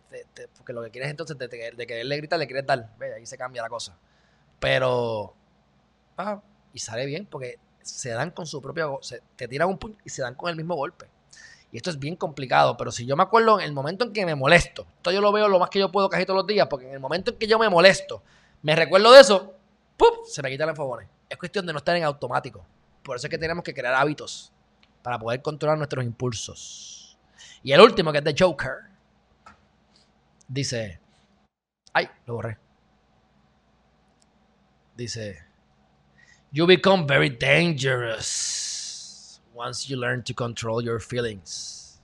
porque 0.56 0.72
lo 0.72 0.81
que 0.81 0.91
quieres 0.91 1.10
entonces 1.10 1.38
de, 1.38 1.49
de, 1.49 1.88
quererle 1.88 2.15
gritar, 2.15 2.39
le 2.39 2.47
quieres 2.47 2.65
dar. 2.65 2.95
Ve, 2.97 3.15
ahí 3.15 3.26
se 3.26 3.38
cambia 3.38 3.61
la 3.61 3.69
cosa. 3.69 3.97
Pero. 4.60 5.34
Y 6.74 6.80
sale 6.80 7.06
bien 7.06 7.26
porque 7.26 7.58
se 7.82 8.10
dan 8.10 8.32
con 8.32 8.46
su 8.46 8.62
propio. 8.62 9.00
Se, 9.02 9.22
te 9.36 9.48
tiran 9.48 9.70
un 9.70 9.78
puño 9.78 9.96
y 10.04 10.10
se 10.10 10.22
dan 10.22 10.36
con 10.36 10.50
el 10.50 10.56
mismo 10.56 10.76
golpe. 10.76 11.08
Y 11.72 11.78
esto 11.78 11.90
es 11.91 12.00
bien 12.00 12.16
complicado, 12.16 12.76
pero 12.78 12.91
si 12.91 13.06
yo 13.06 13.16
me 13.16 13.24
acuerdo 13.24 13.60
en 13.60 13.66
el 13.66 13.74
momento 13.74 14.06
en 14.06 14.14
que 14.14 14.26
me 14.26 14.34
molesto, 14.34 14.88
esto 14.98 15.12
yo 15.12 15.22
lo 15.22 15.32
veo 15.32 15.48
lo 15.48 15.60
más 15.60 15.70
que 15.70 15.78
yo 15.78 15.91
puedo 15.91 16.10
casi 16.10 16.26
todos 16.26 16.38
los 16.38 16.48
días, 16.48 16.68
porque 16.68 16.88
en 16.88 16.94
el 16.94 17.00
momento 17.00 17.32
en 17.32 17.38
que 17.38 17.46
yo 17.46 17.60
me 17.60 17.70
molesto, 17.70 18.24
me 18.64 18.76
recuerdo 18.76 19.12
de 19.12 19.22
eso, 19.22 19.54
¡pum! 19.96 20.26
se 20.26 20.41
me 20.41 20.50
quitan 20.50 20.68
los 20.68 20.76
fogones. 20.76 21.08
Es 21.30 21.38
cuestión 21.38 21.68
de 21.68 21.74
no 21.74 21.78
estar 21.78 21.96
en 21.96 22.04
automático. 22.04 22.66
Por 23.04 23.18
eso 23.18 23.28
es 23.28 23.32
que 23.32 23.38
tenemos 23.38 23.64
que 23.64 23.74
crear 23.74 23.94
hábitos 23.94 24.52
para 25.04 25.20
poder 25.20 25.44
controlar 25.44 25.78
nuestros 25.78 26.04
impulsos. 26.04 27.18
Y 27.62 27.72
el 27.72 27.82
último, 27.82 28.12
que 28.12 28.18
es 28.18 28.24
de 28.24 28.36
Joker, 28.38 28.74
dice, 30.48 31.00
ay, 31.94 32.10
lo 32.26 32.36
borré. 32.36 32.58
Dice, 34.96 35.49
you 36.52 36.66
become 36.66 37.08
very 37.08 37.30
dangerous 37.30 39.40
once 39.54 39.90
you 39.90 39.98
learn 39.98 40.24
to 40.24 40.34
control 40.34 40.84
your 40.84 41.00
feelings. 41.00 42.00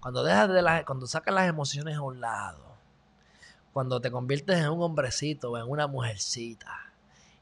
Cuando 0.00 0.22
dejas 0.22 0.52
de 0.52 0.62
la, 0.62 0.84
cuando 0.84 1.06
sacas 1.06 1.34
las 1.34 1.48
emociones 1.48 1.96
a 1.96 2.02
un 2.02 2.20
lado, 2.20 2.76
cuando 3.72 4.00
te 4.00 4.10
conviertes 4.10 4.58
en 4.58 4.68
un 4.68 4.82
hombrecito 4.82 5.52
o 5.52 5.58
en 5.58 5.68
una 5.68 5.86
mujercita 5.86 6.92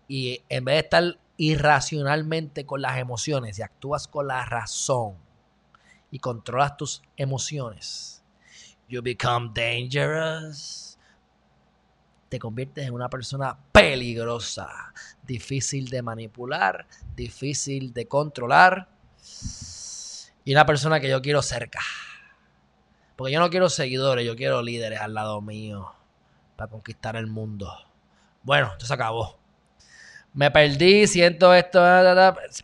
y 0.08 0.42
en 0.48 0.64
vez 0.64 0.74
de 0.74 0.80
estar 0.80 1.18
irracionalmente 1.36 2.64
con 2.64 2.82
las 2.82 2.98
emociones 2.98 3.58
y 3.58 3.62
actúas 3.62 4.08
con 4.08 4.28
la 4.28 4.44
razón 4.44 5.14
y 6.10 6.18
controlas 6.18 6.76
tus 6.76 7.02
emociones, 7.16 8.22
you 8.88 9.02
become 9.02 9.50
dangerous. 9.54 10.85
Te 12.36 12.40
conviertes 12.40 12.86
en 12.86 12.92
una 12.92 13.08
persona 13.08 13.56
peligrosa, 13.72 14.92
difícil 15.22 15.88
de 15.88 16.02
manipular, 16.02 16.86
difícil 17.14 17.94
de 17.94 18.06
controlar 18.08 18.88
y 20.44 20.52
una 20.52 20.66
persona 20.66 21.00
que 21.00 21.08
yo 21.08 21.22
quiero 21.22 21.40
cerca. 21.40 21.80
Porque 23.16 23.32
yo 23.32 23.40
no 23.40 23.48
quiero 23.48 23.70
seguidores, 23.70 24.26
yo 24.26 24.36
quiero 24.36 24.60
líderes 24.60 25.00
al 25.00 25.14
lado 25.14 25.40
mío 25.40 25.94
para 26.56 26.70
conquistar 26.70 27.16
el 27.16 27.26
mundo. 27.26 27.72
Bueno, 28.42 28.68
esto 28.72 28.84
se 28.84 28.92
acabó. 28.92 29.38
Me 30.34 30.50
perdí, 30.50 31.06
siento 31.06 31.54
esto. 31.54 31.82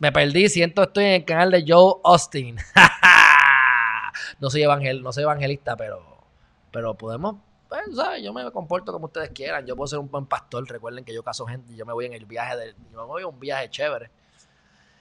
Me 0.00 0.12
perdí, 0.12 0.50
siento 0.50 0.82
estoy 0.82 1.04
en 1.04 1.12
el 1.12 1.24
canal 1.24 1.50
de 1.50 1.64
Joe 1.66 1.94
Austin. 2.04 2.58
no 4.38 4.50
soy 4.50 4.64
no 5.02 5.12
soy 5.14 5.22
evangelista, 5.22 5.76
pero, 5.76 6.26
pero 6.70 6.92
podemos, 6.92 7.36
pues. 7.72 8.22
Yo 8.22 8.32
me 8.32 8.50
comporto 8.50 8.92
como 8.92 9.06
ustedes 9.06 9.30
quieran. 9.30 9.66
Yo 9.66 9.76
puedo 9.76 9.86
ser 9.86 9.98
un 9.98 10.10
buen 10.10 10.26
pastor. 10.26 10.68
Recuerden 10.68 11.04
que 11.04 11.14
yo 11.14 11.22
caso 11.22 11.46
gente 11.46 11.72
y 11.72 11.76
yo 11.76 11.86
me 11.86 11.92
voy 11.92 12.06
en 12.06 12.12
el 12.12 12.26
viaje 12.26 12.56
de, 12.56 12.74
yo 12.92 13.00
me 13.00 13.06
voy 13.06 13.22
a 13.22 13.26
un 13.26 13.38
viaje 13.38 13.70
chévere. 13.70 14.10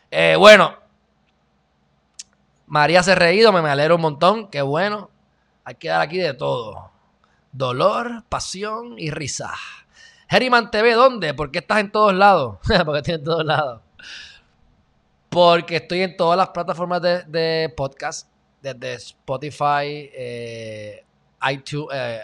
Eh, 0.09 0.35
bueno, 0.37 0.75
María 2.67 3.03
se 3.03 3.13
ha 3.13 3.15
reído, 3.15 3.51
me, 3.51 3.69
alegro 3.69 3.95
un 3.95 4.01
montón. 4.01 4.47
Qué 4.49 4.61
bueno. 4.61 5.09
Hay 5.63 5.75
que 5.75 5.89
dar 5.89 6.01
aquí 6.01 6.17
de 6.17 6.33
todo. 6.33 6.91
Dolor, 7.51 8.23
pasión 8.29 8.95
y 8.97 9.11
risa. 9.11 9.53
Herriman 10.29 10.71
TV, 10.71 10.93
¿dónde? 10.93 11.33
¿Por 11.33 11.51
qué 11.51 11.59
estás 11.59 11.79
en 11.79 11.91
todos 11.91 12.13
lados? 12.13 12.57
Porque 12.85 12.99
estoy 12.99 13.15
en 13.15 13.23
todos 13.23 13.45
lados. 13.45 13.81
Porque 15.29 15.75
estoy 15.77 16.01
en 16.01 16.17
todas 16.17 16.37
las 16.37 16.49
plataformas 16.49 17.01
de, 17.01 17.73
podcast, 17.75 18.27
desde 18.61 18.93
Spotify, 18.93 20.09
eh, 20.13 21.05
iTunes, 21.49 21.89
eh, 21.93 22.21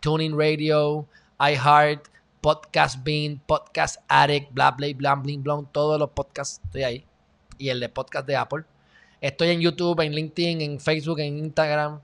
Tuning 0.00 0.36
Radio, 0.36 1.06
iHeart, 1.38 2.08
Podcast 2.40 3.02
Bean, 3.04 3.40
Podcast 3.46 4.00
Addict, 4.08 4.52
bla, 4.52 4.70
bla, 4.72 4.88
bla, 4.94 5.14
bling, 5.14 5.42
blong, 5.42 5.66
todos 5.72 5.98
los 5.98 6.10
podcasts 6.10 6.60
estoy 6.64 6.82
ahí. 6.82 7.04
Y 7.58 7.68
el 7.68 7.80
de 7.80 7.88
podcast 7.88 8.26
de 8.26 8.36
Apple. 8.36 8.64
Estoy 9.20 9.50
en 9.50 9.60
YouTube, 9.60 10.00
en 10.00 10.12
LinkedIn, 10.12 10.60
en 10.60 10.80
Facebook, 10.80 11.18
en 11.20 11.38
Instagram, 11.38 12.00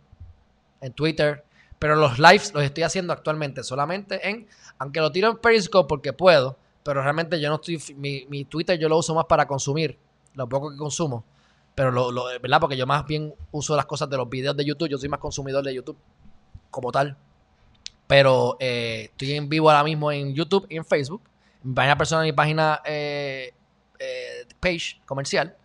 en 0.81 0.93
Twitter. 0.93 1.45
Pero 1.79 1.97
los 1.97 2.19
lives 2.19 2.53
los 2.55 2.63
estoy 2.65 2.83
haciendo 2.83 3.13
actualmente 3.13 3.63
solamente 3.63 4.29
en, 4.29 4.49
aunque 4.79 5.01
lo 5.01 5.13
tiro 5.13 5.31
en 5.31 5.37
Periscope 5.39 5.89
porque 5.89 6.13
puedo, 6.13 6.57
pero 6.83 7.03
realmente 7.03 7.41
yo 7.41 7.49
no 7.51 7.57
estoy, 7.57 7.79
mi, 7.97 8.45
Twitter 8.47 8.79
yo 8.79 8.89
lo 8.89 8.99
uso 8.99 9.15
más 9.15 9.27
para 9.27 9.47
consumir, 9.47 9.99
lo 10.35 10.49
poco 10.49 10.71
que 10.71 10.77
consumo. 10.77 11.25
Pero 11.75 11.91
lo, 11.91 12.11
lo, 12.11 12.27
¿verdad? 12.41 12.61
Porque 12.61 12.77
yo 12.77 12.87
más 12.87 13.05
bien 13.07 13.35
uso 13.51 13.77
las 13.77 13.87
cosas 13.87 14.09
de 14.09 14.17
los 14.17 14.29
videos 14.29 14.57
de 14.57 14.65
YouTube, 14.65 14.89
yo 14.89 14.99
soy 14.99 15.09
más 15.09 15.21
consumidor 15.21 15.65
de 15.65 15.75
YouTube 15.75 15.97
como 16.75 16.91
tal. 16.91 17.17
Pero 18.09 18.57
eh, 18.59 19.09
estoy 19.13 19.33
en 19.33 19.49
vivo 19.49 19.71
ahora 19.71 19.85
mismo 19.85 20.11
en 20.11 20.35
YouTube 20.35 20.67
y 20.69 20.77
en 20.77 20.85
Facebook. 20.85 21.23
Mi 21.63 21.73
página 21.73 21.97
personal, 21.97 22.25
mi 22.25 22.33
página 22.33 22.83
eh, 22.85 23.55
eh, 23.99 24.47
page 24.59 25.01
comercial. 25.07 25.57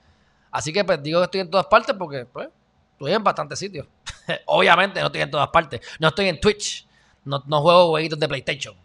Así 0.52 0.72
que 0.72 0.84
pues 0.84 1.02
digo 1.02 1.20
que 1.20 1.26
estoy 1.26 1.42
en 1.42 1.50
todas 1.50 1.66
partes 1.66 1.96
porque 1.98 2.26
pues, 2.26 2.50
estoy 2.92 3.12
en 3.12 3.24
bastantes 3.24 3.58
sitios. 3.58 3.88
Obviamente 4.46 5.00
no 5.00 5.08
estoy 5.08 5.22
en 5.22 5.32
todas 5.32 5.50
partes. 5.50 5.82
No 6.00 6.10
estoy 6.10 6.28
en 6.28 6.40
Twitch. 6.40 6.88
No, 7.26 7.42
juego 7.62 7.90
jueguitos 7.90 8.20
de 8.20 8.28
PlayStation. 8.28 8.76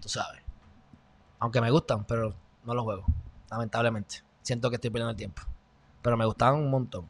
Tú 0.00 0.08
sabes. 0.08 0.42
Aunque 1.38 1.60
me 1.60 1.70
gustan, 1.70 2.04
pero 2.04 2.34
no 2.64 2.74
los 2.74 2.84
juego. 2.84 3.04
Lamentablemente. 3.50 4.22
Siento 4.42 4.68
que 4.70 4.76
estoy 4.76 4.90
perdiendo 4.90 5.10
el 5.10 5.16
tiempo. 5.16 5.42
Pero 6.02 6.16
me 6.16 6.26
gustaban 6.26 6.56
un 6.56 6.70
montón. 6.70 7.08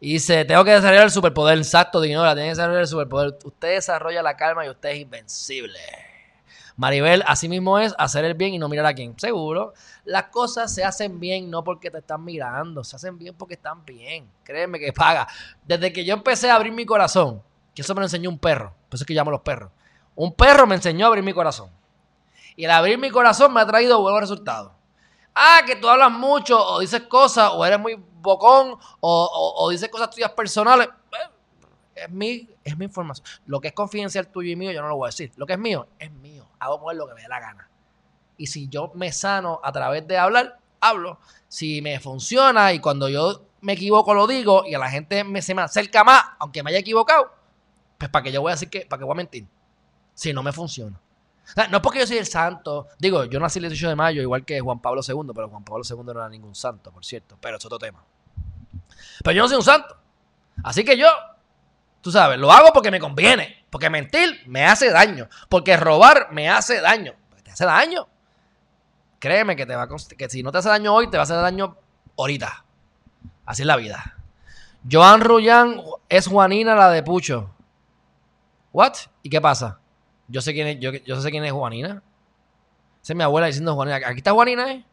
Y 0.00 0.14
dice, 0.14 0.46
tengo 0.46 0.64
que 0.64 0.70
desarrollar 0.70 1.04
el 1.04 1.10
superpoder. 1.10 1.58
Exacto, 1.58 2.00
Dinora, 2.00 2.34
tiene 2.34 2.48
que 2.48 2.54
desarrollar 2.54 2.80
el 2.80 2.88
superpoder. 2.88 3.38
Usted 3.44 3.74
desarrolla 3.74 4.22
la 4.22 4.36
calma 4.36 4.64
y 4.64 4.70
usted 4.70 4.88
es 4.88 5.00
invencible. 5.00 5.78
Maribel, 6.76 7.22
así 7.26 7.46
mismo 7.46 7.78
es 7.78 7.94
hacer 7.98 8.24
el 8.24 8.32
bien 8.32 8.54
y 8.54 8.58
no 8.58 8.70
mirar 8.70 8.86
a 8.86 8.94
quién. 8.94 9.14
Seguro. 9.18 9.74
Las 10.06 10.24
cosas 10.24 10.74
se 10.74 10.82
hacen 10.82 11.20
bien 11.20 11.50
no 11.50 11.62
porque 11.62 11.90
te 11.90 11.98
están 11.98 12.24
mirando, 12.24 12.82
se 12.82 12.96
hacen 12.96 13.18
bien 13.18 13.34
porque 13.34 13.54
están 13.54 13.84
bien. 13.84 14.30
Créeme 14.42 14.78
que 14.78 14.90
paga. 14.90 15.28
Desde 15.66 15.92
que 15.92 16.06
yo 16.06 16.14
empecé 16.14 16.50
a 16.50 16.54
abrir 16.54 16.72
mi 16.72 16.86
corazón, 16.86 17.42
que 17.74 17.82
eso 17.82 17.94
me 17.94 18.00
lo 18.00 18.06
enseñó 18.06 18.30
un 18.30 18.38
perro, 18.38 18.72
por 18.88 18.96
eso 18.96 19.04
es 19.04 19.06
que 19.06 19.12
llamo 19.12 19.28
a 19.28 19.32
los 19.32 19.42
perros. 19.42 19.70
Un 20.14 20.32
perro 20.32 20.66
me 20.66 20.74
enseñó 20.74 21.04
a 21.04 21.08
abrir 21.08 21.22
mi 21.22 21.34
corazón. 21.34 21.68
Y 22.56 22.64
el 22.64 22.70
abrir 22.70 22.96
mi 22.96 23.10
corazón 23.10 23.52
me 23.52 23.60
ha 23.60 23.66
traído 23.66 24.00
buenos 24.00 24.20
resultados. 24.22 24.72
Ah, 25.34 25.60
que 25.66 25.76
tú 25.76 25.86
hablas 25.86 26.10
mucho 26.10 26.58
o 26.58 26.80
dices 26.80 27.02
cosas 27.02 27.50
o 27.52 27.64
eres 27.66 27.78
muy 27.78 28.02
bocón 28.20 28.78
o, 29.00 29.68
dices 29.70 29.88
cosas 29.88 30.10
tuyas 30.10 30.30
personales. 30.32 30.88
Eh, 30.88 31.30
es 31.94 32.10
mi, 32.10 32.48
es 32.64 32.76
mi 32.78 32.86
información. 32.86 33.26
Lo 33.46 33.60
que 33.60 33.68
es 33.68 33.74
confidencial 33.74 34.28
tuyo 34.28 34.50
y 34.50 34.56
mío, 34.56 34.72
yo 34.72 34.82
no 34.82 34.88
lo 34.88 34.96
voy 34.96 35.06
a 35.06 35.10
decir. 35.10 35.32
Lo 35.36 35.46
que 35.46 35.54
es 35.54 35.58
mío, 35.58 35.86
es 35.98 36.10
mío. 36.10 36.46
Hago 36.58 36.80
con 36.80 36.96
lo 36.96 37.06
que 37.06 37.14
me 37.14 37.22
dé 37.22 37.28
la 37.28 37.40
gana. 37.40 37.68
Y 38.36 38.46
si 38.46 38.68
yo 38.68 38.90
me 38.94 39.12
sano 39.12 39.60
a 39.62 39.70
través 39.72 40.06
de 40.06 40.16
hablar, 40.16 40.58
hablo. 40.80 41.18
Si 41.48 41.82
me 41.82 42.00
funciona 42.00 42.72
y 42.72 42.80
cuando 42.80 43.08
yo 43.08 43.42
me 43.60 43.74
equivoco 43.74 44.14
lo 44.14 44.26
digo 44.26 44.64
y 44.66 44.74
a 44.74 44.78
la 44.78 44.88
gente 44.88 45.24
me, 45.24 45.42
se 45.42 45.54
me 45.54 45.62
acerca 45.62 46.04
más, 46.04 46.22
aunque 46.38 46.62
me 46.62 46.70
haya 46.70 46.78
equivocado, 46.78 47.30
pues 47.98 48.10
para 48.10 48.22
que 48.22 48.32
yo 48.32 48.40
voy 48.40 48.50
a 48.50 48.54
decir 48.54 48.70
que, 48.70 48.86
para 48.86 48.98
que 48.98 49.04
voy 49.04 49.12
a 49.12 49.16
mentir. 49.16 49.46
Si 50.14 50.32
no 50.32 50.42
me 50.42 50.52
funciona. 50.52 50.98
No 51.56 51.76
es 51.76 51.82
porque 51.82 52.00
yo 52.00 52.06
soy 52.06 52.18
el 52.18 52.26
santo. 52.26 52.88
Digo, 52.98 53.24
yo 53.24 53.40
nací 53.40 53.58
el 53.58 53.68
18 53.68 53.88
de 53.88 53.96
mayo, 53.96 54.22
igual 54.22 54.44
que 54.44 54.60
Juan 54.60 54.80
Pablo 54.80 55.02
II, 55.06 55.32
pero 55.34 55.48
Juan 55.48 55.64
Pablo 55.64 55.82
II 55.88 55.98
no 56.04 56.12
era 56.12 56.28
ningún 56.28 56.54
santo, 56.54 56.92
por 56.92 57.04
cierto. 57.04 57.36
Pero 57.40 57.56
es 57.56 57.64
otro 57.64 57.78
tema. 57.78 58.02
Pero 59.22 59.36
yo 59.36 59.42
no 59.42 59.48
soy 59.48 59.58
un 59.58 59.64
santo. 59.64 59.96
Así 60.62 60.84
que 60.84 60.96
yo, 60.96 61.08
tú 62.00 62.10
sabes, 62.10 62.38
lo 62.38 62.52
hago 62.52 62.72
porque 62.72 62.90
me 62.90 63.00
conviene. 63.00 63.64
Porque 63.70 63.90
mentir 63.90 64.42
me 64.46 64.64
hace 64.66 64.90
daño. 64.90 65.28
Porque 65.48 65.76
robar 65.76 66.28
me 66.32 66.48
hace 66.48 66.80
daño. 66.80 67.14
Te 67.42 67.50
hace 67.50 67.64
daño. 67.64 68.08
Créeme 69.18 69.54
que, 69.54 69.66
te 69.66 69.76
va 69.76 69.88
que 70.16 70.30
si 70.30 70.42
no 70.42 70.50
te 70.50 70.58
hace 70.58 70.68
daño 70.70 70.94
hoy, 70.94 71.10
te 71.10 71.16
va 71.16 71.22
a 71.22 71.24
hacer 71.24 71.36
daño 71.36 71.76
ahorita. 72.16 72.64
Así 73.44 73.62
es 73.62 73.66
la 73.66 73.76
vida. 73.76 74.16
Joan 74.90 75.20
Rullán 75.20 75.82
es 76.08 76.26
Juanina 76.26 76.74
la 76.74 76.90
de 76.90 77.02
Pucho. 77.02 77.50
¿What? 78.72 78.94
¿Y 79.22 79.28
qué 79.28 79.40
pasa? 79.40 79.79
Yo 80.30 80.40
sé 80.40 80.54
quién 80.54 80.68
es, 80.68 80.78
yo, 80.80 81.20
sé 81.20 81.30
quién 81.30 81.44
es 81.44 81.52
Juanina. 81.52 82.02
Esa 83.02 83.12
es 83.12 83.16
mi 83.16 83.22
abuela 83.22 83.48
diciendo 83.48 83.74
Juanina. 83.74 83.96
¿Aquí 83.96 84.18
está 84.18 84.32
Juanina, 84.32 84.72
eh? 84.72 84.84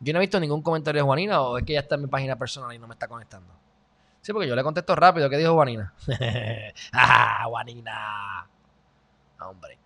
Yo 0.00 0.12
no 0.12 0.18
he 0.18 0.20
visto 0.20 0.40
ningún 0.40 0.62
comentario 0.62 1.02
de 1.02 1.04
Juanina 1.04 1.40
o 1.42 1.58
es 1.58 1.64
que 1.64 1.74
ya 1.74 1.80
está 1.80 1.96
en 1.96 2.02
mi 2.02 2.06
página 2.06 2.36
personal 2.36 2.74
y 2.74 2.78
no 2.78 2.86
me 2.86 2.94
está 2.94 3.06
conectando. 3.08 3.52
Sí, 4.22 4.32
porque 4.32 4.48
yo 4.48 4.56
le 4.56 4.62
contesto 4.62 4.94
rápido. 4.94 5.28
¿Qué 5.28 5.36
dijo 5.36 5.54
Juanina? 5.54 5.92
¡Ah, 6.92 7.44
Juanina! 7.46 8.48
Hombre. 9.40 9.78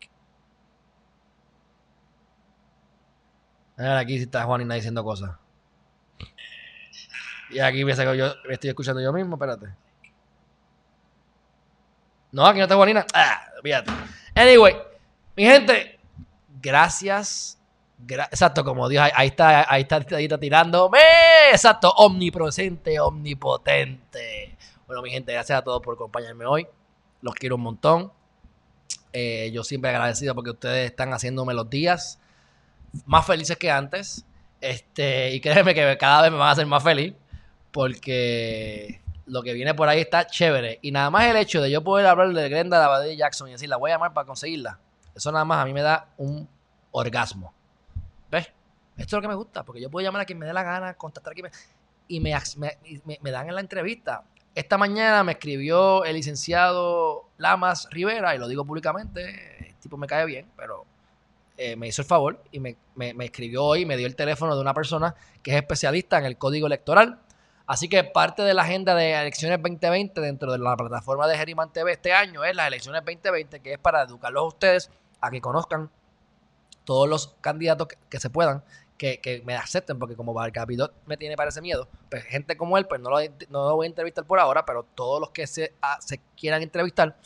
A 3.76 3.82
ver, 3.82 3.96
aquí 3.96 4.16
sí 4.18 4.24
está 4.24 4.44
Juanina 4.44 4.74
diciendo 4.74 5.02
cosas. 5.02 5.30
Y 7.50 7.58
aquí 7.58 7.80
yo, 7.80 8.34
me 8.46 8.54
estoy 8.54 8.70
escuchando 8.70 9.00
yo 9.00 9.12
mismo, 9.12 9.34
espérate. 9.34 9.68
No, 12.30 12.46
aquí 12.46 12.58
no 12.58 12.64
está 12.64 12.76
Juanina. 12.76 13.04
Ah, 13.12 13.44
fíjate. 13.62 13.90
Anyway, 14.34 14.74
mi 15.36 15.44
gente, 15.44 15.98
gracias. 16.60 17.58
exacto, 18.06 18.64
como 18.64 18.88
Dios, 18.88 19.08
ahí, 19.14 19.28
está, 19.28 19.70
ahí 19.72 19.82
está, 19.82 20.38
tirándome. 20.38 20.98
Exacto, 21.50 21.90
omnipresente, 21.96 23.00
omnipotente. 23.00 24.56
Bueno, 24.86 25.02
mi 25.02 25.10
gente, 25.10 25.32
gracias 25.32 25.58
a 25.58 25.62
todos 25.62 25.80
por 25.82 25.94
acompañarme 25.94 26.44
hoy. 26.44 26.66
Los 27.20 27.34
quiero 27.34 27.56
un 27.56 27.62
montón. 27.62 28.12
Eh, 29.12 29.50
yo 29.52 29.64
siempre 29.64 29.90
agradecido 29.90 30.34
porque 30.34 30.50
ustedes 30.50 30.90
están 30.90 31.12
haciéndome 31.12 31.54
los 31.54 31.68
días 31.68 32.18
más 33.06 33.26
felices 33.26 33.56
que 33.56 33.70
antes. 33.70 34.24
Este, 34.60 35.34
y 35.34 35.40
créeme 35.40 35.74
que 35.74 35.96
cada 35.98 36.22
vez 36.22 36.30
me 36.30 36.38
van 36.38 36.48
a 36.48 36.52
hacer 36.52 36.66
más 36.66 36.82
feliz. 36.82 37.14
Porque 37.70 39.00
lo 39.26 39.42
que 39.42 39.54
viene 39.54 39.74
por 39.74 39.88
ahí 39.88 40.00
está 40.00 40.26
chévere. 40.26 40.78
Y 40.82 40.92
nada 40.92 41.10
más 41.10 41.24
el 41.24 41.36
hecho 41.36 41.62
de 41.62 41.70
yo 41.70 41.82
poder 41.82 42.06
hablar 42.06 42.32
de 42.32 42.48
Glenda 42.48 42.78
Lavadilla 42.78 43.26
Jackson 43.26 43.48
y 43.48 43.52
decir, 43.52 43.68
la 43.68 43.76
voy 43.76 43.90
a 43.90 43.94
llamar 43.94 44.12
para 44.12 44.26
conseguirla. 44.26 44.78
Eso 45.14 45.32
nada 45.32 45.44
más 45.44 45.58
a 45.58 45.64
mí 45.64 45.72
me 45.72 45.82
da 45.82 46.08
un 46.16 46.48
orgasmo. 46.90 47.52
¿Ves? 48.30 48.46
Esto 48.96 49.04
es 49.04 49.12
lo 49.12 49.20
que 49.22 49.28
me 49.28 49.34
gusta, 49.34 49.64
porque 49.64 49.80
yo 49.80 49.90
puedo 49.90 50.04
llamar 50.04 50.22
a 50.22 50.24
quien 50.24 50.38
me 50.38 50.46
dé 50.46 50.52
la 50.52 50.62
gana, 50.62 50.94
contactar 50.94 51.32
a 51.32 51.34
quien 51.34 51.44
me... 51.44 51.50
Y 52.08 52.20
me, 52.20 52.34
me, 52.56 53.18
me 53.22 53.30
dan 53.30 53.48
en 53.48 53.54
la 53.54 53.60
entrevista. 53.60 54.24
Esta 54.54 54.76
mañana 54.76 55.24
me 55.24 55.32
escribió 55.32 56.04
el 56.04 56.16
licenciado 56.16 57.30
Lamas 57.38 57.88
Rivera, 57.90 58.34
y 58.34 58.38
lo 58.38 58.48
digo 58.48 58.66
públicamente, 58.66 59.68
el 59.70 59.74
tipo 59.76 59.96
me 59.96 60.06
cae 60.06 60.26
bien, 60.26 60.50
pero 60.56 60.84
eh, 61.56 61.76
me 61.76 61.86
hizo 61.86 62.02
el 62.02 62.08
favor 62.08 62.42
y 62.50 62.60
me, 62.60 62.76
escribió 63.20 63.64
hoy, 63.64 63.86
me 63.86 63.96
dio 63.96 64.06
el 64.06 64.16
teléfono 64.16 64.54
de 64.54 64.60
una 64.60 64.74
persona 64.74 65.14
que 65.42 65.52
es 65.52 65.56
especialista 65.58 66.18
en 66.18 66.24
el 66.24 66.36
código 66.36 66.66
electoral. 66.66 67.20
Así 67.66 67.88
que 67.88 68.02
parte 68.04 68.42
de 68.42 68.52
la 68.52 68.62
agenda 68.62 68.94
de 68.94 69.12
elecciones 69.12 69.62
2020 69.62 70.20
dentro 70.20 70.50
de 70.50 70.58
la 70.58 70.76
plataforma 70.76 71.28
de 71.28 71.38
Geriman 71.38 71.72
TV 71.72 71.92
este 71.92 72.12
año 72.12 72.44
es 72.44 72.56
las 72.56 72.66
elecciones 72.66 73.02
2020, 73.04 73.60
que 73.60 73.74
es 73.74 73.78
para 73.78 74.02
educarlos 74.02 74.42
a 74.42 74.46
ustedes 74.46 74.90
a 75.22 75.30
que 75.30 75.40
conozcan 75.40 75.90
todos 76.84 77.08
los 77.08 77.34
candidatos 77.40 77.88
que, 78.10 78.20
se 78.20 78.28
puedan, 78.28 78.62
que, 78.98 79.42
me 79.46 79.56
acepten, 79.56 79.98
porque 79.98 80.16
como 80.16 80.34
Barcapidot 80.34 80.92
me 81.06 81.16
tiene 81.16 81.36
para 81.36 81.48
ese 81.48 81.62
miedo, 81.62 81.88
pues 82.10 82.24
gente 82.24 82.56
como 82.56 82.76
él, 82.76 82.86
pues 82.86 83.00
no 83.00 83.08
lo, 83.08 83.16
no 83.48 83.74
voy 83.74 83.86
a 83.86 83.88
entrevistar 83.88 84.24
por 84.24 84.38
ahora, 84.38 84.66
pero 84.66 84.84
todos 84.94 85.20
los 85.20 85.30
que 85.30 85.46
se, 85.46 85.74
ah, 85.80 85.98
se 86.00 86.20
quieran 86.36 86.62
entrevistar, 86.62 87.16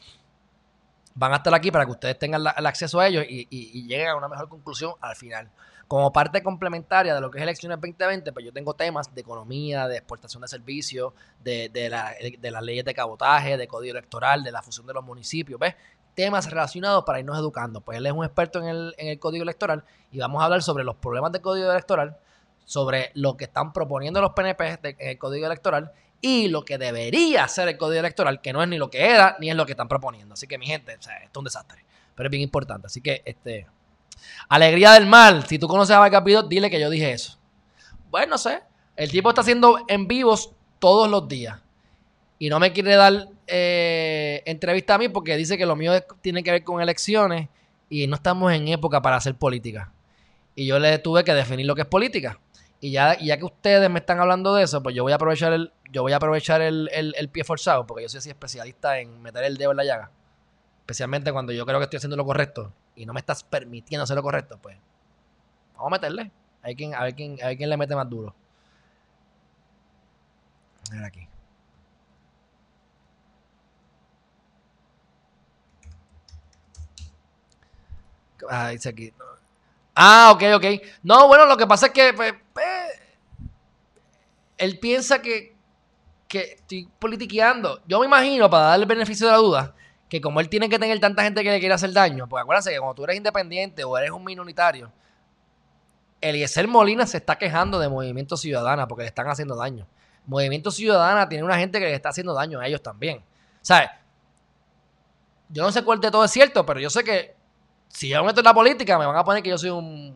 van 1.17 1.33
a 1.33 1.37
estar 1.37 1.55
aquí 1.55 1.71
para 1.71 1.85
que 1.87 1.93
ustedes 1.93 2.19
tengan 2.19 2.43
el 2.57 2.67
acceso 2.67 3.01
a 3.01 3.09
ellos 3.09 3.25
y, 3.29 3.87
lleguen 3.87 4.09
a 4.09 4.17
una 4.17 4.29
mejor 4.29 4.49
conclusión 4.49 4.93
al 5.01 5.17
final. 5.17 5.51
Como 5.89 6.13
parte 6.13 6.43
complementaria 6.43 7.15
de 7.15 7.21
lo 7.21 7.31
que 7.31 7.39
es 7.39 7.43
elecciones 7.43 7.77
2020, 7.81 8.33
pues 8.33 8.45
yo 8.45 8.53
tengo 8.53 8.75
temas 8.75 9.15
de 9.15 9.21
economía, 9.21 9.87
de 9.89 9.97
exportación 9.97 10.43
de 10.43 10.49
servicios, 10.49 11.15
de, 11.43 11.71
las 11.91 12.63
leyes 12.63 12.85
de 12.85 12.93
cabotaje, 12.93 13.57
de 13.57 13.67
código 13.67 13.93
electoral, 13.93 14.43
de 14.43 14.53
la 14.53 14.63
fusión 14.63 14.87
de 14.87 14.93
los 14.93 15.05
municipios, 15.05 15.59
¿ves? 15.59 15.75
Temas 16.17 16.51
relacionados 16.51 17.05
para 17.05 17.21
irnos 17.21 17.39
educando. 17.39 17.81
Pues 17.81 17.99
él 17.99 18.07
es 18.07 18.13
un 18.13 18.25
experto 18.25 18.59
en 18.59 18.67
el, 18.67 18.95
en 18.99 19.07
el 19.07 19.21
código 19.21 19.45
electoral 19.45 19.85
y 20.11 20.19
vamos 20.19 20.43
a 20.43 20.47
hablar 20.47 20.65
sobre 20.65 20.83
los 20.83 20.97
problemas 20.97 21.31
del 21.31 21.43
código 21.43 21.71
electoral, 21.71 22.17
sobre 22.65 23.13
lo 23.15 23.37
que 23.37 23.45
están 23.45 23.73
proponiendo 23.73 24.21
los 24.21 24.33
PNP 24.33 24.81
en 24.99 25.09
el 25.11 25.19
código 25.19 25.47
electoral 25.47 25.93
y 26.21 26.49
lo 26.49 26.65
que 26.65 26.79
debería 26.79 27.47
ser 27.49 27.69
el 27.69 27.77
código 27.77 28.01
electoral, 28.01 28.41
que 28.41 28.53
no 28.53 28.63
es 28.63 28.69
ni 28.69 28.79
lo 28.79 28.91
que 28.91 29.07
era, 29.07 29.37
ni 29.39 29.51
es 29.51 29.57
lo 29.57 29.67
que 29.67 29.73
están 29.73 29.89
proponiendo. 29.89 30.35
Así 30.35 30.47
que, 30.47 30.59
mi 30.59 30.67
gente, 30.67 30.93
esto 30.93 31.11
es 31.11 31.37
un 31.37 31.45
desastre. 31.45 31.85
Pero 32.15 32.29
es 32.29 32.31
bien 32.31 32.43
importante. 32.43 32.87
Así 32.87 33.01
que, 33.01 33.23
este. 33.25 33.67
Alegría 34.49 34.93
del 34.93 35.07
mal. 35.07 35.47
Si 35.47 35.59
tú 35.59 35.69
conoces 35.69 35.95
a 35.95 35.99
Valcapido, 35.99 36.43
dile 36.43 36.71
que 36.71 36.81
yo 36.81 36.89
dije 36.91 37.13
eso. 37.13 37.39
Bueno, 38.11 38.31
no 38.31 38.39
sé. 38.39 38.63
El 38.97 39.11
tipo 39.11 39.29
está 39.29 39.43
haciendo 39.43 39.85
en 39.89 40.09
vivos 40.09 40.53
todos 40.79 41.09
los 41.11 41.29
días. 41.29 41.61
Y 42.39 42.49
no 42.49 42.59
me 42.59 42.73
quiere 42.73 42.97
dar 42.97 43.29
eh, 43.47 44.43
entrevista 44.45 44.95
a 44.95 44.99
mí 44.99 45.09
porque 45.09 45.37
dice 45.37 45.57
que 45.57 45.67
lo 45.67 45.77
mío 45.77 45.93
tiene 46.21 46.43
que 46.43 46.51
ver 46.51 46.65
con 46.65 46.81
elecciones 46.81 47.49
y 47.89 48.07
no 48.07 48.17
estamos 48.17 48.53
en 48.53 48.69
época 48.69 49.01
para 49.03 49.17
hacer 49.17 49.35
política. 49.37 49.93
Y 50.55 50.67
yo 50.67 50.79
le 50.79 50.99
tuve 50.99 51.25
que 51.25 51.35
definir 51.35 51.67
lo 51.67 51.75
que 51.75 51.83
es 51.83 51.87
política. 51.87 52.41
Y 52.81 52.91
ya, 52.91 53.19
ya 53.19 53.37
que 53.39 53.45
ustedes 53.45 53.89
me 53.91 54.01
están 54.01 54.21
hablando 54.21 54.55
de 54.55 54.65
eso, 54.65 54.83
pues 54.83 54.95
yo 54.95 55.03
voy 55.03 55.13
a 55.13 55.17
aprovechar 55.17 55.53
el, 55.53 55.73
yo 55.91 56.03
voy 56.03 56.13
a 56.13 56.17
aprovechar 56.17 56.61
el, 56.61 57.29
pie 57.33 57.45
forzado, 57.45 57.87
porque 57.87 58.03
yo 58.03 58.09
soy 58.09 58.19
así 58.19 58.31
especialista 58.31 58.99
en 58.99 59.23
meter 59.23 59.45
el 59.45 59.57
dedo 59.57 59.71
en 59.71 59.77
la 59.79 59.85
llaga. 59.85 60.11
Especialmente 60.81 61.33
cuando 61.33 61.53
yo 61.53 61.67
creo 61.67 61.79
que 61.79 61.85
estoy 61.85 61.99
haciendo 61.99 62.17
lo 62.17 62.25
correcto 62.25 62.73
y 62.95 63.07
no 63.07 63.13
me 63.13 63.21
estás 63.21 63.43
permitiendo 63.45 64.05
hacer 64.05 64.17
lo 64.17 64.23
correcto, 64.23 64.59
pues 64.61 64.77
vamos 65.75 65.93
a 65.93 65.97
meterle. 65.97 66.31
Hay 66.63 66.75
quien, 66.75 66.95
a, 66.95 67.03
ver 67.03 67.15
quién, 67.15 67.39
a 67.43 67.49
ver 67.49 67.57
quién 67.57 67.71
le 67.71 67.77
mete 67.77 67.95
más 67.95 68.09
duro. 68.09 68.35
A 70.91 70.95
ver 70.95 71.05
aquí. 71.05 71.29
Ah, 78.49 78.69
dice 78.71 78.89
aquí. 78.89 79.13
Ah, 79.95 80.33
ok, 80.35 80.43
ok. 80.57 80.65
No, 81.03 81.27
bueno, 81.27 81.47
lo 81.47 81.57
que 81.57 81.67
pasa 81.67 81.87
es 81.87 81.93
que 81.93 82.13
pues, 82.13 82.35
pues, 82.53 82.67
él 84.59 84.79
piensa 84.79 85.23
que, 85.23 85.55
que 86.29 86.57
estoy 86.59 86.89
politiqueando. 86.99 87.81
Yo 87.87 88.01
me 88.01 88.07
imagino, 88.07 88.51
para 88.51 88.65
darle 88.65 88.85
el 88.85 88.89
beneficio 88.89 89.27
de 89.27 89.33
la 89.33 89.39
duda, 89.39 89.75
que 90.09 90.21
como 90.21 90.41
él 90.41 90.49
tiene 90.49 90.69
que 90.69 90.79
tener 90.79 91.01
tanta 91.01 91.23
gente 91.23 91.43
que 91.43 91.51
le 91.51 91.59
quiere 91.59 91.75
hacer 91.75 91.93
daño, 91.93 92.29
porque 92.29 92.43
acuérdense 92.43 92.71
que 92.71 92.79
cuando 92.79 92.95
tú 92.95 93.05
eres 93.05 93.17
independiente 93.17 93.85
o 93.85 93.97
eres 93.97 94.11
un 94.11 94.25
minoritario, 94.25 94.93
Eliezer 96.21 96.67
Molina 96.69 97.07
se 97.07 97.19
está 97.19 97.37
quejando 97.37 97.79
de 97.79 97.89
Movimiento 97.89 98.37
Ciudadana 98.37 98.89
porque 98.89 99.03
le 99.03 99.09
están 99.09 99.29
haciendo 99.29 99.57
daño. 99.57 99.87
Movimiento 100.27 100.71
Ciudadana 100.71 101.29
tiene 101.29 101.45
una 101.45 101.59
gente 101.59 101.79
que 101.79 101.87
le 101.87 101.95
está 101.95 102.09
haciendo 102.09 102.35
daño 102.35 102.61
a 102.61 102.67
ellos 102.67 102.83
también. 102.83 103.23
¿Sabes? 103.63 103.91
Yo 105.49 105.63
no 105.63 105.71
sé 105.71 105.83
cuál 105.85 106.01
de 106.01 106.11
todo 106.11 106.25
es 106.25 106.31
cierto, 106.31 106.67
pero 106.67 106.81
yo 106.81 106.91
sé 106.91 107.05
que 107.05 107.36
si 107.89 108.09
yo 108.09 108.21
me 108.21 108.29
meto 108.29 108.41
en 108.41 108.45
la 108.45 108.55
política, 108.55 108.99
me 108.99 109.07
van 109.07 109.17
a 109.17 109.25
poner 109.25 109.43
que 109.43 109.51
yo 109.51 109.59
soy 109.59 109.71
un, 109.71 110.15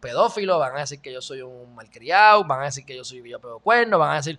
pedófilo, 0.00 0.58
van 0.58 0.76
a 0.76 0.80
decir 0.80 1.00
que 1.00 1.12
yo 1.12 1.20
soy 1.20 1.42
un 1.42 1.74
malcriado, 1.74 2.44
van 2.44 2.60
a 2.60 2.64
decir 2.64 2.84
que 2.84 2.96
yo 2.96 3.04
soy 3.04 3.20
pego 3.22 3.58
cuerno, 3.60 3.98
van 3.98 4.12
a 4.12 4.16
decir 4.16 4.38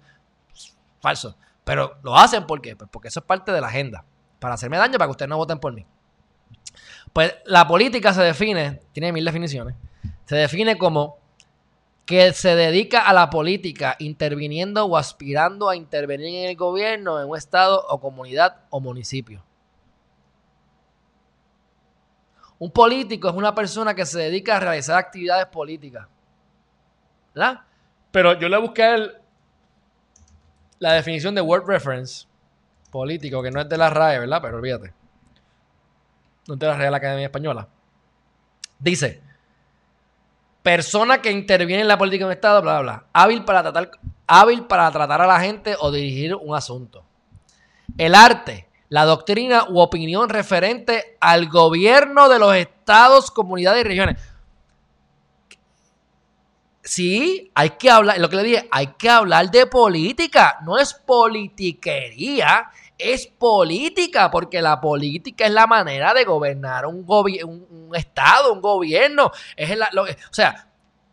falso. 1.02 1.36
Pero 1.64 1.98
lo 2.02 2.15
hacen. 2.15 2.45
Pues 2.48 2.61
porque 2.91 3.07
eso 3.07 3.19
es 3.19 3.26
parte 3.26 3.52
de 3.52 3.61
la 3.61 3.68
agenda. 3.68 4.03
Para 4.40 4.56
hacerme 4.56 4.77
daño, 4.77 4.94
para 4.94 5.07
que 5.07 5.11
ustedes 5.11 5.30
no 5.30 5.38
voten 5.38 5.60
por 5.60 5.73
mí. 5.73 5.86
Pues 7.14 7.36
la 7.45 7.68
política 7.68 8.14
se 8.14 8.22
define, 8.22 8.81
tiene 8.91 9.11
mil 9.11 9.26
definiciones, 9.26 9.76
se 10.26 10.36
define 10.36 10.77
como 10.77 11.18
que 12.06 12.34
se 12.34 12.56
dedica 12.56 13.02
a 13.02 13.14
la 13.14 13.30
política 13.30 13.95
interviniendo 13.99 14.86
o 14.86 14.95
aspirando 14.95 15.69
a 15.69 15.76
intervenir 15.76 16.44
en 16.44 16.49
el 16.49 16.56
gobierno, 16.56 17.19
en 17.19 17.27
un 17.27 17.38
estado 17.38 17.84
o 17.88 17.99
comunidad 17.99 18.57
o 18.69 18.80
municipio. 18.80 19.44
Un 22.60 22.72
político 22.72 23.30
es 23.30 23.36
una 23.36 23.56
persona 23.56 23.95
que 23.95 24.06
se 24.06 24.19
dedica 24.19 24.57
a 24.57 24.60
realizar 24.60 24.98
actividades 24.98 25.48
políticas. 25.48 26.07
¿verdad? 27.34 27.61
Pero 28.11 28.38
yo 28.40 28.49
le 28.49 28.57
busqué 28.57 29.11
la 30.80 30.94
definición 30.94 31.36
de 31.36 31.41
word 31.41 31.65
reference 31.65 32.26
político, 32.91 33.44
que 33.44 33.52
no 33.52 33.61
es 33.61 33.69
de 33.69 33.77
la 33.77 33.90
RAE, 33.90 34.19
¿verdad? 34.19 34.40
Pero 34.41 34.57
olvídate. 34.57 34.94
No 36.48 36.56
es 36.56 36.60
de 36.60 36.68
la 36.68 36.76
Real 36.76 36.94
Academia 36.94 37.26
Española. 37.26 37.68
Dice, 38.80 39.22
persona 40.64 41.22
que 41.22 41.31
interviene 41.31 41.81
en 41.81 41.88
la 41.88 41.98
política 41.98 42.23
de 42.23 42.27
un 42.27 42.31
Estado, 42.31 42.61
bla, 42.61 42.80
bla, 42.80 42.81
bla. 42.81 43.06
Hábil 43.14 43.45
para 43.45 43.61
tratar, 43.61 43.91
hábil 44.26 44.65
para 44.65 44.90
tratar 44.91 45.22
a 45.22 45.27
la 45.27 45.40
gente 45.40 45.76
o 45.80 45.91
dirigir 45.91 46.34
un 46.34 46.56
asunto. 46.56 47.03
El 47.98 48.15
arte, 48.15 48.68
la 48.89 49.05
doctrina 49.05 49.65
u 49.69 49.79
opinión 49.79 50.29
referente 50.29 51.17
al 51.21 51.47
gobierno 51.47 52.27
de 52.27 52.39
los 52.39 52.55
estados, 52.55 53.31
comunidades 53.31 53.81
y 53.81 53.87
regiones. 53.87 54.17
Sí, 56.83 57.51
hay 57.53 57.71
que 57.71 57.91
hablar, 57.91 58.17
lo 58.19 58.29
que 58.29 58.35
le 58.37 58.43
dije, 58.43 58.67
hay 58.71 58.87
que 58.97 59.09
hablar 59.09 59.51
de 59.51 59.67
política, 59.67 60.57
no 60.63 60.79
es 60.79 60.93
politiquería, 60.93 62.71
es 62.97 63.27
política, 63.27 64.31
porque 64.31 64.61
la 64.61 64.81
política 64.81 65.45
es 65.45 65.51
la 65.51 65.67
manera 65.67 66.13
de 66.13 66.25
gobernar 66.25 66.87
un, 66.87 67.05
un, 67.07 67.95
estado, 67.95 68.53
un 68.53 68.61
gobierno. 68.61 69.31
Es 69.55 69.71
o 69.71 70.33
sea, 70.33 70.68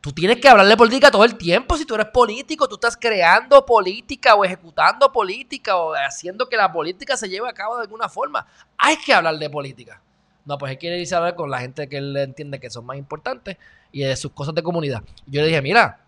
tú 0.06 0.12
tienes 0.12 0.40
que 0.40 0.48
hablar 0.48 0.68
de 0.68 0.76
política 0.76 1.10
todo 1.10 1.24
el 1.24 1.36
tiempo. 1.36 1.76
Si 1.76 1.84
tú 1.84 1.96
eres 1.96 2.06
político, 2.06 2.68
tú 2.68 2.76
estás 2.76 2.96
creando 2.96 3.66
política 3.66 4.36
o 4.36 4.44
ejecutando 4.44 5.10
política 5.10 5.76
o 5.76 5.94
haciendo 5.94 6.48
que 6.48 6.56
la 6.56 6.70
política 6.70 7.16
se 7.16 7.28
lleve 7.28 7.48
a 7.48 7.52
cabo 7.52 7.74
de 7.74 7.82
alguna 7.82 8.08
forma. 8.08 8.46
Hay 8.78 8.98
que 8.98 9.12
hablar 9.12 9.36
de 9.36 9.50
política. 9.50 10.00
No, 10.44 10.58
pues 10.58 10.70
él 10.70 10.78
quiere 10.78 11.00
irse 11.00 11.16
a 11.16 11.18
hablar 11.18 11.34
con 11.34 11.50
la 11.50 11.58
gente 11.58 11.88
que 11.88 11.96
él 11.96 12.16
entiende 12.16 12.60
que 12.60 12.70
son 12.70 12.86
más 12.86 12.96
importantes 12.96 13.56
y 13.90 14.04
de 14.04 14.14
sus 14.14 14.30
cosas 14.30 14.54
de 14.54 14.62
comunidad. 14.62 15.02
Yo 15.26 15.40
le 15.40 15.48
dije, 15.48 15.60
mira, 15.60 15.98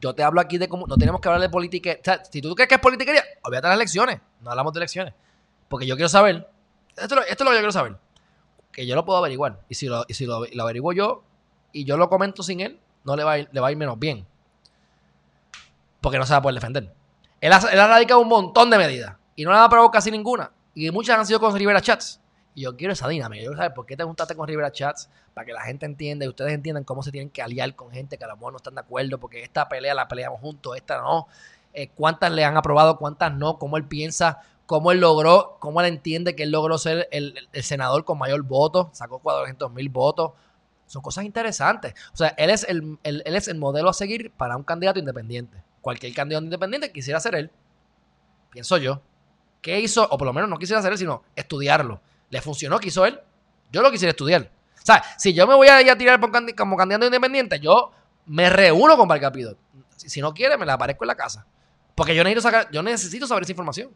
yo 0.00 0.14
te 0.14 0.22
hablo 0.22 0.40
aquí 0.40 0.56
de 0.56 0.68
cómo 0.68 0.86
no 0.86 0.96
tenemos 0.96 1.20
que 1.20 1.26
hablar 1.26 1.40
de 1.42 1.48
política. 1.48 1.96
O 1.98 2.04
sea, 2.04 2.24
si 2.24 2.40
tú 2.40 2.54
crees 2.54 2.68
que 2.68 2.76
es 2.76 2.80
politiquería, 2.80 3.24
olvídate 3.42 3.66
las 3.66 3.76
elecciones. 3.78 4.20
No 4.42 4.50
hablamos 4.50 4.72
de 4.74 4.78
elecciones. 4.78 5.12
Porque 5.68 5.86
yo 5.86 5.96
quiero 5.96 6.08
saber. 6.08 6.48
Esto, 6.96 7.20
es 7.20 7.40
lo 7.40 7.46
que 7.46 7.56
yo 7.56 7.58
quiero 7.58 7.72
saber. 7.72 7.96
Que 8.70 8.86
yo 8.86 8.94
lo 8.94 9.04
puedo 9.04 9.18
averiguar. 9.18 9.58
Y 9.68 9.74
si 9.74 9.88
lo, 9.88 10.04
y 10.06 10.14
si 10.14 10.24
lo, 10.24 10.44
averiguo 10.60 10.92
yo 10.92 11.24
y 11.72 11.84
yo 11.84 11.96
lo 11.96 12.08
comento 12.08 12.44
sin 12.44 12.60
él, 12.60 12.78
no 13.04 13.16
le 13.16 13.24
va, 13.24 13.32
a 13.32 13.38
ir, 13.38 13.48
le 13.52 13.60
va 13.60 13.68
a 13.68 13.72
ir 13.72 13.76
menos 13.76 13.98
bien. 13.98 14.26
Porque 16.00 16.18
no 16.18 16.26
se 16.26 16.32
va 16.32 16.38
a 16.38 16.42
poder 16.42 16.54
defender. 16.54 16.92
Él 17.40 17.52
ha, 17.52 17.58
radicado 17.58 18.20
un 18.20 18.28
montón 18.28 18.70
de 18.70 18.78
medidas. 18.78 19.16
Y 19.34 19.44
no 19.44 19.50
le 19.50 19.58
ha 19.58 19.64
aprobado 19.64 19.90
casi 19.90 20.10
ninguna. 20.10 20.50
Y 20.74 20.90
muchas 20.90 21.18
han 21.18 21.26
sido 21.26 21.40
con 21.40 21.54
Rivera 21.54 21.80
Chats. 21.80 22.20
Y 22.54 22.62
yo 22.62 22.76
quiero 22.76 22.92
esa 22.92 23.08
dinámica. 23.08 23.42
Yo 23.42 23.50
quiero 23.50 23.56
saber 23.56 23.74
por 23.74 23.86
qué 23.86 23.96
te 23.96 24.04
juntaste 24.04 24.36
con 24.36 24.46
Rivera 24.46 24.70
Chats 24.70 25.08
para 25.34 25.44
que 25.44 25.52
la 25.52 25.62
gente 25.62 25.86
entienda 25.86 26.24
y 26.24 26.28
ustedes 26.28 26.52
entiendan 26.52 26.84
cómo 26.84 27.02
se 27.02 27.10
tienen 27.10 27.30
que 27.30 27.42
aliar 27.42 27.74
con 27.74 27.90
gente 27.90 28.18
que 28.18 28.24
a 28.24 28.28
lo 28.28 28.36
mejor 28.36 28.52
no 28.52 28.58
están 28.58 28.74
de 28.74 28.80
acuerdo, 28.80 29.18
porque 29.18 29.42
esta 29.42 29.68
pelea 29.68 29.94
la 29.94 30.08
peleamos 30.08 30.40
juntos, 30.40 30.76
esta 30.76 31.00
no. 31.00 31.26
Eh, 31.72 31.88
¿Cuántas 31.88 32.30
le 32.32 32.44
han 32.44 32.56
aprobado, 32.56 32.98
cuántas 32.98 33.32
no? 33.32 33.58
¿Cómo 33.58 33.76
él 33.76 33.84
piensa? 33.84 34.40
¿Cómo 34.66 34.92
él 34.92 35.00
logró? 35.00 35.56
¿Cómo 35.58 35.80
él 35.80 35.86
entiende 35.86 36.36
que 36.36 36.44
él 36.44 36.50
logró 36.50 36.78
ser 36.78 37.08
el, 37.10 37.48
senador 37.62 38.04
con 38.04 38.18
mayor 38.18 38.42
voto? 38.42 38.90
Sacó 38.92 39.18
400 39.18 39.72
mil 39.72 39.88
votos. 39.88 40.32
Son 40.92 41.00
cosas 41.00 41.24
interesantes. 41.24 41.94
O 42.12 42.16
sea, 42.16 42.28
él 42.36 42.50
es 42.50 42.64
el, 42.68 42.98
él 43.02 43.22
es 43.24 43.48
el 43.48 43.56
modelo 43.56 43.88
a 43.88 43.94
seguir 43.94 44.30
para 44.30 44.56
un 44.56 44.62
candidato 44.62 44.98
independiente. 44.98 45.62
Cualquier 45.80 46.12
candidato 46.12 46.44
independiente 46.44 46.92
quisiera 46.92 47.18
ser 47.18 47.34
él. 47.34 47.50
Pienso 48.50 48.76
yo. 48.76 49.00
¿Qué 49.62 49.80
hizo? 49.80 50.06
O 50.10 50.18
por 50.18 50.26
lo 50.26 50.32
menos 50.32 50.50
no 50.50 50.58
quisiera 50.58 50.82
ser 50.82 50.92
él, 50.92 50.98
sino 50.98 51.22
estudiarlo 51.34 52.00
le 52.32 52.40
funcionó, 52.40 52.80
quiso 52.80 53.04
él. 53.04 53.20
Yo 53.70 53.82
lo 53.82 53.90
quisiera 53.90 54.10
estudiar. 54.10 54.50
O 54.74 54.84
sea, 54.84 55.04
si 55.18 55.34
yo 55.34 55.46
me 55.46 55.54
voy 55.54 55.68
a, 55.68 55.82
ir 55.82 55.90
a 55.90 55.98
tirar 55.98 56.18
como 56.18 56.76
candidato 56.76 57.04
independiente, 57.04 57.60
yo 57.60 57.92
me 58.24 58.48
reúno 58.48 58.96
con 58.96 59.06
Valcapido. 59.06 59.56
Si, 59.96 60.20
no 60.22 60.32
quiere, 60.32 60.56
me 60.56 60.64
la 60.64 60.72
aparezco 60.72 61.04
en 61.04 61.08
la 61.08 61.14
casa. 61.14 61.46
Porque 61.94 62.14
yo 62.16 62.24
necesito 62.24 62.40
sacar, 62.40 62.70
yo 62.72 62.82
necesito 62.82 63.26
saber 63.26 63.42
esa 63.42 63.52
información. 63.52 63.90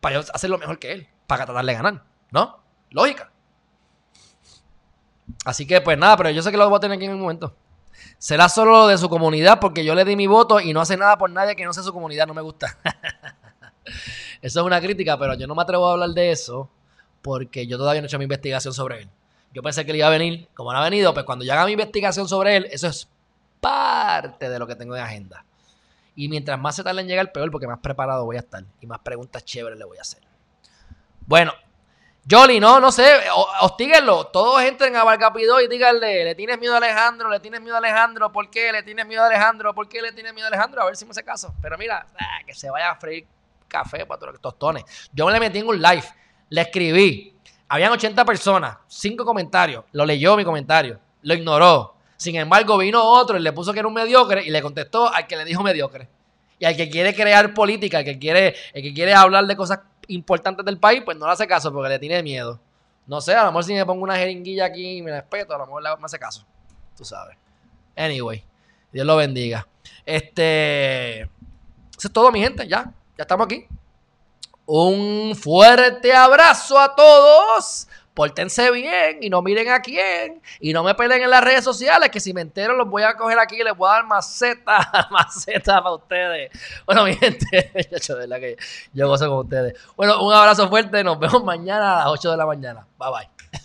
Para 0.00 0.14
yo 0.14 0.20
hacer 0.32 0.48
lo 0.48 0.56
mejor 0.56 0.78
que 0.78 0.92
él. 0.92 1.08
Para 1.26 1.44
tratar 1.46 1.64
de 1.64 1.74
ganar. 1.74 2.04
¿No? 2.30 2.62
Lógica. 2.90 3.32
Así 5.44 5.66
que, 5.66 5.80
pues 5.80 5.98
nada, 5.98 6.16
pero 6.16 6.30
yo 6.30 6.42
sé 6.42 6.50
que 6.50 6.56
lo 6.56 6.68
voy 6.68 6.76
a 6.76 6.80
tener 6.80 6.96
aquí 6.96 7.06
en 7.06 7.12
un 7.12 7.20
momento. 7.20 7.54
Será 8.18 8.48
solo 8.48 8.86
de 8.86 8.98
su 8.98 9.08
comunidad 9.08 9.60
porque 9.60 9.84
yo 9.84 9.94
le 9.94 10.04
di 10.04 10.16
mi 10.16 10.26
voto 10.26 10.60
y 10.60 10.72
no 10.72 10.80
hace 10.80 10.96
nada 10.96 11.16
por 11.16 11.30
nadie 11.30 11.56
que 11.56 11.64
no 11.64 11.72
sea 11.72 11.82
su 11.82 11.92
comunidad. 11.92 12.26
No 12.26 12.34
me 12.34 12.42
gusta. 12.42 12.78
eso 14.42 14.60
es 14.60 14.66
una 14.66 14.80
crítica, 14.80 15.18
pero 15.18 15.34
yo 15.34 15.46
no 15.46 15.54
me 15.54 15.62
atrevo 15.62 15.88
a 15.88 15.92
hablar 15.92 16.10
de 16.10 16.30
eso 16.30 16.70
porque 17.22 17.66
yo 17.66 17.78
todavía 17.78 18.02
no 18.02 18.06
he 18.06 18.08
hecho 18.08 18.18
mi 18.18 18.24
investigación 18.24 18.74
sobre 18.74 19.02
él. 19.02 19.08
Yo 19.52 19.62
pensé 19.62 19.84
que 19.84 19.92
él 19.92 19.98
iba 19.98 20.08
a 20.08 20.10
venir, 20.10 20.48
como 20.54 20.72
no 20.72 20.78
ha 20.78 20.84
venido, 20.84 21.14
pues 21.14 21.24
cuando 21.24 21.44
yo 21.44 21.52
haga 21.52 21.64
mi 21.64 21.72
investigación 21.72 22.28
sobre 22.28 22.56
él, 22.56 22.66
eso 22.70 22.88
es 22.88 23.08
parte 23.60 24.50
de 24.50 24.58
lo 24.58 24.66
que 24.66 24.74
tengo 24.74 24.96
en 24.96 25.02
agenda. 25.02 25.44
Y 26.16 26.28
mientras 26.28 26.58
más 26.60 26.76
se 26.76 26.84
tarde 26.84 27.00
en 27.00 27.08
llegar, 27.08 27.32
peor, 27.32 27.50
porque 27.50 27.66
más 27.66 27.78
preparado 27.78 28.24
voy 28.24 28.36
a 28.36 28.40
estar 28.40 28.64
y 28.80 28.86
más 28.86 28.98
preguntas 29.00 29.44
chéveres 29.44 29.78
le 29.78 29.84
voy 29.84 29.98
a 29.98 30.02
hacer. 30.02 30.22
Bueno, 31.26 31.52
Jolly, 32.30 32.58
no, 32.58 32.80
no 32.80 32.90
sé, 32.90 33.20
hostíguenlo. 33.60 34.28
Todos 34.28 34.62
entren 34.62 34.96
a 34.96 35.04
Valcapido 35.04 35.60
y 35.60 35.68
díganle, 35.68 36.24
¿le 36.24 36.34
tienes 36.34 36.58
miedo 36.58 36.74
a 36.74 36.78
Alejandro? 36.78 37.28
¿Le 37.28 37.38
tienes 37.40 37.60
miedo 37.60 37.74
a 37.74 37.78
Alejandro? 37.78 38.32
¿Por 38.32 38.48
qué 38.48 38.72
le 38.72 38.82
tienes 38.82 39.06
miedo 39.06 39.22
a 39.22 39.26
Alejandro? 39.26 39.74
¿Por 39.74 39.88
qué 39.88 40.00
le 40.00 40.12
tienes 40.12 40.32
miedo 40.32 40.46
a 40.46 40.48
Alejandro? 40.48 40.82
A 40.82 40.86
ver 40.86 40.96
si 40.96 41.04
me 41.04 41.10
hace 41.10 41.22
caso. 41.22 41.54
Pero 41.60 41.76
mira, 41.76 42.06
ah, 42.18 42.38
que 42.46 42.54
se 42.54 42.70
vaya 42.70 42.90
a 42.90 42.96
freír 42.96 43.26
café 43.68 44.06
para 44.06 44.18
todos 44.18 44.32
los 44.34 44.42
tostones. 44.42 44.84
Yo 45.12 45.26
me 45.26 45.32
le 45.32 45.40
metí 45.40 45.58
en 45.58 45.68
un 45.68 45.80
live 45.80 46.04
le 46.54 46.60
escribí. 46.60 47.34
Habían 47.68 47.92
80 47.92 48.24
personas, 48.24 48.76
5 48.86 49.24
comentarios. 49.24 49.84
Lo 49.92 50.06
leyó 50.06 50.36
mi 50.36 50.44
comentario. 50.44 51.00
Lo 51.22 51.34
ignoró. 51.34 51.96
Sin 52.16 52.36
embargo, 52.36 52.78
vino 52.78 53.02
otro 53.02 53.36
y 53.36 53.42
le 53.42 53.52
puso 53.52 53.72
que 53.72 53.80
era 53.80 53.88
un 53.88 53.94
mediocre 53.94 54.44
y 54.44 54.50
le 54.50 54.62
contestó 54.62 55.12
al 55.12 55.26
que 55.26 55.36
le 55.36 55.44
dijo 55.44 55.62
mediocre. 55.62 56.08
Y 56.58 56.64
al 56.64 56.76
que 56.76 56.88
quiere 56.88 57.14
crear 57.14 57.52
política, 57.52 57.98
al 57.98 58.04
que 58.04 58.18
quiere, 58.18 58.54
el 58.72 58.82
que 58.82 58.94
quiere 58.94 59.12
hablar 59.12 59.46
de 59.46 59.56
cosas 59.56 59.80
importantes 60.08 60.64
del 60.64 60.78
país, 60.78 61.02
pues 61.04 61.16
no 61.16 61.26
le 61.26 61.32
hace 61.32 61.46
caso 61.46 61.72
porque 61.72 61.88
le 61.88 61.98
tiene 61.98 62.22
miedo. 62.22 62.60
No 63.06 63.20
sé, 63.20 63.34
a 63.34 63.44
lo 63.44 63.50
mejor 63.50 63.64
si 63.64 63.74
me 63.74 63.84
pongo 63.84 64.02
una 64.02 64.16
jeringuilla 64.16 64.66
aquí 64.66 64.98
y 64.98 65.02
me 65.02 65.10
respeto, 65.10 65.54
a 65.54 65.58
lo 65.58 65.66
mejor 65.66 65.82
me 65.82 66.04
hace 66.04 66.18
caso. 66.18 66.44
Tú 66.96 67.04
sabes. 67.04 67.36
Anyway, 67.96 68.42
Dios 68.92 69.06
lo 69.06 69.16
bendiga. 69.16 69.66
Este. 70.06 71.20
Eso 71.22 72.08
es 72.08 72.12
todo, 72.12 72.32
mi 72.32 72.40
gente. 72.40 72.66
Ya, 72.66 72.92
ya 73.16 73.22
estamos 73.22 73.46
aquí. 73.46 73.66
Un 74.66 75.34
fuerte 75.36 76.12
abrazo 76.14 76.78
a 76.78 76.94
todos. 76.94 77.86
Pórtense 78.14 78.70
bien 78.70 79.18
y 79.20 79.28
no 79.28 79.42
miren 79.42 79.68
a 79.70 79.80
quién. 79.80 80.40
Y 80.60 80.72
no 80.72 80.84
me 80.84 80.94
peleen 80.94 81.22
en 81.22 81.30
las 81.30 81.42
redes 81.42 81.64
sociales, 81.64 82.10
que 82.10 82.20
si 82.20 82.32
me 82.32 82.42
entero 82.42 82.76
los 82.76 82.88
voy 82.88 83.02
a 83.02 83.16
coger 83.16 83.38
aquí 83.40 83.56
y 83.60 83.64
les 83.64 83.76
voy 83.76 83.90
a 83.90 83.94
dar 83.94 84.06
maceta, 84.06 85.08
maceta 85.10 85.82
para 85.82 85.96
ustedes. 85.96 86.50
Bueno, 86.86 87.04
mi 87.04 87.16
gente, 87.16 87.72
yo 88.92 89.08
gozo 89.08 89.28
con 89.28 89.38
ustedes. 89.38 89.74
Bueno, 89.96 90.24
un 90.24 90.32
abrazo 90.32 90.68
fuerte. 90.68 91.02
Nos 91.02 91.18
vemos 91.18 91.42
mañana 91.42 91.96
a 91.96 91.98
las 92.04 92.06
8 92.08 92.30
de 92.30 92.36
la 92.36 92.46
mañana. 92.46 92.86
Bye 92.98 93.10
bye. 93.10 93.60